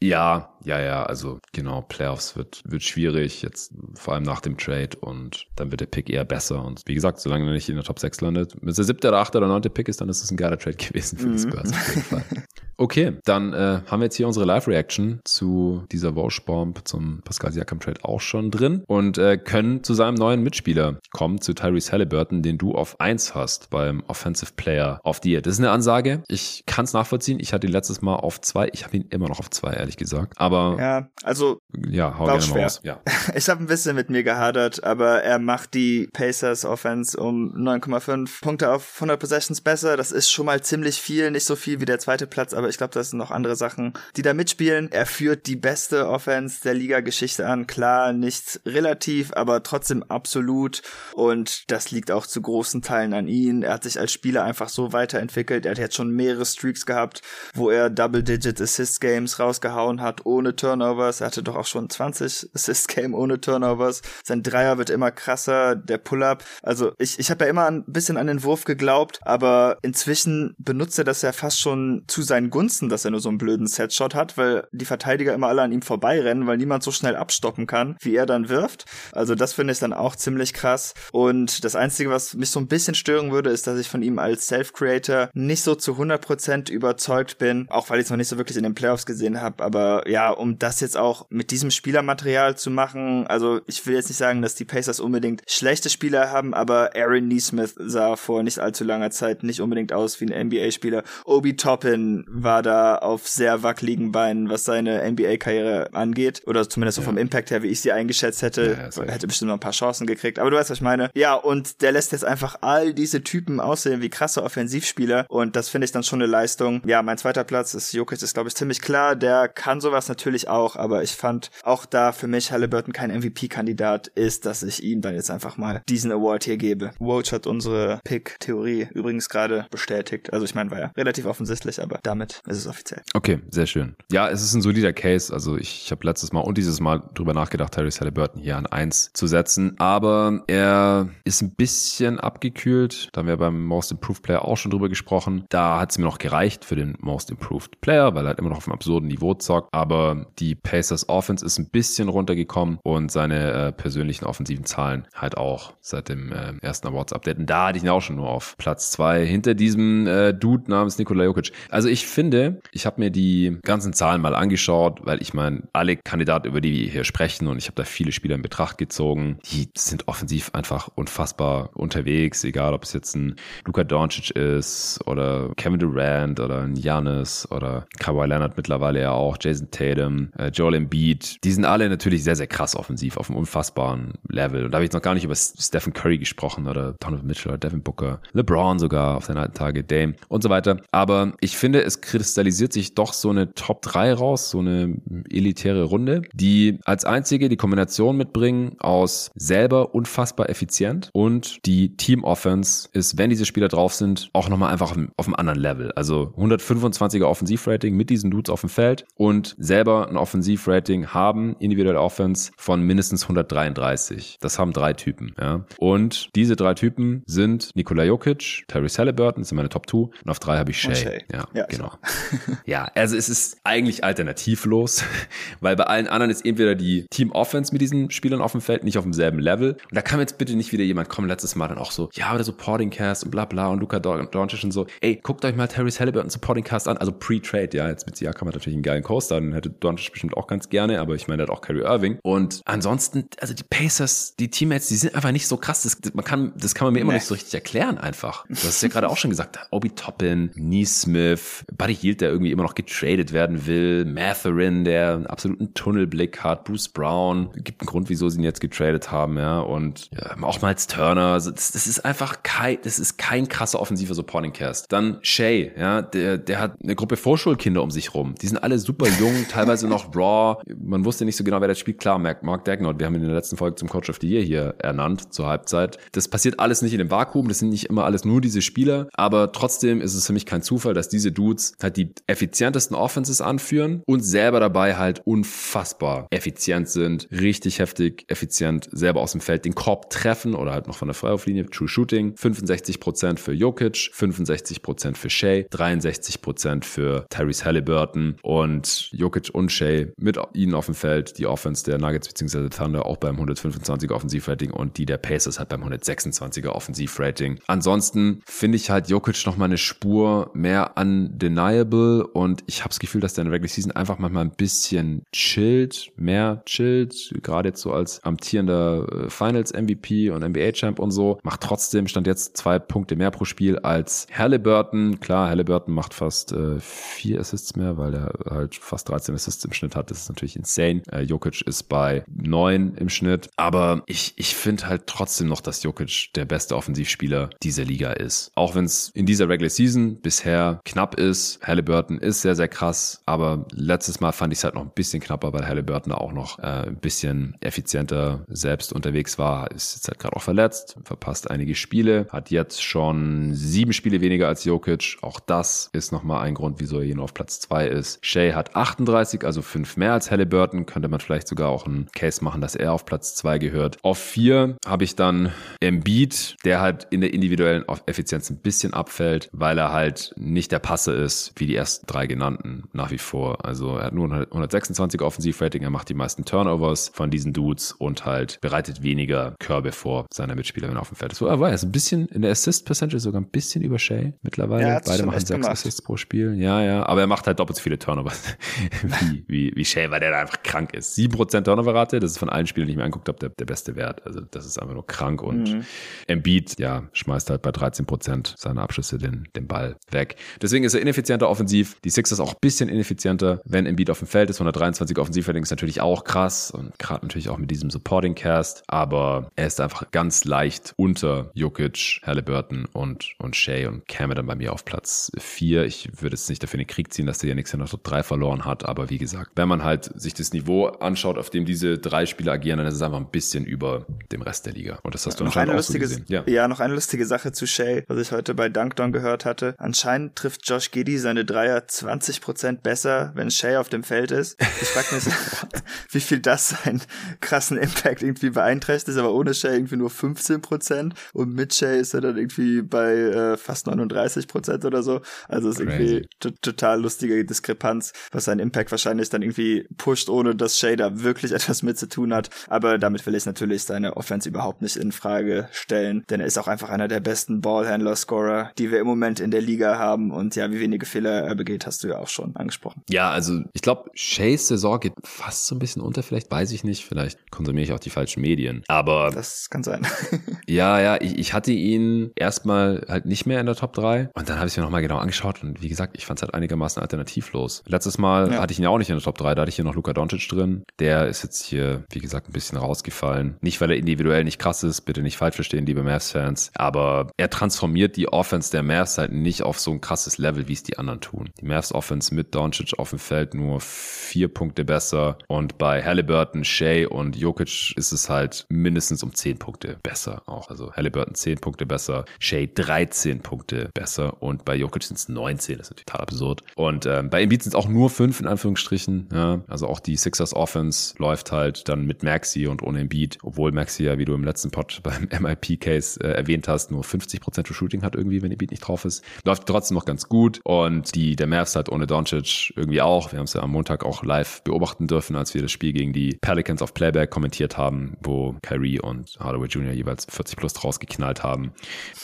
Ja, 0.00 0.50
ja, 0.64 0.80
ja, 0.80 1.04
also 1.04 1.38
genau, 1.52 1.82
Playoffs 1.82 2.36
wird, 2.36 2.62
wird 2.66 2.82
schwierig, 2.82 3.42
jetzt 3.42 3.72
vor 3.94 4.14
allem 4.14 4.24
nach 4.24 4.40
dem 4.40 4.58
Trade 4.58 4.96
und 5.00 5.46
dann 5.54 5.70
wird 5.70 5.80
der 5.80 5.86
Pick 5.86 6.10
eher 6.10 6.24
besser. 6.24 6.64
Und 6.64 6.82
wie 6.86 6.94
gesagt, 6.94 7.20
solange 7.20 7.46
er 7.46 7.52
nicht 7.52 7.68
in 7.68 7.76
der 7.76 7.84
Top 7.84 7.98
6 7.98 8.20
landet, 8.20 8.54
wenn 8.60 8.68
es 8.68 8.76
der 8.76 8.84
siebte 8.84 9.08
oder 9.08 9.18
achte 9.18 9.38
oder 9.38 9.46
neunte 9.46 9.70
Pick 9.70 9.88
ist, 9.88 10.00
dann 10.00 10.08
ist 10.08 10.22
es 10.22 10.30
ein 10.30 10.36
geiler 10.36 10.58
Trade 10.58 10.76
gewesen 10.76 11.18
für 11.18 11.28
mhm. 11.28 11.32
die 11.32 11.38
Spurs 11.38 11.72
auf 11.72 11.88
jeden 11.88 12.02
Fall. 12.02 12.24
Okay, 12.78 13.14
dann 13.24 13.54
äh, 13.54 13.80
haben 13.86 14.00
wir 14.00 14.04
jetzt 14.04 14.16
hier 14.16 14.26
unsere 14.26 14.44
Live-Reaction 14.44 15.20
zu 15.24 15.84
dieser 15.90 16.14
Walsh-Bomb 16.14 16.86
zum 16.86 17.22
Pascal 17.22 17.50
Siakam-Trade 17.50 18.04
auch 18.04 18.20
schon 18.20 18.50
drin 18.50 18.84
und 18.86 19.16
äh, 19.16 19.38
können 19.38 19.82
zu 19.82 19.94
seinem 19.94 20.14
neuen 20.14 20.42
Mitspieler 20.42 20.98
kommen, 21.10 21.40
zu 21.40 21.54
Tyrese 21.54 21.92
Halliburton, 21.92 22.42
den 22.42 22.58
du 22.58 22.74
auf 22.74 23.00
1 23.00 23.34
hast 23.34 23.70
beim 23.70 24.02
Offensive 24.08 24.52
Player 24.56 25.00
the 25.22 25.30
Year. 25.30 25.40
Das 25.40 25.54
ist 25.54 25.60
eine 25.60 25.70
Ansage. 25.70 26.22
Ich 26.28 26.64
kann 26.66 26.84
es 26.84 26.92
nachvollziehen. 26.92 27.40
Ich 27.40 27.54
hatte 27.54 27.66
ihn 27.66 27.72
letztes 27.72 28.02
Mal 28.02 28.16
auf 28.16 28.42
2. 28.42 28.68
Ich 28.74 28.84
habe 28.84 28.94
ihn 28.96 29.06
immer 29.08 29.28
noch 29.28 29.38
auf 29.38 29.48
2, 29.48 29.72
ehrlich 29.86 29.96
gesagt. 29.96 30.34
Aber 30.36 30.76
ja, 30.78 31.08
also 31.22 31.60
ja, 31.88 32.18
hau 32.18 32.26
gerne 32.26 32.42
schwer. 32.42 32.54
mal 32.54 32.62
raus. 32.64 32.80
Ja. 32.82 33.00
Ich 33.34 33.48
habe 33.48 33.62
ein 33.62 33.66
bisschen 33.66 33.94
mit 33.96 34.08
mir 34.08 34.22
gehadert, 34.22 34.82
aber 34.82 35.22
er 35.22 35.38
macht 35.38 35.74
die 35.74 36.08
Pacers 36.12 36.64
Offense 36.64 37.18
um 37.18 37.54
9,5 37.54 38.40
Punkte 38.40 38.72
auf 38.72 38.94
100 38.96 39.20
Possessions 39.20 39.60
besser. 39.60 39.96
Das 39.96 40.10
ist 40.10 40.30
schon 40.30 40.46
mal 40.46 40.62
ziemlich 40.62 41.00
viel, 41.00 41.30
nicht 41.30 41.44
so 41.44 41.54
viel 41.54 41.80
wie 41.80 41.84
der 41.84 41.98
zweite 41.98 42.26
Platz, 42.26 42.54
aber 42.54 42.68
ich 42.68 42.78
glaube, 42.78 42.94
das 42.94 43.10
sind 43.10 43.18
noch 43.18 43.30
andere 43.30 43.56
Sachen, 43.56 43.92
die 44.16 44.22
da 44.22 44.32
mitspielen. 44.32 44.90
Er 44.90 45.06
führt 45.06 45.46
die 45.46 45.56
beste 45.56 46.08
Offense 46.08 46.62
der 46.62 46.74
Liga-Geschichte 46.74 47.46
an. 47.46 47.66
Klar, 47.66 48.12
nicht 48.12 48.60
relativ, 48.64 49.32
aber 49.34 49.62
trotzdem 49.62 50.02
absolut. 50.04 50.82
Und 51.14 51.70
das 51.70 51.90
liegt 51.90 52.10
auch 52.10 52.26
zu 52.26 52.40
großen 52.40 52.82
Teilen 52.82 53.12
an 53.12 53.28
ihn. 53.28 53.62
Er 53.62 53.74
hat 53.74 53.84
sich 53.84 54.00
als 54.00 54.12
Spieler 54.12 54.44
einfach 54.44 54.68
so 54.68 54.92
weiterentwickelt. 54.92 55.66
Er 55.66 55.72
hat 55.72 55.78
jetzt 55.78 55.96
schon 55.96 56.10
mehrere 56.10 56.46
Streaks 56.46 56.86
gehabt, 56.86 57.22
wo 57.54 57.70
er 57.70 57.90
Double-Digit 57.90 58.60
Assist-Games 58.60 59.38
rausgehauen 59.38 59.75
hat, 59.76 60.24
ohne 60.24 60.56
Turnovers. 60.56 61.20
Er 61.20 61.28
hatte 61.28 61.42
doch 61.42 61.56
auch 61.56 61.66
schon 61.66 61.88
20 61.88 62.50
Assist-Game 62.54 63.14
ohne 63.14 63.40
Turnovers. 63.40 64.02
Sein 64.24 64.42
Dreier 64.42 64.78
wird 64.78 64.90
immer 64.90 65.10
krasser, 65.10 65.76
der 65.76 65.98
Pull-Up. 65.98 66.44
Also 66.62 66.92
ich, 66.98 67.18
ich 67.18 67.30
habe 67.30 67.44
ja 67.44 67.50
immer 67.50 67.66
ein 67.66 67.84
bisschen 67.86 68.16
an 68.16 68.26
den 68.26 68.42
Wurf 68.42 68.64
geglaubt, 68.64 69.20
aber 69.22 69.78
inzwischen 69.82 70.54
benutzt 70.58 70.98
er 70.98 71.04
das 71.04 71.22
ja 71.22 71.32
fast 71.32 71.60
schon 71.60 72.04
zu 72.06 72.22
seinen 72.22 72.50
Gunsten, 72.50 72.88
dass 72.88 73.04
er 73.04 73.10
nur 73.10 73.20
so 73.20 73.28
einen 73.28 73.38
blöden 73.38 73.66
Setshot 73.66 74.14
hat, 74.14 74.36
weil 74.38 74.66
die 74.72 74.84
Verteidiger 74.84 75.34
immer 75.34 75.48
alle 75.48 75.62
an 75.62 75.72
ihm 75.72 75.82
vorbeirennen, 75.82 76.46
weil 76.46 76.56
niemand 76.56 76.82
so 76.82 76.90
schnell 76.90 77.16
abstoppen 77.16 77.66
kann, 77.66 77.96
wie 78.00 78.16
er 78.16 78.26
dann 78.26 78.48
wirft. 78.48 78.86
Also 79.12 79.34
das 79.34 79.52
finde 79.52 79.72
ich 79.72 79.78
dann 79.78 79.92
auch 79.92 80.16
ziemlich 80.16 80.52
krass. 80.52 80.94
Und 81.12 81.64
das 81.64 81.76
Einzige, 81.76 82.10
was 82.10 82.34
mich 82.34 82.50
so 82.50 82.60
ein 82.60 82.68
bisschen 82.68 82.94
stören 82.94 83.30
würde, 83.32 83.50
ist, 83.50 83.66
dass 83.66 83.78
ich 83.78 83.88
von 83.88 84.02
ihm 84.02 84.18
als 84.18 84.46
Self-Creator 84.48 85.30
nicht 85.34 85.62
so 85.62 85.74
zu 85.74 85.92
100% 85.92 86.70
überzeugt 86.70 87.38
bin, 87.38 87.66
auch 87.68 87.90
weil 87.90 87.98
ich 87.98 88.04
es 88.04 88.10
noch 88.10 88.16
nicht 88.16 88.28
so 88.28 88.38
wirklich 88.38 88.56
in 88.56 88.62
den 88.62 88.74
Playoffs 88.74 89.06
gesehen 89.06 89.40
habe. 89.40 89.64
Aber 89.66 90.08
ja, 90.08 90.30
um 90.30 90.60
das 90.60 90.78
jetzt 90.78 90.96
auch 90.96 91.26
mit 91.28 91.50
diesem 91.50 91.72
Spielermaterial 91.72 92.56
zu 92.56 92.70
machen, 92.70 93.26
also 93.26 93.60
ich 93.66 93.84
will 93.84 93.96
jetzt 93.96 94.08
nicht 94.08 94.16
sagen, 94.16 94.40
dass 94.40 94.54
die 94.54 94.64
Pacers 94.64 95.00
unbedingt 95.00 95.42
schlechte 95.48 95.90
Spieler 95.90 96.30
haben, 96.30 96.54
aber 96.54 96.92
Aaron 96.94 97.26
Neesmith 97.26 97.74
sah 97.76 98.14
vor 98.14 98.44
nicht 98.44 98.60
allzu 98.60 98.84
langer 98.84 99.10
Zeit 99.10 99.42
nicht 99.42 99.60
unbedingt 99.60 99.92
aus 99.92 100.20
wie 100.20 100.32
ein 100.32 100.46
NBA-Spieler. 100.46 101.02
Obi 101.24 101.56
Toppin 101.56 102.24
war 102.28 102.62
da 102.62 102.94
auf 102.98 103.26
sehr 103.26 103.64
wackeligen 103.64 104.12
Beinen, 104.12 104.48
was 104.48 104.64
seine 104.64 105.02
NBA-Karriere 105.10 105.92
angeht. 105.94 106.42
Oder 106.46 106.68
zumindest 106.68 106.98
ja. 106.98 107.04
vom 107.04 107.18
Impact 107.18 107.50
her, 107.50 107.64
wie 107.64 107.68
ich 107.68 107.80
sie 107.80 107.90
eingeschätzt 107.90 108.42
hätte. 108.42 108.90
Ja, 108.94 109.02
hätte 109.02 109.26
bestimmt 109.26 109.48
noch 109.48 109.56
ein 109.56 109.60
paar 109.60 109.72
Chancen 109.72 110.06
gekriegt. 110.06 110.38
Aber 110.38 110.48
du 110.48 110.56
weißt, 110.56 110.70
was 110.70 110.78
ich 110.78 110.82
meine. 110.82 111.10
Ja, 111.16 111.34
und 111.34 111.82
der 111.82 111.90
lässt 111.90 112.12
jetzt 112.12 112.24
einfach 112.24 112.58
all 112.60 112.94
diese 112.94 113.24
Typen 113.24 113.58
aussehen 113.58 114.00
wie 114.00 114.10
krasse 114.10 114.44
Offensivspieler. 114.44 115.26
Und 115.28 115.56
das 115.56 115.68
finde 115.68 115.86
ich 115.86 115.90
dann 115.90 116.04
schon 116.04 116.22
eine 116.22 116.30
Leistung. 116.30 116.82
Ja, 116.86 117.02
mein 117.02 117.18
zweiter 117.18 117.42
Platz 117.42 117.74
ist 117.74 117.92
Jokic, 117.92 118.22
ist 118.22 118.34
glaube 118.34 118.48
ich 118.48 118.54
ziemlich 118.54 118.80
klar. 118.80 119.16
Der 119.16 119.48
kann 119.56 119.80
sowas 119.80 120.08
natürlich 120.08 120.48
auch, 120.48 120.76
aber 120.76 121.02
ich 121.02 121.12
fand 121.12 121.50
auch 121.64 121.86
da 121.86 122.12
für 122.12 122.28
mich 122.28 122.52
Halliburton 122.52 122.92
kein 122.92 123.10
MVP-Kandidat 123.10 124.06
ist, 124.08 124.46
dass 124.46 124.62
ich 124.62 124.84
ihm 124.84 125.00
dann 125.00 125.14
jetzt 125.14 125.30
einfach 125.30 125.56
mal 125.56 125.82
diesen 125.88 126.12
Award 126.12 126.44
hier 126.44 126.58
gebe. 126.58 126.92
Woj 127.00 127.24
hat 127.32 127.46
unsere 127.48 128.00
Pick-Theorie 128.04 128.88
übrigens 128.94 129.28
gerade 129.28 129.66
bestätigt. 129.70 130.32
Also 130.32 130.44
ich 130.44 130.54
meine, 130.54 130.70
war 130.70 130.78
ja 130.78 130.92
relativ 130.96 131.26
offensichtlich, 131.26 131.82
aber 131.82 131.98
damit 132.02 132.42
ist 132.46 132.58
es 132.58 132.66
offiziell. 132.66 133.02
Okay, 133.14 133.40
sehr 133.50 133.66
schön. 133.66 133.96
Ja, 134.12 134.28
es 134.28 134.42
ist 134.42 134.54
ein 134.54 134.62
solider 134.62 134.92
Case. 134.92 135.32
Also 135.32 135.56
ich, 135.56 135.84
ich 135.84 135.90
habe 135.90 136.06
letztes 136.06 136.32
Mal 136.32 136.40
und 136.40 136.58
dieses 136.58 136.78
Mal 136.78 137.02
drüber 137.14 137.32
nachgedacht, 137.32 137.76
Harry 137.76 137.90
Halliburton 137.90 138.42
hier 138.42 138.58
an 138.58 138.66
eins 138.66 139.10
zu 139.14 139.26
setzen. 139.26 139.74
Aber 139.78 140.44
er 140.46 141.08
ist 141.24 141.42
ein 141.42 141.54
bisschen 141.54 142.20
abgekühlt. 142.20 143.08
Da 143.12 143.20
haben 143.20 143.28
wir 143.28 143.38
beim 143.38 143.64
Most 143.64 143.90
Improved 143.90 144.22
Player 144.22 144.44
auch 144.44 144.56
schon 144.58 144.70
drüber 144.70 144.90
gesprochen. 144.90 145.46
Da 145.48 145.80
hat 145.80 145.92
es 145.92 145.98
mir 145.98 146.04
noch 146.04 146.18
gereicht 146.18 146.64
für 146.64 146.76
den 146.76 146.96
Most 147.00 147.30
Improved 147.30 147.80
Player, 147.80 148.14
weil 148.14 148.26
er 148.26 148.28
halt 148.28 148.38
immer 148.38 148.50
noch 148.50 148.58
auf 148.58 148.66
einem 148.66 148.74
absurden 148.74 149.08
Niveau 149.08 149.34
zockt. 149.46 149.68
Aber 149.72 150.26
die 150.38 150.54
Pacers 150.54 151.08
Offense 151.08 151.44
ist 151.44 151.58
ein 151.58 151.70
bisschen 151.70 152.08
runtergekommen 152.08 152.78
und 152.82 153.10
seine 153.10 153.52
äh, 153.52 153.72
persönlichen 153.72 154.24
offensiven 154.24 154.64
Zahlen 154.64 155.06
halt 155.14 155.36
auch 155.36 155.72
seit 155.80 156.08
dem 156.08 156.32
äh, 156.32 156.54
ersten 156.60 156.88
Awards-Update. 156.88 157.38
Und 157.38 157.46
da 157.46 157.68
hatte 157.68 157.78
ich 157.78 157.84
ihn 157.84 157.88
auch 157.88 158.02
schon 158.02 158.16
nur 158.16 158.28
auf 158.28 158.56
Platz 158.58 158.90
zwei 158.90 159.24
hinter 159.24 159.54
diesem 159.54 160.06
äh, 160.06 160.34
Dude 160.34 160.70
namens 160.70 160.98
Nikola 160.98 161.24
Jokic. 161.24 161.52
Also 161.70 161.88
ich 161.88 162.06
finde, 162.06 162.60
ich 162.72 162.86
habe 162.86 163.00
mir 163.00 163.10
die 163.10 163.58
ganzen 163.62 163.92
Zahlen 163.92 164.20
mal 164.20 164.34
angeschaut, 164.34 165.00
weil 165.04 165.22
ich 165.22 165.32
meine, 165.32 165.62
alle 165.72 165.96
Kandidaten, 165.96 166.48
über 166.48 166.60
die 166.60 166.72
wir 166.72 166.90
hier 166.90 167.04
sprechen, 167.04 167.46
und 167.46 167.58
ich 167.58 167.66
habe 167.66 167.76
da 167.76 167.84
viele 167.84 168.12
Spieler 168.12 168.34
in 168.34 168.42
Betracht 168.42 168.78
gezogen, 168.78 169.38
die 169.52 169.68
sind 169.76 170.08
offensiv 170.08 170.50
einfach 170.52 170.88
unfassbar 170.94 171.70
unterwegs, 171.74 172.44
egal 172.44 172.74
ob 172.74 172.82
es 172.82 172.92
jetzt 172.92 173.14
ein 173.14 173.36
Luka 173.64 173.84
Doncic 173.84 174.30
ist 174.30 175.00
oder 175.06 175.50
Kevin 175.56 175.78
Durant 175.78 176.40
oder 176.40 176.62
ein 176.62 176.74
Giannis 176.74 177.48
oder 177.50 177.86
Kawhi 177.98 178.26
Leonard 178.26 178.56
mittlerweile 178.56 179.00
ja 179.00 179.12
auch, 179.12 179.35
Jason 179.40 179.70
Tatum, 179.70 180.30
äh, 180.38 180.48
Joel 180.48 180.74
Embiid. 180.74 181.42
Die 181.44 181.52
sind 181.52 181.64
alle 181.64 181.88
natürlich 181.88 182.24
sehr, 182.24 182.36
sehr 182.36 182.46
krass 182.46 182.76
offensiv 182.76 183.16
auf 183.16 183.30
einem 183.30 183.38
unfassbaren 183.38 184.14
Level. 184.28 184.64
Und 184.64 184.72
da 184.72 184.76
habe 184.76 184.84
ich 184.84 184.88
jetzt 184.88 184.94
noch 184.94 185.02
gar 185.02 185.14
nicht 185.14 185.24
über 185.24 185.34
Stephen 185.34 185.92
Curry 185.92 186.18
gesprochen 186.18 186.68
oder 186.68 186.94
Donovan 187.00 187.26
Mitchell 187.26 187.52
oder 187.52 187.58
Devin 187.58 187.82
Booker, 187.82 188.20
LeBron 188.32 188.78
sogar 188.78 189.16
auf 189.16 189.24
seinen 189.24 189.38
alten 189.38 189.54
Tage, 189.54 189.84
Dame 189.84 190.14
und 190.28 190.42
so 190.42 190.50
weiter. 190.50 190.78
Aber 190.90 191.32
ich 191.40 191.56
finde, 191.56 191.82
es 191.82 192.00
kristallisiert 192.00 192.72
sich 192.72 192.94
doch 192.94 193.12
so 193.12 193.30
eine 193.30 193.54
Top 193.54 193.82
3 193.82 194.14
raus, 194.14 194.50
so 194.50 194.60
eine 194.60 194.96
elitäre 195.30 195.84
Runde, 195.84 196.22
die 196.32 196.78
als 196.84 197.04
einzige 197.04 197.48
die 197.48 197.56
Kombination 197.56 198.16
mitbringen 198.16 198.76
aus 198.78 199.30
selber 199.34 199.94
unfassbar 199.94 200.48
effizient 200.50 201.10
und 201.12 201.64
die 201.66 201.96
Team 201.96 202.24
Offense 202.24 202.88
ist, 202.92 203.18
wenn 203.18 203.30
diese 203.30 203.46
Spieler 203.46 203.68
drauf 203.68 203.94
sind, 203.94 204.30
auch 204.32 204.48
nochmal 204.48 204.72
einfach 204.72 204.92
auf, 204.92 204.98
auf 205.16 205.26
einem 205.26 205.34
anderen 205.34 205.58
Level. 205.58 205.92
Also 205.92 206.32
125er 206.36 207.24
Offensivrating 207.24 207.94
mit 207.94 208.10
diesen 208.10 208.30
Dudes 208.30 208.50
auf 208.50 208.60
dem 208.60 208.70
Feld 208.70 209.04
und 209.16 209.25
selber 209.58 210.08
ein 210.08 210.16
Offensivrating 210.16 211.08
haben, 211.08 211.56
individuelle 211.58 212.00
Offense 212.00 212.52
von 212.56 212.82
mindestens 212.82 213.22
133. 213.22 214.38
Das 214.40 214.58
haben 214.58 214.72
drei 214.72 214.92
Typen, 214.92 215.34
ja. 215.40 215.64
Und 215.78 216.34
diese 216.34 216.56
drei 216.56 216.74
Typen 216.74 217.22
sind 217.26 217.70
Nikola 217.74 218.04
Jokic, 218.04 218.64
Terry 218.68 218.88
Halliburton, 218.88 219.42
das 219.42 219.48
sind 219.48 219.56
meine 219.56 219.68
Top 219.68 219.88
2 219.88 219.98
und 219.98 220.28
auf 220.28 220.38
drei 220.38 220.58
habe 220.58 220.70
ich 220.70 220.80
Shay. 220.80 220.94
Shay. 220.94 221.24
Ja, 221.32 221.46
ja, 221.54 221.66
genau. 221.66 221.92
ja, 222.66 222.90
also 222.94 223.16
es 223.16 223.28
ist 223.28 223.58
eigentlich 223.64 224.04
alternativlos, 224.04 225.04
weil 225.60 225.76
bei 225.76 225.84
allen 225.84 226.06
anderen 226.08 226.30
ist 226.30 226.44
entweder 226.44 226.74
die 226.74 227.06
Team 227.10 227.32
Offense 227.32 227.72
mit 227.72 227.80
diesen 227.80 228.10
Spielern 228.10 228.40
auf 228.40 228.52
dem 228.52 228.60
Feld 228.60 228.84
nicht 228.84 228.98
auf 228.98 229.04
demselben 229.04 229.38
Level. 229.38 229.72
Und 229.72 229.94
da 229.94 230.02
kann 230.02 230.20
jetzt 230.20 230.38
bitte 230.38 230.56
nicht 230.56 230.72
wieder 230.72 230.84
jemand 230.84 231.08
kommen, 231.08 231.28
letztes 231.28 231.56
Mal 231.56 231.68
dann 231.68 231.78
auch 231.78 231.90
so, 231.90 232.10
ja, 232.14 232.34
oder 232.34 232.44
Supporting 232.44 232.90
Cast 232.90 233.24
und 233.24 233.30
bla 233.30 233.44
bla 233.44 233.68
und 233.68 233.80
Luca 233.80 233.98
Doncic 233.98 234.64
und 234.64 234.72
so. 234.72 234.86
Ey, 235.00 235.16
guckt 235.22 235.44
euch 235.44 235.56
mal 235.56 235.66
Terry 235.66 235.90
Halliburton 235.90 236.30
Supporting 236.30 236.64
Cast 236.64 236.88
an, 236.88 236.96
also 236.96 237.12
Pre-Trade, 237.12 237.76
ja, 237.76 237.88
jetzt 237.88 238.06
mit 238.06 238.16
Siakam 238.16 238.48
hat 238.48 238.54
natürlich 238.54 238.76
einen 238.76 238.82
geilen 238.82 239.02
Coaster, 239.06 239.40
den 239.40 239.52
hätte 239.52 239.70
Doncic 239.70 240.10
bestimmt 240.10 240.36
auch 240.36 240.48
ganz 240.48 240.68
gerne, 240.68 241.00
aber 241.00 241.14
ich 241.14 241.28
meine, 241.28 241.38
der 241.38 241.46
hat 241.46 241.56
auch 241.56 241.60
Kyrie 241.60 241.82
Irving. 241.82 242.18
Und 242.22 242.60
ansonsten, 242.64 243.28
also 243.40 243.54
die 243.54 243.62
Pacers, 243.62 244.34
die 244.34 244.50
Teammates, 244.50 244.88
die 244.88 244.96
sind 244.96 245.14
einfach 245.14 245.30
nicht 245.30 245.46
so 245.46 245.56
krass, 245.56 245.84
das, 245.84 246.12
man 246.12 246.24
kann, 246.24 246.52
das 246.56 246.74
kann 246.74 246.86
man 246.86 246.94
mir 246.94 247.00
immer 247.00 247.12
nee. 247.12 247.18
nicht 247.18 247.26
so 247.26 247.34
richtig 247.34 247.54
erklären 247.54 247.98
einfach. 247.98 248.44
Du 248.48 248.56
hast 248.56 248.82
ja 248.82 248.88
gerade 248.88 249.08
auch 249.08 249.16
schon 249.16 249.30
gesagt, 249.30 249.60
Obi 249.70 249.90
Toppin, 249.90 250.50
Neesmith, 250.56 251.64
Buddy 251.78 251.94
Hield, 251.94 252.20
der 252.20 252.30
irgendwie 252.30 252.50
immer 252.50 252.64
noch 252.64 252.74
getradet 252.74 253.32
werden 253.32 253.66
will, 253.66 254.04
Matherin, 254.06 254.84
der 254.84 255.14
einen 255.14 255.26
absoluten 255.28 255.72
Tunnelblick 255.74 256.42
hat, 256.42 256.64
Bruce 256.64 256.88
Brown, 256.88 257.50
gibt 257.54 257.82
einen 257.82 257.86
Grund, 257.86 258.08
wieso 258.08 258.28
sie 258.28 258.38
ihn 258.38 258.44
jetzt 258.44 258.60
getradet 258.60 259.12
haben, 259.12 259.38
ja, 259.38 259.60
und 259.60 260.10
ja, 260.12 260.34
auch 260.42 260.60
mal 260.62 260.68
als 260.68 260.88
Turner, 260.88 261.34
also 261.34 261.52
das, 261.52 261.70
das, 261.70 261.86
ist 261.86 262.04
einfach 262.04 262.42
kein, 262.42 262.78
das 262.82 262.98
ist 262.98 263.18
kein 263.18 263.48
krasser 263.48 263.80
offensiver 263.80 264.14
Supporting 264.14 264.52
Cast. 264.52 264.90
Dann 264.90 265.18
Shay, 265.22 265.70
ja, 265.78 266.02
der, 266.02 266.38
der 266.38 266.58
hat 266.58 266.74
eine 266.82 266.96
Gruppe 266.96 267.16
Vorschulkinder 267.16 267.84
um 267.84 267.92
sich 267.92 268.12
rum, 268.12 268.34
die 268.42 268.48
sind 268.48 268.58
alle 268.58 268.80
super 268.80 268.95
jung, 269.04 269.46
teilweise 269.48 269.86
noch 269.88 270.14
raw, 270.14 270.62
man 270.78 271.04
wusste 271.04 271.24
nicht 271.24 271.36
so 271.36 271.44
genau, 271.44 271.60
wer 271.60 271.68
das 271.68 271.78
spielt, 271.78 271.98
klar, 271.98 272.18
Mark, 272.18 272.42
Mark 272.42 272.64
Dagnott, 272.64 272.98
wir 272.98 273.06
haben 273.06 273.14
ihn 273.14 273.22
in 273.22 273.28
der 273.28 273.36
letzten 273.36 273.56
Folge 273.56 273.76
zum 273.76 273.88
Coach 273.88 274.08
of 274.10 274.18
the 274.20 274.28
Year 274.28 274.42
hier 274.42 274.74
ernannt, 274.78 275.32
zur 275.32 275.46
Halbzeit. 275.46 275.98
Das 276.12 276.28
passiert 276.28 276.58
alles 276.60 276.82
nicht 276.82 276.92
in 276.92 276.98
dem 276.98 277.10
Vakuum, 277.10 277.48
das 277.48 277.58
sind 277.58 277.68
nicht 277.68 277.86
immer 277.86 278.04
alles 278.04 278.24
nur 278.24 278.40
diese 278.40 278.62
Spieler, 278.62 279.08
aber 279.12 279.52
trotzdem 279.52 280.00
ist 280.00 280.14
es 280.14 280.26
für 280.26 280.32
mich 280.32 280.46
kein 280.46 280.62
Zufall, 280.62 280.94
dass 280.94 281.08
diese 281.08 281.32
Dudes 281.32 281.74
halt 281.82 281.96
die 281.96 282.14
effizientesten 282.26 282.96
Offenses 282.96 283.40
anführen 283.40 284.02
und 284.06 284.20
selber 284.20 284.60
dabei 284.60 284.96
halt 284.96 285.22
unfassbar 285.26 286.26
effizient 286.30 286.88
sind, 286.88 287.28
richtig 287.30 287.78
heftig 287.78 288.24
effizient, 288.28 288.88
selber 288.92 289.20
aus 289.20 289.32
dem 289.32 289.40
Feld 289.40 289.64
den 289.64 289.74
Korb 289.74 290.10
treffen 290.10 290.54
oder 290.54 290.72
halt 290.72 290.86
noch 290.86 290.96
von 290.96 291.08
der 291.08 291.14
Freiwurflinie, 291.14 291.66
True 291.66 291.88
Shooting, 291.88 292.34
65% 292.34 293.38
für 293.38 293.52
Jokic, 293.52 294.10
65% 294.14 295.16
für 295.16 295.30
Shea, 295.30 295.64
63% 295.70 296.84
für 296.84 297.26
Tyrese 297.30 297.64
Halliburton 297.64 298.36
und 298.42 298.85
Jokic 299.12 299.50
und 299.52 299.70
Shea 299.70 300.06
mit 300.16 300.38
ihnen 300.54 300.74
auf 300.74 300.86
dem 300.86 300.94
Feld, 300.94 301.38
die 301.38 301.46
Offense 301.46 301.84
der 301.84 301.98
Nuggets 301.98 302.28
bzw. 302.28 302.68
Thunder 302.68 303.06
auch 303.06 303.16
beim 303.16 303.38
125er 303.38 304.12
Offensivrating 304.12 304.70
und 304.70 304.98
die 304.98 305.06
der 305.06 305.18
Pacers 305.18 305.58
halt 305.58 305.68
beim 305.68 305.84
126er 305.84 306.68
Offensivrating. 306.68 307.60
Ansonsten 307.66 308.42
finde 308.46 308.76
ich 308.76 308.90
halt 308.90 309.08
Jokic 309.08 309.46
noch 309.46 309.56
mal 309.56 309.66
eine 309.66 309.78
Spur 309.78 310.50
mehr 310.54 310.92
undeniable 310.96 312.26
und 312.26 312.64
ich 312.66 312.80
habe 312.80 312.90
das 312.90 312.98
Gefühl, 312.98 313.20
dass 313.20 313.34
der 313.34 313.42
in 313.42 313.50
der 313.50 313.54
Regular 313.54 313.72
Season 313.72 313.92
einfach 313.92 314.18
manchmal 314.18 314.44
ein 314.44 314.50
bisschen 314.50 315.22
chillt, 315.32 316.12
mehr 316.16 316.62
chillt, 316.66 317.34
gerade 317.42 317.70
jetzt 317.70 317.80
so 317.80 317.92
als 317.92 318.22
amtierender 318.24 319.06
äh, 319.26 319.30
Finals 319.30 319.72
MVP 319.72 320.30
und 320.30 320.42
NBA 320.42 320.72
Champ 320.72 320.98
und 320.98 321.10
so, 321.10 321.38
macht 321.42 321.60
trotzdem 321.60 322.08
stand 322.08 322.26
jetzt 322.26 322.56
zwei 322.56 322.78
Punkte 322.78 323.16
mehr 323.16 323.30
pro 323.30 323.44
Spiel 323.44 323.78
als 323.78 324.26
Halliburton. 324.32 325.20
Klar, 325.20 325.48
Halliburton 325.48 325.94
macht 325.94 326.14
fast 326.14 326.52
äh, 326.52 326.78
vier 326.80 327.40
Assists 327.40 327.76
mehr, 327.76 327.96
weil 327.98 328.14
er 328.14 328.32
halt 328.50 328.75
fast 328.80 329.08
13 329.08 329.34
Assists 329.34 329.64
im 329.64 329.72
Schnitt 329.72 329.96
hat. 329.96 330.10
Das 330.10 330.18
ist 330.18 330.28
natürlich 330.28 330.56
insane. 330.56 331.02
Äh, 331.10 331.22
Jokic 331.22 331.62
ist 331.62 331.84
bei 331.84 332.24
9 332.28 332.94
im 332.96 333.08
Schnitt. 333.08 333.48
Aber 333.56 334.02
ich, 334.06 334.34
ich 334.36 334.54
finde 334.54 334.88
halt 334.88 335.06
trotzdem 335.06 335.48
noch, 335.48 335.60
dass 335.60 335.82
Jokic 335.82 336.32
der 336.34 336.44
beste 336.44 336.76
Offensivspieler 336.76 337.50
dieser 337.62 337.84
Liga 337.84 338.12
ist. 338.12 338.50
Auch 338.54 338.74
wenn 338.74 338.84
es 338.84 339.10
in 339.14 339.26
dieser 339.26 339.48
Regular 339.48 339.70
Season 339.70 340.20
bisher 340.20 340.80
knapp 340.84 341.18
ist. 341.18 341.60
Halliburton 341.62 342.18
ist 342.18 342.42
sehr, 342.42 342.54
sehr 342.54 342.68
krass. 342.68 343.22
Aber 343.26 343.66
letztes 343.72 344.20
Mal 344.20 344.32
fand 344.32 344.52
ich 344.52 344.58
es 344.60 344.64
halt 344.64 344.74
noch 344.74 344.82
ein 344.82 344.92
bisschen 344.94 345.20
knapper, 345.20 345.52
weil 345.52 345.66
Halliburton 345.66 346.12
auch 346.12 346.32
noch 346.32 346.58
äh, 346.58 346.86
ein 346.86 346.96
bisschen 346.96 347.56
effizienter 347.60 348.44
selbst 348.48 348.92
unterwegs 348.92 349.38
war. 349.38 349.70
Ist 349.70 349.96
jetzt 349.96 350.08
halt 350.08 350.18
gerade 350.18 350.36
auch 350.36 350.42
verletzt, 350.42 350.96
verpasst 351.04 351.50
einige 351.50 351.74
Spiele, 351.74 352.26
hat 352.30 352.50
jetzt 352.50 352.82
schon 352.82 353.54
sieben 353.54 353.92
Spiele 353.92 354.20
weniger 354.20 354.48
als 354.48 354.64
Jokic. 354.64 355.18
Auch 355.22 355.40
das 355.40 355.90
ist 355.92 356.12
nochmal 356.12 356.42
ein 356.44 356.54
Grund, 356.54 356.80
wieso 356.80 356.98
er 356.98 357.04
hier 357.04 357.14
nur 357.14 357.24
auf 357.24 357.34
Platz 357.34 357.60
zwei 357.60 357.86
ist. 357.86 358.18
Shea 358.24 358.54
hat 358.66 358.76
38, 358.76 359.44
also 359.44 359.62
fünf 359.62 359.96
mehr 359.96 360.12
als 360.12 360.30
Halliburton. 360.30 360.86
Könnte 360.86 361.08
man 361.08 361.20
vielleicht 361.20 361.48
sogar 361.48 361.68
auch 361.68 361.86
einen 361.86 362.08
Case 362.14 362.42
machen, 362.44 362.60
dass 362.60 362.74
er 362.74 362.92
auf 362.92 363.04
Platz 363.04 363.34
zwei 363.34 363.58
gehört. 363.58 363.98
Auf 364.02 364.18
vier 364.18 364.76
habe 364.86 365.04
ich 365.04 365.16
dann 365.16 365.52
Embiid, 365.80 366.56
der 366.64 366.80
halt 366.80 367.06
in 367.10 367.20
der 367.20 367.32
individuellen 367.32 367.84
Effizienz 368.06 368.50
ein 368.50 368.58
bisschen 368.58 368.92
abfällt, 368.92 369.48
weil 369.52 369.78
er 369.78 369.92
halt 369.92 370.32
nicht 370.36 370.72
der 370.72 370.78
Passe 370.78 371.12
ist, 371.12 371.52
wie 371.56 371.66
die 371.66 371.76
ersten 371.76 372.06
drei 372.06 372.26
genannten 372.26 372.84
nach 372.92 373.10
wie 373.10 373.18
vor. 373.18 373.64
Also 373.64 373.96
er 373.96 374.06
hat 374.06 374.14
nur 374.14 374.32
126 374.32 375.20
Offensivrating, 375.22 375.82
er 375.82 375.90
macht 375.90 376.08
die 376.08 376.14
meisten 376.14 376.44
Turnovers 376.44 377.10
von 377.14 377.30
diesen 377.30 377.52
Dudes 377.52 377.92
und 377.92 378.24
halt 378.24 378.58
bereitet 378.60 379.02
weniger 379.02 379.54
Körbe 379.58 379.92
vor 379.92 380.26
seiner 380.32 380.54
Mitspieler, 380.54 380.88
wenn 380.88 380.96
er 380.96 381.02
auf 381.02 381.08
dem 381.08 381.16
Feld 381.16 381.32
ist. 381.32 381.40
Er 381.40 381.60
war 381.60 381.70
jetzt 381.70 381.84
ein 381.84 381.92
bisschen 381.92 382.26
in 382.28 382.42
der 382.42 382.50
Assist-Percentage 382.50 383.20
sogar 383.20 383.40
ein 383.40 383.48
bisschen 383.48 383.82
über 383.82 383.98
Shea 383.98 384.32
mittlerweile. 384.42 384.88
Ja, 384.88 385.00
Beide 385.04 385.24
machen 385.24 385.38
sechs 385.40 385.50
gemacht. 385.50 385.70
Assists 385.70 386.02
pro 386.02 386.16
Spiel. 386.16 386.54
Ja, 386.58 386.82
ja. 386.82 387.06
Aber 387.06 387.20
er 387.20 387.26
macht 387.26 387.46
halt 387.46 387.60
doppelt 387.60 387.76
so 387.76 387.82
viele 387.82 387.98
Turnovers 387.98 388.55
wie, 389.02 389.44
wie, 389.46 389.72
wie 389.76 389.84
Shea, 389.84 390.10
weil 390.10 390.20
der 390.20 390.30
da 390.30 390.40
einfach 390.40 390.62
krank 390.62 390.94
ist. 390.94 391.14
Sieben 391.14 391.34
Prozent 391.34 391.66
Turnover-Rate, 391.66 392.20
das 392.20 392.32
ist 392.32 392.38
von 392.38 392.48
allen 392.48 392.66
Spielen, 392.66 392.86
die 392.86 392.92
ich 392.92 392.96
mir 392.96 393.04
angeguckt 393.04 393.28
habe, 393.28 393.38
der, 393.38 393.48
der 393.50 393.64
beste 393.64 393.96
Wert. 393.96 394.24
Also 394.26 394.40
das 394.40 394.66
ist 394.66 394.80
einfach 394.80 394.94
nur 394.94 395.06
krank 395.06 395.42
und 395.42 395.74
mhm. 395.74 395.84
Embiid, 396.26 396.78
ja, 396.78 397.04
schmeißt 397.12 397.50
halt 397.50 397.62
bei 397.62 397.72
13 397.72 398.06
Prozent 398.06 398.54
seiner 398.56 398.82
Abschlüsse 398.82 399.18
den, 399.18 399.48
den 399.56 399.66
Ball 399.66 399.96
weg. 400.10 400.36
Deswegen 400.60 400.84
ist 400.84 400.94
er 400.94 401.00
ineffizienter 401.00 401.48
offensiv. 401.48 402.00
Die 402.04 402.10
Sixers 402.10 402.40
auch 402.40 402.52
ein 402.52 402.58
bisschen 402.60 402.88
ineffizienter, 402.88 403.60
wenn 403.64 403.86
Embiid 403.86 404.10
auf 404.10 404.18
dem 404.18 404.28
Feld 404.28 404.50
ist. 404.50 404.56
123 404.56 405.18
Offensivrating 405.18 405.62
ist 405.62 405.70
natürlich 405.70 406.00
auch 406.00 406.24
krass 406.24 406.70
und 406.70 406.98
gerade 406.98 407.24
natürlich 407.24 407.48
auch 407.48 407.58
mit 407.58 407.70
diesem 407.70 407.90
Supporting 407.90 408.34
Cast, 408.34 408.84
aber 408.88 409.50
er 409.56 409.66
ist 409.66 409.80
einfach 409.80 410.10
ganz 410.10 410.44
leicht 410.44 410.94
unter 410.96 411.50
Jokic, 411.54 412.20
Halliburton 412.24 412.86
und, 412.92 413.34
und 413.38 413.56
Shea 413.56 413.88
und 413.88 414.06
käme 414.06 414.34
dann 414.34 414.46
bei 414.46 414.54
mir 414.54 414.72
auf 414.72 414.84
Platz 414.84 415.30
4. 415.38 415.84
Ich 415.84 416.20
würde 416.20 416.34
es 416.34 416.48
nicht 416.48 416.62
dafür 416.62 416.78
in 416.78 416.86
den 416.86 416.92
Krieg 416.92 417.12
ziehen, 417.12 417.26
dass 417.26 417.38
der 417.38 417.48
ja 417.48 417.54
nichts 417.54 417.72
in 417.72 417.80
der 417.80 417.88
Top 417.88 418.04
3 418.04 418.22
verloren 418.22 418.45
hat, 418.64 418.84
aber 418.84 419.10
wie 419.10 419.18
gesagt, 419.18 419.52
wenn 419.56 419.68
man 419.68 419.82
halt 419.84 420.10
sich 420.14 420.34
das 420.34 420.52
Niveau 420.52 420.86
anschaut, 420.86 421.38
auf 421.38 421.50
dem 421.50 421.64
diese 421.64 421.98
drei 421.98 422.26
Spieler 422.26 422.52
agieren, 422.52 422.78
dann 422.78 422.86
ist 422.86 422.94
es 422.94 423.02
einfach 423.02 423.18
ein 423.18 423.30
bisschen 423.30 423.64
über 423.64 424.06
dem 424.32 424.42
Rest 424.42 424.66
der 424.66 424.72
Liga. 424.72 424.98
Und 425.02 425.14
das 425.14 425.26
hast 425.26 425.40
du 425.40 425.44
noch 425.44 425.50
anscheinend 425.50 425.70
eine 425.70 425.78
lustige, 425.78 426.06
so 426.06 426.20
ja. 426.28 426.42
ja, 426.46 426.68
noch 426.68 426.80
eine 426.80 426.94
lustige 426.94 427.26
Sache 427.26 427.52
zu 427.52 427.66
Shea, 427.66 428.02
was 428.08 428.18
ich 428.18 428.32
heute 428.32 428.54
bei 428.54 428.68
Dunkdown 428.68 429.12
gehört 429.12 429.44
hatte. 429.44 429.74
Anscheinend 429.78 430.36
trifft 430.36 430.68
Josh 430.68 430.90
Giddy 430.90 431.18
seine 431.18 431.44
Dreier 431.44 431.78
20% 431.78 432.80
besser, 432.82 433.32
wenn 433.34 433.50
Shea 433.50 433.80
auf 433.80 433.88
dem 433.88 434.02
Feld 434.02 434.30
ist. 434.30 434.60
Ich 434.60 434.88
frage 434.88 435.14
mich, 435.14 435.24
wie 436.10 436.20
viel 436.20 436.40
das 436.40 436.68
seinen 436.68 437.02
krassen 437.40 437.76
Impact 437.78 438.22
irgendwie 438.22 438.50
beeinträchtigt, 438.50 439.18
aber 439.18 439.32
ohne 439.32 439.54
Shea 439.54 439.72
irgendwie 439.72 439.96
nur 439.96 440.10
15% 440.10 441.12
und 441.32 441.54
mit 441.54 441.74
Shea 441.74 441.94
ist 441.94 442.14
er 442.14 442.20
dann 442.20 442.36
irgendwie 442.36 442.82
bei 442.82 443.14
äh, 443.14 443.56
fast 443.56 443.88
39% 443.88 444.84
oder 444.84 445.02
so. 445.02 445.20
Also 445.48 445.70
ist 445.70 445.80
irgendwie 445.80 446.26
total 446.40 447.00
lustige 447.00 447.44
Diskrepanz, 447.44 448.12
was 448.36 448.44
seinen 448.44 448.60
Impact 448.60 448.90
wahrscheinlich 448.90 449.30
dann 449.30 449.42
irgendwie 449.42 449.86
pusht, 449.96 450.28
ohne 450.28 450.54
dass 450.54 450.78
Shea 450.78 450.96
da 450.96 451.22
wirklich 451.22 451.52
etwas 451.56 451.82
mit 451.82 451.98
zu 451.98 452.08
tun 452.08 452.32
hat. 452.32 452.50
Aber 452.68 452.98
damit 452.98 453.26
will 453.26 453.34
ich 453.34 453.46
natürlich 453.46 453.84
seine 453.84 454.16
Offense 454.16 454.48
überhaupt 454.48 454.82
nicht 454.82 454.96
in 454.96 455.12
Frage 455.12 455.68
stellen, 455.72 456.24
denn 456.30 456.40
er 456.40 456.46
ist 456.46 456.58
auch 456.58 456.68
einfach 456.68 456.90
einer 456.90 457.08
der 457.08 457.20
besten 457.20 457.60
Ballhandler-Scorer, 457.60 458.70
die 458.78 458.90
wir 458.90 459.00
im 459.00 459.06
Moment 459.06 459.40
in 459.40 459.50
der 459.50 459.62
Liga 459.62 459.98
haben 459.98 460.30
und 460.30 460.54
ja, 460.56 460.70
wie 460.70 460.80
wenige 460.80 461.06
Fehler 461.06 461.42
er 461.42 461.54
begeht, 461.54 461.86
hast 461.86 462.04
du 462.04 462.08
ja 462.08 462.18
auch 462.18 462.28
schon 462.28 462.54
angesprochen. 462.56 463.02
Ja, 463.08 463.30
also 463.30 463.60
ich 463.72 463.82
glaube, 463.82 464.10
Shays 464.14 464.68
Saison 464.68 465.00
geht 465.00 465.14
fast 465.24 465.66
so 465.66 465.74
ein 465.74 465.78
bisschen 465.78 466.02
unter, 466.02 466.22
vielleicht 466.22 466.50
weiß 466.50 466.72
ich 466.72 466.84
nicht, 466.84 467.04
vielleicht 467.04 467.50
konsumiere 467.50 467.84
ich 467.84 467.92
auch 467.92 467.98
die 467.98 468.10
falschen 468.10 468.42
Medien. 468.42 468.82
Aber 468.88 469.30
das 469.30 469.70
kann 469.70 469.82
sein. 469.82 470.06
ja, 470.66 471.00
ja, 471.00 471.20
ich, 471.20 471.38
ich 471.38 471.52
hatte 471.52 471.72
ihn 471.72 472.32
erstmal 472.36 473.04
halt 473.08 473.24
nicht 473.24 473.46
mehr 473.46 473.60
in 473.60 473.66
der 473.66 473.74
Top 473.74 473.94
3 473.94 474.30
und 474.34 474.48
dann 474.48 474.56
habe 474.56 474.66
ich 474.66 474.72
es 474.72 474.76
mir 474.76 474.82
nochmal 474.82 475.02
genau 475.02 475.18
angeschaut 475.18 475.62
und 475.62 475.82
wie 475.82 475.88
gesagt, 475.88 476.16
ich 476.16 476.26
fand 476.26 476.38
es 476.38 476.42
halt 476.42 476.54
einigermaßen 476.54 477.00
alternativlos. 477.00 477.82
Letztes 477.86 478.15
Mal 478.18 478.52
ja. 478.52 478.60
hatte 478.60 478.72
ich 478.72 478.78
ihn 478.78 478.84
ja 478.84 478.90
auch 478.90 478.98
nicht 478.98 479.10
in 479.10 479.16
der 479.16 479.24
Top 479.24 479.38
3, 479.38 479.54
da 479.54 479.62
hatte 479.62 479.68
ich 479.68 479.76
hier 479.76 479.84
noch 479.84 479.94
Luka 479.94 480.12
Doncic 480.12 480.48
drin. 480.48 480.84
Der 480.98 481.26
ist 481.26 481.42
jetzt 481.42 481.64
hier, 481.64 482.04
wie 482.10 482.20
gesagt, 482.20 482.48
ein 482.48 482.52
bisschen 482.52 482.78
rausgefallen. 482.78 483.56
Nicht, 483.60 483.80
weil 483.80 483.90
er 483.90 483.96
individuell 483.96 484.44
nicht 484.44 484.58
krass 484.58 484.82
ist, 484.82 485.02
bitte 485.02 485.22
nicht 485.22 485.36
falsch 485.36 485.56
verstehen, 485.56 485.86
liebe 485.86 486.02
Mavs-Fans, 486.02 486.70
aber 486.74 487.30
er 487.36 487.50
transformiert 487.50 488.16
die 488.16 488.28
Offense 488.28 488.70
der 488.70 488.82
Mavs 488.82 489.18
halt 489.18 489.32
nicht 489.32 489.62
auf 489.62 489.78
so 489.78 489.90
ein 489.90 490.00
krasses 490.00 490.38
Level, 490.38 490.68
wie 490.68 490.72
es 490.72 490.82
die 490.82 490.98
anderen 490.98 491.20
tun. 491.20 491.50
Die 491.60 491.66
Mavs 491.66 491.92
Offense 491.92 492.34
mit 492.34 492.54
Doncic 492.54 492.98
auf 492.98 493.10
dem 493.10 493.18
Feld 493.18 493.54
nur 493.54 493.80
vier 493.80 494.48
Punkte 494.48 494.84
besser 494.84 495.38
und 495.48 495.78
bei 495.78 496.02
Halliburton, 496.02 496.64
Shea 496.64 497.08
und 497.08 497.36
Jokic 497.36 497.96
ist 497.96 498.12
es 498.12 498.28
halt 498.28 498.66
mindestens 498.68 499.22
um 499.22 499.34
zehn 499.34 499.58
Punkte 499.58 499.98
besser 500.02 500.42
auch. 500.46 500.68
Also 500.68 500.92
Halliburton 500.92 501.34
zehn 501.34 501.58
Punkte 501.58 501.86
besser, 501.86 502.24
Shea 502.38 502.66
13 502.66 503.40
Punkte 503.40 503.90
besser 503.94 504.42
und 504.42 504.64
bei 504.64 504.76
Jokic 504.76 505.04
sind 505.04 505.18
es 505.18 505.28
19, 505.28 505.78
das 505.78 505.86
ist 505.86 505.90
natürlich 505.90 506.06
total 506.06 506.22
absurd. 506.22 506.62
Und 506.74 507.06
ähm, 507.06 507.30
bei 507.30 507.42
Embiid 507.42 507.62
sind 507.62 507.70
es 507.70 507.74
auch 507.74 507.88
nur 507.88 508.05
fünf 508.08 508.40
in 508.40 508.46
Anführungsstrichen. 508.46 509.28
Ja. 509.32 509.62
Also 509.68 509.86
auch 509.86 510.00
die 510.00 510.16
Sixers 510.16 510.54
Offense 510.54 511.14
läuft 511.18 511.52
halt 511.52 511.88
dann 511.88 512.06
mit 512.06 512.22
Maxi 512.22 512.66
und 512.66 512.82
ohne 512.82 513.00
Embiid, 513.00 513.38
obwohl 513.42 513.72
Maxi 513.72 514.04
ja, 514.04 514.18
wie 514.18 514.24
du 514.24 514.34
im 514.34 514.44
letzten 514.44 514.70
Pod 514.70 515.00
beim 515.02 515.28
MIP-Case 515.40 516.20
äh, 516.20 516.32
erwähnt 516.32 516.68
hast, 516.68 516.90
nur 516.90 517.02
50% 517.02 517.66
für 517.66 517.74
Shooting 517.74 518.02
hat 518.02 518.14
irgendwie, 518.14 518.42
wenn 518.42 518.52
Embiid 518.52 518.70
nicht 518.70 518.80
drauf 518.80 519.04
ist. 519.04 519.24
Läuft 519.44 519.66
trotzdem 519.66 519.96
noch 519.96 520.04
ganz 520.04 520.28
gut 520.28 520.60
und 520.64 521.14
die 521.14 521.36
der 521.36 521.46
Mavs 521.46 521.76
halt 521.76 521.88
ohne 521.88 522.06
Doncic 522.06 522.72
irgendwie 522.76 523.02
auch. 523.02 523.32
Wir 523.32 523.38
haben 523.38 523.44
es 523.44 523.54
ja 523.54 523.62
am 523.62 523.70
Montag 523.70 524.04
auch 524.04 524.22
live 524.22 524.62
beobachten 524.62 525.06
dürfen, 525.06 525.36
als 525.36 525.54
wir 525.54 525.62
das 525.62 525.72
Spiel 525.72 525.92
gegen 525.92 526.12
die 526.12 526.38
Pelicans 526.40 526.82
auf 526.82 526.94
Playback 526.94 527.30
kommentiert 527.30 527.76
haben, 527.76 528.16
wo 528.22 528.54
Kyrie 528.62 529.00
und 529.00 529.36
Hardaway 529.38 529.66
Jr. 529.66 529.92
jeweils 529.92 530.26
40 530.28 530.56
plus 530.56 530.72
draus 530.72 531.00
geknallt 531.00 531.42
haben. 531.42 531.72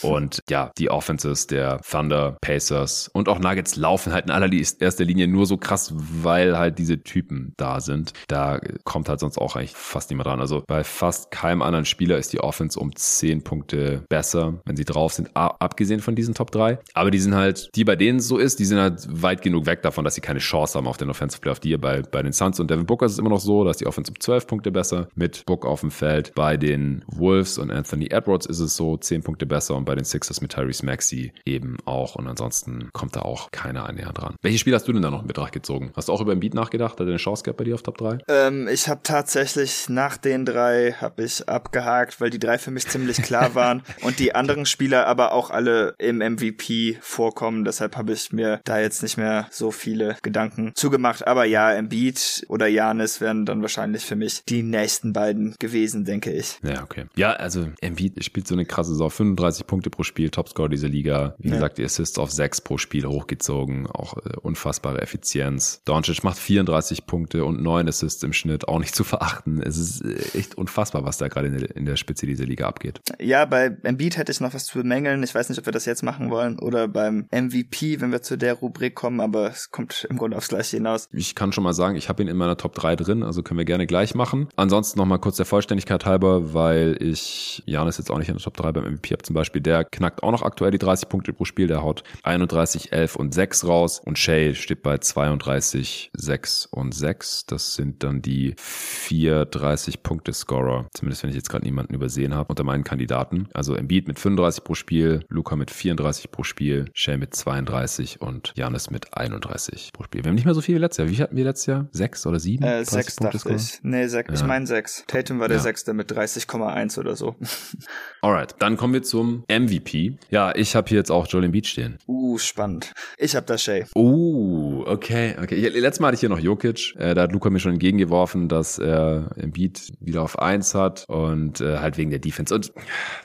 Und 0.01 0.39
ja, 0.49 0.71
die 0.77 0.89
Offenses 0.89 1.47
der 1.47 1.81
Thunder, 1.81 2.37
Pacers 2.41 3.09
und 3.13 3.29
auch 3.29 3.39
Nuggets 3.39 3.75
laufen 3.75 4.13
halt 4.13 4.25
in 4.25 4.31
allererster 4.31 5.05
Linie 5.05 5.27
nur 5.27 5.45
so 5.45 5.57
krass, 5.57 5.72
weil 5.95 6.57
halt 6.57 6.79
diese 6.79 7.03
Typen 7.03 7.53
da 7.57 7.79
sind. 7.79 8.13
Da 8.27 8.59
kommt 8.83 9.09
halt 9.09 9.19
sonst 9.19 9.37
auch 9.37 9.55
eigentlich 9.55 9.75
fast 9.75 10.09
niemand 10.09 10.27
dran. 10.27 10.39
Also 10.39 10.63
bei 10.67 10.83
fast 10.83 11.31
keinem 11.31 11.61
anderen 11.61 11.85
Spieler 11.85 12.17
ist 12.17 12.33
die 12.33 12.39
Offense 12.39 12.79
um 12.79 12.95
10 12.95 13.43
Punkte 13.43 14.03
besser, 14.09 14.61
wenn 14.65 14.75
sie 14.75 14.85
drauf 14.85 15.13
sind, 15.13 15.35
abgesehen 15.35 15.99
von 15.99 16.15
diesen 16.15 16.33
Top 16.33 16.51
3. 16.51 16.79
Aber 16.93 17.11
die 17.11 17.19
sind 17.19 17.35
halt, 17.35 17.69
die 17.75 17.83
bei 17.83 17.95
denen 17.95 18.19
so 18.19 18.37
ist, 18.37 18.59
die 18.59 18.65
sind 18.65 18.79
halt 18.79 19.07
weit 19.09 19.41
genug 19.41 19.65
weg 19.65 19.81
davon, 19.81 20.03
dass 20.03 20.15
sie 20.15 20.21
keine 20.21 20.39
Chance 20.39 20.77
haben 20.77 20.87
auf 20.87 20.97
den 20.97 21.09
Offensive 21.09 21.41
Player 21.41 21.53
of 21.53 21.59
the 21.63 21.69
Year. 21.69 21.79
Bei, 21.79 22.01
bei 22.01 22.21
den 22.21 22.33
Suns 22.33 22.59
und 22.59 22.69
Devin 22.69 22.85
Booker 22.85 23.05
ist 23.05 23.13
es 23.13 23.19
immer 23.19 23.29
noch 23.29 23.39
so, 23.39 23.63
dass 23.63 23.77
die 23.77 23.87
Offense 23.87 24.11
um 24.11 24.19
12 24.19 24.47
Punkte 24.47 24.71
besser 24.71 25.07
mit 25.15 25.45
Book 25.45 25.65
auf 25.65 25.81
dem 25.81 25.91
Feld. 25.91 26.33
Bei 26.35 26.57
den 26.57 27.03
Wolves 27.07 27.57
und 27.57 27.71
Anthony 27.71 28.07
Edwards 28.07 28.45
ist 28.45 28.59
es 28.59 28.75
so 28.75 28.97
10 28.97 29.23
Punkte 29.23 29.45
besser 29.45 29.75
und 29.75 29.85
bei 29.85 29.95
den 29.95 30.05
Sixers 30.05 30.41
mit 30.41 30.51
Tyrese 30.51 30.85
Maxey 30.85 31.33
eben 31.45 31.77
auch. 31.85 32.15
Und 32.15 32.27
ansonsten 32.27 32.89
kommt 32.93 33.15
da 33.15 33.21
auch 33.21 33.51
keiner 33.51 33.91
näher 33.91 34.13
dran. 34.13 34.35
Welche 34.41 34.57
Spiele 34.57 34.75
hast 34.75 34.87
du 34.87 34.93
denn 34.93 35.01
da 35.01 35.11
noch 35.11 35.21
in 35.21 35.27
Betracht 35.27 35.53
gezogen? 35.53 35.62
Hast 35.95 36.09
du 36.09 36.13
auch 36.13 36.21
über 36.21 36.35
Beat 36.35 36.53
nachgedacht? 36.53 36.93
Hat 36.93 37.01
er 37.01 37.07
eine 37.07 37.17
Chance 37.17 37.43
gehabt 37.43 37.57
bei 37.57 37.63
dir 37.63 37.75
auf 37.75 37.83
Top 37.83 37.97
3? 37.97 38.19
Ähm, 38.27 38.67
ich 38.67 38.87
habe 38.87 39.01
tatsächlich 39.03 39.89
nach 39.89 40.17
den 40.17 40.45
drei 40.45 40.93
habe 40.93 41.23
ich 41.23 41.47
abgehakt, 41.47 42.19
weil 42.19 42.29
die 42.29 42.39
drei 42.39 42.57
für 42.57 42.71
mich 42.71 42.87
ziemlich 42.87 43.21
klar 43.21 43.55
waren 43.55 43.83
und 44.01 44.19
die 44.19 44.35
anderen 44.35 44.65
Spieler 44.65 45.07
aber 45.07 45.33
auch 45.33 45.49
alle 45.49 45.95
im 45.97 46.17
MVP 46.17 46.97
vorkommen. 47.01 47.65
Deshalb 47.65 47.95
habe 47.95 48.13
ich 48.13 48.31
mir 48.31 48.61
da 48.65 48.79
jetzt 48.79 49.03
nicht 49.03 49.17
mehr 49.17 49.47
so 49.51 49.71
viele 49.71 50.17
Gedanken 50.21 50.71
zugemacht. 50.75 51.25
Aber 51.27 51.45
ja, 51.45 51.71
Embiid 51.71 52.45
oder 52.49 52.67
Janis 52.67 53.21
wären 53.21 53.45
dann 53.45 53.61
wahrscheinlich 53.61 54.05
für 54.05 54.15
mich 54.15 54.43
die 54.45 54.63
nächsten 54.63 55.13
beiden 55.13 55.55
gewesen, 55.59 56.05
denke 56.05 56.31
ich. 56.31 56.59
Ja, 56.63 56.83
okay. 56.83 57.05
Ja, 57.15 57.33
also 57.33 57.67
Embiid 57.81 58.23
spielt 58.23 58.47
so 58.47 58.55
eine 58.55 58.65
krasse 58.65 58.91
Saison. 58.91 59.09
35 59.09 59.67
Punkte 59.67 59.89
pro 59.89 60.03
Spiel, 60.03 60.29
Topscore 60.29 60.69
dieser 60.69 60.89
Liga. 60.89 61.35
Wie 61.37 61.49
ja. 61.49 61.55
gesagt, 61.55 61.77
die 61.77 61.83
Assists 61.83 62.17
auf 62.17 62.31
6 62.31 62.61
pro 62.61 62.77
Spiel 62.77 63.05
hochgezogen. 63.05 63.87
Auch 63.87 64.17
äh, 64.17 64.35
unfassbare 64.41 65.01
Effizienz. 65.01 65.52
Doncic 65.85 66.23
macht 66.23 66.37
34 66.37 67.05
Punkte 67.07 67.45
und 67.45 67.61
9 67.61 67.87
Assists 67.87 68.21
im 68.23 68.33
Schnitt. 68.33 68.67
Auch 68.67 68.79
nicht 68.79 68.95
zu 68.95 69.03
verachten. 69.03 69.61
Es 69.61 69.77
ist 69.77 70.03
echt 70.35 70.55
unfassbar, 70.55 71.03
was 71.03 71.17
da 71.17 71.27
gerade 71.27 71.47
in, 71.47 71.55
in 71.55 71.85
der 71.85 71.95
Spitze 71.95 72.27
dieser 72.27 72.45
Liga 72.45 72.67
abgeht. 72.67 73.01
Ja, 73.19 73.45
bei 73.45 73.75
Embiid 73.83 74.17
hätte 74.17 74.31
ich 74.31 74.39
noch 74.39 74.53
was 74.53 74.65
zu 74.65 74.77
bemängeln. 74.77 75.23
Ich 75.23 75.33
weiß 75.33 75.49
nicht, 75.49 75.59
ob 75.59 75.65
wir 75.65 75.73
das 75.73 75.85
jetzt 75.85 76.03
machen 76.03 76.29
wollen 76.29 76.59
oder 76.59 76.87
beim 76.87 77.27
MVP, 77.31 77.99
wenn 77.99 78.11
wir 78.11 78.21
zu 78.21 78.37
der 78.37 78.53
Rubrik 78.53 78.93
kommen, 78.93 79.19
aber 79.19 79.47
es 79.47 79.71
kommt 79.71 80.05
im 80.09 80.17
Grunde 80.17 80.37
aufs 80.37 80.49
Gleiche 80.49 80.77
hinaus. 80.77 81.07
Ich 81.11 81.33
kann 81.33 81.51
schon 81.51 81.63
schon 81.63 81.69
mal 81.69 81.73
sagen, 81.73 81.95
ich 81.95 82.09
habe 82.09 82.21
ihn 82.21 82.27
in 82.27 82.35
meiner 82.35 82.57
Top 82.57 82.75
3 82.75 82.97
drin, 82.97 83.23
also 83.23 83.41
können 83.41 83.57
wir 83.57 83.65
gerne 83.65 83.87
gleich 83.87 84.15
machen. 84.15 84.49
Ansonsten 84.57 84.99
nochmal 84.99 85.19
kurz 85.19 85.37
der 85.37 85.45
Vollständigkeit 85.45 86.05
halber, 86.05 86.53
weil 86.53 86.97
ich 86.99 87.63
Janis 87.65 87.97
jetzt 87.97 88.11
auch 88.11 88.17
nicht 88.17 88.27
in 88.27 88.35
der 88.35 88.43
Top 88.43 88.57
3 88.57 88.73
beim 88.73 88.95
MVP 88.95 89.13
habe 89.13 89.23
zum 89.23 89.33
Beispiel. 89.33 89.61
Der 89.61 89.85
knackt 89.85 90.23
auch 90.23 90.31
noch 90.31 90.41
aktuell 90.41 90.71
die 90.71 90.77
30 90.77 91.07
Punkte 91.07 91.31
pro 91.31 91.45
Spiel, 91.45 91.67
der 91.67 91.81
haut 91.81 92.03
31, 92.23 92.91
11 92.91 93.15
und 93.15 93.33
6 93.33 93.65
raus 93.65 94.01
und 94.03 94.19
Shay 94.19 94.55
steht 94.55 94.83
bei 94.83 94.97
32, 94.97 95.42
6 95.45 96.67
und 96.67 96.93
6. 96.93 97.45
Das 97.45 97.75
sind 97.75 98.03
dann 98.03 98.21
die 98.21 98.55
vier 98.57 99.49
30-Punkte-Scorer, 99.49 100.87
zumindest 100.93 101.23
wenn 101.23 101.29
ich 101.29 101.35
jetzt 101.35 101.49
gerade 101.49 101.65
niemanden 101.65 101.93
übersehen 101.93 102.33
habe, 102.33 102.49
unter 102.49 102.63
meinen 102.63 102.83
Kandidaten. 102.83 103.47
Also 103.53 103.75
Embiid 103.75 104.07
mit 104.07 104.19
35 104.19 104.63
pro 104.63 104.75
Spiel, 104.75 105.25
Luca 105.29 105.55
mit 105.55 105.71
34 105.71 106.31
pro 106.31 106.43
Spiel, 106.43 106.89
Shay 106.93 107.17
mit 107.17 107.35
32 107.35 108.21
und 108.21 108.53
Janis 108.55 108.89
mit 108.89 109.15
31 109.17 109.91
pro 109.93 110.03
Spiel. 110.03 110.23
Wir 110.23 110.29
haben 110.29 110.35
nicht 110.35 110.45
mehr 110.45 110.53
so 110.53 110.61
viel 110.61 110.75
wie 110.75 110.79
letztes 110.79 111.05
Jahr. 111.05 111.09
Wie 111.09 111.21
hatten 111.21 111.35
wir 111.35 111.43
letztes 111.43 111.65
Jahr? 111.67 111.87
Sechs 111.91 112.25
oder 112.25 112.39
sieben? 112.39 112.63
Äh, 112.63 112.85
sechs 112.85 113.15
dachte 113.15 113.55
ich. 113.55 113.79
Nee, 113.83 114.07
sechs. 114.07 114.29
Ja. 114.29 114.35
Ich 114.35 114.43
meine 114.47 114.67
sechs. 114.67 115.03
Tatum 115.07 115.39
war 115.39 115.47
der 115.47 115.57
ja. 115.57 115.63
Sechste 115.63 115.93
mit 115.93 116.11
30,1 116.11 116.99
oder 116.99 117.15
so. 117.15 117.35
Alright, 118.21 118.55
dann 118.59 118.77
kommen 118.77 118.93
wir 118.93 119.03
zum 119.03 119.43
MVP. 119.49 120.17
Ja, 120.29 120.55
ich 120.55 120.75
habe 120.75 120.89
hier 120.89 120.97
jetzt 120.97 121.11
auch 121.11 121.27
Joel 121.27 121.45
Embiid 121.45 121.67
stehen. 121.67 121.97
Uh, 122.07 122.37
spannend. 122.37 122.93
Ich 123.17 123.35
habe 123.35 123.45
da 123.45 123.57
Shay. 123.57 123.85
Uh, 123.95 124.83
okay, 124.85 125.32
okay. 125.41 125.55
Letztes 125.55 125.99
Mal 125.99 126.07
hatte 126.07 126.15
ich 126.15 126.19
hier 126.21 126.29
noch 126.29 126.39
Jokic. 126.39 126.95
Äh, 126.97 127.13
da 127.13 127.23
hat 127.23 127.31
Luca 127.31 127.49
mir 127.49 127.59
schon 127.59 127.73
entgegengeworfen, 127.73 128.47
dass 128.47 128.79
er 128.79 129.31
Embiid 129.37 129.91
wieder 129.99 130.21
auf 130.21 130.39
eins 130.39 130.75
hat 130.75 131.05
und 131.07 131.61
äh, 131.61 131.77
halt 131.77 131.97
wegen 131.97 132.09
der 132.09 132.19
Defense. 132.19 132.53
Und 132.53 132.71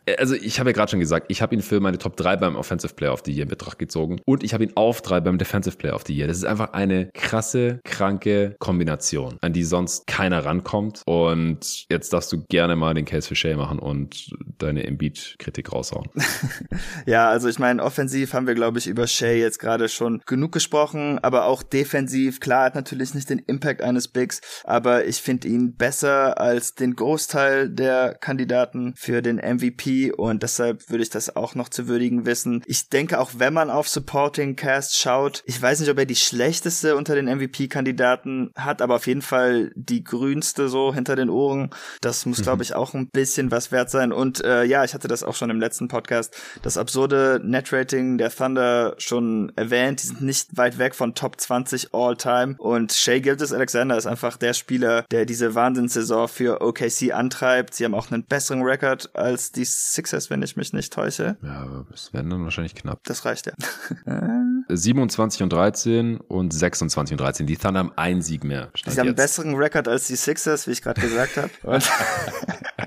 äh, 0.06 0.16
also 0.16 0.34
ich 0.34 0.60
habe 0.60 0.70
ja 0.70 0.74
gerade 0.74 0.90
schon 0.90 1.00
gesagt, 1.00 1.26
ich 1.28 1.42
habe 1.42 1.54
ihn 1.54 1.62
für 1.62 1.80
meine 1.80 1.98
Top 1.98 2.16
3 2.16 2.36
beim 2.36 2.56
Offensive 2.56 2.94
Player 2.94 3.12
of 3.12 3.22
the 3.24 3.32
Year 3.32 3.42
in 3.42 3.48
Betracht 3.48 3.78
gezogen 3.78 4.20
und 4.24 4.42
ich 4.42 4.54
habe 4.54 4.64
ihn 4.64 4.72
auf 4.74 5.02
3 5.02 5.20
beim 5.20 5.38
Defensive 5.38 5.76
Player 5.76 5.94
of 5.94 6.04
the 6.06 6.14
Year. 6.14 6.26
Das 6.26 6.36
ist 6.36 6.44
einfach 6.44 6.72
eine 6.72 7.10
krasse, 7.14 7.80
kranke 7.84 8.56
Kombination, 8.58 9.36
an 9.40 9.52
die 9.52 9.64
sonst 9.64 10.06
keiner 10.06 10.44
rankommt. 10.44 11.02
Und 11.06 11.86
jetzt 11.90 12.12
darfst 12.12 12.32
du 12.32 12.44
gerne 12.48 12.76
mal 12.76 12.94
den 12.94 13.04
Case 13.04 13.28
für 13.28 13.36
Shay 13.36 13.54
machen 13.54 13.78
und 13.78 14.30
deine 14.58 14.84
Embiid-Kritik 14.84 15.72
raushauen. 15.72 16.08
ja, 17.06 17.28
also 17.28 17.48
ich 17.48 17.58
meine, 17.58 17.82
offensiv 17.82 18.32
haben 18.32 18.46
wir, 18.46 18.54
glaube 18.54 18.78
ich, 18.78 18.86
über 18.86 19.06
Shay 19.06 19.40
jetzt 19.40 19.58
gerade 19.58 19.88
schon 19.88 20.22
genug 20.26 20.52
gesprochen, 20.52 21.18
aber 21.22 21.46
auch 21.46 21.62
defensiv, 21.62 21.97
klar, 22.40 22.64
hat 22.64 22.74
natürlich 22.74 23.14
nicht 23.14 23.30
den 23.30 23.38
Impact 23.40 23.82
eines 23.82 24.08
Bigs, 24.08 24.40
aber 24.64 25.06
ich 25.06 25.20
finde 25.22 25.48
ihn 25.48 25.74
besser 25.74 26.40
als 26.40 26.74
den 26.74 26.94
Großteil 26.94 27.68
der 27.68 28.14
Kandidaten 28.14 28.94
für 28.96 29.22
den 29.22 29.36
MVP 29.36 30.12
und 30.12 30.42
deshalb 30.42 30.90
würde 30.90 31.02
ich 31.02 31.10
das 31.10 31.34
auch 31.36 31.54
noch 31.54 31.68
zu 31.68 31.88
würdigen 31.88 32.26
wissen. 32.26 32.62
Ich 32.66 32.88
denke, 32.88 33.18
auch 33.18 33.32
wenn 33.38 33.54
man 33.54 33.70
auf 33.70 33.88
Supporting 33.88 34.56
Cast 34.56 34.96
schaut, 34.96 35.42
ich 35.46 35.60
weiß 35.60 35.80
nicht, 35.80 35.90
ob 35.90 35.98
er 35.98 36.06
die 36.06 36.16
schlechteste 36.16 36.96
unter 36.96 37.14
den 37.14 37.26
MVP-Kandidaten 37.26 38.50
hat, 38.56 38.82
aber 38.82 38.96
auf 38.96 39.06
jeden 39.06 39.22
Fall 39.22 39.72
die 39.74 40.04
grünste 40.04 40.68
so 40.68 40.94
hinter 40.94 41.16
den 41.16 41.30
Ohren. 41.30 41.70
Das 42.00 42.26
muss, 42.26 42.38
mhm. 42.38 42.42
glaube 42.42 42.62
ich, 42.62 42.74
auch 42.74 42.94
ein 42.94 43.08
bisschen 43.08 43.50
was 43.50 43.72
wert 43.72 43.90
sein. 43.90 44.12
Und 44.12 44.44
äh, 44.44 44.64
ja, 44.64 44.84
ich 44.84 44.94
hatte 44.94 45.08
das 45.08 45.24
auch 45.24 45.34
schon 45.34 45.50
im 45.50 45.60
letzten 45.60 45.88
Podcast, 45.88 46.36
das 46.62 46.76
absurde 46.76 47.40
Net-Rating 47.42 48.18
der 48.18 48.30
Thunder 48.30 48.94
schon 48.98 49.52
erwähnt. 49.56 50.02
Die 50.02 50.06
sind 50.08 50.22
nicht 50.22 50.56
weit 50.56 50.78
weg 50.78 50.94
von 50.94 51.14
Top 51.14 51.40
20 51.40 51.87
All-Time. 51.92 52.56
Und 52.58 52.92
Shea 52.92 53.20
Gildas 53.20 53.52
Alexander 53.52 53.96
ist 53.96 54.06
einfach 54.06 54.36
der 54.36 54.52
Spieler, 54.52 55.04
der 55.10 55.26
diese 55.26 55.54
Wahnsinnssaison 55.54 56.28
für 56.28 56.60
OKC 56.60 57.12
antreibt. 57.12 57.74
Sie 57.74 57.84
haben 57.84 57.94
auch 57.94 58.10
einen 58.10 58.24
besseren 58.24 58.62
Rekord 58.62 59.14
als 59.14 59.52
die 59.52 59.64
Sixers, 59.64 60.30
wenn 60.30 60.42
ich 60.42 60.56
mich 60.56 60.72
nicht 60.72 60.92
täusche. 60.92 61.36
Ja, 61.42 61.62
aber 61.62 61.86
es 61.92 62.12
werden 62.12 62.30
dann 62.30 62.44
wahrscheinlich 62.44 62.74
knapp. 62.74 63.00
Das 63.04 63.24
reicht 63.24 63.46
ja. 63.46 63.52
27 64.68 65.42
und 65.42 65.52
13 65.52 66.18
und 66.18 66.52
26 66.52 67.14
und 67.14 67.20
13. 67.20 67.46
Die 67.46 67.56
Thunder 67.56 67.80
haben 67.80 67.92
einen 67.96 68.22
Sieg 68.22 68.44
mehr. 68.44 68.70
Sie 68.86 68.98
haben 68.98 69.08
einen 69.08 69.16
besseren 69.16 69.54
Rekord 69.54 69.88
als 69.88 70.06
die 70.06 70.16
Sixers, 70.16 70.66
wie 70.66 70.72
ich 70.72 70.82
gerade 70.82 71.00
gesagt 71.00 71.36
habe. 71.36 71.50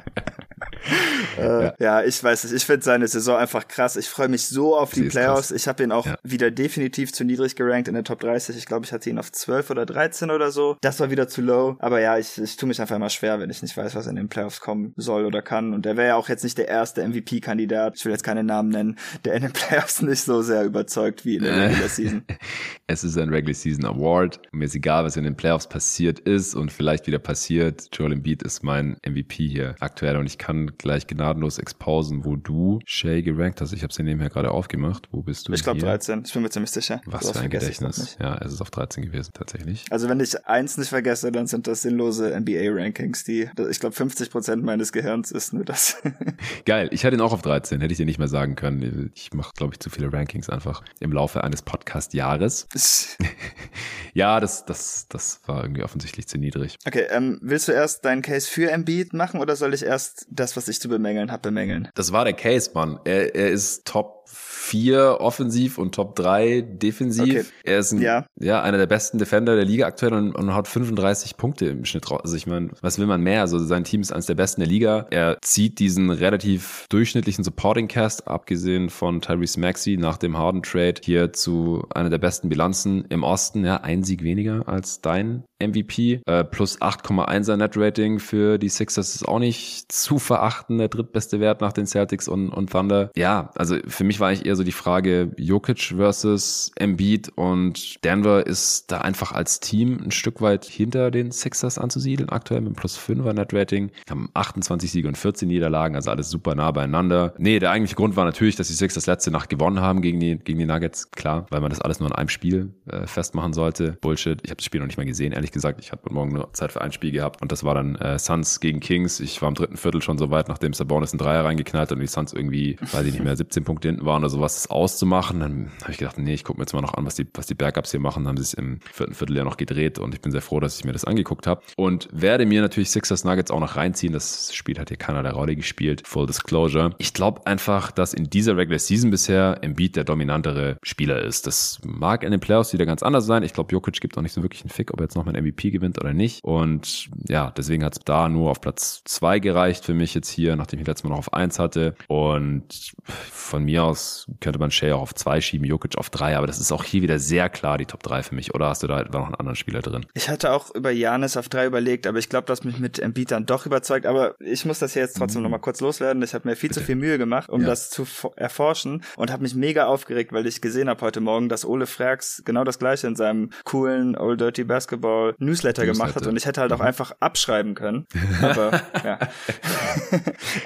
äh, 1.38 1.64
ja. 1.64 1.74
ja. 1.80 2.04
ich 2.04 2.24
weiß 2.24 2.44
es. 2.44 2.52
Ich 2.52 2.66
finde 2.66 2.84
seine 2.84 3.08
Saison 3.08 3.38
einfach 3.38 3.68
krass. 3.68 3.96
Ich 3.96 4.08
freue 4.10 4.28
mich 4.28 4.46
so 4.46 4.76
auf 4.78 4.92
die 4.92 5.04
Playoffs. 5.04 5.52
Ich 5.52 5.68
habe 5.68 5.84
ihn 5.84 5.92
auch 5.92 6.06
ja. 6.06 6.18
wieder 6.24 6.52
definitiv 6.52 7.14
zu 7.14 7.24
niedrig 7.24 7.56
gerankt 7.56 7.88
in 7.88 7.94
der 7.94 8.04
Top 8.04 8.20
30. 8.20 8.58
Ich 8.58 8.66
glaube, 8.66 8.86
ich 8.86 8.92
hatte 8.92 9.10
ihn 9.10 9.20
auf 9.20 9.32
12 9.32 9.70
oder 9.70 9.86
13 9.86 10.32
oder 10.32 10.52
so. 10.52 10.78
Das 10.82 11.00
war 11.00 11.12
wieder 11.12 11.28
zu 11.28 11.42
low. 11.42 11.76
Aber 11.80 12.00
ja, 12.00 12.18
ich, 12.18 12.38
ich 12.38 12.58
tue 12.58 12.68
mich 12.68 12.82
einfach 12.82 12.96
immer 12.96 13.10
schwer, 13.10 13.40
wenn 13.40 13.50
ich 13.50 13.62
nicht 13.62 13.76
weiß, 13.76 13.96
was 13.96 14.08
in 14.08 14.16
den 14.16 14.30
Playoffs 14.30 14.62
kommen 14.62 14.94
soll 14.96 15.26
oder 15.26 15.42
kann. 15.42 15.74
Und 15.74 15.86
der 15.86 15.98
wäre 15.98 16.10
ja 16.10 16.16
auch 16.16 16.30
jetzt 16.30 16.44
nicht 16.44 16.58
der 16.58 16.68
erste 16.68 17.08
MVP-Kandidat. 17.08 17.96
Ich 17.98 18.06
will 18.06 18.12
jetzt 18.12 18.24
keine 18.24 18.44
Namen 18.44 18.70
nennen, 18.70 18.98
der 19.26 19.34
in 19.34 19.44
den 19.44 19.52
Playoffs 19.54 20.02
nicht 20.02 20.22
so 20.22 20.42
sehr 20.42 20.64
überzeugt 20.64 21.26
wie 21.26 21.38
in 21.38 21.44
der 21.44 21.70
Regular 21.70 21.90
Season. 21.90 22.24
es 22.88 23.04
ist 23.04 23.18
ein 23.18 23.30
Regular 23.30 23.54
Season 23.54 23.86
Award. 23.86 24.42
Mir 24.52 24.66
ist 24.66 24.76
egal, 24.76 25.04
was 25.04 25.18
in 25.18 25.24
den 25.24 25.36
Playoffs 25.36 25.68
passiert 25.68 26.20
ist 26.20 26.56
und 26.56 26.72
vielleicht 26.72 27.08
wieder 27.08 27.20
passiert. 27.20 27.90
Joel 27.94 28.14
Embiid 28.14 28.44
ist 28.44 28.64
mein 28.64 28.98
MVP 29.06 29.48
hier 29.48 29.76
aktuell 29.80 30.18
und 30.18 30.26
ich 30.26 30.38
kann 30.38 30.72
gleich 30.78 31.08
gnadenlos 31.22 31.60
exposen, 31.60 32.26
wo 32.26 32.36
du 32.36 32.80
Shay 32.86 33.22
gerankt 33.22 33.62
hast. 33.62 33.74
Ich 33.74 33.84
habe 33.84 33.94
sie 33.94 34.04
nebenher 34.04 34.30
gerade 34.30 34.52
aufgemacht. 34.52 35.08
Wo 35.12 35.22
bist 35.22 35.48
du? 35.48 35.54
Ich 35.54 35.64
glaube 35.64 35.80
13. 35.80 36.24
Ich 36.26 36.34
bin 36.34 36.42
mir 36.42 36.50
ziemlich 36.50 36.72
sicher. 36.72 37.02
Was 37.06 37.32
für 37.32 37.40
ein 37.40 37.50
Gedächtnis. 37.50 38.18
Ja, 38.20 38.38
es 38.38 38.54
ist 38.54 38.62
auf 38.62 38.72
13 38.72 39.06
gewesen, 39.06 39.32
tatsächlich. 39.34 39.86
Also 39.92 40.10
wenn 40.10 40.20
ich 40.20 40.46
eins 40.48 40.78
nicht 40.78 40.90
vergesse, 40.90 41.32
dann 41.32 41.48
sind 41.48 41.68
das 41.68 41.84
sinnlose 41.84 42.38
NBA-Rankings, 42.40 43.24
die, 43.24 43.50
ich 43.70 43.80
glaube 43.80 43.96
50 43.96 44.32
Prozent 44.32 44.64
meines 44.64 44.92
Gehirns 44.92 45.32
ist 45.32 45.54
nur 45.54 45.64
das. 45.64 46.02
Geil. 46.66 46.90
Ich 46.92 47.06
hatte 47.06 47.16
ihn 47.16 47.22
auch 47.22 47.34
auf 47.34 47.42
13. 47.42 47.80
Hätte 47.82 47.92
ich 47.92 47.98
dir 47.98 48.06
nicht 48.06 48.20
mehr 48.20 48.28
sagen 48.28 48.56
können. 48.56 49.12
Ich 49.16 49.34
mache, 49.34 49.52
glaube 49.56 49.74
ich, 49.76 49.80
zu 49.80 49.90
viele 49.90 50.12
Rankings 50.12 50.50
einfach 50.50 50.84
im 51.00 51.12
Laufe 51.12 51.44
eines 51.44 51.62
Podcast-Jahres. 51.62 52.68
ja, 54.14 54.40
das, 54.40 54.66
das, 54.66 55.06
das 55.10 55.42
war 55.46 55.64
irgendwie 55.64 55.84
offensichtlich 55.84 56.28
zu 56.28 56.38
niedrig. 56.38 56.78
Okay, 56.86 57.06
ähm, 57.10 57.40
willst 57.42 57.68
du 57.68 57.72
erst 57.72 58.06
deinen 58.06 58.22
Case 58.22 58.48
für 58.50 58.72
Embiid 58.72 59.14
machen 59.14 59.40
oder 59.40 59.56
soll 59.56 59.74
ich 59.74 59.84
erst 59.84 60.26
das, 60.30 60.58
was 60.58 60.68
ich 60.68 60.80
zu 60.80 60.88
bemängeln 61.12 61.32
habe, 61.32 61.42
bemängeln? 61.42 61.90
Das 61.96 62.12
war 62.12 62.24
der 62.24 62.34
Case, 62.34 62.72
Mann. 62.74 63.00
Er, 63.04 63.36
er 63.36 63.50
ist 63.50 63.86
top 63.86 64.24
4 64.62 65.18
offensiv 65.20 65.78
und 65.80 65.96
Top 65.96 66.16
3 66.16 66.62
defensiv. 66.62 67.24
Okay. 67.24 67.46
Er 67.64 67.80
ist 67.80 67.92
ein, 67.92 68.02
ja. 68.02 68.26
ja. 68.40 68.62
einer 68.62 68.78
der 68.78 68.86
besten 68.86 69.18
Defender 69.18 69.56
der 69.56 69.66
Liga 69.66 69.88
aktuell 69.88 70.14
und, 70.14 70.34
und 70.34 70.54
hat 70.54 70.68
35 70.68 71.36
Punkte 71.36 71.66
im 71.66 71.84
Schnitt 71.84 72.10
raus. 72.10 72.22
Also 72.24 72.36
ich 72.36 72.46
meine, 72.46 72.70
was 72.82 73.00
will 73.00 73.08
man 73.08 73.22
mehr? 73.22 73.42
Also 73.42 73.58
sein 73.60 73.84
Team 73.84 74.02
ist 74.02 74.14
eines 74.14 74.28
der 74.28 74.36
besten 74.36 74.62
der 74.62 74.70
Liga. 74.70 75.08
Er 75.10 75.40
zieht 75.42 75.80
diesen 75.80 76.12
relativ 76.12 76.86
durchschnittlichen 76.90 77.44
Supporting 77.44 77.88
Cast, 77.88 78.28
abgesehen 78.28 78.90
von 78.90 79.20
Tyrese 79.20 79.60
Maxey 79.60 79.98
nach 79.98 80.18
dem 80.18 80.38
Harden 80.38 80.62
Trade, 80.62 81.02
hier 81.04 81.34
zu 81.34 81.84
einer 81.94 82.12
der 82.12 82.20
besten 82.20 82.48
Bilanzen 82.48 83.06
im 83.10 83.24
Osten. 83.24 83.66
Ja, 83.66 83.78
ein 83.78 84.04
Sieg 84.04 84.24
weniger 84.24 84.68
als 84.68 85.02
dein 85.02 85.44
MVP. 85.62 86.22
Äh, 86.26 86.44
plus 86.44 86.80
8,1er 86.82 87.58
Net 87.58 87.74
Rating 87.76 88.20
für 88.20 88.58
die 88.58 88.70
Sixers 88.70 89.16
ist 89.16 89.28
auch 89.28 89.40
nicht 89.40 89.92
zu 89.92 90.20
verachten. 90.20 90.78
Der 90.78 90.88
drittbeste 90.88 91.40
Wert 91.40 91.62
nach 91.62 91.74
den 91.74 91.88
Celtics 91.88 92.28
und, 92.28 92.50
und 92.50 92.72
Thunder. 92.72 93.10
Ja, 93.16 93.50
also 93.56 93.78
für 93.88 94.04
mich 94.04 94.20
war 94.20 94.30
eigentlich 94.30 94.46
eher 94.46 94.51
so 94.56 94.64
die 94.64 94.72
Frage 94.72 95.32
Jokic 95.38 95.94
versus 95.96 96.72
Embiid 96.76 97.30
und 97.36 98.04
Denver 98.04 98.46
ist 98.46 98.92
da 98.92 99.00
einfach 99.00 99.32
als 99.32 99.60
Team 99.60 100.00
ein 100.04 100.12
Stück 100.12 100.42
weit 100.42 100.66
hinter 100.66 101.12
den 101.12 101.32
Sixers 101.32 101.78
anzusiedeln. 101.78 102.30
Aktuell 102.30 102.62
mit 102.62 102.76
plus 102.76 102.98
5er 102.98 103.34
Net 103.34 103.54
Rating. 103.54 103.92
Haben 104.10 104.30
28 104.34 104.92
Siege 104.92 105.08
und 105.08 105.18
14 105.18 105.48
Niederlagen, 105.48 105.96
also 105.96 106.12
alles 106.12 106.30
super 106.30 106.56
nah 106.56 106.72
beieinander. 106.72 107.34
Nee, 107.38 107.60
der 107.60 107.72
eigentliche 107.72 107.96
Grund 107.96 108.16
war 108.16 108.26
natürlich, 108.26 108.56
dass 108.56 108.68
die 108.68 108.74
Sixers 108.74 109.06
letzte 109.06 109.32
Nacht 109.32 109.50
gewonnen 109.50 109.82
haben 109.82 110.02
gegen 110.02 110.20
die, 110.20 110.38
gegen 110.38 110.60
die 110.60 110.66
Nuggets. 110.66 111.12
Klar, 111.12 111.46
weil 111.50 111.62
man 111.62 111.70
das 111.70 111.82
alles 111.82 112.00
nur 112.00 112.10
in 112.10 112.16
einem 112.16 112.30
Spiel 112.30 112.74
äh, 112.88 113.08
festmachen 113.08 113.54
sollte. 113.54 113.98
Bullshit. 114.02 114.40
Ich 114.44 114.50
habe 114.50 114.58
das 114.58 114.66
Spiel 114.66 114.80
noch 114.80 114.88
nicht 114.88 114.98
mal 114.98 115.06
gesehen, 115.06 115.34
ehrlich 115.34 115.52
gesagt. 115.52 115.80
Ich 115.80 115.92
hatte 115.92 116.12
morgen 116.12 116.34
nur 116.34 116.52
Zeit 116.54 116.72
für 116.72 116.82
ein 116.82 116.92
Spiel 116.92 117.12
gehabt 117.12 117.42
und 117.42 117.52
das 117.52 117.64
war 117.64 117.76
dann 117.76 117.96
äh, 117.96 118.18
Suns 118.20 118.60
gegen 118.60 118.80
Kings. 118.80 119.20
Ich 119.20 119.42
war 119.42 119.50
im 119.50 119.56
dritten 119.56 119.78
Viertel 119.78 120.02
schon 120.02 120.18
so 120.18 120.32
weit, 120.32 120.48
nachdem 120.48 120.74
Sabonis 120.74 121.12
einen 121.12 121.20
Dreier 121.20 121.46
reingeknallt 121.46 121.90
hat 121.90 121.96
und 121.96 122.02
die 122.02 122.08
Suns 122.08 122.34
irgendwie, 122.34 122.78
weiß 122.80 123.06
ich 123.06 123.14
nicht 123.14 123.24
mehr, 123.24 123.36
17 123.36 123.64
Punkte 123.64 123.90
hinten 123.90 124.06
waren 124.06 124.24
oder 124.24 124.30
sowas, 124.42 124.56
das 124.56 124.70
auszumachen. 124.70 125.40
Dann 125.40 125.72
habe 125.82 125.92
ich 125.92 125.98
gedacht, 125.98 126.18
nee, 126.18 126.34
ich 126.34 126.44
gucke 126.44 126.60
mir 126.60 126.64
jetzt 126.64 126.74
mal 126.74 126.82
noch 126.82 126.96
an, 126.96 127.06
was 127.06 127.16
die, 127.16 127.28
was 127.34 127.46
die 127.46 127.54
Backups 127.54 127.92
hier 127.92 128.00
machen. 128.00 128.24
Dann 128.24 128.30
haben 128.30 128.38
sie 128.38 128.44
es 128.44 128.54
im 128.54 128.80
vierten 128.92 129.14
Viertel 129.14 129.38
ja 129.38 129.44
noch 129.44 129.58
gedreht 129.58 130.00
und 130.00 130.16
ich 130.16 130.22
bin 130.22 130.32
sehr 130.32 130.42
froh, 130.42 130.60
dass 130.60 130.80
ich 130.80 130.84
mir 130.84 130.94
das 130.94 131.06
angeguckt 131.06 131.46
habe 131.46 131.62
und 131.78 132.10
werde 132.12 132.46
mir 132.46 132.62
natürlich 132.62 132.90
Sixers 132.90 133.24
Nuggets 133.24 133.52
auch 133.52 133.60
noch 133.60 133.76
reinziehen. 133.76 134.14
Das 134.14 134.54
Spiel 134.54 134.80
hat 134.80 134.90
hier 134.90 134.98
keiner 134.98 135.22
der 135.22 135.34
Rolle 135.34 135.56
gespielt. 135.56 136.08
Full 136.08 136.26
Disclosure. 136.26 136.96
Ich 136.98 137.14
glaube 137.14 137.46
einfach, 137.46 137.92
dass 137.92 138.14
in 138.14 138.30
dieser 138.30 138.58
Regular 138.58 138.80
Season 138.80 139.12
bisher 139.12 139.60
Embiid 139.62 139.96
der 139.96 140.04
dominantere 140.04 140.78
Spieler 140.82 141.22
ist. 141.22 141.46
Das 141.46 141.80
mag 141.84 142.24
in 142.24 142.32
den 142.32 142.40
Playoffs 142.40 142.74
wieder 142.74 142.86
ganz 142.86 143.04
anders 143.04 143.26
sein. 143.26 143.44
Ich 143.44 143.54
glaube, 143.54 143.72
Jokic 143.72 144.02
gibt 144.02 144.18
auch 144.18 144.22
nicht 144.24 144.34
so 144.34 144.42
wirklich 144.42 144.64
einen 144.64 144.72
Fick, 144.72 144.92
ob 144.92 145.00
er 145.00 145.04
jetzt 145.04 145.16
noch 145.16 145.26
mal 145.26 145.36
ein 145.36 145.44
MVP 145.44 145.70
gewinnt 145.70 146.00
oder 146.02 146.14
nicht. 146.14 146.44
Und 146.44 147.10
ja, 147.28 147.52
deswegen 147.52 147.84
hat 147.84 147.94
es 147.94 148.00
da 148.04 148.28
nur 148.28 148.50
auf 148.50 148.60
Platz 148.60 149.04
zwei 149.06 149.40
gereicht 149.40 149.86
für 149.86 149.94
mich 149.94 150.16
jetzt 150.16 150.30
hier, 150.30 150.56
nachdem 150.56 150.80
ich 150.80 150.88
letztes 150.88 151.04
Mal 151.04 151.12
noch 151.12 151.20
auf 151.20 151.34
eins 151.34 151.60
hatte. 151.60 151.94
Und 152.08 152.94
von 153.04 153.64
mir 153.64 153.84
aus 153.84 154.31
könnte 154.40 154.60
man 154.60 154.72
Shea 154.72 154.94
auch 154.94 155.02
auf 155.02 155.16
zwei 155.16 155.42
schieben, 155.42 155.66
Jokic 155.66 155.98
auf 155.98 156.10
drei, 156.10 156.38
aber 156.38 156.48
das 156.48 156.60
ist 156.60 156.72
auch 156.72 156.84
hier 156.84 157.02
wieder 157.02 157.20
sehr 157.20 157.50
klar 157.50 157.78
die 157.78 157.86
Top 157.86 158.04
drei 158.04 158.24
für 158.24 158.36
mich. 158.36 158.54
Oder 158.54 158.70
hast 158.70 158.84
du 158.84 158.88
da 158.88 159.02
etwa 159.02 159.20
noch 159.20 159.26
einen 159.28 159.36
anderen 159.36 159.56
Spieler 159.56 159.82
drin? 159.82 160.06
Ich 160.14 160.30
hatte 160.30 160.52
auch 160.52 160.74
über 160.74 160.92
Janis 160.92 161.38
auf 161.38 161.50
drei 161.50 161.66
überlegt, 161.66 162.08
aber 162.08 162.20
ich 162.20 162.30
glaube, 162.30 162.46
dass 162.48 162.64
mich 162.64 162.80
mit 162.80 163.00
Embiid 163.00 163.32
dann 163.32 163.46
doch 163.46 163.66
überzeugt. 163.66 164.06
Aber 164.06 164.36
ich 164.40 164.66
muss 164.66 164.80
das 164.80 164.94
hier 164.94 165.02
jetzt 165.02 165.18
trotzdem 165.18 165.42
mm. 165.42 165.44
nochmal 165.44 165.60
kurz 165.60 165.82
loswerden. 165.82 166.22
Ich 166.24 166.34
habe 166.34 166.48
mir 166.48 166.56
viel 166.56 166.70
Bitte. 166.70 166.82
zu 166.82 166.86
viel 166.86 166.96
Mühe 166.96 167.18
gemacht, 167.18 167.50
um 167.50 167.62
ja. 167.62 167.68
das 167.68 167.90
zu 167.90 168.08
erforschen 168.36 169.04
und 169.16 169.32
habe 169.32 169.44
mich 169.44 169.56
mega 169.56 169.86
aufgeregt, 169.86 170.32
weil 170.34 170.48
ich 170.48 170.62
gesehen 170.62 170.90
habe 170.90 171.02
heute 171.02 171.22
Morgen, 171.22 171.50
dass 171.50 171.66
Ole 171.66 171.86
Frags 171.86 172.42
genau 172.46 172.64
das 172.64 172.80
gleiche 172.80 173.08
in 173.08 173.16
seinem 173.16 173.50
coolen 173.66 174.18
Old 174.18 174.42
Dirty 174.42 174.64
Basketball 174.64 175.36
Newsletter, 175.38 175.84
Newsletter. 175.84 175.86
gemacht 175.86 176.16
hat 176.16 176.28
und 176.28 176.38
ich 176.38 176.46
hätte 176.46 176.62
halt 176.62 176.72
auch 176.74 176.80
mhm. 176.80 176.86
einfach 176.86 177.12
abschreiben 177.20 177.76
können. 177.76 178.08
Aber 178.42 178.82
ja. 179.04 179.20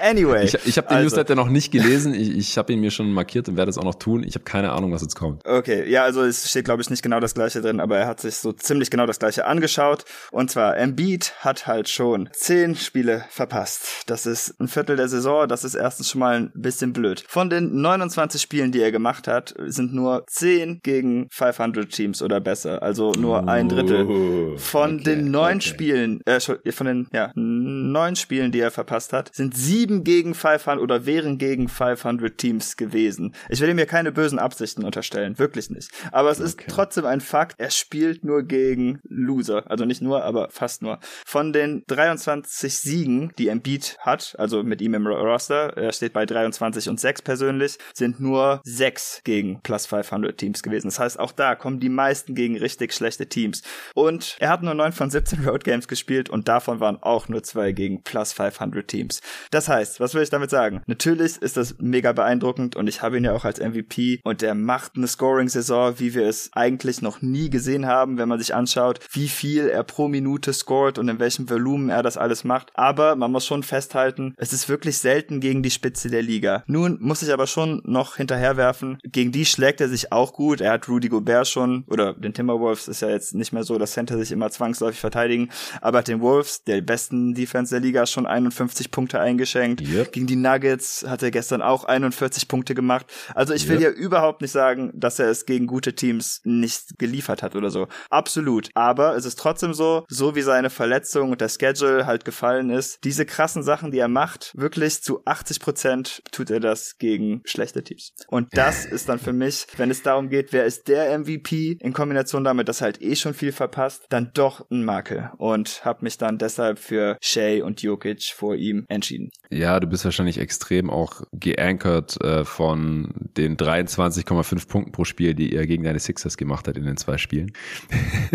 anyway. 0.00 0.44
Ich, 0.44 0.54
ich 0.66 0.78
habe 0.78 0.88
den 0.88 0.96
also. 0.98 1.04
Newsletter 1.04 1.34
noch 1.34 1.48
nicht 1.48 1.70
gelesen. 1.70 2.14
Ich, 2.14 2.36
ich 2.36 2.58
habe 2.58 2.72
ihn 2.72 2.80
mir 2.80 2.90
schon 2.90 3.12
markiert 3.12 3.48
und 3.56 3.58
werde 3.58 3.70
es 3.70 3.78
auch 3.78 3.84
noch 3.84 3.94
tun. 3.94 4.22
Ich 4.22 4.34
habe 4.34 4.44
keine 4.44 4.72
Ahnung, 4.72 4.92
was 4.92 5.02
jetzt 5.02 5.16
kommt. 5.16 5.46
Okay, 5.46 5.88
ja, 5.88 6.04
also 6.04 6.22
es 6.22 6.48
steht 6.48 6.66
glaube 6.66 6.82
ich 6.82 6.90
nicht 6.90 7.02
genau 7.02 7.20
das 7.20 7.34
gleiche 7.34 7.62
drin, 7.62 7.80
aber 7.80 7.96
er 7.96 8.06
hat 8.06 8.20
sich 8.20 8.36
so 8.36 8.52
ziemlich 8.52 8.90
genau 8.90 9.06
das 9.06 9.18
gleiche 9.18 9.46
angeschaut. 9.46 10.04
Und 10.30 10.50
zwar 10.50 10.76
Embiid 10.76 11.32
hat 11.40 11.66
halt 11.66 11.88
schon 11.88 12.28
zehn 12.32 12.76
Spiele 12.76 13.24
verpasst. 13.30 14.02
Das 14.06 14.26
ist 14.26 14.60
ein 14.60 14.68
Viertel 14.68 14.96
der 14.96 15.08
Saison. 15.08 15.48
Das 15.48 15.64
ist 15.64 15.74
erstens 15.74 16.10
schon 16.10 16.18
mal 16.18 16.36
ein 16.36 16.52
bisschen 16.54 16.92
blöd. 16.92 17.24
Von 17.26 17.48
den 17.48 17.80
29 17.80 18.40
Spielen, 18.40 18.72
die 18.72 18.80
er 18.80 18.92
gemacht 18.92 19.26
hat, 19.26 19.54
sind 19.66 19.94
nur 19.94 20.24
10 20.28 20.80
gegen 20.82 21.28
500 21.30 21.90
Teams 21.90 22.22
oder 22.22 22.40
besser. 22.40 22.82
Also 22.82 23.12
nur 23.12 23.48
ein 23.48 23.68
Drittel. 23.68 24.58
Von 24.58 24.96
okay, 24.96 25.04
den 25.04 25.30
neun 25.30 25.56
okay. 25.56 25.60
Spielen, 25.60 26.20
äh, 26.26 26.40
von 26.40 26.86
den 26.86 27.08
ja, 27.12 27.30
neun 27.34 28.16
Spielen, 28.16 28.52
die 28.52 28.60
er 28.60 28.70
verpasst 28.70 29.12
hat, 29.12 29.34
sind 29.34 29.56
sieben 29.56 30.04
gegen 30.04 30.34
500 30.34 30.82
oder 30.82 31.06
wären 31.06 31.38
gegen 31.38 31.68
500 31.68 32.36
Teams 32.36 32.76
gewesen. 32.76 33.34
Ich 33.48 33.60
will 33.60 33.68
ihm 33.68 33.76
hier 33.76 33.86
keine 33.86 34.12
bösen 34.12 34.38
Absichten 34.38 34.84
unterstellen, 34.84 35.38
wirklich 35.38 35.70
nicht. 35.70 35.90
Aber 36.12 36.30
es 36.30 36.38
okay. 36.38 36.46
ist 36.46 36.58
trotzdem 36.68 37.06
ein 37.06 37.20
Fakt, 37.20 37.60
er 37.60 37.70
spielt 37.70 38.24
nur 38.24 38.42
gegen 38.42 39.00
Loser. 39.08 39.70
Also 39.70 39.84
nicht 39.84 40.02
nur, 40.02 40.24
aber 40.24 40.48
fast 40.50 40.82
nur. 40.82 40.98
Von 41.24 41.52
den 41.52 41.84
23 41.86 42.76
Siegen, 42.76 43.32
die 43.38 43.48
Embiid 43.48 43.96
hat, 44.00 44.34
also 44.38 44.62
mit 44.62 44.80
ihm 44.80 44.94
im 44.94 45.06
Roster, 45.06 45.76
er 45.76 45.92
steht 45.92 46.12
bei 46.12 46.26
23 46.26 46.88
und 46.88 47.00
6 47.00 47.22
persönlich, 47.22 47.78
sind 47.94 48.20
nur 48.20 48.60
6 48.64 49.22
gegen 49.24 49.60
plus 49.62 49.86
500 49.86 50.36
Teams 50.36 50.62
gewesen. 50.62 50.88
Das 50.88 50.98
heißt, 50.98 51.18
auch 51.18 51.32
da 51.32 51.54
kommen 51.54 51.80
die 51.80 51.88
meisten 51.88 52.34
gegen 52.34 52.56
richtig 52.56 52.92
schlechte 52.92 53.26
Teams. 53.28 53.62
Und 53.94 54.36
er 54.40 54.50
hat 54.50 54.62
nur 54.62 54.74
9 54.74 54.92
von 54.92 55.10
17 55.10 55.46
Road 55.46 55.64
Games 55.64 55.88
gespielt 55.88 56.28
und 56.30 56.48
davon 56.48 56.80
waren 56.80 57.02
auch 57.02 57.28
nur 57.28 57.42
2 57.42 57.72
gegen 57.72 58.02
plus 58.02 58.32
500 58.32 58.86
Teams. 58.86 59.20
Das 59.50 59.68
heißt, 59.68 60.00
was 60.00 60.14
will 60.14 60.22
ich 60.22 60.30
damit 60.30 60.50
sagen? 60.50 60.82
Natürlich 60.86 61.36
ist 61.38 61.56
das 61.56 61.76
mega 61.78 62.12
beeindruckend 62.12 62.76
und 62.76 62.88
ich 62.88 63.02
habe 63.02 63.16
ihn 63.16 63.24
ja 63.24 63.35
auch 63.36 63.44
als 63.44 63.60
MVP 63.60 64.20
und 64.24 64.42
der 64.42 64.54
macht 64.54 64.96
eine 64.96 65.06
Scoring-Saison, 65.06 65.98
wie 65.98 66.14
wir 66.14 66.26
es 66.26 66.50
eigentlich 66.52 67.02
noch 67.02 67.22
nie 67.22 67.50
gesehen 67.50 67.86
haben, 67.86 68.18
wenn 68.18 68.28
man 68.28 68.38
sich 68.38 68.54
anschaut, 68.54 69.00
wie 69.12 69.28
viel 69.28 69.68
er 69.68 69.84
pro 69.84 70.08
Minute 70.08 70.52
scored 70.52 70.98
und 70.98 71.08
in 71.08 71.18
welchem 71.18 71.48
Volumen 71.48 71.90
er 71.90 72.02
das 72.02 72.16
alles 72.16 72.44
macht. 72.44 72.70
Aber 72.74 73.14
man 73.16 73.30
muss 73.30 73.46
schon 73.46 73.62
festhalten, 73.62 74.34
es 74.36 74.52
ist 74.52 74.68
wirklich 74.68 74.98
selten 74.98 75.40
gegen 75.40 75.62
die 75.62 75.70
Spitze 75.70 76.08
der 76.10 76.22
Liga. 76.22 76.64
Nun 76.66 76.98
muss 77.00 77.22
ich 77.22 77.32
aber 77.32 77.46
schon 77.46 77.82
noch 77.84 78.16
hinterherwerfen, 78.16 78.98
gegen 79.04 79.32
die 79.32 79.44
schlägt 79.44 79.80
er 79.80 79.88
sich 79.88 80.12
auch 80.12 80.32
gut. 80.32 80.60
Er 80.60 80.72
hat 80.72 80.88
Rudy 80.88 81.08
Gobert 81.08 81.48
schon, 81.48 81.84
oder 81.88 82.14
den 82.14 82.34
Timberwolves 82.34 82.88
ist 82.88 83.02
ja 83.02 83.10
jetzt 83.10 83.34
nicht 83.34 83.52
mehr 83.52 83.64
so, 83.64 83.78
dass 83.78 83.92
Center 83.92 84.18
sich 84.18 84.32
immer 84.32 84.50
zwangsläufig 84.50 85.00
verteidigen, 85.00 85.50
aber 85.80 86.02
den 86.02 86.20
Wolves, 86.20 86.64
der 86.64 86.80
besten 86.80 87.34
Defense 87.34 87.74
der 87.74 87.80
Liga, 87.80 88.06
schon 88.06 88.26
51 88.26 88.90
Punkte 88.90 89.20
eingeschenkt. 89.20 89.82
Yep. 89.82 90.12
Gegen 90.12 90.26
die 90.26 90.36
Nuggets 90.36 91.04
hat 91.06 91.22
er 91.22 91.30
gestern 91.30 91.62
auch 91.62 91.84
41 91.84 92.48
Punkte 92.48 92.74
gemacht. 92.74 93.06
Also 93.34 93.54
ich 93.54 93.68
will 93.68 93.80
ja 93.80 93.90
überhaupt 93.90 94.42
nicht 94.42 94.52
sagen, 94.52 94.92
dass 94.94 95.18
er 95.18 95.28
es 95.28 95.46
gegen 95.46 95.66
gute 95.66 95.94
Teams 95.94 96.40
nicht 96.44 96.98
geliefert 96.98 97.42
hat 97.42 97.56
oder 97.56 97.70
so. 97.70 97.88
Absolut. 98.10 98.70
Aber 98.74 99.16
es 99.16 99.24
ist 99.24 99.38
trotzdem 99.38 99.74
so, 99.74 100.04
so 100.08 100.34
wie 100.34 100.42
seine 100.42 100.70
Verletzung 100.70 101.30
und 101.32 101.40
der 101.40 101.48
Schedule 101.48 102.06
halt 102.06 102.24
gefallen 102.24 102.70
ist, 102.70 102.98
diese 103.04 103.26
krassen 103.26 103.62
Sachen, 103.62 103.90
die 103.90 103.98
er 103.98 104.08
macht, 104.08 104.52
wirklich 104.56 105.02
zu 105.02 105.22
80 105.24 105.60
Prozent 105.60 106.22
tut 106.32 106.50
er 106.50 106.60
das 106.60 106.98
gegen 106.98 107.42
schlechte 107.44 107.82
Teams. 107.82 108.12
Und 108.28 108.48
das 108.52 108.84
ist 108.96 109.08
dann 109.08 109.18
für 109.18 109.32
mich, 109.32 109.66
wenn 109.76 109.90
es 109.90 110.02
darum 110.02 110.28
geht, 110.28 110.52
wer 110.52 110.64
ist 110.64 110.88
der 110.88 111.18
MVP 111.18 111.78
in 111.80 111.92
Kombination 111.92 112.44
damit, 112.44 112.68
dass 112.68 112.80
er 112.80 112.86
halt 112.86 113.02
eh 113.02 113.16
schon 113.16 113.34
viel 113.34 113.52
verpasst, 113.52 114.06
dann 114.10 114.30
doch 114.34 114.68
ein 114.70 114.84
Makel. 114.84 115.30
Und 115.38 115.84
habe 115.84 116.04
mich 116.04 116.18
dann 116.18 116.38
deshalb 116.38 116.78
für 116.78 117.16
Shea 117.20 117.64
und 117.64 117.82
Jokic 117.82 118.32
vor 118.34 118.54
ihm 118.54 118.84
entschieden. 118.88 119.30
Ja, 119.50 119.80
du 119.80 119.86
bist 119.86 120.04
wahrscheinlich 120.04 120.38
extrem 120.38 120.90
auch 120.90 121.22
geankert 121.32 122.20
äh, 122.22 122.44
von 122.44 123.12
den 123.36 123.56
23,5 123.56 124.68
Punkten 124.68 124.92
pro 124.92 125.04
Spiel, 125.04 125.34
die 125.34 125.54
er 125.54 125.66
gegen 125.66 125.84
deine 125.84 125.98
Sixers 125.98 126.36
gemacht 126.36 126.68
hat 126.68 126.76
in 126.76 126.84
den 126.84 126.96
zwei 126.96 127.18
Spielen. 127.18 127.52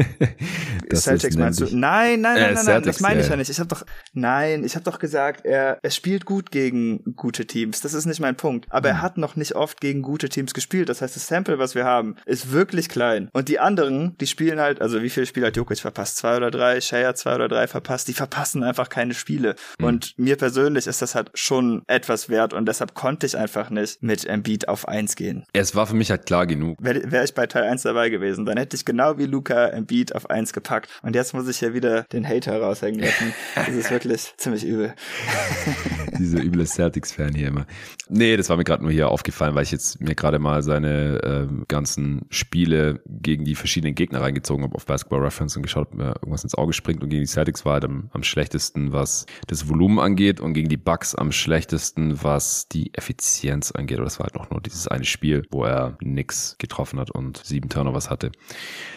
Celtics 0.93 1.35
meinst 1.37 1.61
du? 1.61 1.65
Nein, 1.65 2.21
nein, 2.21 2.35
nein, 2.35 2.35
äh, 2.35 2.53
nein, 2.53 2.65
nein, 2.65 2.83
das 2.83 2.99
meine 2.99 3.21
ich 3.21 3.29
ja 3.29 3.35
nicht. 3.35 3.49
Ich 3.49 3.59
habe 3.59 3.67
doch, 3.67 3.85
nein, 4.13 4.63
ich 4.63 4.75
habe 4.75 4.83
doch 4.83 4.99
gesagt, 4.99 5.45
er, 5.45 5.79
er 5.81 5.91
spielt 5.91 6.25
gut 6.25 6.51
gegen 6.51 7.15
gute 7.15 7.45
Teams. 7.45 7.81
Das 7.81 7.93
ist 7.93 8.05
nicht 8.05 8.19
mein 8.19 8.35
Punkt. 8.35 8.67
Aber 8.69 8.89
mhm. 8.89 8.95
er 8.95 9.01
hat 9.01 9.17
noch 9.17 9.35
nicht 9.35 9.55
oft 9.55 9.81
gegen 9.81 10.01
gute 10.01 10.29
Teams 10.29 10.53
gespielt. 10.53 10.89
Das 10.89 11.01
heißt, 11.01 11.15
das 11.15 11.27
Sample, 11.27 11.59
was 11.59 11.75
wir 11.75 11.85
haben, 11.85 12.15
ist 12.25 12.51
wirklich 12.51 12.89
klein. 12.89 13.29
Und 13.33 13.49
die 13.49 13.59
anderen, 13.59 14.17
die 14.19 14.27
spielen 14.27 14.59
halt, 14.59 14.81
also 14.81 15.01
wie 15.01 15.09
viele 15.09 15.25
Spiele 15.25 15.47
hat 15.47 15.57
Jokic 15.57 15.79
verpasst? 15.79 16.17
Zwei 16.17 16.37
oder 16.37 16.51
drei, 16.51 16.81
Shea 16.81 17.13
zwei 17.15 17.35
oder 17.35 17.47
drei 17.47 17.67
verpasst. 17.67 18.07
Die 18.07 18.13
verpassen 18.13 18.63
einfach 18.63 18.89
keine 18.89 19.13
Spiele. 19.13 19.55
Mhm. 19.79 19.85
Und 19.85 20.13
mir 20.17 20.37
persönlich 20.37 20.87
ist 20.87 21.01
das 21.01 21.15
halt 21.15 21.31
schon 21.33 21.83
etwas 21.87 22.29
wert 22.29 22.53
und 22.53 22.65
deshalb 22.65 22.93
konnte 22.93 23.25
ich 23.25 23.37
einfach 23.37 23.69
nicht 23.69 24.01
mit 24.01 24.25
Embiid 24.25 24.60
auf 24.67 24.87
eins 24.87 25.15
gehen. 25.15 25.45
Es 25.53 25.75
war 25.75 25.87
für 25.87 25.95
mich 25.95 26.11
halt 26.11 26.25
klar 26.25 26.47
genug. 26.47 26.77
Wäre 26.81 27.11
wär 27.11 27.23
ich 27.23 27.33
bei 27.33 27.47
Teil 27.47 27.63
1 27.63 27.83
dabei 27.83 28.09
gewesen, 28.09 28.45
dann 28.45 28.57
hätte 28.57 28.75
ich 28.75 28.85
genau 28.85 29.17
wie 29.17 29.25
Luca 29.25 29.67
Embiid 29.67 30.15
auf 30.15 30.29
eins 30.29 30.53
gepackt. 30.53 30.89
Und 31.01 31.15
jetzt 31.15 31.33
muss 31.33 31.47
ich 31.47 31.61
ja 31.61 31.73
wieder 31.73 32.03
den 32.03 32.27
Hater 32.27 32.61
raushängen 32.61 33.01
lassen. 33.01 33.33
Das 33.55 33.75
ist 33.75 33.91
wirklich 33.91 34.33
ziemlich 34.37 34.65
übel. 34.65 34.93
Diese 36.17 36.37
üble 36.37 36.65
Celtics-Fan 36.65 37.33
hier 37.33 37.47
immer. 37.49 37.65
Nee, 38.09 38.37
das 38.37 38.49
war 38.49 38.57
mir 38.57 38.63
gerade 38.63 38.83
nur 38.83 38.91
hier 38.91 39.09
aufgefallen, 39.09 39.55
weil 39.55 39.63
ich 39.63 39.71
jetzt 39.71 40.01
mir 40.01 40.15
gerade 40.15 40.39
mal 40.39 40.61
seine 40.63 41.47
äh, 41.51 41.65
ganzen 41.67 42.25
Spiele 42.29 43.01
gegen 43.05 43.45
die 43.45 43.55
verschiedenen 43.55 43.95
Gegner 43.95 44.21
reingezogen 44.21 44.63
habe 44.63 44.75
auf 44.75 44.85
Basketball 44.85 45.21
Reference 45.21 45.55
und 45.55 45.63
geschaut, 45.63 45.89
ob 45.91 45.95
mir 45.95 46.15
irgendwas 46.15 46.43
ins 46.43 46.55
Auge 46.55 46.73
springt. 46.73 47.03
Und 47.03 47.09
gegen 47.09 47.21
die 47.21 47.27
Celtics 47.27 47.65
war 47.65 47.73
halt 47.73 47.85
am, 47.85 48.09
am 48.11 48.23
schlechtesten, 48.23 48.91
was 48.91 49.25
das 49.47 49.69
Volumen 49.69 49.99
angeht 49.99 50.39
und 50.39 50.53
gegen 50.53 50.69
die 50.69 50.77
Bucks 50.77 51.15
am 51.15 51.31
schlechtesten, 51.31 52.23
was 52.23 52.67
die 52.67 52.93
Effizienz 52.93 53.71
angeht. 53.71 53.97
Oder 53.97 54.05
das 54.05 54.19
war 54.19 54.25
halt 54.25 54.35
noch 54.35 54.49
nur 54.51 54.61
dieses 54.61 54.87
eine 54.87 55.05
Spiel, 55.05 55.45
wo 55.51 55.63
er 55.63 55.97
nix 56.01 56.55
getroffen 56.57 56.99
hat 56.99 57.11
und 57.11 57.41
sieben 57.43 57.69
Turnovers 57.69 58.09
hatte. 58.09 58.31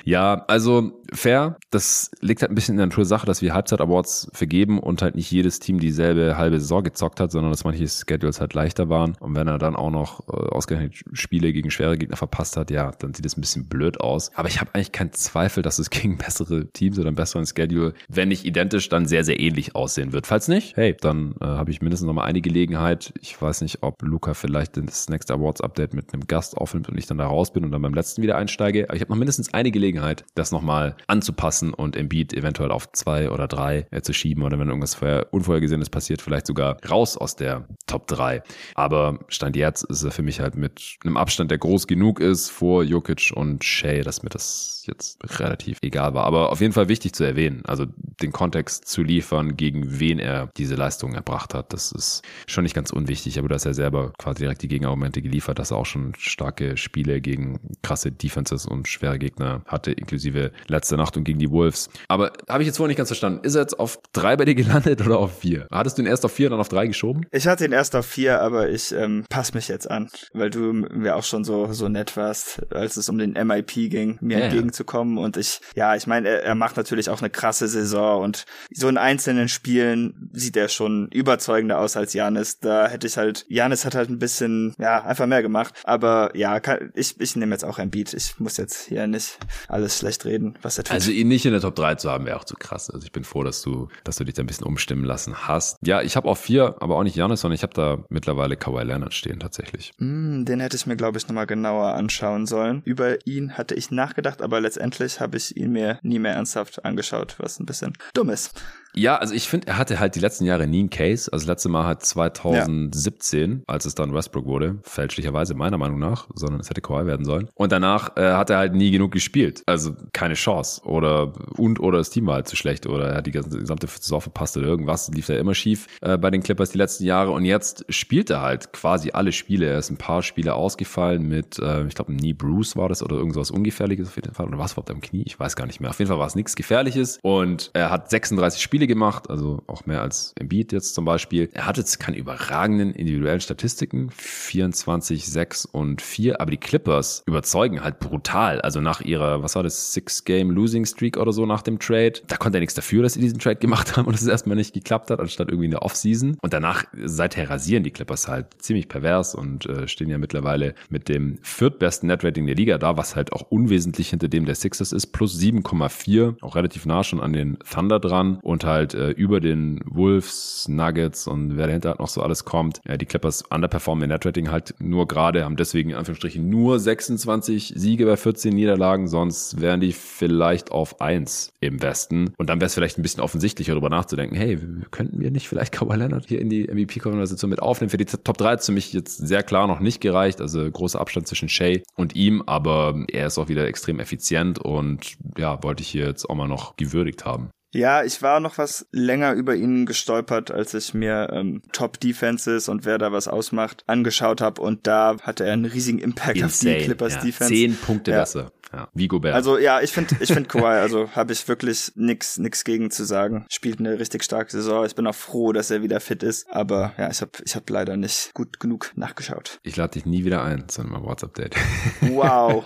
Ja, 0.04 0.44
also 0.48 1.00
fair. 1.12 1.56
Das 1.70 2.10
liegt 2.20 2.42
halt 2.42 2.50
ein 2.50 2.54
bisschen 2.54 2.74
in 2.74 2.78
der 2.78 2.86
Natur 2.86 3.04
Sache, 3.04 3.26
dass 3.26 3.42
wir 3.42 3.54
Halbzeit-Awards 3.54 4.30
vergeben 4.32 4.78
und 4.78 5.02
halt 5.02 5.14
nicht 5.14 5.30
jedes 5.30 5.60
Team 5.60 5.78
dieselbe 5.80 6.36
halbe 6.36 6.60
Saison 6.60 6.82
gezockt 6.82 7.20
hat, 7.20 7.30
sondern 7.30 7.50
dass 7.50 7.64
manche 7.64 7.86
Schedules 7.86 8.40
halt 8.40 8.54
leichter 8.54 8.88
waren. 8.88 9.16
Und 9.20 9.34
wenn 9.34 9.48
er 9.48 9.58
dann 9.58 9.76
auch 9.76 9.90
noch 9.90 10.28
äh, 10.28 10.32
ausgerechnet 10.32 11.04
Spiele 11.12 11.52
gegen 11.52 11.70
schwere 11.70 11.96
Gegner 11.96 12.16
verpasst 12.16 12.56
hat, 12.56 12.70
ja, 12.70 12.92
dann 12.98 13.14
sieht 13.14 13.26
es 13.26 13.36
ein 13.36 13.40
bisschen 13.40 13.66
blöd 13.66 14.00
aus. 14.00 14.30
Aber 14.34 14.48
ich 14.48 14.60
habe 14.60 14.70
eigentlich 14.74 14.92
keinen 14.92 15.12
Zweifel, 15.12 15.62
dass 15.62 15.78
es 15.78 15.90
gegen 15.90 16.18
bessere 16.18 16.66
Teams 16.72 16.98
oder 16.98 17.08
einen 17.08 17.16
besseren 17.16 17.46
Schedule, 17.46 17.94
wenn 18.08 18.28
nicht 18.28 18.44
identisch, 18.44 18.88
dann 18.88 19.06
sehr, 19.06 19.24
sehr 19.24 19.40
ähnlich 19.40 19.74
aussehen 19.74 20.12
wird. 20.12 20.26
Falls 20.26 20.48
nicht, 20.48 20.76
hey, 20.76 20.96
dann 21.00 21.34
äh, 21.40 21.44
habe 21.44 21.70
ich 21.70 21.80
mindestens 21.80 22.06
noch 22.06 22.14
mal 22.14 22.24
eine 22.24 22.40
Gelegenheit. 22.40 23.12
Ich 23.20 23.40
weiß 23.40 23.60
nicht, 23.62 23.82
ob 23.82 24.02
Luca 24.02 24.34
vielleicht 24.34 24.76
das 24.76 25.08
Next 25.08 25.30
Awards 25.44 25.60
Update 25.60 25.94
mit 25.94 26.12
einem 26.12 26.26
Gast 26.26 26.56
aufnimmt 26.56 26.88
und 26.88 26.98
ich 26.98 27.06
dann 27.06 27.18
da 27.18 27.26
raus 27.26 27.52
bin 27.52 27.64
und 27.64 27.70
dann 27.70 27.82
beim 27.82 27.94
letzten 27.94 28.22
wieder 28.22 28.36
einsteige. 28.36 28.84
Aber 28.88 28.96
ich 28.96 29.00
habe 29.02 29.12
noch 29.12 29.18
mindestens 29.18 29.52
eine 29.52 29.70
Gelegenheit, 29.70 30.24
das 30.34 30.52
nochmal 30.52 30.96
anzupassen 31.06 31.72
und 31.72 31.96
Embiid 31.96 32.32
eventuell 32.34 32.70
auf 32.70 32.90
zwei 32.92 33.30
oder 33.30 33.46
drei 33.46 33.86
äh, 33.90 34.00
zu 34.00 34.12
schieben 34.12 34.42
oder 34.42 34.58
wenn 34.58 34.68
irgendwas 34.68 34.94
vorher 34.94 35.28
Unvorhergesehenes 35.32 35.90
passiert, 35.90 36.22
vielleicht 36.22 36.46
sogar 36.46 36.78
raus 36.88 37.16
aus 37.16 37.36
der 37.36 37.66
Top 37.86 38.06
3. 38.06 38.42
Aber 38.74 39.18
Stand 39.28 39.56
jetzt 39.56 39.84
ist 39.84 40.02
er 40.02 40.10
für 40.10 40.22
mich 40.22 40.40
halt 40.40 40.56
mit 40.56 40.96
einem 41.04 41.16
Abstand, 41.16 41.50
der 41.50 41.58
groß 41.58 41.86
genug 41.86 42.20
ist 42.20 42.50
vor 42.50 42.82
Jokic 42.82 43.32
und 43.34 43.64
Shea, 43.64 44.02
dass 44.02 44.22
mir 44.22 44.30
das 44.30 44.84
jetzt 44.86 45.18
relativ 45.40 45.78
egal 45.82 46.14
war. 46.14 46.24
Aber 46.24 46.50
auf 46.50 46.60
jeden 46.60 46.72
Fall 46.72 46.88
wichtig 46.88 47.14
zu 47.14 47.24
erwähnen. 47.24 47.62
Also 47.64 47.86
den 47.96 48.32
Kontext 48.32 48.86
zu 48.86 49.02
liefern, 49.02 49.56
gegen 49.56 49.98
wen 50.00 50.18
er 50.18 50.50
diese 50.56 50.74
Leistung 50.74 51.14
erbracht 51.14 51.54
hat, 51.54 51.72
das 51.72 51.92
ist 51.92 52.22
schon 52.46 52.64
nicht 52.64 52.74
ganz 52.74 52.90
unwichtig. 52.90 53.38
Aber 53.38 53.48
dass 53.48 53.64
er 53.64 53.74
selber 53.74 54.12
quasi 54.18 54.40
direkt 54.40 54.62
die 54.62 54.68
Gegenargumente 54.68 55.22
geliefert, 55.22 55.33
dass 55.40 55.70
er 55.70 55.76
auch 55.76 55.86
schon 55.86 56.12
starke 56.18 56.76
Spiele 56.76 57.20
gegen 57.20 57.60
krasse 57.82 58.12
Defenses 58.12 58.66
und 58.66 58.88
schwere 58.88 59.18
Gegner 59.18 59.62
hatte, 59.66 59.92
inklusive 59.92 60.52
letzte 60.66 60.96
Nacht 60.96 61.16
und 61.16 61.24
gegen 61.24 61.38
die 61.38 61.50
Wolves. 61.50 61.88
Aber 62.08 62.32
habe 62.48 62.62
ich 62.62 62.66
jetzt 62.66 62.76
vorher 62.76 62.88
nicht 62.88 62.96
ganz 62.96 63.08
verstanden. 63.08 63.44
Ist 63.44 63.54
er 63.54 63.62
jetzt 63.62 63.78
auf 63.78 63.98
drei 64.12 64.36
bei 64.36 64.44
dir 64.44 64.54
gelandet 64.54 65.00
oder 65.00 65.18
auf 65.18 65.38
vier? 65.38 65.66
Hattest 65.70 65.98
du 65.98 66.02
ihn 66.02 66.06
erst 66.06 66.24
auf 66.24 66.32
vier, 66.32 66.50
dann 66.50 66.60
auf 66.60 66.68
drei 66.68 66.86
geschoben? 66.86 67.26
Ich 67.30 67.46
hatte 67.46 67.64
ihn 67.64 67.72
erst 67.72 67.96
auf 67.96 68.06
vier, 68.06 68.40
aber 68.40 68.68
ich 68.68 68.92
ähm, 68.92 69.24
passe 69.28 69.54
mich 69.54 69.68
jetzt 69.68 69.90
an, 69.90 70.08
weil 70.32 70.50
du 70.50 70.72
mir 70.72 71.16
auch 71.16 71.24
schon 71.24 71.44
so, 71.44 71.72
so 71.72 71.88
nett 71.88 72.16
warst, 72.16 72.72
als 72.72 72.96
es 72.96 73.08
um 73.08 73.18
den 73.18 73.32
MIP 73.32 73.90
ging, 73.90 74.18
mir 74.20 74.38
ja, 74.38 74.44
entgegen 74.44 74.72
zu 74.72 74.84
kommen. 74.84 75.18
Und 75.18 75.36
ich, 75.36 75.60
ja, 75.74 75.94
ich 75.94 76.06
meine, 76.06 76.28
er, 76.28 76.42
er 76.44 76.54
macht 76.54 76.76
natürlich 76.76 77.08
auch 77.08 77.20
eine 77.20 77.30
krasse 77.30 77.68
Saison 77.68 77.84
Saison 77.84 78.22
und 78.22 78.44
so 78.74 78.88
in 78.88 78.98
einzelnen 78.98 79.48
Spielen 79.48 80.30
sieht 80.32 80.56
er 80.56 80.68
schon 80.68 81.08
überzeugender 81.12 81.78
aus 81.78 81.96
als 81.96 82.14
Janis. 82.14 82.58
Da 82.58 82.88
hätte 82.88 83.06
ich 83.06 83.16
halt, 83.16 83.46
Janis 83.48 83.84
hat 83.84 83.94
halt 83.94 84.10
ein 84.10 84.18
bisschen, 84.18 84.74
ja, 84.78 85.04
einfach 85.04 85.23
mehr 85.26 85.42
gemacht. 85.42 85.74
Aber 85.84 86.30
ja, 86.36 86.60
kann, 86.60 86.90
ich, 86.94 87.20
ich 87.20 87.36
nehme 87.36 87.52
jetzt 87.52 87.64
auch 87.64 87.78
ein 87.78 87.90
Beat. 87.90 88.14
Ich 88.14 88.38
muss 88.38 88.56
jetzt 88.56 88.88
hier 88.88 89.06
nicht 89.06 89.38
alles 89.68 89.98
schlecht 89.98 90.24
reden, 90.24 90.58
was 90.62 90.78
er 90.78 90.84
tut. 90.84 90.92
Also 90.92 91.10
ihn 91.10 91.28
nicht 91.28 91.44
in 91.44 91.52
der 91.52 91.60
Top 91.60 91.74
3 91.76 91.96
zu 91.96 92.10
haben, 92.10 92.26
wäre 92.26 92.38
auch 92.38 92.44
zu 92.44 92.56
krass. 92.56 92.90
Also 92.90 93.04
ich 93.04 93.12
bin 93.12 93.24
froh, 93.24 93.42
dass 93.42 93.62
du, 93.62 93.88
dass 94.04 94.16
du 94.16 94.24
dich 94.24 94.34
da 94.34 94.42
ein 94.42 94.46
bisschen 94.46 94.66
umstimmen 94.66 95.04
lassen 95.04 95.46
hast. 95.46 95.78
Ja, 95.82 96.02
ich 96.02 96.16
habe 96.16 96.28
auch 96.28 96.38
vier, 96.38 96.76
aber 96.80 96.96
auch 96.96 97.02
nicht 97.02 97.16
Janis, 97.16 97.40
sondern 97.40 97.54
ich 97.54 97.62
habe 97.62 97.74
da 97.74 98.04
mittlerweile 98.08 98.56
Kawhi 98.56 98.82
Leonard 98.82 99.14
stehen 99.14 99.40
tatsächlich. 99.40 99.92
Mm, 99.98 100.44
den 100.44 100.60
hätte 100.60 100.76
ich 100.76 100.86
mir, 100.86 100.96
glaube 100.96 101.18
ich, 101.18 101.28
nochmal 101.28 101.46
genauer 101.46 101.94
anschauen 101.94 102.46
sollen. 102.46 102.82
Über 102.84 103.26
ihn 103.26 103.56
hatte 103.56 103.74
ich 103.74 103.90
nachgedacht, 103.90 104.42
aber 104.42 104.60
letztendlich 104.60 105.20
habe 105.20 105.36
ich 105.36 105.56
ihn 105.56 105.70
mir 105.70 105.98
nie 106.02 106.18
mehr 106.18 106.34
ernsthaft 106.34 106.84
angeschaut, 106.84 107.36
was 107.38 107.60
ein 107.60 107.66
bisschen 107.66 107.92
dumm 108.12 108.30
ist. 108.30 108.52
Ja, 108.96 109.16
also 109.16 109.34
ich 109.34 109.48
finde, 109.48 109.66
er 109.66 109.78
hatte 109.78 109.98
halt 109.98 110.14
die 110.14 110.20
letzten 110.20 110.44
Jahre 110.44 110.66
nie 110.66 110.80
einen 110.80 110.90
Case. 110.90 111.32
Also 111.32 111.44
das 111.44 111.48
letzte 111.48 111.68
Mal 111.68 111.84
halt 111.84 112.02
2017, 112.02 113.50
ja. 113.50 113.58
als 113.66 113.84
es 113.84 113.94
dann 113.94 114.14
Westbrook 114.14 114.46
wurde, 114.46 114.78
fälschlicherweise 114.82 115.54
meiner 115.54 115.78
Meinung 115.78 115.98
nach, 115.98 116.28
sondern 116.34 116.60
es 116.60 116.70
hätte 116.70 116.80
Kawhi 116.80 117.06
werden 117.06 117.24
sollen. 117.24 117.48
Und 117.54 117.72
danach 117.72 118.16
äh, 118.16 118.32
hat 118.32 118.50
er 118.50 118.58
halt 118.58 118.74
nie 118.74 118.90
genug 118.90 119.12
gespielt. 119.12 119.62
Also 119.66 119.94
keine 120.12 120.34
Chance. 120.34 120.82
Oder 120.84 121.32
und 121.56 121.80
oder 121.80 121.98
das 121.98 122.10
Team 122.10 122.26
war 122.26 122.34
halt 122.34 122.48
zu 122.48 122.56
schlecht 122.56 122.86
oder 122.86 123.10
er 123.10 123.16
hat 123.16 123.26
die 123.26 123.32
gesamte 123.32 123.86
Saison 123.86 124.20
verpasst 124.20 124.56
oder 124.56 124.66
irgendwas. 124.66 125.08
Lief 125.08 125.26
da 125.26 125.34
immer 125.34 125.54
schief 125.54 125.86
äh, 126.00 126.16
bei 126.16 126.30
den 126.30 126.42
Clippers 126.42 126.70
die 126.70 126.78
letzten 126.78 127.04
Jahre. 127.04 127.32
Und 127.32 127.44
jetzt 127.44 127.84
spielt 127.88 128.30
er 128.30 128.42
halt 128.42 128.72
quasi 128.72 129.10
alle 129.12 129.32
Spiele. 129.32 129.66
Er 129.66 129.78
ist 129.78 129.90
ein 129.90 129.96
paar 129.96 130.22
Spiele 130.22 130.54
ausgefallen 130.54 131.26
mit, 131.26 131.58
äh, 131.58 131.86
ich 131.86 131.94
glaube, 131.94 132.14
Knee 132.14 132.32
Bruce 132.32 132.76
war 132.76 132.88
das 132.88 133.02
oder 133.02 133.16
irgendwas 133.16 133.50
Ungefährliches 133.50 134.08
auf 134.08 134.16
jeden 134.16 134.34
Fall. 134.34 134.46
Oder 134.46 134.58
was 134.58 134.72
überhaupt 134.72 134.90
am 134.90 135.00
Knie? 135.00 135.24
Ich 135.26 135.38
weiß 135.38 135.56
gar 135.56 135.66
nicht 135.66 135.80
mehr. 135.80 135.90
Auf 135.90 135.98
jeden 135.98 136.08
Fall 136.08 136.18
war 136.18 136.26
es 136.26 136.34
nichts 136.34 136.56
Gefährliches. 136.56 137.18
Und 137.22 137.70
er 137.74 137.90
hat 137.90 138.10
36 138.10 138.62
Spiele 138.62 138.83
Spiele 138.84 138.86
gemacht, 138.86 139.30
also 139.30 139.62
auch 139.66 139.86
mehr 139.86 140.02
als 140.02 140.34
Embiid 140.38 140.72
jetzt 140.72 140.94
zum 140.94 141.04
Beispiel. 141.04 141.48
Er 141.52 141.66
hat 141.66 141.78
jetzt 141.78 141.98
keine 141.98 142.18
überragenden 142.18 142.92
individuellen 142.92 143.40
Statistiken, 143.40 144.10
24, 144.10 145.26
6 145.26 145.64
und 145.66 146.02
4, 146.02 146.40
aber 146.40 146.50
die 146.50 146.58
Clippers 146.58 147.22
überzeugen 147.26 147.82
halt 147.82 147.98
brutal. 147.98 148.60
Also 148.60 148.80
nach 148.80 149.00
ihrer, 149.00 149.42
was 149.42 149.56
war 149.56 149.62
das, 149.62 149.92
Six-Game-Losing-Streak 149.92 151.16
oder 151.16 151.32
so 151.32 151.46
nach 151.46 151.62
dem 151.62 151.78
Trade, 151.78 152.14
da 152.26 152.36
konnte 152.36 152.58
er 152.58 152.60
nichts 152.60 152.74
dafür, 152.74 153.02
dass 153.02 153.14
sie 153.14 153.20
diesen 153.20 153.38
Trade 153.38 153.56
gemacht 153.56 153.96
haben 153.96 154.06
und 154.06 154.14
es 154.14 154.26
erstmal 154.26 154.56
nicht 154.56 154.74
geklappt 154.74 155.10
hat, 155.10 155.20
anstatt 155.20 155.48
irgendwie 155.48 155.66
in 155.66 155.70
der 155.70 155.82
Offseason. 155.82 156.36
Und 156.42 156.52
danach, 156.52 156.84
seither 157.04 157.48
rasieren 157.48 157.84
die 157.84 157.90
Clippers 157.90 158.28
halt 158.28 158.46
ziemlich 158.58 158.88
pervers 158.88 159.34
und 159.34 159.66
äh, 159.66 159.88
stehen 159.88 160.10
ja 160.10 160.18
mittlerweile 160.18 160.74
mit 160.90 161.08
dem 161.08 161.38
viertbesten 161.42 162.08
Netrating 162.08 162.46
der 162.46 162.56
Liga 162.56 162.78
da, 162.78 162.96
was 162.96 163.16
halt 163.16 163.32
auch 163.32 163.42
unwesentlich 163.50 164.10
hinter 164.10 164.28
dem 164.28 164.44
der 164.44 164.54
Sixers 164.54 164.92
ist, 164.92 165.06
plus 165.08 165.38
7,4, 165.38 166.42
auch 166.42 166.56
relativ 166.56 166.86
nah 166.86 167.02
schon 167.02 167.20
an 167.20 167.32
den 167.32 167.58
Thunder 167.70 168.00
dran 168.00 168.38
und 168.42 168.64
halt 168.64 168.73
halt 168.74 168.94
äh, 168.94 169.10
über 169.10 169.40
den 169.40 169.80
Wolves, 169.86 170.66
Nuggets 170.68 171.26
und 171.26 171.56
wer 171.56 171.66
dahinter 171.66 171.90
halt 171.90 172.00
noch 172.00 172.08
so 172.08 172.22
alles 172.22 172.44
kommt. 172.44 172.80
Ja, 172.86 172.96
die 172.96 173.06
Clippers 173.06 173.42
underperformen 173.42 174.04
in 174.04 174.10
Netrating 174.10 174.50
halt 174.50 174.74
nur 174.78 175.08
gerade, 175.08 175.44
haben 175.44 175.56
deswegen 175.56 175.90
in 175.90 175.96
Anführungsstrichen 175.96 176.48
nur 176.48 176.78
26 176.78 177.74
Siege 177.76 178.06
bei 178.06 178.16
14 178.16 178.54
Niederlagen, 178.54 179.08
sonst 179.08 179.60
wären 179.60 179.80
die 179.80 179.92
vielleicht 179.92 180.72
auf 180.72 181.00
1 181.00 181.52
im 181.60 181.82
Westen. 181.82 182.34
Und 182.36 182.50
dann 182.50 182.60
wäre 182.60 182.66
es 182.66 182.74
vielleicht 182.74 182.98
ein 182.98 183.02
bisschen 183.02 183.22
offensichtlicher, 183.22 183.72
darüber 183.72 183.90
nachzudenken, 183.90 184.36
hey, 184.36 184.58
könnten 184.90 185.20
wir 185.20 185.30
nicht 185.30 185.48
vielleicht 185.48 185.72
Kawhi 185.72 185.96
Leonard 185.96 186.26
hier 186.26 186.40
in 186.40 186.50
die 186.50 186.66
MVP-Konversation 186.66 187.50
mit 187.50 187.62
aufnehmen? 187.62 187.90
Für 187.90 187.96
die 187.96 188.04
Top 188.04 188.36
3 188.36 188.50
hat 188.50 188.60
es 188.60 188.66
für 188.66 188.72
mich 188.72 188.92
jetzt 188.92 189.16
sehr 189.16 189.42
klar 189.42 189.66
noch 189.66 189.80
nicht 189.80 190.00
gereicht, 190.00 190.40
also 190.40 190.68
großer 190.70 191.00
Abstand 191.00 191.26
zwischen 191.26 191.48
Shay 191.48 191.82
und 191.96 192.16
ihm, 192.16 192.42
aber 192.46 193.04
er 193.08 193.26
ist 193.26 193.38
auch 193.38 193.48
wieder 193.48 193.66
extrem 193.66 194.00
effizient 194.00 194.58
und 194.58 195.16
ja, 195.38 195.62
wollte 195.62 195.82
ich 195.82 195.88
hier 195.88 196.06
jetzt 196.06 196.28
auch 196.28 196.34
mal 196.34 196.48
noch 196.48 196.76
gewürdigt 196.76 197.24
haben. 197.24 197.50
Ja, 197.74 198.04
ich 198.04 198.22
war 198.22 198.38
noch 198.38 198.56
was 198.56 198.86
länger 198.92 199.32
über 199.32 199.56
ihn 199.56 199.84
gestolpert, 199.84 200.52
als 200.52 200.74
ich 200.74 200.94
mir 200.94 201.30
ähm, 201.32 201.60
Top 201.72 201.98
Defenses 201.98 202.68
und 202.68 202.84
wer 202.84 202.98
da 202.98 203.10
was 203.10 203.26
ausmacht 203.26 203.82
angeschaut 203.88 204.40
habe 204.40 204.62
und 204.62 204.86
da 204.86 205.16
hatte 205.22 205.44
er 205.44 205.54
einen 205.54 205.64
riesigen 205.64 205.98
Impact 205.98 206.36
Insane. 206.36 206.74
auf 206.74 206.78
die 206.78 206.84
Clippers 206.84 207.14
ja. 207.14 207.20
Defense. 207.22 207.52
Zehn 207.52 207.76
Punkte 207.76 208.12
ja. 208.12 208.20
besser. 208.20 208.52
Ja, 208.74 208.88
wie 208.92 209.06
Gobert. 209.06 209.34
Also 209.34 209.56
ja, 209.56 209.80
ich 209.80 209.92
finde, 209.92 210.16
ich 210.18 210.32
finde 210.32 210.48
Kawhi, 210.48 210.80
also 210.80 211.08
habe 211.12 211.32
ich 211.32 211.46
wirklich 211.46 211.92
nix, 211.94 212.38
nix 212.38 212.64
gegen 212.64 212.90
zu 212.90 213.04
sagen. 213.04 213.46
Spielt 213.48 213.78
eine 213.78 214.00
richtig 214.00 214.24
starke 214.24 214.50
Saison. 214.50 214.84
Ich 214.84 214.96
bin 214.96 215.06
auch 215.06 215.14
froh, 215.14 215.52
dass 215.52 215.70
er 215.70 215.82
wieder 215.82 216.00
fit 216.00 216.24
ist. 216.24 216.50
Aber 216.50 216.92
ja, 216.98 217.08
ich 217.08 217.20
habe, 217.20 217.30
ich 217.44 217.54
habe 217.54 217.72
leider 217.72 217.96
nicht 217.96 218.34
gut 218.34 218.58
genug 218.58 218.90
nachgeschaut. 218.96 219.60
Ich 219.62 219.76
lade 219.76 219.92
dich 219.92 220.06
nie 220.06 220.24
wieder 220.24 220.42
ein 220.42 220.68
zu 220.68 220.82
einem 220.82 221.04
WhatsApp-Date. 221.04 221.54
Wow. 222.00 222.64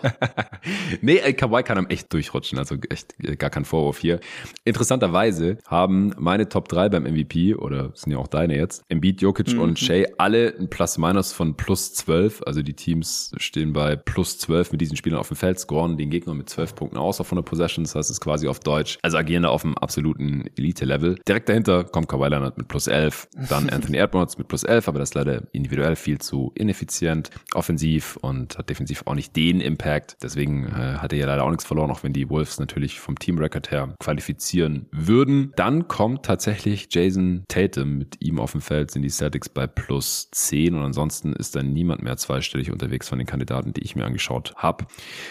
nee, 1.02 1.18
Kawhi 1.34 1.62
kann 1.62 1.76
am 1.76 1.88
echt 1.88 2.10
durchrutschen. 2.10 2.58
Also 2.58 2.76
echt 2.88 3.14
äh, 3.22 3.36
gar 3.36 3.50
kein 3.50 3.66
Vorwurf 3.66 3.98
hier. 3.98 4.20
Interessanterweise 4.64 5.58
haben 5.66 6.14
meine 6.16 6.48
Top 6.48 6.68
3 6.68 6.88
beim 6.88 7.02
MVP 7.02 7.54
oder 7.54 7.90
sind 7.94 8.12
ja 8.12 8.18
auch 8.18 8.28
deine 8.28 8.56
jetzt, 8.56 8.82
Embiid, 8.88 9.20
Jokic 9.20 9.52
mhm. 9.52 9.60
und 9.60 9.78
Shea 9.78 10.06
alle 10.16 10.54
ein 10.58 10.70
Plus-Minus 10.70 11.34
von 11.34 11.54
plus 11.54 11.92
12. 11.92 12.42
Also 12.46 12.62
die 12.62 12.74
Teams 12.74 13.32
stehen 13.36 13.74
bei 13.74 13.96
plus 13.96 14.38
12 14.38 14.72
mit 14.72 14.80
diesen 14.80 14.96
Spielern 14.96 15.20
auf 15.20 15.28
dem 15.28 15.36
Feld, 15.36 15.60
scoren 15.60 15.97
den 15.98 16.10
Gegner 16.10 16.34
mit 16.34 16.48
zwölf 16.48 16.74
Punkten 16.74 16.96
aus 16.96 17.20
auf 17.20 17.26
100 17.28 17.44
Possessions. 17.44 17.90
Das 17.90 17.98
heißt, 17.98 18.10
es 18.10 18.16
ist 18.16 18.20
quasi 18.20 18.48
auf 18.48 18.60
Deutsch. 18.60 18.98
Also 19.02 19.18
agieren 19.18 19.42
da 19.42 19.50
auf 19.50 19.64
einem 19.64 19.74
absoluten 19.74 20.44
Elite-Level. 20.56 21.16
Direkt 21.26 21.48
dahinter 21.48 21.84
kommt 21.84 22.08
Kawhi 22.08 22.28
Leonard 22.28 22.58
mit 22.58 22.68
plus 22.68 22.86
11. 22.86 23.28
Dann 23.48 23.68
Anthony 23.70 23.98
Edwards 23.98 24.38
mit 24.38 24.48
plus 24.48 24.64
11, 24.64 24.88
aber 24.88 24.98
das 24.98 25.10
ist 25.10 25.14
leider 25.14 25.42
individuell 25.52 25.96
viel 25.96 26.18
zu 26.18 26.52
ineffizient. 26.54 27.30
Offensiv 27.54 28.16
und 28.22 28.58
hat 28.58 28.70
defensiv 28.70 29.02
auch 29.06 29.14
nicht 29.14 29.36
den 29.36 29.60
Impact. 29.60 30.16
Deswegen 30.22 30.66
äh, 30.66 30.98
hat 30.98 31.12
er 31.12 31.18
ja 31.18 31.26
leider 31.26 31.44
auch 31.44 31.50
nichts 31.50 31.64
verloren, 31.64 31.90
auch 31.90 32.02
wenn 32.02 32.12
die 32.12 32.28
Wolves 32.30 32.58
natürlich 32.58 33.00
vom 33.00 33.18
Team-Record 33.18 33.70
her 33.70 33.94
qualifizieren 33.98 34.86
würden. 34.90 35.52
Dann 35.56 35.88
kommt 35.88 36.24
tatsächlich 36.24 36.88
Jason 36.90 37.44
Tatum. 37.48 37.98
Mit 37.98 38.22
ihm 38.22 38.38
auf 38.38 38.52
dem 38.52 38.60
Feld 38.60 38.90
sind 38.90 39.02
die 39.02 39.10
Celtics 39.10 39.48
bei 39.48 39.66
plus 39.66 40.30
10 40.32 40.74
und 40.74 40.82
ansonsten 40.82 41.32
ist 41.32 41.56
dann 41.56 41.72
niemand 41.72 42.02
mehr 42.02 42.16
zweistellig 42.16 42.70
unterwegs 42.70 43.08
von 43.08 43.18
den 43.18 43.26
Kandidaten, 43.26 43.72
die 43.72 43.82
ich 43.82 43.96
mir 43.96 44.04
angeschaut 44.04 44.54
habe. 44.56 44.86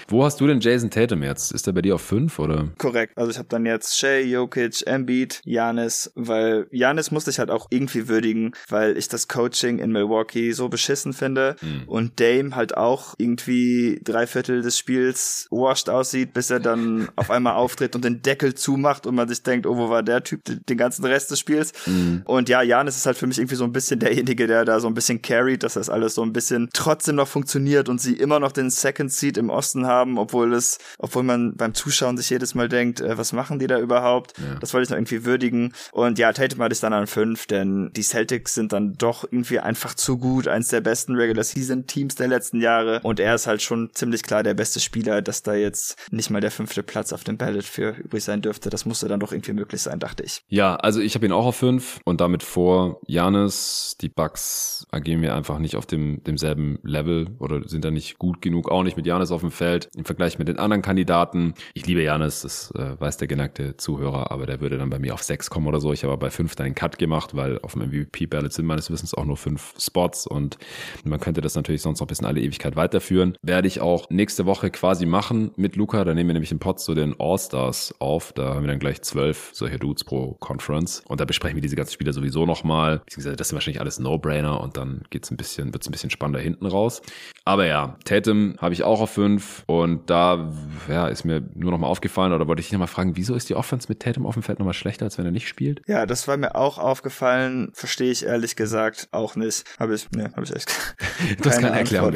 Wo 0.07 0.23
hast 0.23 0.39
du 0.41 0.47
denn 0.47 0.56
Jason 0.59 0.89
Tatum 0.89 1.23
jetzt? 1.23 1.51
Ist 1.51 1.67
er 1.67 1.73
bei 1.73 1.81
dir 1.81 1.95
auf 1.95 2.01
5 2.01 2.39
oder? 2.39 2.69
Korrekt. 2.77 3.17
Also 3.17 3.31
ich 3.31 3.37
habe 3.37 3.47
dann 3.49 3.65
jetzt 3.65 3.97
Shay, 3.97 4.23
Jokic, 4.23 4.85
Embiid, 4.85 5.41
Janis, 5.45 6.11
weil 6.15 6.67
Janis 6.71 7.11
musste 7.11 7.31
ich 7.31 7.39
halt 7.39 7.49
auch 7.49 7.67
irgendwie 7.69 8.07
würdigen, 8.07 8.53
weil 8.69 8.97
ich 8.97 9.07
das 9.07 9.27
Coaching 9.27 9.79
in 9.79 9.91
Milwaukee 9.91 10.51
so 10.51 10.69
beschissen 10.69 11.13
finde 11.13 11.55
mhm. 11.61 11.83
und 11.87 12.19
Dame 12.19 12.55
halt 12.55 12.77
auch 12.77 13.15
irgendwie 13.17 13.99
drei 14.03 14.27
Viertel 14.27 14.61
des 14.61 14.77
Spiels 14.77 15.47
washed 15.51 15.89
aussieht, 15.89 16.33
bis 16.33 16.49
er 16.49 16.59
dann 16.59 17.09
auf 17.15 17.31
einmal 17.31 17.55
auftritt 17.55 17.95
und 17.95 18.03
den 18.05 18.21
Deckel 18.21 18.53
zumacht 18.53 19.07
und 19.07 19.15
man 19.15 19.27
sich 19.27 19.43
denkt, 19.43 19.65
oh, 19.65 19.77
wo 19.77 19.89
war 19.89 20.03
der 20.03 20.23
Typ 20.23 20.41
den 20.45 20.77
ganzen 20.77 21.05
Rest 21.05 21.31
des 21.31 21.39
Spiels? 21.39 21.73
Mhm. 21.85 22.21
Und 22.25 22.49
ja, 22.49 22.61
Janis 22.61 22.97
ist 22.97 23.05
halt 23.05 23.17
für 23.17 23.27
mich 23.27 23.37
irgendwie 23.37 23.55
so 23.55 23.63
ein 23.63 23.71
bisschen 23.71 23.99
derjenige, 23.99 24.47
der 24.47 24.65
da 24.65 24.79
so 24.79 24.87
ein 24.87 24.93
bisschen 24.93 25.21
carried, 25.21 25.63
dass 25.63 25.73
das 25.73 25.89
alles 25.89 26.15
so 26.15 26.23
ein 26.23 26.33
bisschen 26.33 26.69
trotzdem 26.73 27.15
noch 27.15 27.27
funktioniert 27.27 27.89
und 27.89 27.99
sie 27.99 28.13
immer 28.13 28.39
noch 28.39 28.51
den 28.51 28.69
Second 28.69 29.11
Seat 29.11 29.37
im 29.37 29.49
Osten 29.49 29.85
haben, 29.85 30.17
obwohl 30.17 30.36
obwohl 30.37 30.53
es, 30.53 30.77
obwohl 30.99 31.23
man 31.23 31.55
beim 31.55 31.73
Zuschauen 31.73 32.15
sich 32.15 32.29
jedes 32.29 32.53
Mal 32.53 32.69
denkt, 32.69 33.01
äh, 33.01 33.17
was 33.17 33.33
machen 33.33 33.57
die 33.57 33.65
da 33.65 33.79
überhaupt? 33.79 34.37
Ja. 34.37 34.59
Das 34.59 34.73
wollte 34.73 34.83
ich 34.83 34.89
noch 34.91 34.97
irgendwie 34.97 35.25
würdigen. 35.25 35.73
Und 35.91 36.19
ja, 36.19 36.31
Tatum 36.31 36.61
hatte 36.61 36.73
ich 36.73 36.79
dann 36.79 36.93
an 36.93 37.07
fünf, 37.07 37.47
denn 37.47 37.91
die 37.95 38.03
Celtics 38.03 38.53
sind 38.53 38.71
dann 38.71 38.93
doch 38.97 39.23
irgendwie 39.23 39.59
einfach 39.59 39.95
zu 39.95 40.17
gut, 40.19 40.47
eins 40.47 40.69
der 40.69 40.81
besten 40.81 41.15
Regular 41.15 41.43
Season 41.43 41.87
Teams 41.87 42.15
der 42.15 42.27
letzten 42.27 42.61
Jahre. 42.61 42.99
Und 43.03 43.19
er 43.19 43.33
ist 43.33 43.47
halt 43.47 43.63
schon 43.63 43.89
ziemlich 43.93 44.21
klar 44.21 44.43
der 44.43 44.53
beste 44.53 44.79
Spieler, 44.79 45.23
dass 45.23 45.41
da 45.41 45.55
jetzt 45.55 45.97
nicht 46.11 46.29
mal 46.29 46.41
der 46.41 46.51
fünfte 46.51 46.83
Platz 46.83 47.13
auf 47.13 47.23
dem 47.23 47.37
Ballot 47.37 47.63
für 47.63 47.95
übrig 47.97 48.23
sein 48.23 48.41
dürfte. 48.43 48.69
Das 48.69 48.85
musste 48.85 49.07
dann 49.07 49.19
doch 49.19 49.31
irgendwie 49.31 49.53
möglich 49.53 49.81
sein, 49.81 49.99
dachte 49.99 50.23
ich. 50.23 50.43
Ja, 50.49 50.75
also 50.75 50.99
ich 50.99 51.15
habe 51.15 51.25
ihn 51.25 51.31
auch 51.31 51.47
auf 51.47 51.55
fünf 51.55 51.99
und 52.05 52.21
damit 52.21 52.43
vor 52.43 53.01
Janis. 53.07 53.95
Die 54.01 54.09
Bucks 54.09 54.85
agieren 54.91 55.21
mir 55.21 55.33
einfach 55.33 55.57
nicht 55.57 55.75
auf 55.75 55.87
dem 55.87 56.23
demselben 56.23 56.77
Level 56.83 57.27
oder 57.39 57.67
sind 57.67 57.83
da 57.83 57.89
nicht 57.89 58.19
gut 58.19 58.41
genug, 58.41 58.69
auch 58.69 58.83
nicht 58.83 58.97
mit 58.97 59.07
Janis 59.07 59.31
auf 59.31 59.41
dem 59.41 59.51
Feld 59.51 59.89
im 59.95 60.05
Vergleich 60.05 60.26
mit 60.37 60.47
den 60.47 60.59
anderen 60.59 60.81
Kandidaten. 60.81 61.53
Ich 61.73 61.85
liebe 61.85 62.03
Janis, 62.03 62.41
das 62.41 62.71
äh, 62.71 62.99
weiß 62.99 63.17
der 63.17 63.27
geneigte 63.27 63.77
Zuhörer, 63.77 64.31
aber 64.31 64.45
der 64.45 64.59
würde 64.59 64.77
dann 64.77 64.89
bei 64.89 64.99
mir 64.99 65.13
auf 65.13 65.23
sechs 65.23 65.49
kommen 65.49 65.67
oder 65.67 65.79
so. 65.79 65.93
Ich 65.93 66.03
habe 66.03 66.17
bei 66.17 66.29
fünf 66.29 66.55
dann 66.55 66.65
einen 66.65 66.75
Cut 66.75 66.99
gemacht, 66.99 67.35
weil 67.35 67.59
auf 67.59 67.73
dem 67.73 67.83
MVP-Ballot 67.83 68.51
sind 68.51 68.65
meines 68.65 68.91
Wissens 68.91 69.13
auch 69.13 69.25
nur 69.25 69.37
fünf 69.37 69.73
Spots 69.79 70.27
und 70.27 70.57
man 71.03 71.19
könnte 71.19 71.41
das 71.41 71.55
natürlich 71.55 71.81
sonst 71.81 71.99
noch 71.99 72.07
bis 72.07 72.19
in 72.19 72.25
alle 72.25 72.41
Ewigkeit 72.41 72.75
weiterführen. 72.75 73.37
Werde 73.41 73.67
ich 73.67 73.81
auch 73.81 74.09
nächste 74.09 74.45
Woche 74.45 74.69
quasi 74.69 75.05
machen 75.05 75.51
mit 75.55 75.75
Luca. 75.75 76.03
Da 76.03 76.13
nehmen 76.13 76.29
wir 76.29 76.33
nämlich 76.33 76.51
im 76.51 76.59
Pod 76.59 76.79
so 76.79 76.93
den 76.93 77.15
All-Stars 77.19 77.95
auf. 77.99 78.33
Da 78.33 78.55
haben 78.55 78.63
wir 78.63 78.67
dann 78.67 78.79
gleich 78.79 79.01
zwölf 79.01 79.51
solche 79.53 79.79
Dudes 79.79 80.03
pro 80.03 80.33
Conference 80.39 81.03
und 81.07 81.21
da 81.21 81.25
besprechen 81.25 81.55
wir 81.55 81.61
diese 81.61 81.75
ganzen 81.75 81.93
Spieler 81.93 82.13
sowieso 82.13 82.45
nochmal. 82.45 82.99
Beziehungsweise 83.05 83.35
das 83.35 83.49
sind 83.49 83.55
wahrscheinlich 83.55 83.81
alles 83.81 83.99
No-Brainer 83.99 84.59
und 84.61 84.77
dann 84.77 85.03
ein 85.13 85.37
bisschen, 85.37 85.73
wird's 85.73 85.87
ein 85.87 85.91
bisschen 85.91 86.09
spannender 86.09 86.39
hinten 86.39 86.65
raus. 86.65 87.01
Aber 87.45 87.65
ja, 87.65 87.97
Tatum 88.05 88.55
habe 88.59 88.73
ich 88.73 88.83
auch 88.83 89.01
auf 89.01 89.11
fünf 89.11 89.63
und 89.67 90.09
da 90.09 90.16
da 90.17 90.51
ja, 90.87 91.07
ist 91.07 91.25
mir 91.25 91.43
nur 91.53 91.71
noch 91.71 91.77
mal 91.77 91.87
aufgefallen 91.87 92.33
oder 92.33 92.47
wollte 92.47 92.61
ich 92.61 92.67
dich 92.67 92.73
noch 92.73 92.79
mal 92.79 92.87
fragen, 92.87 93.15
wieso 93.15 93.35
ist 93.35 93.49
die 93.49 93.55
Offense 93.55 93.87
mit 93.89 93.99
Tatum 93.99 94.25
auf 94.25 94.33
dem 94.33 94.43
Feld 94.43 94.59
noch 94.59 94.65
mal 94.65 94.73
schlechter, 94.73 95.05
als 95.05 95.17
wenn 95.17 95.25
er 95.25 95.31
nicht 95.31 95.47
spielt? 95.47 95.81
Ja, 95.87 96.05
das 96.05 96.27
war 96.27 96.37
mir 96.37 96.55
auch 96.55 96.77
aufgefallen. 96.77 97.69
Verstehe 97.73 98.11
ich 98.11 98.25
ehrlich 98.25 98.55
gesagt 98.55 99.09
auch 99.11 99.35
nicht. 99.35 99.63
Habe 99.79 99.95
ich, 99.95 100.09
ne, 100.11 100.31
habe 100.35 100.43
ich 100.43 100.55
echt. 100.55 100.73
Du 101.41 101.49
hast 101.49 101.61
keine 101.61 101.77
Erklärung. 101.77 102.13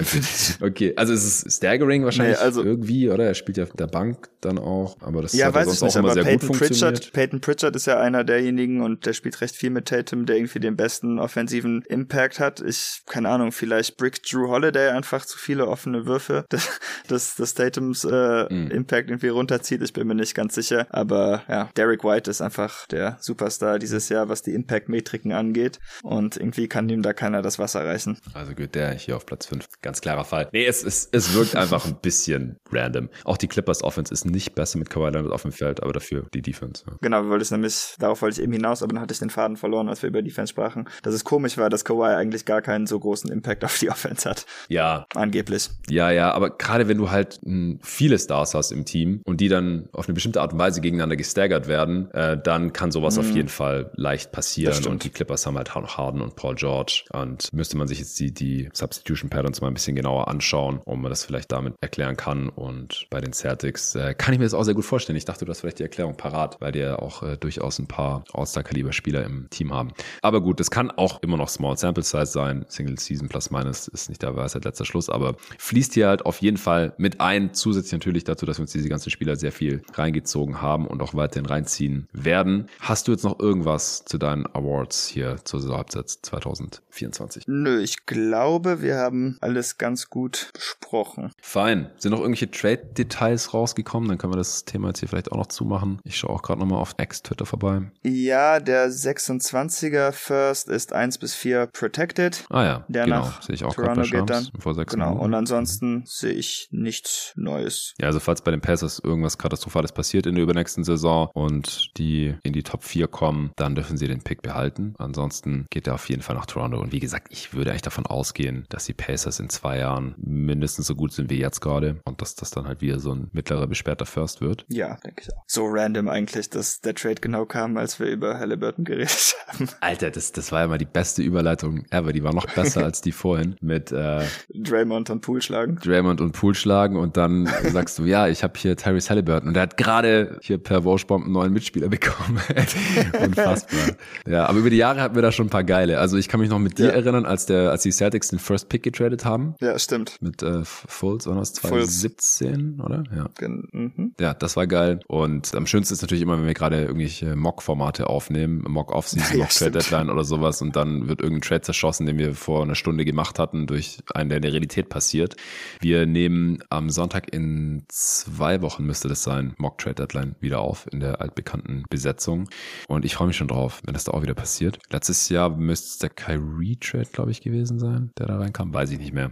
Okay, 0.62 0.94
also 0.96 1.14
es 1.14 1.44
ist 1.44 1.58
staggering 1.58 2.04
wahrscheinlich 2.04 2.38
nee, 2.38 2.44
also, 2.44 2.64
irgendwie, 2.64 3.10
oder? 3.10 3.26
Er 3.26 3.34
spielt 3.34 3.58
ja 3.58 3.64
auf 3.64 3.72
der 3.72 3.88
Bank 3.88 4.30
dann 4.42 4.58
auch, 4.58 4.98
aber 5.02 5.22
das 5.22 5.34
ja, 5.34 5.48
hat 5.48 5.56
weiß 5.56 5.74
ich 5.74 5.82
nicht, 5.82 5.98
aber 5.98 6.14
Peyton 6.16 6.52
Pritchard, 6.52 7.14
Peyton 7.14 7.42
Pritchard 7.42 7.76
ist 7.76 7.88
ja 7.88 8.00
einer 8.00 8.24
derjenigen 8.24 8.82
und 8.82 9.06
der 9.06 9.14
spielt 9.14 9.42
recht 9.42 9.56
viel 9.56 9.70
mit 9.70 9.88
Tatum, 9.88 10.26
der 10.26 10.38
irgendwie 10.38 10.60
den 10.60 10.76
besten 10.76 11.20
offensiven 11.20 11.84
Impact 11.88 12.40
hat. 12.40 12.62
Ich, 12.62 13.02
keine 13.08 13.30
Ahnung, 13.30 13.52
vielleicht 13.52 13.98
Brick 13.98 14.24
Drew 14.24 14.50
Holiday 14.50 14.90
einfach 14.90 15.26
zu 15.26 15.38
viele 15.38 15.68
offene 15.68 16.06
Würfe, 16.06 16.46
dass, 17.08 17.36
dass 17.36 17.54
Tatums 17.92 18.04
äh, 18.06 18.54
mhm. 18.54 18.72
Impact 18.72 19.10
irgendwie 19.10 19.30
runterzieht. 19.30 19.82
Ich 19.82 19.94
bin 19.94 20.08
mir 20.08 20.16
nicht 20.16 20.36
ganz 20.36 20.56
sicher. 20.56 20.88
Aber 20.90 21.44
ja, 21.48 21.70
Derek 21.76 22.04
White 22.04 22.30
ist 22.30 22.42
einfach 22.42 22.88
der 22.88 23.18
Superstar 23.20 23.80
dieses 23.80 24.10
Jahr, 24.10 24.30
was 24.30 24.42
die 24.42 24.54
Impact-Metriken 24.54 25.32
angeht. 25.32 25.80
Und 26.04 26.38
irgendwie 26.38 26.68
kann 26.68 26.90
ihm 26.90 27.02
da 27.02 27.14
keiner 27.14 27.42
das 27.42 27.60
Wasser 27.60 27.86
reichen. 27.86 28.18
Also 28.34 28.54
gut, 28.54 28.76
der 28.76 28.94
hier 28.94 29.16
auf 29.16 29.26
Platz 29.26 29.48
5. 29.48 29.68
Ganz 29.82 30.02
klarer 30.02 30.26
Fall. 30.26 30.50
Nee, 30.52 30.66
es, 30.66 30.84
es, 30.84 31.10
es 31.12 31.34
wirkt 31.34 31.56
einfach 31.56 31.86
ein 31.86 31.98
bisschen 32.02 32.58
random. 32.72 33.10
Auch 33.24 33.38
die 33.38 33.48
Clippers 33.48 33.84
Offense 33.84 34.14
ist 34.14 34.26
nicht 34.26 34.56
besser 34.56 34.80
mit 34.80 34.90
Kawhi 34.90 35.10
Leonard 35.10 35.34
auf 35.34 35.42
dem 35.44 35.52
Feld, 35.52 35.84
aber 35.84 35.94
dafür 35.94 36.28
die 36.34 36.42
Defense. 36.42 36.84
Ja. 36.88 36.94
Genau, 37.02 37.28
wollten 37.28 37.42
es 37.42 37.52
nämlich, 37.52 37.96
darauf 38.00 38.22
wollte 38.22 38.40
ich 38.40 38.44
eben 38.44 38.54
hinaus, 38.54 38.84
aber 38.84 38.94
dann 38.94 39.02
hatte 39.02 39.14
ich 39.14 39.20
den 39.20 39.30
Faden 39.30 39.58
verloren, 39.58 39.90
als 39.90 40.02
wir 40.02 40.10
über 40.10 40.22
Defense 40.22 40.52
sprachen. 40.52 40.88
Dass 41.04 41.14
es 41.14 41.24
komisch 41.24 41.58
war, 41.58 41.70
dass 41.70 41.86
Kawhi 41.86 42.16
eigentlich 42.16 42.46
gar 42.46 42.62
keinen 42.62 42.88
so 42.88 43.00
großen 43.00 43.32
Impact 43.32 43.64
auf 43.64 43.80
die 43.80 43.90
Offense 43.90 44.30
hat. 44.30 44.46
Ja. 44.70 45.06
Angeblich. 45.16 45.70
Ja, 45.90 46.12
ja, 46.12 46.32
aber 46.32 46.52
gerade 46.58 46.88
wenn 46.88 46.98
du 46.98 47.12
halt 47.12 47.40
hm, 47.44 47.80
viele 47.84 48.18
Stars 48.20 48.54
hast 48.54 48.72
im 48.72 48.86
Team 48.86 49.22
und 49.26 49.42
die 49.42 49.50
dann 49.50 49.90
auf 49.92 50.08
eine 50.08 50.14
bestimmte 50.14 50.42
Art 50.42 50.54
und 50.54 50.60
Weise 50.60 50.82
gegeneinander 50.82 51.16
gestaggert 51.16 51.68
werden, 51.68 52.12
äh, 52.12 52.38
dann 52.42 52.74
kann 52.74 52.92
sowas 52.92 53.16
mhm. 53.16 53.22
auf 53.22 53.36
jeden 53.36 53.50
Fall 53.50 53.92
leicht 53.96 54.32
passieren. 54.32 54.86
Und 54.86 55.04
die 55.04 55.10
Clippers 55.10 55.46
haben 55.46 55.58
halt 55.58 55.74
noch 55.76 55.98
Harden 55.98 56.22
und 56.22 56.36
Paul 56.36 56.56
George. 56.56 57.04
Und 57.12 57.52
müsste 57.54 57.78
man 57.78 57.88
sich 57.88 58.00
jetzt 58.00 58.20
die, 58.20 58.34
die 58.34 58.70
Substitution 58.74 59.30
Patterns 59.30 59.62
mal 59.62 59.68
ein 59.68 59.74
bisschen 59.74 59.96
genauer 59.96 60.28
anschauen, 60.28 60.80
um 60.86 61.02
man 61.02 61.10
das 61.10 61.24
vielleicht 61.24 61.52
damit 61.52 61.76
erklären 61.82 62.18
kann. 62.18 62.50
Und 62.50 63.08
bei 63.10 63.22
den 63.22 63.34
Celtics 63.34 63.96
äh, 63.96 64.14
kann 64.14 64.34
ich 64.34 64.40
mir 64.40 64.46
das 64.46 64.54
auch 64.54 64.64
sehr 64.64 64.74
gut 64.74 64.86
vorstellen. 64.86 65.18
Ich 65.18 65.26
dachte, 65.26 65.46
du 65.46 65.52
hast 65.52 65.62
vielleicht 65.62 65.80
die 65.80 65.84
Erklärung 65.84 66.16
parat, 66.18 66.60
weil 66.60 66.72
die 66.72 66.80
ja 66.80 67.00
auch 67.00 67.24
äh, 67.24 67.38
durchaus 67.38 67.80
ein 67.80 67.88
paar 67.88 68.24
All-Star-Kaliber-Spieler 68.34 69.24
im 69.26 69.50
Team 69.50 69.74
haben. 69.74 69.94
Aber 70.22 70.42
gut, 70.42 70.60
das 70.60 70.72
kann 70.72 70.92
auch 70.92 71.22
immer 71.22 71.38
noch 71.38 71.50
Small 71.50 71.78
Sample 71.78 72.04
Size 72.04 72.26
sein. 72.26 72.66
Single 72.68 73.00
Season 73.00 73.28
plus 73.28 73.52
minus 73.52 73.88
ist 73.88 74.10
nicht 74.10 74.22
der 74.22 74.36
Weisheit 74.36 74.66
letzter 74.66 74.86
Schluss, 74.86 75.10
aber 75.10 75.36
fließt 75.58 75.94
hier 75.94 76.08
halt 76.08 76.26
auf 76.26 76.42
jeden 76.42 76.58
Fall 76.58 76.94
mit 76.98 77.22
ein, 77.22 77.54
zusätzlich 77.72 77.94
natürlich 77.94 78.24
dazu, 78.26 78.46
dass 78.46 78.58
wir 78.58 78.64
uns 78.64 78.72
diese 78.72 78.90
ganzen 78.90 79.10
Spieler 79.10 79.36
sehr 79.36 79.52
viel 79.52 79.82
reingezogen 79.94 80.62
haben 80.62 80.88
und 80.88 81.02
auch 81.02 81.14
weiterhin 81.14 81.46
reinziehen 81.46 82.08
werden. 82.12 82.68
Hast 82.80 83.08
du 83.08 83.12
jetzt 83.12 83.24
noch 83.24 83.40
irgendwas 83.40 84.04
zu 84.06 84.18
deinen 84.18 84.46
Awards 84.48 85.08
hier 85.08 85.38
zur 85.46 85.62
Saisonhalbzeit 85.62 86.10
2024? 86.10 87.46
Nö, 87.48 87.80
ich 87.82 88.06
glaube, 88.06 88.82
wir 88.82 88.98
haben 88.98 89.38
alles 89.40 89.78
ganz 89.78 90.10
gut 90.10 90.50
besprochen. 90.54 91.32
Fein. 91.42 91.90
Sind 91.98 92.12
noch 92.12 92.20
irgendwelche 92.20 92.52
Trade-Details 92.52 93.54
rausgekommen? 93.54 94.10
Dann 94.10 94.18
können 94.18 94.34
wir 94.34 94.38
das 94.38 94.66
Thema 94.66 94.90
jetzt 94.90 95.00
hier 95.00 95.08
vielleicht 95.08 95.32
auch 95.32 95.38
noch 95.38 95.48
zumachen. 95.48 96.00
Ich 96.04 96.18
schaue 96.18 96.32
auch 96.32 96.42
gerade 96.42 96.60
nochmal 96.60 96.80
auf 96.80 96.96
Ex-Twitter 96.98 97.46
vorbei. 97.46 97.84
Ja, 98.04 98.60
der 98.60 98.90
26er 98.90 100.12
First 100.12 100.68
ist 100.68 100.92
1 100.92 101.20
bis 101.20 101.34
4 101.36 101.68
protected. 101.68 102.46
Ah 102.50 102.64
ja, 102.64 102.86
der 102.90 103.06
genau. 103.06 103.32
sehe 103.42 103.56
ich 103.56 103.64
auch 103.64 103.74
Toronto 103.74 104.02
geht 104.02 104.30
dann. 104.30 104.48
Vor 104.60 104.76
sechs 104.76 104.92
genau, 104.92 105.12
Minuten. 105.12 105.26
und 105.26 105.34
ansonsten 105.34 106.04
sehe 106.06 106.34
ich 106.34 106.68
nichts 106.72 107.34
Neues. 107.36 107.61
Ja, 108.00 108.08
also 108.08 108.20
falls 108.20 108.42
bei 108.42 108.52
den 108.52 108.62
Pacers 108.62 109.00
irgendwas 109.00 109.38
Katastrophales 109.38 109.92
passiert 109.92 110.26
in 110.26 110.36
der 110.36 110.44
übernächsten 110.44 110.84
Saison 110.84 111.30
und 111.34 111.98
die 111.98 112.36
in 112.44 112.54
die 112.54 112.64
Top 112.64 112.84
4 112.84 113.08
kommen, 113.08 113.52
dann 113.56 113.76
dürfen 113.76 113.98
sie 113.98 114.08
den 114.08 114.22
Pick 114.22 114.42
behalten. 114.42 114.96
Ansonsten 114.98 115.66
geht 115.70 115.88
er 115.88 115.96
auf 115.96 116.10
jeden 116.10 116.22
Fall 116.22 116.36
nach 116.36 116.46
Toronto. 116.46 116.80
Und 116.80 116.92
wie 116.92 117.00
gesagt, 117.00 117.28
ich 117.32 117.54
würde 117.54 117.72
eigentlich 117.72 117.82
davon 117.82 118.06
ausgehen, 118.06 118.66
dass 118.70 118.86
die 118.86 118.94
Pacers 118.94 119.40
in 119.40 119.50
zwei 119.50 119.78
Jahren 119.80 120.16
mindestens 120.18 120.88
so 120.88 120.96
gut 120.96 121.14
sind 121.14 121.30
wie 121.30 121.40
jetzt 121.40 121.62
gerade 121.62 122.00
und 122.06 122.22
dass 122.22 122.36
das 122.36 122.50
dann 122.52 122.68
halt 122.68 122.82
wieder 122.82 123.00
so 123.00 123.14
ein 123.14 123.30
mittlerer 123.32 123.68
besperrter 123.68 124.06
First 124.06 124.42
wird. 124.42 124.66
Ja, 124.70 124.98
denke 125.04 125.24
ich 125.24 125.34
auch. 125.34 125.44
So 125.48 125.66
random 125.68 126.08
eigentlich, 126.08 126.50
dass 126.50 126.82
der 126.82 126.96
Trade 126.96 127.16
genau 127.22 127.46
kam, 127.46 127.78
als 127.78 128.00
wir 128.00 128.08
über 128.08 128.40
Halliburton 128.40 128.86
geredet 128.86 129.36
haben. 129.48 129.70
Alter, 129.82 130.12
das, 130.12 130.32
das 130.32 130.52
war 130.52 130.62
ja 130.62 130.68
mal 130.68 130.78
die 130.78 130.86
beste 130.86 131.22
Überleitung 131.22 131.86
ever. 131.90 132.14
Die 132.14 132.24
war 132.24 132.34
noch 132.34 132.46
besser 132.46 132.84
als 132.86 133.02
die 133.02 133.12
vorhin 133.12 133.56
mit 133.62 133.92
äh, 133.92 134.26
Draymond 134.54 135.10
und 135.10 135.22
Pool 135.22 135.42
schlagen. 135.42 135.78
Draymond 135.78 136.22
und 136.22 136.32
Pool 136.34 136.56
schlagen 136.56 136.98
und 136.98 137.18
dann 137.18 137.51
sagst 137.72 138.00
du, 138.00 138.06
ja, 138.06 138.28
ich 138.28 138.44
habe 138.44 138.54
hier 138.58 138.76
Tyrese 138.76 139.10
Halliburton 139.10 139.50
und 139.50 139.54
der 139.54 139.64
hat 139.64 139.78
gerade 139.78 140.40
hier 140.42 140.58
per 140.58 140.84
Washbomb 140.84 141.26
einen 141.26 141.34
neuen 141.34 141.54
Mitspieler 141.54 141.90
bekommen. 141.90 142.40
Unfassbar. 143.24 143.96
Ja, 144.28 144.46
aber 144.46 144.60
über 144.60 144.70
die 144.70 144.78
Jahre 144.78 145.02
hatten 145.02 145.16
wir 145.16 145.22
da 145.22 145.32
schon 145.32 145.48
ein 145.48 145.50
paar 145.50 145.64
geile. 145.64 146.00
Also 146.00 146.18
ich 146.18 146.28
kann 146.28 146.40
mich 146.40 146.50
noch 146.50 146.60
mit 146.60 146.78
dir 146.78 146.88
ja. 146.88 146.92
erinnern, 146.92 147.26
als 147.26 147.46
der, 147.46 147.72
als 147.72 147.84
die 147.84 147.92
Celtics 147.92 148.30
den 148.30 148.40
First 148.40 148.70
Pick 148.70 148.84
getradet 148.84 149.26
haben. 149.26 149.56
Ja, 149.60 149.78
stimmt. 149.78 150.18
Mit 150.22 150.44
äh, 150.44 150.62
Fultz, 150.64 151.28
war 151.28 151.36
das 151.36 151.54
2017, 151.54 152.78
Fultz. 152.78 152.86
oder? 152.86 153.04
Ja. 153.16 153.48
Mhm. 153.72 154.14
Ja, 154.20 154.34
das 154.34 154.56
war 154.56 154.68
geil. 154.68 155.00
Und 155.08 155.56
am 155.56 155.66
schönsten 155.66 155.94
ist 155.94 156.02
natürlich 156.02 156.22
immer, 156.22 156.38
wenn 156.38 156.46
wir 156.46 156.54
gerade 156.54 156.82
irgendwelche 156.82 157.36
Mock-Formate 157.36 158.08
aufnehmen, 158.08 158.64
Mock-Off-Season, 158.68 159.32
ja, 159.38 159.44
Mock-Trade-Deadline 159.44 160.10
oder 160.10 160.24
sowas 160.24 160.62
und 160.62 160.76
dann 160.76 161.08
wird 161.08 161.22
irgendein 161.22 161.42
Trade 161.48 161.62
zerschossen, 161.62 162.06
den 162.06 162.18
wir 162.18 162.34
vor 162.36 162.64
einer 162.64 162.76
Stunde 162.76 163.06
gemacht 163.06 163.40
hatten, 163.40 163.68
durch 163.68 164.00
einen, 164.14 164.30
der 164.30 164.38
in 164.38 164.42
der 164.44 164.54
Realität 164.54 164.90
passiert. 164.90 165.36
Wir 165.80 166.06
nehmen 166.06 166.60
am 166.70 166.90
Sonntag 166.90 167.31
in 167.32 167.86
zwei 167.88 168.62
Wochen 168.62 168.86
müsste 168.86 169.08
das 169.08 169.24
sein, 169.24 169.54
Mock-Trade-Deadline 169.58 170.36
wieder 170.40 170.60
auf 170.60 170.88
in 170.92 171.00
der 171.00 171.22
altbekannten 171.22 171.84
Besetzung. 171.90 172.50
Und 172.88 173.06
ich 173.06 173.16
freue 173.16 173.28
mich 173.28 173.38
schon 173.38 173.48
drauf, 173.48 173.82
wenn 173.86 173.94
das 173.94 174.04
da 174.04 174.12
auch 174.12 174.22
wieder 174.22 174.34
passiert. 174.34 174.80
Letztes 174.90 175.30
Jahr 175.30 175.50
müsste 175.50 175.88
es 175.88 175.98
der 176.00 176.10
Kyrie-Trade, 176.10 177.10
glaube 177.12 177.32
ich, 177.32 177.42
gewesen 177.42 177.80
sein, 177.80 178.12
der 178.18 178.28
da 178.28 178.38
reinkam. 178.38 178.74
Weiß 178.74 178.92
ich 178.92 179.00
nicht 179.00 179.14
mehr. 179.14 179.32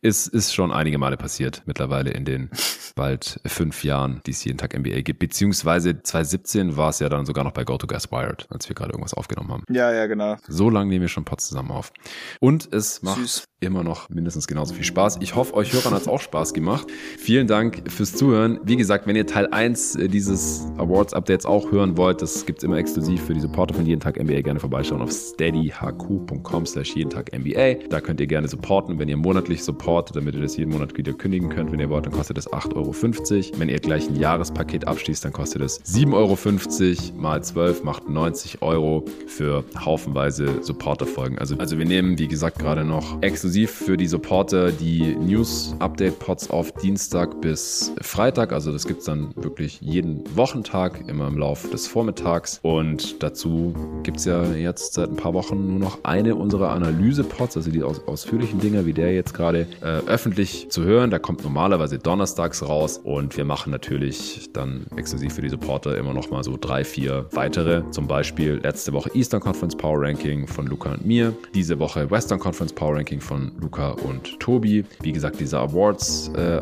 Ist, 0.00 0.28
ist 0.28 0.54
schon 0.54 0.72
einige 0.72 0.98
Male 0.98 1.16
passiert 1.16 1.62
mittlerweile 1.66 2.10
in 2.10 2.24
den 2.24 2.50
bald 2.94 3.40
fünf 3.46 3.84
Jahren, 3.84 4.20
die 4.26 4.30
es 4.32 4.44
jeden 4.44 4.58
Tag 4.58 4.78
NBA 4.78 5.00
gibt. 5.02 5.18
Beziehungsweise 5.18 6.02
2017 6.02 6.76
war 6.76 6.90
es 6.90 6.98
ja 6.98 7.08
dann 7.08 7.26
sogar 7.26 7.44
noch 7.44 7.52
bei 7.52 7.64
GoToGuys 7.64 8.10
Wired, 8.10 8.46
als 8.50 8.68
wir 8.68 8.74
gerade 8.74 8.92
irgendwas 8.92 9.14
aufgenommen 9.14 9.50
haben. 9.50 9.64
Ja, 9.70 9.92
ja, 9.92 10.06
genau. 10.06 10.36
So 10.46 10.70
lange 10.70 10.90
nehmen 10.90 11.02
wir 11.02 11.08
schon 11.08 11.24
Pod 11.24 11.40
zusammen 11.40 11.70
auf. 11.70 11.92
Und 12.40 12.72
es 12.72 13.02
macht 13.02 13.20
Süß. 13.20 13.44
immer 13.60 13.84
noch 13.84 14.08
mindestens 14.08 14.46
genauso 14.46 14.74
viel 14.74 14.84
Spaß. 14.84 15.18
Ich 15.20 15.34
hoffe, 15.34 15.54
euch 15.54 15.72
Hörern 15.72 15.94
hat 15.94 16.02
es 16.02 16.08
auch 16.08 16.20
Spaß 16.20 16.54
gemacht. 16.54 16.86
Vielen 17.18 17.39
Dank 17.46 17.82
fürs 17.90 18.14
Zuhören. 18.14 18.58
Wie 18.64 18.76
gesagt, 18.76 19.06
wenn 19.06 19.16
ihr 19.16 19.26
Teil 19.26 19.48
1 19.50 19.98
dieses 20.10 20.66
Awards-Updates 20.78 21.46
auch 21.46 21.70
hören 21.70 21.96
wollt, 21.96 22.22
das 22.22 22.46
gibt 22.46 22.58
es 22.58 22.64
immer 22.64 22.76
exklusiv 22.76 23.22
für 23.22 23.34
die 23.34 23.40
Supporter 23.40 23.74
von 23.74 23.86
Jeden 23.86 24.00
Tag 24.00 24.22
NBA. 24.22 24.40
Gerne 24.42 24.60
vorbeischauen 24.60 25.02
auf 25.02 25.10
steadyhq.com 25.10 26.66
slash 26.66 26.94
jeden 26.94 27.10
Tag 27.10 27.36
NBA. 27.36 27.88
Da 27.88 28.00
könnt 28.00 28.20
ihr 28.20 28.26
gerne 28.26 28.48
supporten. 28.48 28.98
Wenn 28.98 29.08
ihr 29.08 29.16
monatlich 29.16 29.62
supportet, 29.62 30.16
damit 30.16 30.34
ihr 30.34 30.42
das 30.42 30.56
jeden 30.56 30.72
Monat 30.72 30.96
wieder 30.96 31.12
kündigen 31.12 31.48
könnt, 31.48 31.72
wenn 31.72 31.80
ihr 31.80 31.90
wollt, 31.90 32.06
dann 32.06 32.12
kostet 32.12 32.36
das 32.36 32.50
8,50 32.50 32.74
Euro. 32.76 33.58
Wenn 33.58 33.68
ihr 33.68 33.78
gleich 33.78 34.08
ein 34.08 34.16
Jahrespaket 34.16 34.86
abschließt, 34.86 35.24
dann 35.24 35.32
kostet 35.32 35.62
es 35.62 35.82
7,50 35.84 36.12
Euro 36.14 37.20
mal 37.20 37.42
12 37.42 37.84
macht 37.84 38.08
90 38.08 38.62
Euro 38.62 39.04
für 39.26 39.64
haufenweise 39.84 40.62
Supporter-Folgen. 40.62 41.38
Also, 41.38 41.56
also 41.56 41.78
wir 41.78 41.86
nehmen, 41.86 42.18
wie 42.18 42.28
gesagt, 42.28 42.58
gerade 42.58 42.84
noch 42.84 43.22
exklusiv 43.22 43.70
für 43.70 43.96
die 43.96 44.06
Supporter 44.06 44.72
die 44.72 45.16
News-Update-Pods 45.16 46.50
auf 46.50 46.72
Dienstag 46.72 47.29
bis 47.40 47.92
Freitag. 48.00 48.52
Also 48.52 48.72
das 48.72 48.86
gibt 48.86 49.00
es 49.00 49.06
dann 49.06 49.34
wirklich 49.36 49.80
jeden 49.80 50.24
Wochentag, 50.36 51.08
immer 51.08 51.28
im 51.28 51.38
Laufe 51.38 51.68
des 51.68 51.86
Vormittags. 51.86 52.60
Und 52.62 53.22
dazu 53.22 53.74
gibt 54.02 54.18
es 54.18 54.24
ja 54.24 54.44
jetzt 54.52 54.94
seit 54.94 55.10
ein 55.10 55.16
paar 55.16 55.34
Wochen 55.34 55.66
nur 55.66 55.78
noch 55.78 56.04
eine 56.04 56.34
unserer 56.34 56.70
Analyse-Pods, 56.70 57.56
also 57.56 57.70
die 57.70 57.82
aus, 57.82 58.06
ausführlichen 58.06 58.60
Dinge, 58.60 58.86
wie 58.86 58.92
der 58.92 59.14
jetzt 59.14 59.34
gerade 59.34 59.66
äh, 59.80 60.06
öffentlich 60.06 60.70
zu 60.70 60.84
hören. 60.84 61.10
Da 61.10 61.18
kommt 61.18 61.42
normalerweise 61.44 61.98
donnerstags 61.98 62.66
raus 62.66 62.98
und 63.02 63.36
wir 63.36 63.44
machen 63.44 63.70
natürlich 63.70 64.50
dann 64.52 64.86
exklusiv 64.96 65.34
für 65.34 65.42
die 65.42 65.48
Supporter 65.48 65.96
immer 65.96 66.14
noch 66.14 66.30
mal 66.30 66.42
so 66.44 66.56
drei, 66.60 66.84
vier 66.84 67.26
weitere. 67.32 67.82
Zum 67.90 68.06
Beispiel 68.06 68.60
letzte 68.62 68.92
Woche 68.92 69.10
Eastern 69.14 69.40
Conference 69.40 69.76
Power 69.76 70.02
Ranking 70.02 70.46
von 70.46 70.66
Luca 70.66 70.92
und 70.92 71.06
mir. 71.06 71.34
Diese 71.54 71.78
Woche 71.78 72.10
Western 72.10 72.38
Conference 72.38 72.72
Power 72.72 72.96
Ranking 72.96 73.20
von 73.20 73.52
Luca 73.60 73.90
und 73.90 74.38
Tobi. 74.40 74.84
Wie 75.02 75.12
gesagt, 75.12 75.40
dieser 75.40 75.60
Awards 75.60 76.30
äh, 76.36 76.60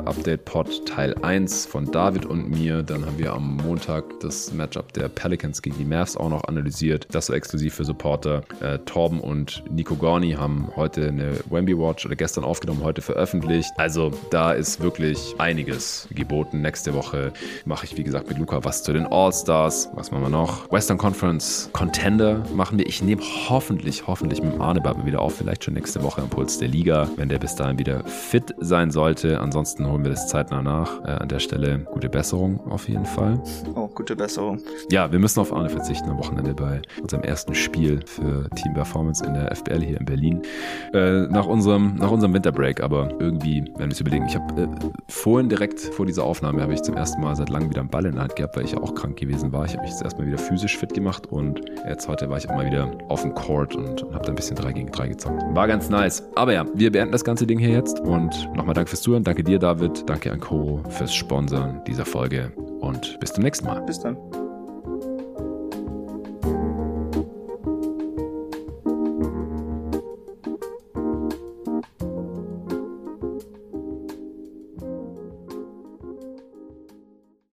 Pod 0.58 0.84
Teil 0.86 1.14
1 1.22 1.66
von 1.66 1.88
David 1.88 2.26
und 2.26 2.50
mir. 2.50 2.82
Dann 2.82 3.06
haben 3.06 3.16
wir 3.16 3.32
am 3.32 3.58
Montag 3.58 4.18
das 4.18 4.52
Matchup 4.52 4.92
der 4.92 5.08
Pelicans 5.08 5.62
gegen 5.62 5.78
die 5.78 5.84
Mavs 5.84 6.16
auch 6.16 6.30
noch 6.30 6.42
analysiert. 6.48 7.06
Das 7.12 7.28
war 7.28 7.36
exklusiv 7.36 7.74
für 7.74 7.84
Supporter. 7.84 8.42
Äh, 8.60 8.80
Torben 8.80 9.20
und 9.20 9.62
Nico 9.70 9.94
Gorni 9.94 10.32
haben 10.32 10.68
heute 10.74 11.06
eine 11.06 11.38
Wemby 11.48 11.78
Watch 11.78 12.06
oder 12.06 12.16
gestern 12.16 12.42
aufgenommen, 12.42 12.82
heute 12.82 13.02
veröffentlicht. 13.02 13.70
Also 13.76 14.10
da 14.32 14.50
ist 14.50 14.80
wirklich 14.80 15.36
einiges 15.38 16.08
geboten. 16.10 16.60
Nächste 16.60 16.92
Woche 16.92 17.32
mache 17.64 17.86
ich, 17.86 17.96
wie 17.96 18.02
gesagt, 18.02 18.28
mit 18.28 18.38
Luca 18.38 18.64
was 18.64 18.82
zu 18.82 18.92
den 18.92 19.06
All-Stars. 19.06 19.90
Was 19.94 20.10
machen 20.10 20.24
wir 20.24 20.30
noch? 20.30 20.72
Western 20.72 20.98
Conference 20.98 21.70
Contender 21.72 22.42
machen 22.52 22.78
wir. 22.78 22.86
Ich 22.88 23.00
nehme 23.00 23.22
hoffentlich, 23.48 24.08
hoffentlich 24.08 24.42
mit 24.42 24.58
Arne 24.60 24.82
wieder 25.04 25.20
auf. 25.20 25.36
Vielleicht 25.36 25.62
schon 25.62 25.74
nächste 25.74 26.02
Woche 26.02 26.20
am 26.20 26.28
Puls 26.28 26.58
der 26.58 26.66
Liga, 26.66 27.08
wenn 27.14 27.28
der 27.28 27.38
bis 27.38 27.54
dahin 27.54 27.78
wieder 27.78 28.02
fit 28.06 28.56
sein 28.58 28.90
sollte. 28.90 29.38
Ansonsten 29.38 29.86
holen 29.86 30.02
wir 30.02 30.10
das 30.10 30.26
Zeit 30.26 30.47
zeitnah 30.48 30.62
nach. 30.62 31.04
Äh, 31.04 31.10
an 31.22 31.28
der 31.28 31.38
Stelle 31.38 31.80
gute 31.92 32.08
Besserung 32.08 32.60
auf 32.70 32.88
jeden 32.88 33.04
Fall. 33.04 33.40
Oh, 33.74 33.88
gute 33.88 34.16
Besserung. 34.16 34.60
Ja, 34.90 35.10
wir 35.10 35.18
müssen 35.18 35.40
auf 35.40 35.52
Arne 35.52 35.68
verzichten 35.68 36.10
am 36.10 36.18
Wochenende 36.18 36.54
bei 36.54 36.80
unserem 37.00 37.22
ersten 37.22 37.54
Spiel 37.54 38.00
für 38.06 38.48
Team 38.50 38.74
Performance 38.74 39.24
in 39.24 39.34
der 39.34 39.54
FBL 39.54 39.82
hier 39.82 39.98
in 39.98 40.06
Berlin. 40.06 40.42
Äh, 40.92 41.26
nach, 41.28 41.46
unserem, 41.46 41.96
nach 41.96 42.10
unserem 42.10 42.34
Winterbreak, 42.34 42.82
aber 42.82 43.10
irgendwie 43.18 43.62
werden 43.62 43.78
wir 43.78 43.88
es 43.88 44.00
überlegen. 44.00 44.26
Ich 44.26 44.36
habe 44.36 44.62
äh, 44.62 44.68
vorhin 45.08 45.48
direkt 45.48 45.80
vor 45.80 46.06
dieser 46.06 46.24
Aufnahme 46.24 46.62
habe 46.62 46.74
ich 46.74 46.82
zum 46.82 46.96
ersten 46.96 47.20
Mal 47.20 47.36
seit 47.36 47.50
langem 47.50 47.70
wieder 47.70 47.80
einen 47.80 47.90
Ball 47.90 48.06
in 48.06 48.12
der 48.12 48.22
Hand 48.22 48.36
gehabt, 48.36 48.56
weil 48.56 48.64
ich 48.64 48.72
ja 48.72 48.80
auch 48.80 48.94
krank 48.94 49.16
gewesen 49.16 49.52
war. 49.52 49.64
Ich 49.64 49.72
habe 49.72 49.82
mich 49.82 49.90
jetzt 49.90 50.02
erstmal 50.02 50.26
wieder 50.26 50.38
physisch 50.38 50.76
fit 50.76 50.94
gemacht 50.94 51.26
und 51.26 51.60
jetzt 51.86 52.08
heute 52.08 52.28
war 52.30 52.38
ich 52.38 52.48
auch 52.48 52.54
mal 52.54 52.66
wieder 52.66 52.90
auf 53.08 53.22
dem 53.22 53.34
Court 53.34 53.74
und, 53.74 54.02
und 54.02 54.14
habe 54.14 54.24
da 54.24 54.32
ein 54.32 54.36
bisschen 54.36 54.56
3 54.56 54.72
gegen 54.72 54.90
3 54.90 55.08
gezockt. 55.08 55.42
War 55.54 55.66
ganz 55.66 55.88
nice. 55.90 56.22
Aber 56.34 56.52
ja, 56.52 56.64
wir 56.74 56.92
beenden 56.92 57.12
das 57.12 57.24
ganze 57.24 57.46
Ding 57.46 57.58
hier 57.58 57.70
jetzt 57.70 58.00
und 58.00 58.48
nochmal 58.54 58.74
danke 58.74 58.90
fürs 58.90 59.02
Zuhören. 59.02 59.24
Danke 59.24 59.42
dir, 59.42 59.58
David. 59.58 60.08
Danke 60.08 60.32
an 60.32 60.37
Coro 60.40 60.82
fürs 60.90 61.14
Sponsern 61.14 61.82
dieser 61.86 62.06
Folge 62.06 62.52
und 62.80 63.18
bis 63.20 63.32
zum 63.32 63.44
nächsten 63.44 63.66
Mal. 63.66 63.80
Bis 63.82 64.00
dann. 64.00 64.16